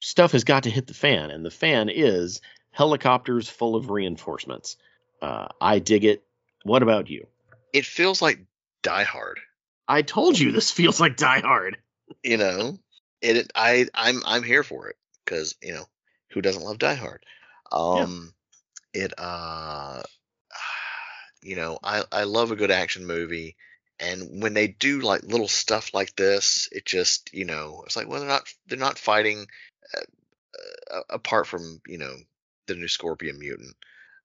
Stuff 0.00 0.32
has 0.32 0.44
got 0.44 0.64
to 0.64 0.70
hit 0.70 0.86
the 0.86 0.94
fan, 0.94 1.30
and 1.30 1.44
the 1.44 1.50
fan 1.50 1.88
is 1.88 2.40
helicopters 2.70 3.48
full 3.48 3.76
of 3.76 3.90
reinforcements. 3.90 4.76
Uh, 5.20 5.48
I 5.60 5.78
dig 5.78 6.04
it. 6.04 6.24
What 6.64 6.82
about 6.82 7.08
you? 7.08 7.26
It 7.72 7.86
feels 7.86 8.20
like 8.20 8.40
Die 8.82 9.04
Hard. 9.04 9.40
I 9.88 10.02
told 10.02 10.38
you 10.38 10.52
this 10.52 10.70
feels 10.80 11.00
like 11.00 11.16
Die 11.16 11.40
Hard. 11.40 11.78
You 12.22 12.36
know, 12.36 12.78
it. 13.20 13.36
it 13.36 13.52
I 13.54 13.86
I'm 13.94 14.22
I'm 14.26 14.42
here 14.42 14.62
for 14.62 14.88
it 14.88 14.96
because 15.24 15.54
you 15.62 15.72
know 15.72 15.86
who 16.30 16.42
doesn't 16.42 16.62
love 16.62 16.78
Die 16.78 16.94
Hard. 16.94 17.24
Um, 17.70 18.34
yeah. 18.94 19.04
it 19.04 19.14
uh, 19.18 20.02
you 21.42 21.56
know, 21.56 21.78
I 21.82 22.04
I 22.10 22.24
love 22.24 22.50
a 22.50 22.56
good 22.56 22.70
action 22.70 23.06
movie. 23.06 23.56
And 24.00 24.42
when 24.42 24.52
they 24.52 24.66
do 24.66 25.00
like 25.00 25.22
little 25.22 25.46
stuff 25.46 25.94
like 25.94 26.16
this, 26.16 26.68
it 26.72 26.84
just 26.84 27.32
you 27.32 27.44
know 27.44 27.82
it's 27.86 27.96
like 27.96 28.08
well 28.08 28.20
they're 28.20 28.28
not 28.28 28.52
they're 28.66 28.78
not 28.78 28.98
fighting 28.98 29.46
uh, 29.94 30.96
uh, 30.96 31.02
apart 31.08 31.46
from 31.46 31.80
you 31.86 31.98
know 31.98 32.14
the 32.66 32.74
new 32.74 32.88
Scorpion 32.88 33.38
mutant. 33.38 33.76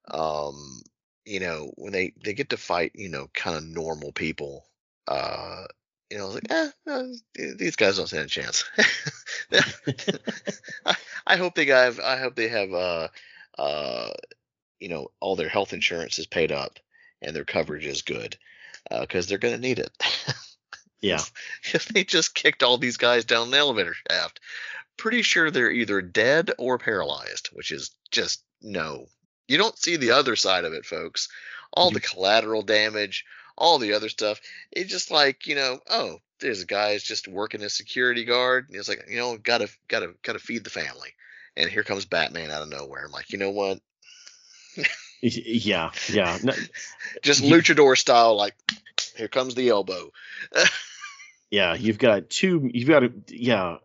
Um, 0.09 0.81
you 1.27 1.39
know 1.39 1.71
when 1.75 1.93
they 1.93 2.13
they 2.23 2.33
get 2.33 2.49
to 2.49 2.57
fight 2.57 2.91
you 2.95 3.09
know 3.09 3.29
kind 3.33 3.57
of 3.57 3.63
normal 3.65 4.11
people. 4.11 4.65
Uh, 5.07 5.65
you 6.09 6.17
know, 6.17 6.23
I 6.23 6.27
was 6.27 6.35
like, 6.35 6.51
eh, 6.51 6.69
uh, 6.89 7.03
these 7.57 7.75
guys 7.75 7.97
don't 7.97 8.07
stand 8.07 8.25
a 8.25 8.27
chance. 8.27 8.63
I, 10.85 10.95
I, 11.25 11.35
hope 11.37 11.55
they 11.55 11.65
have. 11.65 11.99
I 11.99 12.17
hope 12.17 12.35
they 12.35 12.47
have. 12.47 12.73
Uh, 12.73 13.07
uh, 13.57 14.09
you 14.79 14.89
know, 14.89 15.07
all 15.19 15.35
their 15.35 15.49
health 15.49 15.73
insurance 15.73 16.19
is 16.19 16.27
paid 16.27 16.51
up 16.51 16.79
and 17.21 17.35
their 17.35 17.45
coverage 17.45 17.85
is 17.85 18.01
good 18.01 18.37
because 18.89 19.25
uh, 19.25 19.29
they're 19.29 19.37
going 19.37 19.55
to 19.55 19.61
need 19.61 19.79
it. 19.79 19.91
yeah. 21.01 21.21
if 21.73 21.87
they 21.87 22.03
just 22.03 22.35
kicked 22.35 22.63
all 22.63 22.77
these 22.77 22.97
guys 22.97 23.25
down 23.25 23.51
the 23.51 23.57
elevator 23.57 23.93
shaft, 23.93 24.39
pretty 24.97 25.21
sure 25.21 25.49
they're 25.51 25.71
either 25.71 26.01
dead 26.01 26.51
or 26.57 26.77
paralyzed, 26.77 27.49
which 27.53 27.71
is 27.71 27.91
just 28.11 28.43
no. 28.61 29.07
You 29.47 29.57
don't 29.57 29.77
see 29.77 29.95
the 29.95 30.11
other 30.11 30.35
side 30.35 30.65
of 30.65 30.73
it, 30.73 30.85
folks. 30.85 31.29
All 31.73 31.91
the 31.91 31.99
collateral 31.99 32.61
damage, 32.61 33.25
all 33.57 33.77
the 33.77 33.93
other 33.93 34.09
stuff. 34.09 34.39
It's 34.71 34.89
just 34.89 35.11
like, 35.11 35.47
you 35.47 35.55
know, 35.55 35.79
oh, 35.89 36.19
there's 36.39 36.61
a 36.61 36.65
guy 36.65 36.93
who's 36.93 37.03
just 37.03 37.27
working 37.27 37.61
as 37.61 37.73
security 37.73 38.25
guard. 38.25 38.67
And 38.67 38.75
he's 38.75 38.89
like, 38.89 39.05
you 39.09 39.17
know, 39.17 39.37
gotta 39.37 39.69
gotta 39.87 40.13
gotta 40.23 40.39
feed 40.39 40.63
the 40.63 40.69
family. 40.69 41.13
And 41.55 41.69
here 41.69 41.83
comes 41.83 42.05
Batman 42.05 42.51
out 42.51 42.61
of 42.61 42.69
nowhere. 42.69 43.05
I'm 43.05 43.11
like, 43.11 43.31
you 43.31 43.39
know 43.39 43.51
what? 43.51 43.79
yeah, 45.21 45.91
yeah. 46.09 46.37
No, 46.43 46.53
just 47.23 47.43
luchador 47.43 47.97
style, 47.97 48.35
like 48.35 48.55
here 49.15 49.27
comes 49.27 49.55
the 49.55 49.69
elbow. 49.69 50.11
yeah, 51.51 51.73
you've 51.73 51.97
got 51.97 52.29
two. 52.29 52.69
You've 52.73 52.89
got 52.89 53.03
a 53.03 53.11
yeah. 53.29 53.77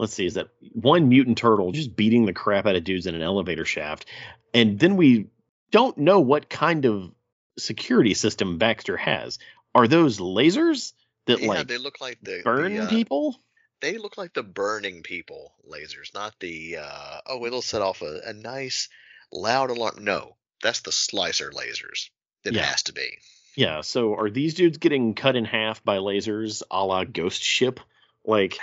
Let's 0.00 0.14
see, 0.14 0.24
is 0.24 0.34
that 0.34 0.48
one 0.72 1.10
mutant 1.10 1.36
turtle 1.36 1.72
just 1.72 1.94
beating 1.94 2.24
the 2.24 2.32
crap 2.32 2.64
out 2.64 2.74
of 2.74 2.84
dudes 2.84 3.06
in 3.06 3.14
an 3.14 3.20
elevator 3.20 3.66
shaft, 3.66 4.06
and 4.54 4.78
then 4.78 4.96
we 4.96 5.26
don't 5.70 5.98
know 5.98 6.20
what 6.20 6.48
kind 6.48 6.86
of 6.86 7.12
security 7.58 8.14
system 8.14 8.56
Baxter 8.56 8.96
has. 8.96 9.38
Are 9.74 9.86
those 9.86 10.18
lasers 10.18 10.94
that 11.26 11.42
yeah, 11.42 11.48
like 11.48 11.66
they 11.66 11.76
look 11.76 12.00
like 12.00 12.16
the 12.22 12.40
burn 12.42 12.76
the, 12.76 12.84
uh, 12.84 12.88
people? 12.88 13.36
They 13.82 13.98
look 13.98 14.16
like 14.16 14.32
the 14.32 14.42
burning 14.42 15.02
people 15.02 15.52
lasers, 15.70 16.14
not 16.14 16.34
the 16.40 16.78
uh, 16.80 17.20
oh 17.26 17.44
it'll 17.44 17.60
set 17.60 17.82
off 17.82 18.00
a, 18.00 18.22
a 18.24 18.32
nice 18.32 18.88
loud 19.30 19.68
alarm. 19.68 20.02
No, 20.02 20.36
that's 20.62 20.80
the 20.80 20.92
slicer 20.92 21.50
lasers. 21.50 22.08
It 22.42 22.54
yeah. 22.54 22.62
has 22.62 22.84
to 22.84 22.94
be. 22.94 23.18
Yeah. 23.54 23.82
So 23.82 24.14
are 24.14 24.30
these 24.30 24.54
dudes 24.54 24.78
getting 24.78 25.12
cut 25.12 25.36
in 25.36 25.44
half 25.44 25.84
by 25.84 25.98
lasers, 25.98 26.62
a 26.70 26.86
la 26.86 27.04
Ghost 27.04 27.42
Ship? 27.42 27.78
Like, 28.24 28.58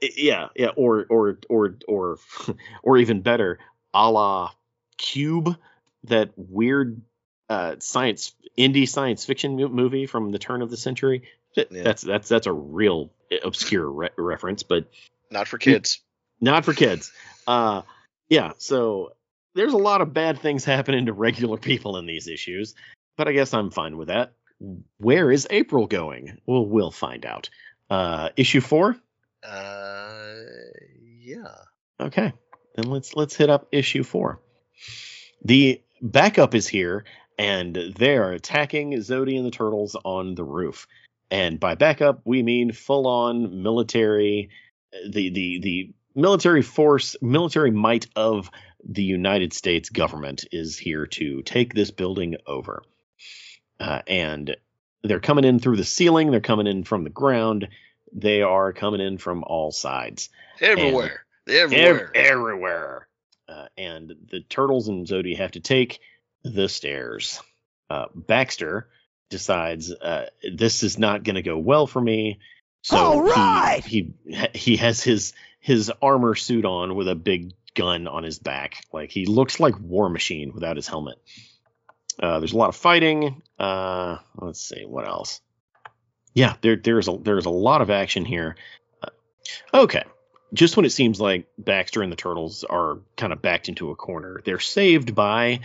yeah, 0.00 0.48
yeah, 0.56 0.68
or 0.76 1.06
or 1.08 1.38
or 1.48 1.76
or 1.88 2.18
or 2.82 2.98
even 2.98 3.22
better, 3.22 3.58
a 3.92 4.10
la 4.10 4.50
Cube, 4.96 5.56
that 6.04 6.30
weird 6.36 7.00
uh, 7.48 7.76
science 7.80 8.32
indie 8.56 8.88
science 8.88 9.24
fiction 9.24 9.56
movie 9.56 10.06
from 10.06 10.30
the 10.30 10.38
turn 10.38 10.62
of 10.62 10.70
the 10.70 10.76
century. 10.76 11.24
Yeah. 11.54 11.64
That's 11.70 12.02
that's 12.02 12.28
that's 12.28 12.46
a 12.46 12.52
real 12.52 13.10
obscure 13.42 13.88
re- 13.90 14.10
reference, 14.16 14.62
but 14.62 14.86
not 15.30 15.48
for 15.48 15.58
kids. 15.58 16.00
Not 16.40 16.64
for 16.64 16.74
kids. 16.74 17.12
Uh, 17.46 17.82
yeah. 18.30 18.52
So 18.56 19.12
there's 19.54 19.74
a 19.74 19.76
lot 19.76 20.00
of 20.00 20.14
bad 20.14 20.40
things 20.40 20.64
happening 20.64 21.04
to 21.04 21.12
regular 21.12 21.58
people 21.58 21.98
in 21.98 22.06
these 22.06 22.26
issues, 22.26 22.74
but 23.18 23.28
I 23.28 23.32
guess 23.32 23.52
I'm 23.52 23.70
fine 23.70 23.98
with 23.98 24.08
that. 24.08 24.32
Where 24.96 25.30
is 25.30 25.46
April 25.50 25.86
going? 25.86 26.38
Well, 26.46 26.64
we'll 26.64 26.90
find 26.90 27.26
out. 27.26 27.50
Uh, 27.90 28.30
issue 28.38 28.62
four. 28.62 28.96
Uh, 29.44 30.34
yeah. 31.20 31.54
Okay, 32.00 32.32
then 32.76 32.90
let's 32.90 33.14
let's 33.14 33.36
hit 33.36 33.50
up 33.50 33.68
issue 33.72 34.02
four. 34.02 34.40
The 35.44 35.82
backup 36.00 36.54
is 36.54 36.66
here, 36.66 37.04
and 37.38 37.74
they 37.96 38.16
are 38.16 38.32
attacking 38.32 38.92
Zodi 38.92 39.36
and 39.36 39.46
the 39.46 39.50
turtles 39.50 39.96
on 40.04 40.34
the 40.34 40.44
roof. 40.44 40.86
And 41.30 41.58
by 41.58 41.74
backup, 41.74 42.20
we 42.24 42.42
mean 42.42 42.72
full 42.72 43.06
on 43.06 43.62
military, 43.62 44.50
the 45.08 45.30
the 45.30 45.58
the 45.60 45.94
military 46.14 46.62
force, 46.62 47.16
military 47.20 47.70
might 47.70 48.06
of 48.16 48.50
the 48.86 49.02
United 49.02 49.52
States 49.52 49.88
government 49.88 50.44
is 50.52 50.78
here 50.78 51.06
to 51.06 51.42
take 51.42 51.74
this 51.74 51.90
building 51.90 52.36
over. 52.46 52.82
Uh, 53.80 54.02
and 54.06 54.56
they're 55.02 55.20
coming 55.20 55.44
in 55.44 55.58
through 55.58 55.76
the 55.76 55.84
ceiling, 55.84 56.30
they're 56.30 56.40
coming 56.40 56.66
in 56.66 56.84
from 56.84 57.04
the 57.04 57.10
ground, 57.10 57.68
they 58.14 58.42
are 58.42 58.72
coming 58.72 59.00
in 59.00 59.18
from 59.18 59.44
all 59.44 59.72
sides. 59.72 60.30
Everywhere. 60.60 61.24
And 61.46 61.56
everywhere. 61.56 62.10
Ev- 62.14 62.26
everywhere. 62.26 63.08
Uh, 63.48 63.66
and 63.76 64.14
the 64.30 64.40
turtles 64.40 64.88
and 64.88 65.06
Zodi 65.06 65.36
have 65.36 65.52
to 65.52 65.60
take 65.60 66.00
the 66.42 66.68
stairs. 66.68 67.40
Uh, 67.90 68.06
Baxter 68.14 68.88
decides 69.28 69.92
uh, 69.92 70.26
this 70.54 70.82
is 70.82 70.98
not 70.98 71.24
going 71.24 71.34
to 71.34 71.42
go 71.42 71.58
well 71.58 71.86
for 71.86 72.00
me. 72.00 72.38
So 72.82 72.96
All 72.96 73.22
right. 73.22 73.82
he, 73.84 74.14
he 74.26 74.46
he 74.54 74.76
has 74.76 75.02
his 75.02 75.32
his 75.60 75.90
armor 76.02 76.34
suit 76.34 76.64
on 76.64 76.94
with 76.94 77.08
a 77.08 77.14
big 77.14 77.52
gun 77.74 78.06
on 78.06 78.22
his 78.22 78.38
back. 78.38 78.84
Like 78.92 79.10
he 79.10 79.26
looks 79.26 79.58
like 79.58 79.78
War 79.80 80.08
Machine 80.08 80.52
without 80.52 80.76
his 80.76 80.86
helmet. 80.86 81.16
Uh, 82.22 82.38
there's 82.38 82.52
a 82.52 82.56
lot 82.58 82.68
of 82.68 82.76
fighting. 82.76 83.42
Uh, 83.58 84.18
let's 84.36 84.60
see 84.60 84.84
what 84.84 85.06
else. 85.06 85.40
Yeah, 86.34 86.56
there 86.60 86.76
there's 86.76 87.08
a 87.08 87.16
there's 87.16 87.46
a 87.46 87.50
lot 87.50 87.80
of 87.80 87.90
action 87.90 88.24
here. 88.24 88.56
Uh, 89.02 89.10
okay, 89.72 90.02
just 90.52 90.76
when 90.76 90.84
it 90.84 90.90
seems 90.90 91.20
like 91.20 91.46
Baxter 91.56 92.02
and 92.02 92.10
the 92.10 92.16
Turtles 92.16 92.64
are 92.64 92.98
kind 93.16 93.32
of 93.32 93.40
backed 93.40 93.68
into 93.68 93.90
a 93.90 93.96
corner, 93.96 94.42
they're 94.44 94.58
saved 94.58 95.14
by 95.14 95.60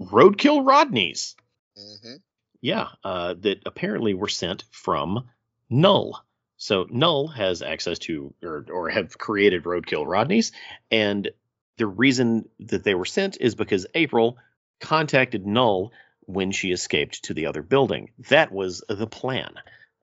Roadkill 0.00 0.64
Rodneys. 0.64 1.34
Mm-hmm. 1.78 2.14
Yeah, 2.62 2.88
uh, 3.04 3.34
that 3.40 3.62
apparently 3.66 4.14
were 4.14 4.28
sent 4.28 4.64
from 4.70 5.28
Null. 5.68 6.24
So 6.56 6.86
Null 6.90 7.28
has 7.28 7.62
access 7.62 7.98
to 8.00 8.34
or, 8.42 8.66
or 8.70 8.88
have 8.90 9.16
created 9.16 9.64
Roadkill 9.64 10.06
Rodneys, 10.06 10.52
and 10.90 11.30
the 11.76 11.86
reason 11.86 12.48
that 12.60 12.84
they 12.84 12.94
were 12.94 13.06
sent 13.06 13.38
is 13.40 13.54
because 13.54 13.86
April 13.94 14.38
contacted 14.80 15.46
Null 15.46 15.92
when 16.26 16.52
she 16.52 16.72
escaped 16.72 17.24
to 17.24 17.34
the 17.34 17.46
other 17.46 17.62
building. 17.62 18.10
That 18.28 18.52
was 18.52 18.82
the 18.88 19.06
plan, 19.06 19.54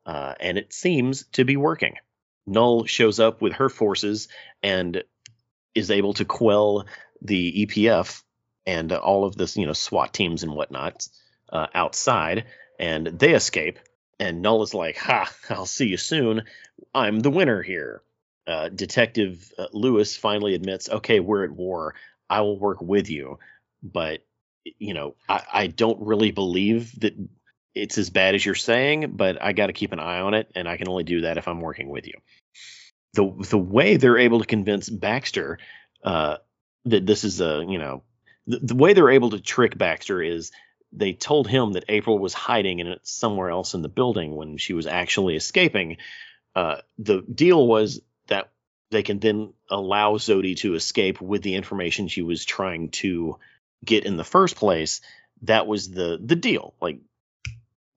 uh, 0.05 0.35
and 0.39 0.57
it 0.57 0.73
seems 0.73 1.25
to 1.33 1.45
be 1.45 1.57
working. 1.57 1.95
Null 2.45 2.85
shows 2.85 3.19
up 3.19 3.41
with 3.41 3.53
her 3.53 3.69
forces 3.69 4.27
and 4.63 5.03
is 5.75 5.91
able 5.91 6.13
to 6.13 6.25
quell 6.25 6.85
the 7.21 7.65
EPF 7.65 8.23
and 8.65 8.91
all 8.91 9.25
of 9.25 9.35
this, 9.35 9.57
you 9.57 9.65
know, 9.65 9.73
SWAT 9.73 10.13
teams 10.13 10.43
and 10.43 10.53
whatnot 10.53 11.07
uh, 11.49 11.67
outside, 11.73 12.45
and 12.79 13.07
they 13.07 13.33
escape 13.33 13.79
and 14.19 14.41
Null 14.41 14.63
is 14.63 14.73
like, 14.73 14.97
"Ha! 14.97 15.31
I'll 15.49 15.65
see 15.65 15.87
you 15.87 15.97
soon. 15.97 16.43
I'm 16.93 17.19
the 17.19 17.31
winner 17.31 17.61
here." 17.61 18.01
Uh, 18.45 18.69
Detective 18.69 19.51
uh, 19.57 19.67
Lewis 19.73 20.15
finally 20.15 20.55
admits, 20.55 20.89
"Okay, 20.89 21.19
we're 21.19 21.43
at 21.43 21.51
war. 21.51 21.95
I 22.29 22.41
will 22.41 22.59
work 22.59 22.81
with 22.81 23.09
you, 23.09 23.39
but 23.83 24.25
you 24.77 24.93
know, 24.93 25.15
I, 25.27 25.43
I 25.51 25.67
don't 25.67 26.01
really 26.01 26.31
believe 26.31 26.99
that 26.99 27.15
it's 27.75 27.97
as 27.97 28.09
bad 28.09 28.35
as 28.35 28.45
you're 28.45 28.55
saying. 28.55 29.13
But 29.15 29.41
I 29.41 29.53
got 29.53 29.67
to 29.67 29.73
keep 29.73 29.91
an 29.91 29.99
eye 29.99 30.19
on 30.19 30.33
it, 30.33 30.51
and 30.55 30.67
I 30.67 30.77
can 30.77 30.89
only 30.89 31.03
do 31.03 31.21
that 31.21 31.37
if 31.37 31.47
I'm 31.47 31.61
working 31.61 31.89
with 31.89 32.07
you." 32.07 32.13
The 33.13 33.33
the 33.49 33.57
way 33.57 33.97
they're 33.97 34.17
able 34.17 34.39
to 34.39 34.45
convince 34.45 34.89
Baxter 34.89 35.59
uh, 36.03 36.37
that 36.85 37.05
this 37.05 37.23
is 37.23 37.41
a 37.41 37.65
you 37.67 37.77
know 37.77 38.03
the, 38.47 38.59
the 38.59 38.75
way 38.75 38.93
they're 38.93 39.09
able 39.09 39.31
to 39.31 39.39
trick 39.39 39.77
Baxter 39.77 40.21
is 40.21 40.51
they 40.93 41.13
told 41.13 41.47
him 41.47 41.73
that 41.73 41.85
April 41.89 42.17
was 42.17 42.33
hiding 42.33 42.79
in 42.79 42.95
somewhere 43.03 43.49
else 43.49 43.73
in 43.73 43.81
the 43.81 43.89
building 43.89 44.35
when 44.35 44.57
she 44.57 44.73
was 44.73 44.87
actually 44.87 45.35
escaping. 45.35 45.97
Uh, 46.55 46.77
the 46.97 47.21
deal 47.21 47.67
was 47.67 48.01
that 48.27 48.49
they 48.89 49.03
can 49.03 49.19
then 49.19 49.53
allow 49.69 50.13
Zodi 50.13 50.55
to 50.57 50.75
escape 50.75 51.19
with 51.19 51.43
the 51.43 51.55
information 51.55 52.07
she 52.07 52.21
was 52.21 52.45
trying 52.45 52.89
to 52.89 53.37
get 53.83 54.05
in 54.05 54.17
the 54.17 54.23
first 54.23 54.55
place. 54.55 55.01
That 55.43 55.67
was 55.67 55.89
the 55.89 56.19
the 56.23 56.35
deal. 56.35 56.73
Like 56.81 56.99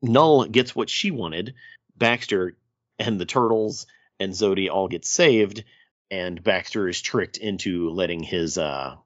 Null 0.02 0.44
gets 0.47 0.74
what 0.74 0.90
she 0.90 1.11
wanted. 1.11 1.55
Baxter 1.97 2.57
and 2.98 3.20
the 3.20 3.27
turtles 3.27 3.86
and 4.19 4.32
Zodi 4.32 4.70
all 4.70 4.89
get 4.89 5.05
saved, 5.05 5.65
and 6.11 6.43
Baxter 6.43 6.89
is 6.89 7.01
tricked 7.01 7.39
into 7.39 7.90
letting 7.90 8.23
his 8.23 8.59
uh 8.59 8.97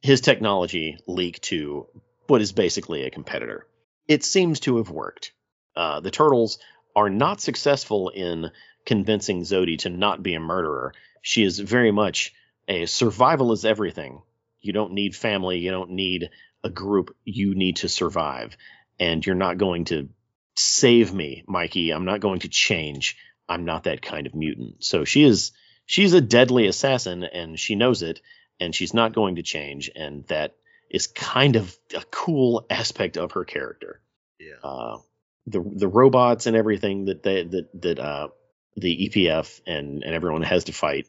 his 0.00 0.20
technology 0.20 0.98
leak 1.06 1.40
to 1.42 1.86
what 2.26 2.40
is 2.40 2.52
basically 2.52 3.02
a 3.02 3.10
competitor. 3.10 3.66
It 4.08 4.24
seems 4.24 4.60
to 4.60 4.78
have 4.78 4.90
worked. 4.90 5.32
Uh, 5.76 6.00
the 6.00 6.10
turtles 6.10 6.58
are 6.94 7.08
not 7.08 7.40
successful 7.40 8.08
in 8.10 8.50
convincing 8.84 9.42
Zodi 9.42 9.78
to 9.78 9.90
not 9.90 10.22
be 10.22 10.34
a 10.34 10.40
murderer. 10.40 10.92
She 11.22 11.44
is 11.44 11.58
very 11.58 11.92
much 11.92 12.34
a 12.68 12.86
survival 12.86 13.52
is 13.52 13.64
everything. 13.64 14.22
You 14.62 14.72
don't 14.72 14.92
need 14.92 15.14
family, 15.14 15.58
you 15.58 15.70
don't 15.70 15.90
need 15.90 16.30
a 16.64 16.70
group, 16.70 17.14
you 17.24 17.54
need 17.54 17.76
to 17.76 17.88
survive. 17.88 18.56
And 18.98 19.24
you're 19.24 19.34
not 19.34 19.58
going 19.58 19.86
to 19.86 20.08
save 20.54 21.12
me, 21.12 21.44
Mikey. 21.46 21.90
I'm 21.90 22.04
not 22.04 22.20
going 22.20 22.40
to 22.40 22.48
change. 22.48 23.16
I'm 23.48 23.64
not 23.64 23.84
that 23.84 24.02
kind 24.02 24.26
of 24.26 24.34
mutant. 24.34 24.84
So 24.84 25.04
she 25.04 25.24
is 25.24 25.52
she's 25.86 26.12
a 26.12 26.20
deadly 26.20 26.66
assassin 26.66 27.24
and 27.24 27.58
she 27.58 27.74
knows 27.74 28.02
it 28.02 28.20
and 28.60 28.74
she's 28.74 28.94
not 28.94 29.14
going 29.14 29.36
to 29.36 29.42
change 29.42 29.90
and 29.94 30.26
that 30.28 30.54
is 30.90 31.06
kind 31.06 31.56
of 31.56 31.76
a 31.94 32.02
cool 32.10 32.66
aspect 32.70 33.16
of 33.16 33.32
her 33.32 33.44
character. 33.44 34.00
Yeah. 34.38 34.56
Uh, 34.62 34.98
the 35.46 35.60
the 35.60 35.88
robots 35.88 36.46
and 36.46 36.56
everything 36.56 37.06
that 37.06 37.22
they 37.22 37.42
that 37.42 37.82
that 37.82 37.98
uh, 37.98 38.28
the 38.76 39.08
EPF 39.08 39.60
and 39.66 40.04
and 40.04 40.14
everyone 40.14 40.42
has 40.42 40.64
to 40.64 40.72
fight 40.72 41.08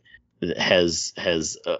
has 0.58 1.14
has 1.18 1.58
uh, 1.66 1.78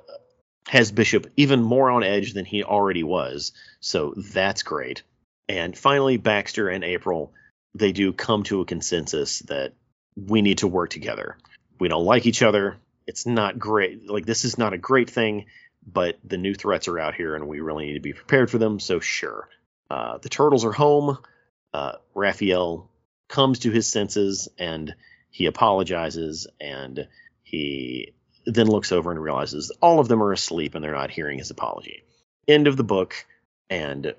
has 0.68 0.92
Bishop 0.92 1.28
even 1.36 1.62
more 1.62 1.92
on 1.92 2.04
edge 2.04 2.34
than 2.34 2.46
he 2.46 2.64
already 2.64 3.04
was. 3.04 3.52
So 3.80 4.14
that's 4.16 4.64
great. 4.64 5.04
And 5.50 5.78
finally, 5.78 6.18
Baxter 6.18 6.70
and 6.70 6.84
April 6.84 7.34
they 7.76 7.92
do 7.92 8.14
come 8.14 8.44
to 8.44 8.62
a 8.62 8.66
consensus 8.66 9.40
that 9.40 9.74
we 10.16 10.42
need 10.42 10.60
to 10.60 10.68
work 10.68 10.90
together. 10.90 11.38
We 11.80 11.88
don't 11.88 12.06
like 12.06 12.26
each 12.26 12.44
other. 12.44 12.78
It's 13.08 13.26
not 13.26 13.60
great. 13.60 14.10
Like 14.10 14.26
this 14.26 14.46
is 14.46 14.58
not 14.58 14.74
a 14.74 14.78
great 14.78 15.10
thing, 15.10 15.46
but 15.86 16.18
the 16.24 16.38
new 16.38 16.54
threats 16.54 16.88
are 16.88 17.00
out 17.00 17.16
here, 17.16 17.36
and 17.36 17.48
we 17.48 17.60
really 17.60 17.88
need 17.88 17.96
to 17.96 18.00
be 18.00 18.14
prepared 18.14 18.50
for 18.50 18.58
them. 18.58 18.80
So 18.80 19.00
sure. 19.00 19.50
Uh, 19.90 20.18
the 20.20 20.30
turtles 20.30 20.66
are 20.66 20.72
home. 20.72 21.18
Uh, 21.74 21.94
Raphael 22.14 22.90
comes 23.28 23.60
to 23.60 23.72
his 23.72 23.88
senses 23.88 24.48
and 24.58 24.94
he 25.32 25.48
apologizes 25.48 26.48
and 26.62 27.08
he 27.42 28.14
then 28.46 28.68
looks 28.68 28.92
over 28.92 29.12
and 29.12 29.22
realizes 29.22 29.72
all 29.82 30.00
of 30.00 30.08
them 30.08 30.22
are 30.22 30.34
asleep 30.34 30.76
and 30.76 30.84
they're 30.84 30.92
not 30.92 31.12
hearing 31.12 31.38
his 31.38 31.52
apology. 31.52 32.04
End 32.48 32.68
of 32.68 32.78
the 32.78 32.84
book. 32.84 33.26
And 33.70 34.14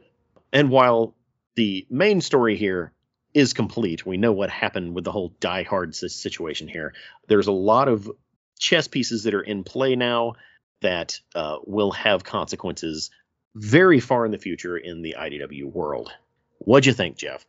and 0.52 0.70
while 0.70 1.14
the 1.56 1.86
main 1.90 2.20
story 2.20 2.56
here 2.56 2.92
is 3.34 3.52
complete, 3.52 4.06
we 4.06 4.16
know 4.16 4.32
what 4.32 4.50
happened 4.50 4.94
with 4.94 5.04
the 5.04 5.12
whole 5.12 5.34
Die 5.40 5.64
Hard 5.64 5.94
situation 5.94 6.68
here. 6.68 6.94
There's 7.26 7.48
a 7.48 7.52
lot 7.52 7.88
of 7.88 8.10
chess 8.58 8.88
pieces 8.88 9.24
that 9.24 9.34
are 9.34 9.42
in 9.42 9.64
play 9.64 9.96
now 9.96 10.34
that 10.80 11.20
uh, 11.34 11.58
will 11.64 11.90
have 11.92 12.24
consequences 12.24 13.10
very 13.54 14.00
far 14.00 14.24
in 14.24 14.32
the 14.32 14.38
future 14.38 14.76
in 14.76 15.02
the 15.02 15.16
IDW 15.18 15.64
world. 15.64 16.12
What'd 16.58 16.86
you 16.86 16.92
think, 16.92 17.16
Jeff? 17.16 17.44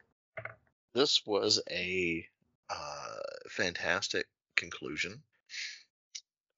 This 0.93 1.25
was 1.25 1.61
a 1.69 2.25
uh, 2.69 3.21
fantastic 3.49 4.27
conclusion. 4.55 5.21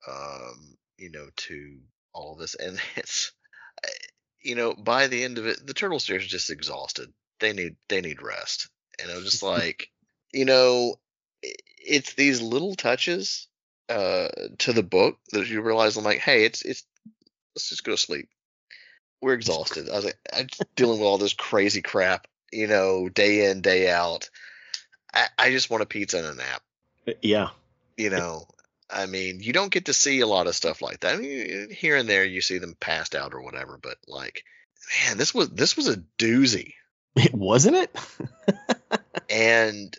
Um, 0.08 0.78
you 0.98 1.12
know, 1.12 1.28
to 1.36 1.80
all 2.14 2.34
of 2.34 2.40
this, 2.40 2.56
and 2.56 2.80
it's, 2.96 3.32
you 4.42 4.56
know, 4.56 4.74
by 4.74 5.08
the 5.08 5.24
end 5.24 5.38
of 5.38 5.48
it, 5.48 5.66
the 5.66 5.74
turtles 5.74 6.10
are 6.10 6.20
just 6.20 6.50
exhausted. 6.50 7.12
They 7.40 7.54
need 7.54 7.76
they 7.90 8.02
need 8.02 8.22
rest, 8.22 8.70
and 9.00 9.12
I'm 9.12 9.24
just 9.24 9.44
like, 9.44 9.90
you 10.32 10.46
know, 10.46 10.96
it's 11.42 12.14
these 12.14 12.42
little 12.42 12.76
touches 12.76 13.48
uh, 13.90 14.28
to 14.60 14.74
the 14.74 14.84
book 14.84 15.18
that 15.32 15.48
you 15.48 15.62
realize 15.62 15.98
I'm 15.98 16.04
like, 16.04 16.20
hey, 16.20 16.46
it's 16.46 16.62
it's 16.64 16.84
let's 17.56 17.70
just 17.70 17.84
go 17.84 17.92
to 17.94 17.98
sleep. 17.98 18.30
We're 19.22 19.34
exhausted. 19.34 19.90
I 19.90 19.96
was 19.96 20.06
like, 20.06 20.20
I'm 20.34 20.48
dealing 20.76 21.00
with 21.00 21.08
all 21.08 21.18
this 21.18 21.34
crazy 21.34 21.82
crap, 21.82 22.28
you 22.52 22.68
know, 22.68 23.10
day 23.10 23.50
in 23.50 23.62
day 23.62 23.90
out. 23.90 24.30
I, 25.14 25.28
I 25.38 25.52
just 25.52 25.70
want 25.70 25.84
a 25.84 25.88
pizza 25.88 26.18
and 26.18 26.28
a 26.28 26.36
nap. 26.36 26.62
Uh, 27.08 27.14
yeah. 27.22 27.50
You 27.96 28.12
know, 28.12 28.46
I 28.90 29.06
mean, 29.06 29.42
you 29.42 29.54
don't 29.54 29.72
get 29.72 29.86
to 29.86 29.94
see 29.94 30.22
a 30.22 30.28
lot 30.28 30.48
of 30.48 30.56
stuff 30.56 30.82
like 30.82 31.02
that. 31.02 31.16
I 31.16 31.18
mean, 31.18 31.70
here 31.72 31.96
and 31.98 32.08
there 32.08 32.24
you 32.24 32.42
see 32.42 32.58
them 32.58 32.76
passed 32.80 33.16
out 33.16 33.34
or 33.34 33.42
whatever, 33.42 33.78
but 33.82 33.98
like, 34.08 34.44
man, 35.06 35.18
this 35.18 35.34
was 35.34 35.50
this 35.50 35.76
was 35.76 35.88
a 35.88 35.98
doozy. 36.18 36.74
It 37.20 37.34
wasn't 37.34 37.78
it. 37.78 37.96
and 39.30 39.98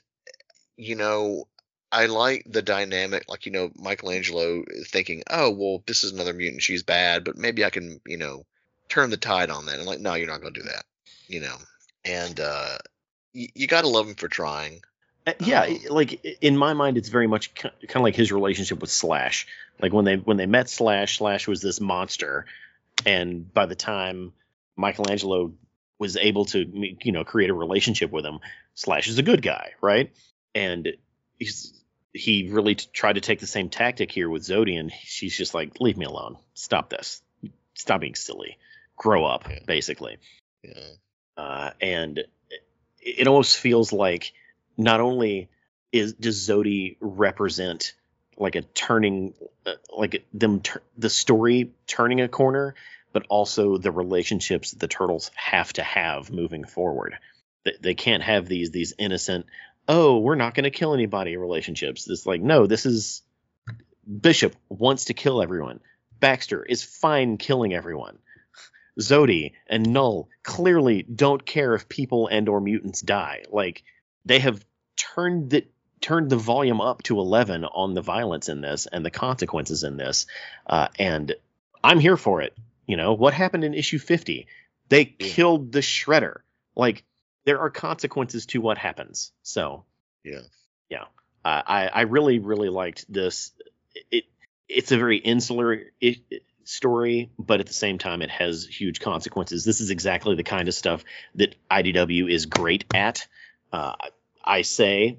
you 0.77 0.95
know, 0.95 1.49
I 1.91 2.07
like 2.07 2.45
the 2.47 2.63
dynamic, 2.63 3.25
like 3.29 3.45
you 3.45 3.53
know, 3.53 3.71
Michelangelo 3.75 4.65
thinking, 4.87 5.25
"Oh, 5.29 5.51
well, 5.51 5.83
this 5.87 6.05
is 6.05 6.13
another 6.13 6.33
mutant. 6.33 6.63
She's 6.63 6.85
bad, 6.85 7.25
but 7.25 7.37
maybe 7.37 7.65
I 7.65 7.71
can, 7.71 8.01
you 8.07 8.19
know, 8.19 8.47
turn 8.89 9.11
the 9.11 9.17
tide 9.17 9.51
on 9.51 9.67
that." 9.67 9.77
And 9.79 9.87
like, 9.87 10.01
no, 10.01 10.15
you're 10.15 10.29
not 10.29 10.41
going 10.41 10.55
to 10.55 10.61
do 10.61 10.67
that, 10.69 10.85
you 11.27 11.41
know. 11.41 11.57
And 12.05 12.39
uh, 12.39 12.79
y- 13.35 13.49
you 13.55 13.67
got 13.67 13.83
to 13.83 13.89
love 13.89 14.07
him 14.07 14.15
for 14.15 14.29
trying. 14.29 14.83
Uh, 15.29 15.33
yeah, 15.41 15.63
um, 15.63 15.79
like 15.91 16.25
in 16.41 16.57
my 16.57 16.73
mind, 16.73 16.97
it's 16.97 17.11
very 17.11 17.27
much 17.27 17.55
kind 17.55 17.73
of 17.83 18.03
like 18.03 18.17
his 18.17 18.33
relationship 18.33 18.81
with 18.81 18.91
Slash. 18.91 19.47
Like 19.81 19.93
when 19.93 20.05
they 20.05 20.17
when 20.17 20.37
they 20.39 20.47
met 20.47 20.71
Slash, 20.71 21.19
Slash 21.19 21.47
was 21.47 21.61
this 21.61 21.81
monster, 21.81 22.47
and 23.05 23.53
by 23.53 23.67
the 23.67 23.75
time 23.75 24.33
Michelangelo 24.77 25.53
was 25.99 26.17
able 26.17 26.47
to 26.47 26.61
you 27.03 27.13
know 27.13 27.25
create 27.25 27.51
a 27.51 27.55
relationship 27.55 28.11
with 28.11 28.25
him, 28.25 28.39
Slash 28.75 29.09
is 29.09 29.19
a 29.19 29.23
good 29.23 29.43
guy, 29.43 29.73
right? 29.83 30.13
And 30.55 30.95
he's 31.39 31.75
he 32.15 32.49
really 32.51 32.77
t- 32.77 32.89
tried 32.93 33.15
to 33.15 33.21
take 33.21 33.41
the 33.41 33.47
same 33.47 33.69
tactic 33.69 34.11
here 34.11 34.31
with 34.31 34.43
Zodi, 34.43 34.81
and 34.81 34.91
she's 35.05 35.37
just 35.37 35.53
like, 35.53 35.79
"Leave 35.79 35.99
me 35.99 36.07
alone. 36.07 36.39
Stop 36.55 36.89
this. 36.89 37.23
Stop 37.75 38.01
being 38.01 38.15
silly. 38.15 38.57
Grow 38.97 39.27
up." 39.27 39.49
Yeah. 39.49 39.59
Basically. 39.67 40.17
Yeah. 40.63 40.73
Uh, 41.37 41.71
and 41.83 42.19
it, 42.19 42.29
it 43.01 43.27
almost 43.27 43.59
feels 43.59 43.93
like 43.93 44.33
not 44.79 45.01
only 45.01 45.51
is 45.93 46.15
does 46.15 46.49
Zodi 46.49 46.97
represent 47.01 47.95
like 48.37 48.55
a 48.55 48.63
turning, 48.63 49.35
uh, 49.67 49.73
like 49.95 50.25
them 50.33 50.61
ter- 50.61 50.83
the 50.97 51.11
story 51.11 51.73
turning 51.87 52.21
a 52.21 52.29
corner, 52.29 52.75
but 53.13 53.27
also 53.29 53.77
the 53.77 53.91
relationships 53.91 54.71
that 54.71 54.79
the 54.79 54.89
turtles 54.89 55.31
have 55.35 55.73
to 55.75 55.83
have 55.83 56.31
moving 56.31 56.65
forward. 56.65 57.17
They, 57.65 57.73
they 57.81 57.95
can't 57.95 58.23
have 58.23 58.47
these 58.47 58.71
these 58.71 58.95
innocent 58.99 59.47
oh, 59.89 60.19
we're 60.19 60.35
not 60.35 60.55
going 60.55 60.65
to 60.65 60.71
kill 60.71 60.93
anybody 60.95 61.37
relationships. 61.37 62.09
It's 62.09 62.27
like, 62.27 62.43
no, 62.43 62.67
this 62.67 62.85
is 62.85 63.23
Bishop 64.21 64.55
wants 64.69 65.07
to 65.07 65.15
kill 65.15 65.43
everyone. 65.43 65.81
Baxter 66.21 66.63
is 66.63 66.83
fine 66.83 67.39
killing 67.39 67.75
everyone. 67.75 68.19
Zodi 69.01 69.53
and 69.67 69.93
Null 69.93 70.29
clearly 70.43 71.03
don't 71.03 71.45
care 71.45 71.75
if 71.75 71.89
people 71.89 72.27
and 72.27 72.49
or 72.49 72.61
mutants 72.61 73.01
die. 73.01 73.45
Like 73.51 73.85
they 74.25 74.41
have 74.41 74.65
turned 74.99 75.51
the 75.51 75.65
turned 76.01 76.31
the 76.31 76.37
volume 76.37 76.81
up 76.81 77.03
to 77.05 77.19
11 77.19 77.65
on 77.65 77.95
the 77.95 78.03
violence 78.03 78.49
in 78.49 78.61
this 78.61 78.87
and 78.87 79.05
the 79.05 79.11
consequences 79.11 79.83
in 79.83 79.97
this. 79.97 80.27
Uh, 80.67 80.89
and 80.99 81.35
I'm 81.83 81.99
here 81.99 82.17
for 82.17 82.41
it. 82.43 82.57
You 82.87 82.97
know, 82.97 83.15
what 83.15 83.35
happened 83.35 83.65
in 83.65 83.75
issue 83.75 83.99
50? 83.99 84.47
They 84.89 85.05
killed 85.05 85.73
the 85.73 85.81
shredder. 85.81 86.39
Like 86.77 87.05
there 87.45 87.61
are 87.61 87.71
consequences 87.71 88.47
to 88.47 88.61
what 88.61 88.79
happens. 88.79 89.33
So 89.43 89.85
yeah, 90.25 90.41
yeah. 90.89 91.05
Uh, 91.45 91.63
I 91.67 91.89
I 91.89 92.01
really 92.03 92.39
really 92.39 92.69
liked 92.69 93.11
this. 93.13 93.53
It 94.11 94.25
it's 94.69 94.93
a 94.93 94.97
very 94.97 95.19
insular 95.19 95.85
it, 96.01 96.19
story, 96.65 97.31
but 97.39 97.61
at 97.61 97.67
the 97.67 97.73
same 97.73 97.99
time 97.99 98.23
it 98.23 98.31
has 98.31 98.67
huge 98.67 99.01
consequences. 99.01 99.65
This 99.65 99.81
is 99.81 99.91
exactly 99.91 100.35
the 100.35 100.43
kind 100.43 100.69
of 100.69 100.75
stuff 100.75 101.05
that 101.37 101.55
IDW 101.71 102.31
is 102.31 102.47
great 102.47 102.85
at. 102.95 103.27
Uh, 103.73 103.95
I 104.45 104.63
say 104.63 105.19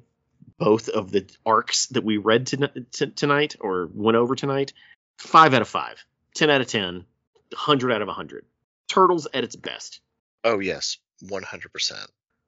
both 0.58 0.90
of 0.90 1.12
the 1.12 1.26
arcs 1.46 1.88
that 1.88 2.04
we 2.04 2.18
read 2.18 2.48
to, 2.48 2.68
to, 2.92 3.08
tonight 3.08 3.56
or 3.60 3.90
went 3.94 4.18
over 4.18 4.36
tonight, 4.36 4.74
five 5.18 5.54
out 5.54 5.62
of 5.62 5.68
five, 5.68 6.04
10 6.36 6.50
out 6.50 6.62
of 6.62 6.68
10, 6.68 7.06
100 7.50 7.92
out 7.92 8.02
of 8.02 8.08
100. 8.08 8.46
Turtles 8.88 9.28
at 9.34 9.44
its 9.44 9.56
best. 9.56 10.02
Oh, 10.44 10.60
yes, 10.60 10.98
100%. 11.24 12.06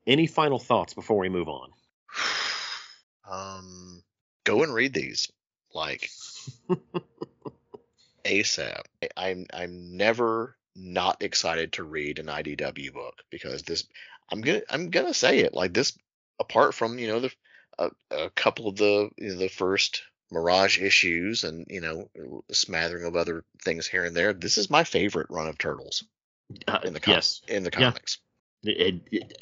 Any 0.07 0.27
final 0.27 0.59
thoughts 0.59 0.93
before 0.93 1.17
we 1.17 1.29
move 1.29 1.47
on? 1.47 1.69
um, 3.31 4.03
go 4.43 4.63
and 4.63 4.73
read 4.73 4.93
these, 4.93 5.31
like 5.73 6.09
ASAP. 8.25 8.81
I'm 9.15 9.45
I'm 9.53 9.97
never 9.97 10.55
not 10.75 11.21
excited 11.21 11.73
to 11.73 11.83
read 11.83 12.19
an 12.19 12.27
IDW 12.27 12.93
book 12.93 13.15
because 13.29 13.63
this 13.63 13.85
I'm 14.31 14.41
gonna 14.41 14.61
I'm 14.69 14.89
gonna 14.89 15.13
say 15.13 15.39
it 15.39 15.53
like 15.53 15.73
this. 15.73 15.97
Apart 16.41 16.73
from 16.73 16.99
you 16.99 17.07
know 17.07 17.19
the 17.19 17.31
a, 17.77 17.89
a 18.11 18.29
couple 18.31 18.67
of 18.67 18.75
the 18.75 19.09
you 19.17 19.29
know, 19.29 19.35
the 19.35 19.47
first 19.47 20.03
Mirage 20.31 20.81
issues 20.81 21.43
and 21.43 21.67
you 21.69 21.81
know 21.81 22.09
a 22.49 22.53
smattering 22.53 23.05
of 23.05 23.15
other 23.15 23.43
things 23.63 23.87
here 23.87 24.03
and 24.05 24.15
there, 24.15 24.33
this 24.33 24.57
is 24.57 24.69
my 24.69 24.83
favorite 24.83 25.27
run 25.29 25.47
of 25.47 25.57
Turtles 25.57 26.03
uh, 26.67 26.79
in 26.83 26.93
the 26.93 26.99
com- 26.99 27.13
yes. 27.13 27.41
in 27.47 27.63
the 27.63 27.71
comics. 27.71 28.19
Yeah. 28.63 28.73
It, 28.73 29.01
it, 29.11 29.37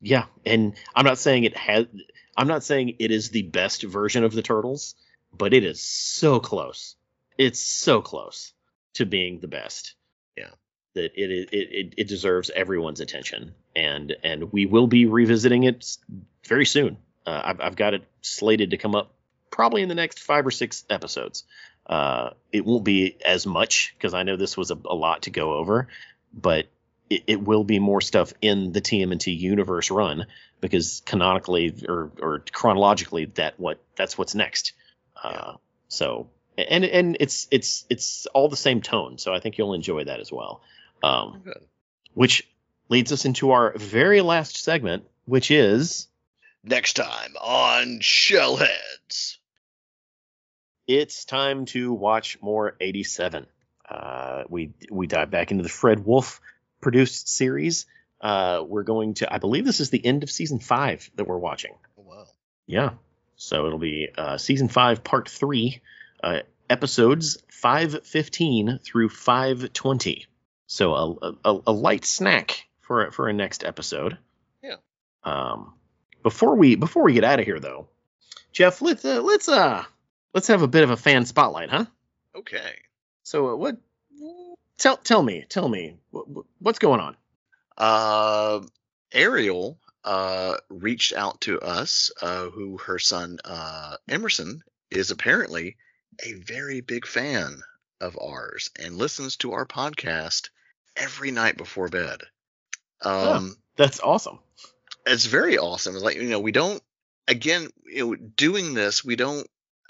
yeah, 0.00 0.24
and 0.46 0.74
I'm 0.94 1.04
not 1.04 1.18
saying 1.18 1.44
it 1.44 1.56
has. 1.56 1.86
I'm 2.36 2.48
not 2.48 2.64
saying 2.64 2.96
it 2.98 3.10
is 3.10 3.30
the 3.30 3.42
best 3.42 3.82
version 3.82 4.24
of 4.24 4.32
the 4.32 4.42
turtles, 4.42 4.94
but 5.36 5.52
it 5.52 5.64
is 5.64 5.82
so 5.82 6.40
close. 6.40 6.96
It's 7.36 7.60
so 7.60 8.00
close 8.00 8.52
to 8.94 9.06
being 9.06 9.40
the 9.40 9.48
best. 9.48 9.94
Yeah. 10.36 10.50
that 10.94 11.12
it, 11.14 11.48
it 11.52 11.72
it 11.72 11.94
it 11.98 12.08
deserves 12.08 12.50
everyone's 12.50 13.00
attention, 13.00 13.54
and 13.74 14.14
and 14.22 14.52
we 14.52 14.66
will 14.66 14.86
be 14.86 15.06
revisiting 15.06 15.64
it 15.64 15.96
very 16.46 16.66
soon. 16.66 16.96
Uh, 17.26 17.40
I've 17.44 17.60
I've 17.60 17.76
got 17.76 17.94
it 17.94 18.04
slated 18.22 18.70
to 18.70 18.76
come 18.76 18.94
up 18.94 19.12
probably 19.50 19.82
in 19.82 19.88
the 19.88 19.94
next 19.94 20.20
five 20.20 20.46
or 20.46 20.50
six 20.50 20.84
episodes. 20.88 21.44
Uh, 21.86 22.30
it 22.52 22.64
won't 22.64 22.84
be 22.84 23.16
as 23.26 23.46
much 23.46 23.94
because 23.96 24.14
I 24.14 24.22
know 24.22 24.36
this 24.36 24.56
was 24.56 24.70
a, 24.70 24.78
a 24.84 24.94
lot 24.94 25.22
to 25.22 25.30
go 25.30 25.54
over, 25.54 25.88
but 26.32 26.66
it, 27.08 27.24
it, 27.26 27.42
will 27.42 27.64
be 27.64 27.80
more 27.80 28.00
stuff 28.00 28.32
in 28.40 28.72
the 28.72 28.80
TMNT 28.80 29.36
universe 29.36 29.90
run 29.90 30.26
because 30.60 31.02
canonically 31.04 31.74
or, 31.88 32.12
or 32.20 32.44
chronologically 32.52 33.24
that 33.34 33.58
what 33.58 33.80
that's 33.96 34.16
what's 34.16 34.36
next. 34.36 34.72
Uh, 35.20 35.54
so 35.88 36.28
and 36.56 36.84
and 36.84 37.16
it's 37.20 37.48
it's 37.50 37.84
it's 37.90 38.26
all 38.26 38.48
the 38.48 38.56
same 38.56 38.80
tone, 38.80 39.18
so 39.18 39.34
I 39.34 39.40
think 39.40 39.58
you'll 39.58 39.74
enjoy 39.74 40.04
that 40.04 40.20
as 40.20 40.30
well. 40.30 40.60
Um, 41.02 41.42
which 42.14 42.46
leads 42.90 43.12
us 43.12 43.24
into 43.24 43.52
our 43.52 43.72
very 43.76 44.20
last 44.20 44.62
segment, 44.62 45.04
which 45.24 45.50
is 45.50 46.08
next 46.62 46.94
time 46.94 47.34
on 47.40 48.00
Shellheads. 48.00 49.38
It's 50.86 51.24
time 51.24 51.64
to 51.66 51.92
watch 51.92 52.38
more 52.42 52.76
87. 52.80 53.46
Uh, 53.88 54.44
we 54.48 54.72
we 54.90 55.06
dive 55.06 55.30
back 55.30 55.50
into 55.50 55.62
the 55.62 55.68
Fred 55.68 56.04
Wolf 56.04 56.40
produced 56.80 57.28
series. 57.28 57.86
Uh, 58.20 58.62
we're 58.66 58.82
going 58.82 59.14
to, 59.14 59.32
I 59.32 59.38
believe 59.38 59.64
this 59.64 59.80
is 59.80 59.90
the 59.90 60.04
end 60.04 60.22
of 60.22 60.30
season 60.30 60.58
five 60.58 61.10
that 61.14 61.26
we're 61.26 61.38
watching. 61.38 61.72
Oh, 61.98 62.02
wow. 62.02 62.26
Yeah. 62.66 62.90
So 63.36 63.66
it'll 63.66 63.78
be 63.78 64.08
uh, 64.16 64.36
season 64.36 64.68
five, 64.68 65.02
part 65.02 65.28
three, 65.28 65.80
uh, 66.22 66.40
episodes 66.68 67.38
515 67.48 68.80
through 68.84 69.08
520. 69.08 70.26
So 70.66 70.94
a, 70.94 71.32
a, 71.44 71.60
a, 71.68 71.72
light 71.72 72.04
snack 72.04 72.68
for 72.90 73.08
for 73.12 73.28
a 73.28 73.32
next 73.32 73.62
episode. 73.62 74.18
Yeah. 74.64 74.74
Um, 75.22 75.74
before 76.24 76.56
we 76.56 76.74
before 76.74 77.04
we 77.04 77.12
get 77.12 77.22
out 77.22 77.38
of 77.38 77.44
here 77.44 77.60
though, 77.60 77.86
Jeff, 78.52 78.82
let's 78.82 79.04
uh, 79.04 79.22
let's 79.22 79.48
uh 79.48 79.84
let's 80.34 80.48
have 80.48 80.62
a 80.62 80.66
bit 80.66 80.82
of 80.82 80.90
a 80.90 80.96
fan 80.96 81.24
spotlight, 81.24 81.70
huh? 81.70 81.84
Okay. 82.34 82.80
So 83.22 83.50
uh, 83.50 83.54
what 83.54 83.76
tell 84.76 84.96
tell 84.96 85.22
me 85.22 85.46
tell 85.48 85.68
me 85.68 85.98
what's 86.58 86.80
going 86.80 86.98
on 86.98 87.16
uh 87.78 88.60
ariel 89.12 89.78
uh 90.04 90.56
reached 90.68 91.12
out 91.12 91.40
to 91.42 91.60
us 91.60 92.10
uh 92.20 92.46
who 92.46 92.76
her 92.78 92.98
son 92.98 93.38
uh 93.44 93.96
emerson 94.08 94.62
is 94.90 95.12
apparently 95.12 95.76
a 96.24 96.32
very 96.32 96.80
big 96.80 97.06
fan 97.06 97.60
of 98.00 98.18
ours 98.20 98.70
and 98.82 98.96
listens 98.96 99.36
to 99.36 99.52
our 99.52 99.66
podcast 99.66 100.48
every 100.96 101.30
night 101.30 101.56
before 101.56 101.88
bed 101.88 102.20
um 103.02 103.50
oh, 103.52 103.60
that's 103.76 104.00
awesome 104.00 104.38
it's 105.06 105.26
very 105.26 105.58
awesome 105.58 105.94
it's 105.94 106.04
like 106.04 106.16
you 106.16 106.28
know 106.28 106.40
we 106.40 106.52
don't 106.52 106.82
again 107.28 107.68
you 107.86 108.06
know 108.06 108.14
doing 108.14 108.74
this 108.74 109.04
we 109.04 109.16
don't 109.16 109.46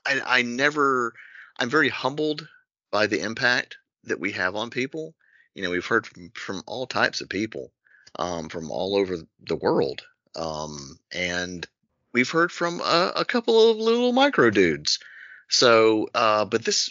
i 0.06 0.20
i 0.24 0.42
never 0.42 1.12
i'm 1.58 1.70
very 1.70 1.88
humbled 1.88 2.46
by 2.90 3.06
the 3.06 3.20
impact 3.20 3.78
that 4.04 4.20
we 4.20 4.32
have 4.32 4.56
on 4.56 4.70
people. 4.70 5.14
You 5.54 5.62
know, 5.62 5.70
we've 5.70 5.86
heard 5.86 6.06
from, 6.06 6.30
from 6.34 6.62
all 6.66 6.86
types 6.86 7.20
of 7.20 7.28
people 7.28 7.72
um, 8.18 8.48
from 8.48 8.70
all 8.70 8.96
over 8.96 9.16
the 9.46 9.56
world. 9.56 10.02
Um, 10.36 10.98
and 11.12 11.66
we've 12.12 12.30
heard 12.30 12.52
from 12.52 12.80
a, 12.80 13.12
a, 13.16 13.24
couple 13.24 13.70
of 13.70 13.76
little 13.78 14.12
micro 14.12 14.50
dudes. 14.50 15.00
So, 15.48 16.08
uh, 16.14 16.44
but 16.44 16.64
this 16.64 16.90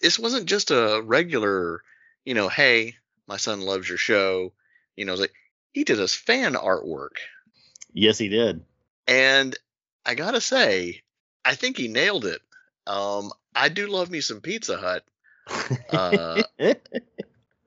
this 0.00 0.18
wasn't 0.18 0.46
just 0.46 0.70
a 0.70 1.02
regular, 1.04 1.82
you 2.24 2.34
know, 2.34 2.48
hey, 2.48 2.94
my 3.26 3.36
son 3.36 3.60
loves 3.60 3.88
your 3.88 3.98
show. 3.98 4.52
You 4.96 5.04
know, 5.04 5.12
it's 5.12 5.20
like 5.20 5.34
he 5.72 5.84
did 5.84 6.00
us 6.00 6.14
fan 6.14 6.54
artwork. 6.54 7.16
Yes, 7.92 8.18
he 8.18 8.28
did. 8.28 8.64
And 9.06 9.56
I 10.04 10.14
gotta 10.14 10.40
say, 10.40 11.02
I 11.44 11.54
think 11.54 11.76
he 11.76 11.88
nailed 11.88 12.24
it. 12.24 12.40
Um, 12.86 13.32
I 13.54 13.68
do 13.68 13.88
love 13.88 14.10
me 14.10 14.20
some 14.20 14.40
Pizza 14.40 14.76
Hut, 14.76 15.04
uh, 15.90 16.42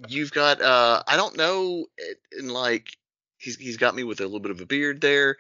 you've 0.08 0.32
got 0.32 0.62
uh, 0.62 1.04
I 1.08 1.18
don't 1.18 1.38
know, 1.38 1.86
in 2.38 2.50
like 2.50 2.98
he's 3.38 3.58
he's 3.58 3.78
got 3.78 3.96
me 3.96 4.04
with 4.04 4.22
a 4.22 4.26
little 4.26 4.40
bit 4.40 4.52
of 4.52 4.62
a 4.62 4.66
beard 4.66 5.02
there. 5.02 5.38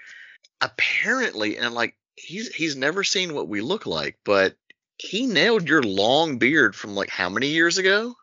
Apparently, 0.62 1.58
and 1.58 1.74
like 1.74 1.96
he's 2.16 2.54
he's 2.54 2.76
never 2.76 3.04
seen 3.04 3.34
what 3.34 3.48
we 3.48 3.62
look 3.62 3.86
like, 3.86 4.18
but 4.24 4.56
he 4.98 5.26
nailed 5.26 5.68
your 5.68 5.84
long 5.84 6.38
beard 6.38 6.76
from 6.76 6.96
like 6.96 7.10
how 7.10 7.30
many 7.30 7.48
years 7.48 7.78
ago? 7.78 8.16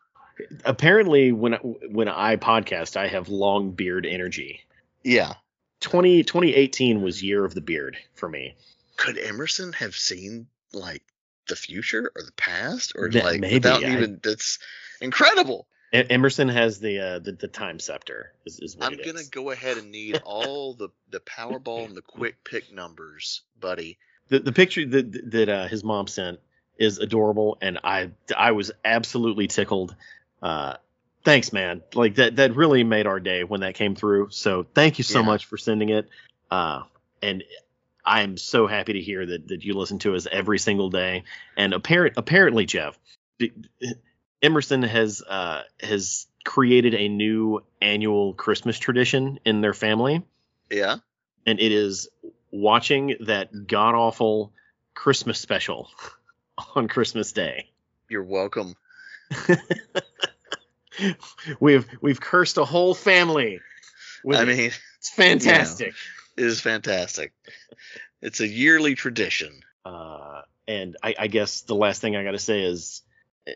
Apparently, 0.65 1.31
when 1.31 1.53
when 1.53 2.07
I 2.07 2.35
podcast, 2.37 2.97
I 2.97 3.07
have 3.07 3.29
long 3.29 3.71
beard 3.71 4.05
energy. 4.05 4.61
Yeah. 5.03 5.33
20, 5.81 6.23
2018 6.23 7.01
was 7.01 7.23
year 7.23 7.43
of 7.43 7.55
the 7.55 7.61
beard 7.61 7.97
for 8.13 8.29
me. 8.29 8.55
Could 8.97 9.17
Emerson 9.17 9.73
have 9.73 9.95
seen 9.95 10.47
like 10.73 11.01
the 11.47 11.55
future 11.55 12.11
or 12.15 12.21
the 12.21 12.31
past 12.33 12.93
or 12.95 13.09
that, 13.09 13.23
like 13.23 13.39
maybe, 13.39 13.55
without 13.55 13.83
I, 13.83 13.93
even 13.93 14.19
that's 14.23 14.59
incredible. 15.01 15.67
Emerson 15.93 16.47
has 16.47 16.79
the 16.79 16.99
uh, 16.99 17.19
the, 17.19 17.33
the 17.33 17.47
time 17.47 17.79
scepter. 17.79 18.31
Is, 18.45 18.59
is 18.59 18.77
I'm 18.79 18.95
gonna 18.95 19.19
is. 19.19 19.29
go 19.29 19.51
ahead 19.51 19.77
and 19.77 19.91
need 19.91 20.21
all 20.23 20.73
the 20.73 20.89
the 21.09 21.19
Powerball 21.19 21.85
and 21.85 21.95
the 21.95 22.01
quick 22.01 22.43
pick 22.43 22.71
numbers, 22.73 23.41
buddy. 23.59 23.97
The 24.29 24.39
the 24.39 24.53
picture 24.53 24.85
that 24.87 25.31
that 25.31 25.49
uh, 25.49 25.67
his 25.67 25.83
mom 25.83 26.07
sent 26.07 26.39
is 26.77 26.97
adorable, 26.97 27.57
and 27.61 27.79
I 27.83 28.11
I 28.35 28.53
was 28.53 28.71
absolutely 28.85 29.47
tickled. 29.47 29.95
Uh, 30.41 30.75
thanks, 31.23 31.53
man. 31.53 31.81
Like 31.93 32.15
that 32.15 32.37
that 32.37 32.55
really 32.55 32.83
made 32.83 33.07
our 33.07 33.19
day 33.19 33.43
when 33.43 33.61
that 33.61 33.75
came 33.75 33.95
through. 33.95 34.29
So 34.31 34.65
thank 34.73 34.97
you 34.97 35.03
so 35.03 35.19
yeah. 35.19 35.25
much 35.25 35.45
for 35.45 35.57
sending 35.57 35.89
it. 35.89 36.09
Uh, 36.49 36.83
and 37.21 37.43
I 38.03 38.21
am 38.21 38.37
so 38.37 38.67
happy 38.67 38.93
to 38.93 39.01
hear 39.01 39.25
that 39.25 39.47
that 39.49 39.63
you 39.63 39.73
listen 39.73 39.99
to 39.99 40.15
us 40.15 40.27
every 40.31 40.59
single 40.59 40.89
day. 40.89 41.23
And 41.55 41.73
apparent 41.73 42.15
apparently, 42.17 42.65
Jeff, 42.65 42.97
Emerson 44.41 44.83
has 44.83 45.21
uh, 45.21 45.61
has 45.79 46.27
created 46.43 46.95
a 46.95 47.07
new 47.07 47.63
annual 47.81 48.33
Christmas 48.33 48.79
tradition 48.79 49.39
in 49.45 49.61
their 49.61 49.73
family. 49.73 50.23
Yeah, 50.69 50.97
and 51.45 51.59
it 51.59 51.71
is 51.71 52.09
watching 52.51 53.15
that 53.21 53.67
god 53.67 53.95
awful 53.95 54.51
Christmas 54.93 55.39
special 55.39 55.89
on 56.75 56.87
Christmas 56.87 57.31
Day. 57.31 57.69
You're 58.09 58.23
welcome. 58.23 58.75
we've 61.59 61.87
we've 62.01 62.19
cursed 62.19 62.57
a 62.57 62.65
whole 62.65 62.93
family. 62.93 63.59
I 64.31 64.45
mean, 64.45 64.71
it's 64.97 65.09
fantastic. 65.09 65.87
You 65.87 65.93
know 65.93 65.97
is 66.37 66.61
fantastic. 66.61 67.33
It's 68.21 68.39
a 68.39 68.47
yearly 68.47 68.95
tradition. 68.95 69.63
Uh, 69.85 70.41
and 70.67 70.95
I, 71.01 71.15
I, 71.19 71.27
guess 71.27 71.61
the 71.61 71.75
last 71.75 72.01
thing 72.01 72.15
I 72.15 72.23
got 72.23 72.31
to 72.31 72.39
say 72.39 72.61
is, 72.61 73.01
eh, 73.47 73.53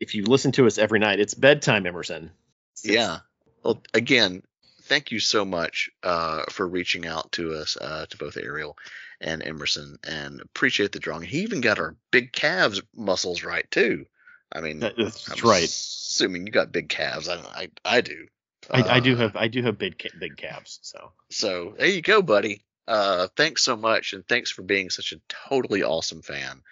if 0.00 0.14
you 0.14 0.24
listen 0.24 0.52
to 0.52 0.66
us 0.66 0.78
every 0.78 0.98
night, 0.98 1.20
it's 1.20 1.34
bedtime, 1.34 1.86
Emerson. 1.86 2.30
It's, 2.72 2.86
yeah. 2.86 3.18
Well, 3.62 3.82
again, 3.92 4.42
thank 4.82 5.10
you 5.10 5.20
so 5.20 5.44
much 5.44 5.90
uh, 6.02 6.44
for 6.50 6.66
reaching 6.66 7.06
out 7.06 7.32
to 7.32 7.54
us, 7.54 7.76
uh, 7.76 8.06
to 8.08 8.16
both 8.16 8.36
Ariel 8.36 8.78
and 9.20 9.42
Emerson, 9.42 9.98
and 10.04 10.40
appreciate 10.40 10.92
the 10.92 11.00
drawing. 11.00 11.22
He 11.22 11.40
even 11.40 11.60
got 11.60 11.78
our 11.78 11.96
big 12.10 12.32
calves 12.32 12.80
muscles 12.94 13.42
right 13.42 13.68
too. 13.70 14.06
I 14.52 14.60
mean, 14.60 14.80
that's 14.80 15.30
I'm 15.30 15.48
right. 15.48 15.64
Assuming 15.64 16.46
you 16.46 16.52
got 16.52 16.72
big 16.72 16.88
calves, 16.88 17.28
I 17.28 17.36
I, 17.36 17.70
I 17.84 18.00
do. 18.00 18.26
I, 18.70 18.82
I, 18.82 19.00
do 19.00 19.14
uh, 19.14 19.18
have 19.18 19.36
I 19.36 19.48
do 19.48 19.62
have 19.62 19.78
big 19.78 20.02
big 20.18 20.36
calves. 20.36 20.78
So 20.82 21.12
so 21.30 21.74
there 21.78 21.86
you 21.86 22.02
go, 22.02 22.22
buddy. 22.22 22.62
Uh, 22.86 23.28
thanks 23.36 23.62
so 23.62 23.76
much, 23.76 24.12
and 24.12 24.26
thanks 24.26 24.50
for 24.50 24.62
being 24.62 24.90
such 24.90 25.12
a 25.12 25.20
totally 25.48 25.82
awesome 25.82 26.22
fan. 26.22 26.62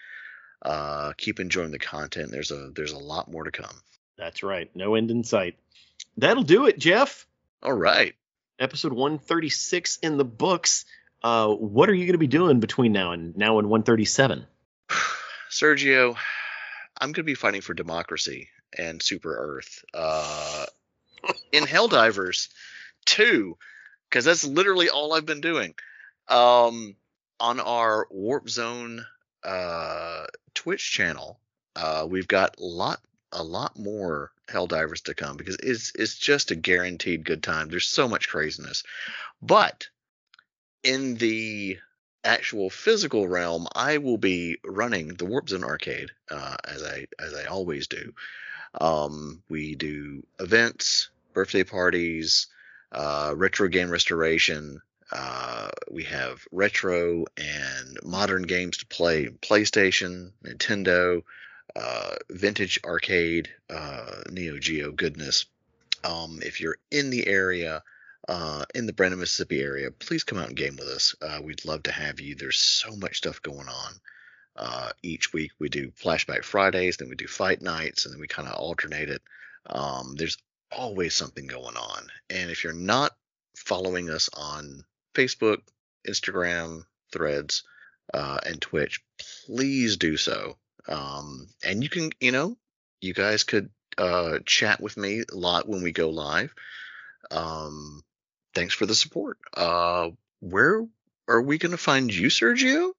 Uh, 0.63 1.13
keep 1.17 1.39
enjoying 1.41 1.71
the 1.71 1.79
content. 1.79 2.31
There's 2.31 2.51
a 2.51 2.71
there's 2.75 2.93
a 2.93 2.99
lot 2.99 3.31
more 3.31 3.45
to 3.45 3.51
come. 3.51 3.83
That's 4.17 4.43
right. 4.43 4.71
No 4.75 4.95
end 4.95 5.11
in 5.11 5.25
sight. 5.25 5.57
That'll 6.17 6.43
do 6.43 6.67
it, 6.67 6.79
Jeff. 6.79 7.27
All 7.63 7.73
right. 7.73 8.15
Episode 8.59 8.93
136 8.93 9.99
in 9.99 10.17
the 10.17 10.25
books. 10.25 10.87
Uh, 11.23 11.49
what 11.49 11.91
are 11.91 11.95
you 11.95 12.07
going 12.07 12.13
to 12.13 12.19
be 12.19 12.27
doing 12.27 12.61
between 12.61 12.93
now 12.93 13.13
and 13.13 13.37
now 13.37 13.59
and 13.59 13.69
137? 13.69 14.47
Sergio, 15.51 16.17
I'm 17.01 17.09
going 17.09 17.15
to 17.15 17.23
be 17.25 17.35
fighting 17.35 17.61
for 17.61 17.75
democracy 17.75 18.49
and 18.77 19.03
Super 19.03 19.37
Earth. 19.37 19.85
Uh, 19.93 20.67
in 21.53 21.65
Helldivers 21.65 22.49
2, 23.07 23.57
because 24.09 24.25
that's 24.25 24.45
literally 24.45 24.89
all 24.89 25.13
I've 25.13 25.27
been 25.27 25.41
doing. 25.41 25.75
Um, 26.29 26.97
on 27.39 27.61
our 27.61 28.07
Warp 28.11 28.49
Zone 28.49 29.05
uh, 29.45 30.27
Twitch 30.55 30.91
channel, 30.93 31.39
uh, 31.75 32.07
we've 32.09 32.29
got 32.29 32.59
a 32.59 32.65
lot 32.65 33.01
a 33.33 33.43
lot 33.43 33.79
more 33.79 34.31
Helldivers 34.49 35.03
to 35.05 35.15
come 35.15 35.37
because 35.37 35.57
it's 35.63 35.93
it's 35.95 36.17
just 36.17 36.51
a 36.51 36.57
guaranteed 36.57 37.25
good 37.25 37.43
time. 37.43 37.69
There's 37.69 37.87
so 37.87 38.09
much 38.09 38.29
craziness, 38.29 38.83
but 39.43 39.89
in 40.83 41.17
the 41.17 41.79
actual 42.27 42.69
physical 42.69 43.29
realm, 43.29 43.67
I 43.75 43.99
will 43.99 44.19
be 44.19 44.59
running 44.65 45.09
the 45.15 45.25
Warp 45.25 45.49
Zone 45.49 45.65
Arcade 45.65 46.11
uh, 46.31 46.57
as 46.65 46.83
I 46.83 47.07
as 47.19 47.35
I 47.35 47.45
always 47.45 47.87
do. 47.87 48.13
Um, 48.81 49.43
we 49.49 49.75
do 49.75 50.27
events, 50.39 51.09
birthday 51.33 51.65
parties, 51.65 52.49
uh, 52.93 53.33
retro 53.37 53.69
game 53.69 53.91
restoration. 53.91 54.83
Uh, 55.13 55.71
we 55.91 56.03
have 56.05 56.47
retro 56.51 57.25
and 57.37 57.99
modern 58.03 58.43
games 58.43 58.79
to 58.79 58.87
play 58.87 59.27
PlayStation, 59.27 60.33
Nintendo, 60.45 61.23
uh, 61.77 62.17
vintage 62.29 62.81
arcade, 62.85 63.49
uh, 63.71 64.23
Neo 64.31 64.59
Geo 64.59 64.91
goodness. 64.91 65.47
Um, 66.03 66.41
if 66.43 66.61
you're 66.61 66.79
in 66.91 67.11
the 67.11 67.27
area, 67.27 67.83
uh, 68.29 68.65
in 68.75 68.87
the 68.87 68.93
Brandon, 68.93 69.21
Mississippi 69.21 69.61
area, 69.61 69.91
please 69.91 70.25
come 70.25 70.39
out 70.39 70.49
and 70.49 70.57
game 70.57 70.77
with 70.77 70.89
us. 70.89 71.15
Uh, 71.23 71.41
we'd 71.43 71.65
love 71.65 71.85
to 71.85 71.93
have 71.93 72.21
you. 72.21 72.35
There's 72.35 72.59
so 72.59 72.97
much 72.97 73.19
stuff 73.19 73.43
going 73.43 73.69
on. 73.69 73.93
Uh, 74.57 74.91
each 75.03 75.33
week 75.33 75.53
we 75.59 75.69
do 75.69 75.91
flashback 75.91 76.43
Fridays, 76.43 76.97
then 76.97 77.09
we 77.09 77.15
do 77.15 77.27
fight 77.27 77.61
nights, 77.61 78.05
and 78.05 78.15
then 78.15 78.21
we 78.21 78.27
kind 78.27 78.49
of 78.49 78.55
alternate 78.55 79.11
it. 79.11 79.23
Um, 79.67 80.15
there's 80.17 80.39
always 80.73 81.15
something 81.15 81.47
going 81.47 81.77
on. 81.77 82.07
And 82.31 82.51
if 82.51 82.65
you're 82.65 82.73
not 82.73 83.13
following 83.57 84.11
us 84.11 84.29
on 84.35 84.85
Facebook, 85.15 85.59
Instagram, 86.09 86.85
Threads, 87.13 87.65
uh, 88.13 88.39
and 88.45 88.61
Twitch, 88.61 89.03
please 89.47 89.97
do 89.97 90.17
so. 90.17 90.57
Um, 90.89 91.49
and 91.65 91.83
you 91.83 91.89
can, 91.89 92.11
you 92.21 92.33
know, 92.33 92.57
you 93.01 93.15
guys 93.15 93.45
could 93.45 93.71
uh, 93.99 94.39
chat 94.45 94.81
with 94.81 94.97
me 94.97 95.23
a 95.31 95.37
lot 95.37 95.69
when 95.69 95.83
we 95.83 95.93
go 95.93 96.11
live. 96.11 96.55
Um, 97.31 98.03
thanks 98.57 98.75
for 98.75 98.87
the 98.87 98.95
support. 98.95 99.39
Uh, 99.55 100.09
where 100.41 100.85
are 101.29 101.43
we 101.43 101.59
going 101.59 101.73
to 101.73 101.79
find 101.79 102.13
you, 102.13 102.29
Sergio? 102.29 102.93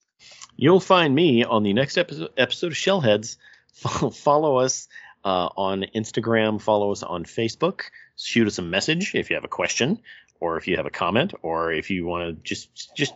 You'll 0.55 0.79
find 0.79 1.13
me 1.13 1.43
on 1.43 1.63
the 1.63 1.73
next 1.73 1.97
episode, 1.97 2.29
episode 2.37 2.67
of 2.67 2.73
Shellheads. 2.73 3.37
follow 4.15 4.57
us 4.57 4.87
uh, 5.25 5.49
on 5.57 5.85
Instagram, 5.95 6.61
follow 6.61 6.91
us 6.91 7.03
on 7.03 7.25
Facebook, 7.25 7.81
shoot 8.15 8.47
us 8.47 8.59
a 8.59 8.61
message 8.61 9.13
if 9.15 9.29
you 9.29 9.35
have 9.35 9.43
a 9.43 9.49
question 9.49 9.99
or 10.39 10.57
if 10.57 10.67
you 10.67 10.77
have 10.77 10.85
a 10.85 10.91
comment 10.91 11.33
or 11.41 11.71
if 11.71 11.89
you 11.89 12.05
want 12.05 12.35
to 12.35 12.43
just 12.43 12.95
just 12.95 13.13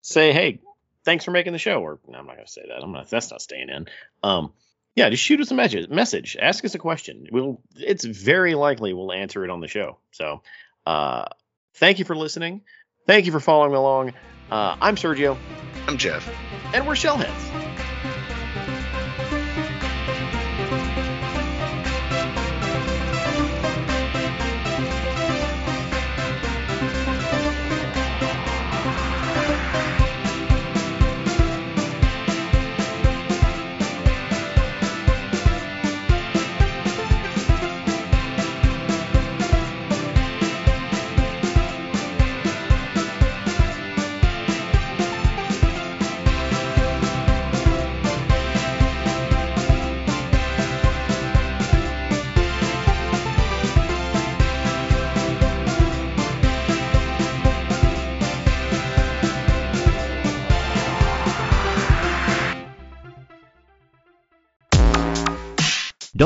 say, 0.00 0.32
hey, 0.32 0.60
thanks 1.04 1.24
for 1.24 1.30
making 1.30 1.52
the 1.52 1.58
show. 1.58 1.82
Or 1.82 1.98
no, 2.08 2.18
I'm 2.18 2.26
not 2.26 2.36
going 2.36 2.46
to 2.46 2.52
say 2.52 2.64
that. 2.66 2.82
I'm 2.82 2.92
not. 2.92 3.10
That's 3.10 3.30
not 3.30 3.42
staying 3.42 3.68
in. 3.68 3.86
Um, 4.22 4.52
yeah, 4.96 5.10
just 5.10 5.22
shoot 5.22 5.40
us 5.40 5.50
a 5.50 5.54
message. 5.54 5.88
Message. 5.90 6.36
Ask 6.40 6.64
us 6.64 6.74
a 6.74 6.78
question. 6.78 7.28
We'll. 7.30 7.60
It's 7.76 8.04
very 8.04 8.54
likely 8.54 8.94
we'll 8.94 9.12
answer 9.12 9.44
it 9.44 9.50
on 9.50 9.60
the 9.60 9.68
show. 9.68 9.98
So, 10.12 10.42
uh, 10.86 11.26
thank 11.74 11.98
you 11.98 12.04
for 12.04 12.16
listening. 12.16 12.62
Thank 13.06 13.26
you 13.26 13.32
for 13.32 13.40
following 13.40 13.74
along. 13.74 14.12
Uh, 14.50 14.76
I'm 14.80 14.96
Sergio. 14.96 15.36
I'm 15.86 15.98
Jeff. 15.98 16.28
And 16.72 16.86
we're 16.86 16.94
Shellheads. 16.94 17.83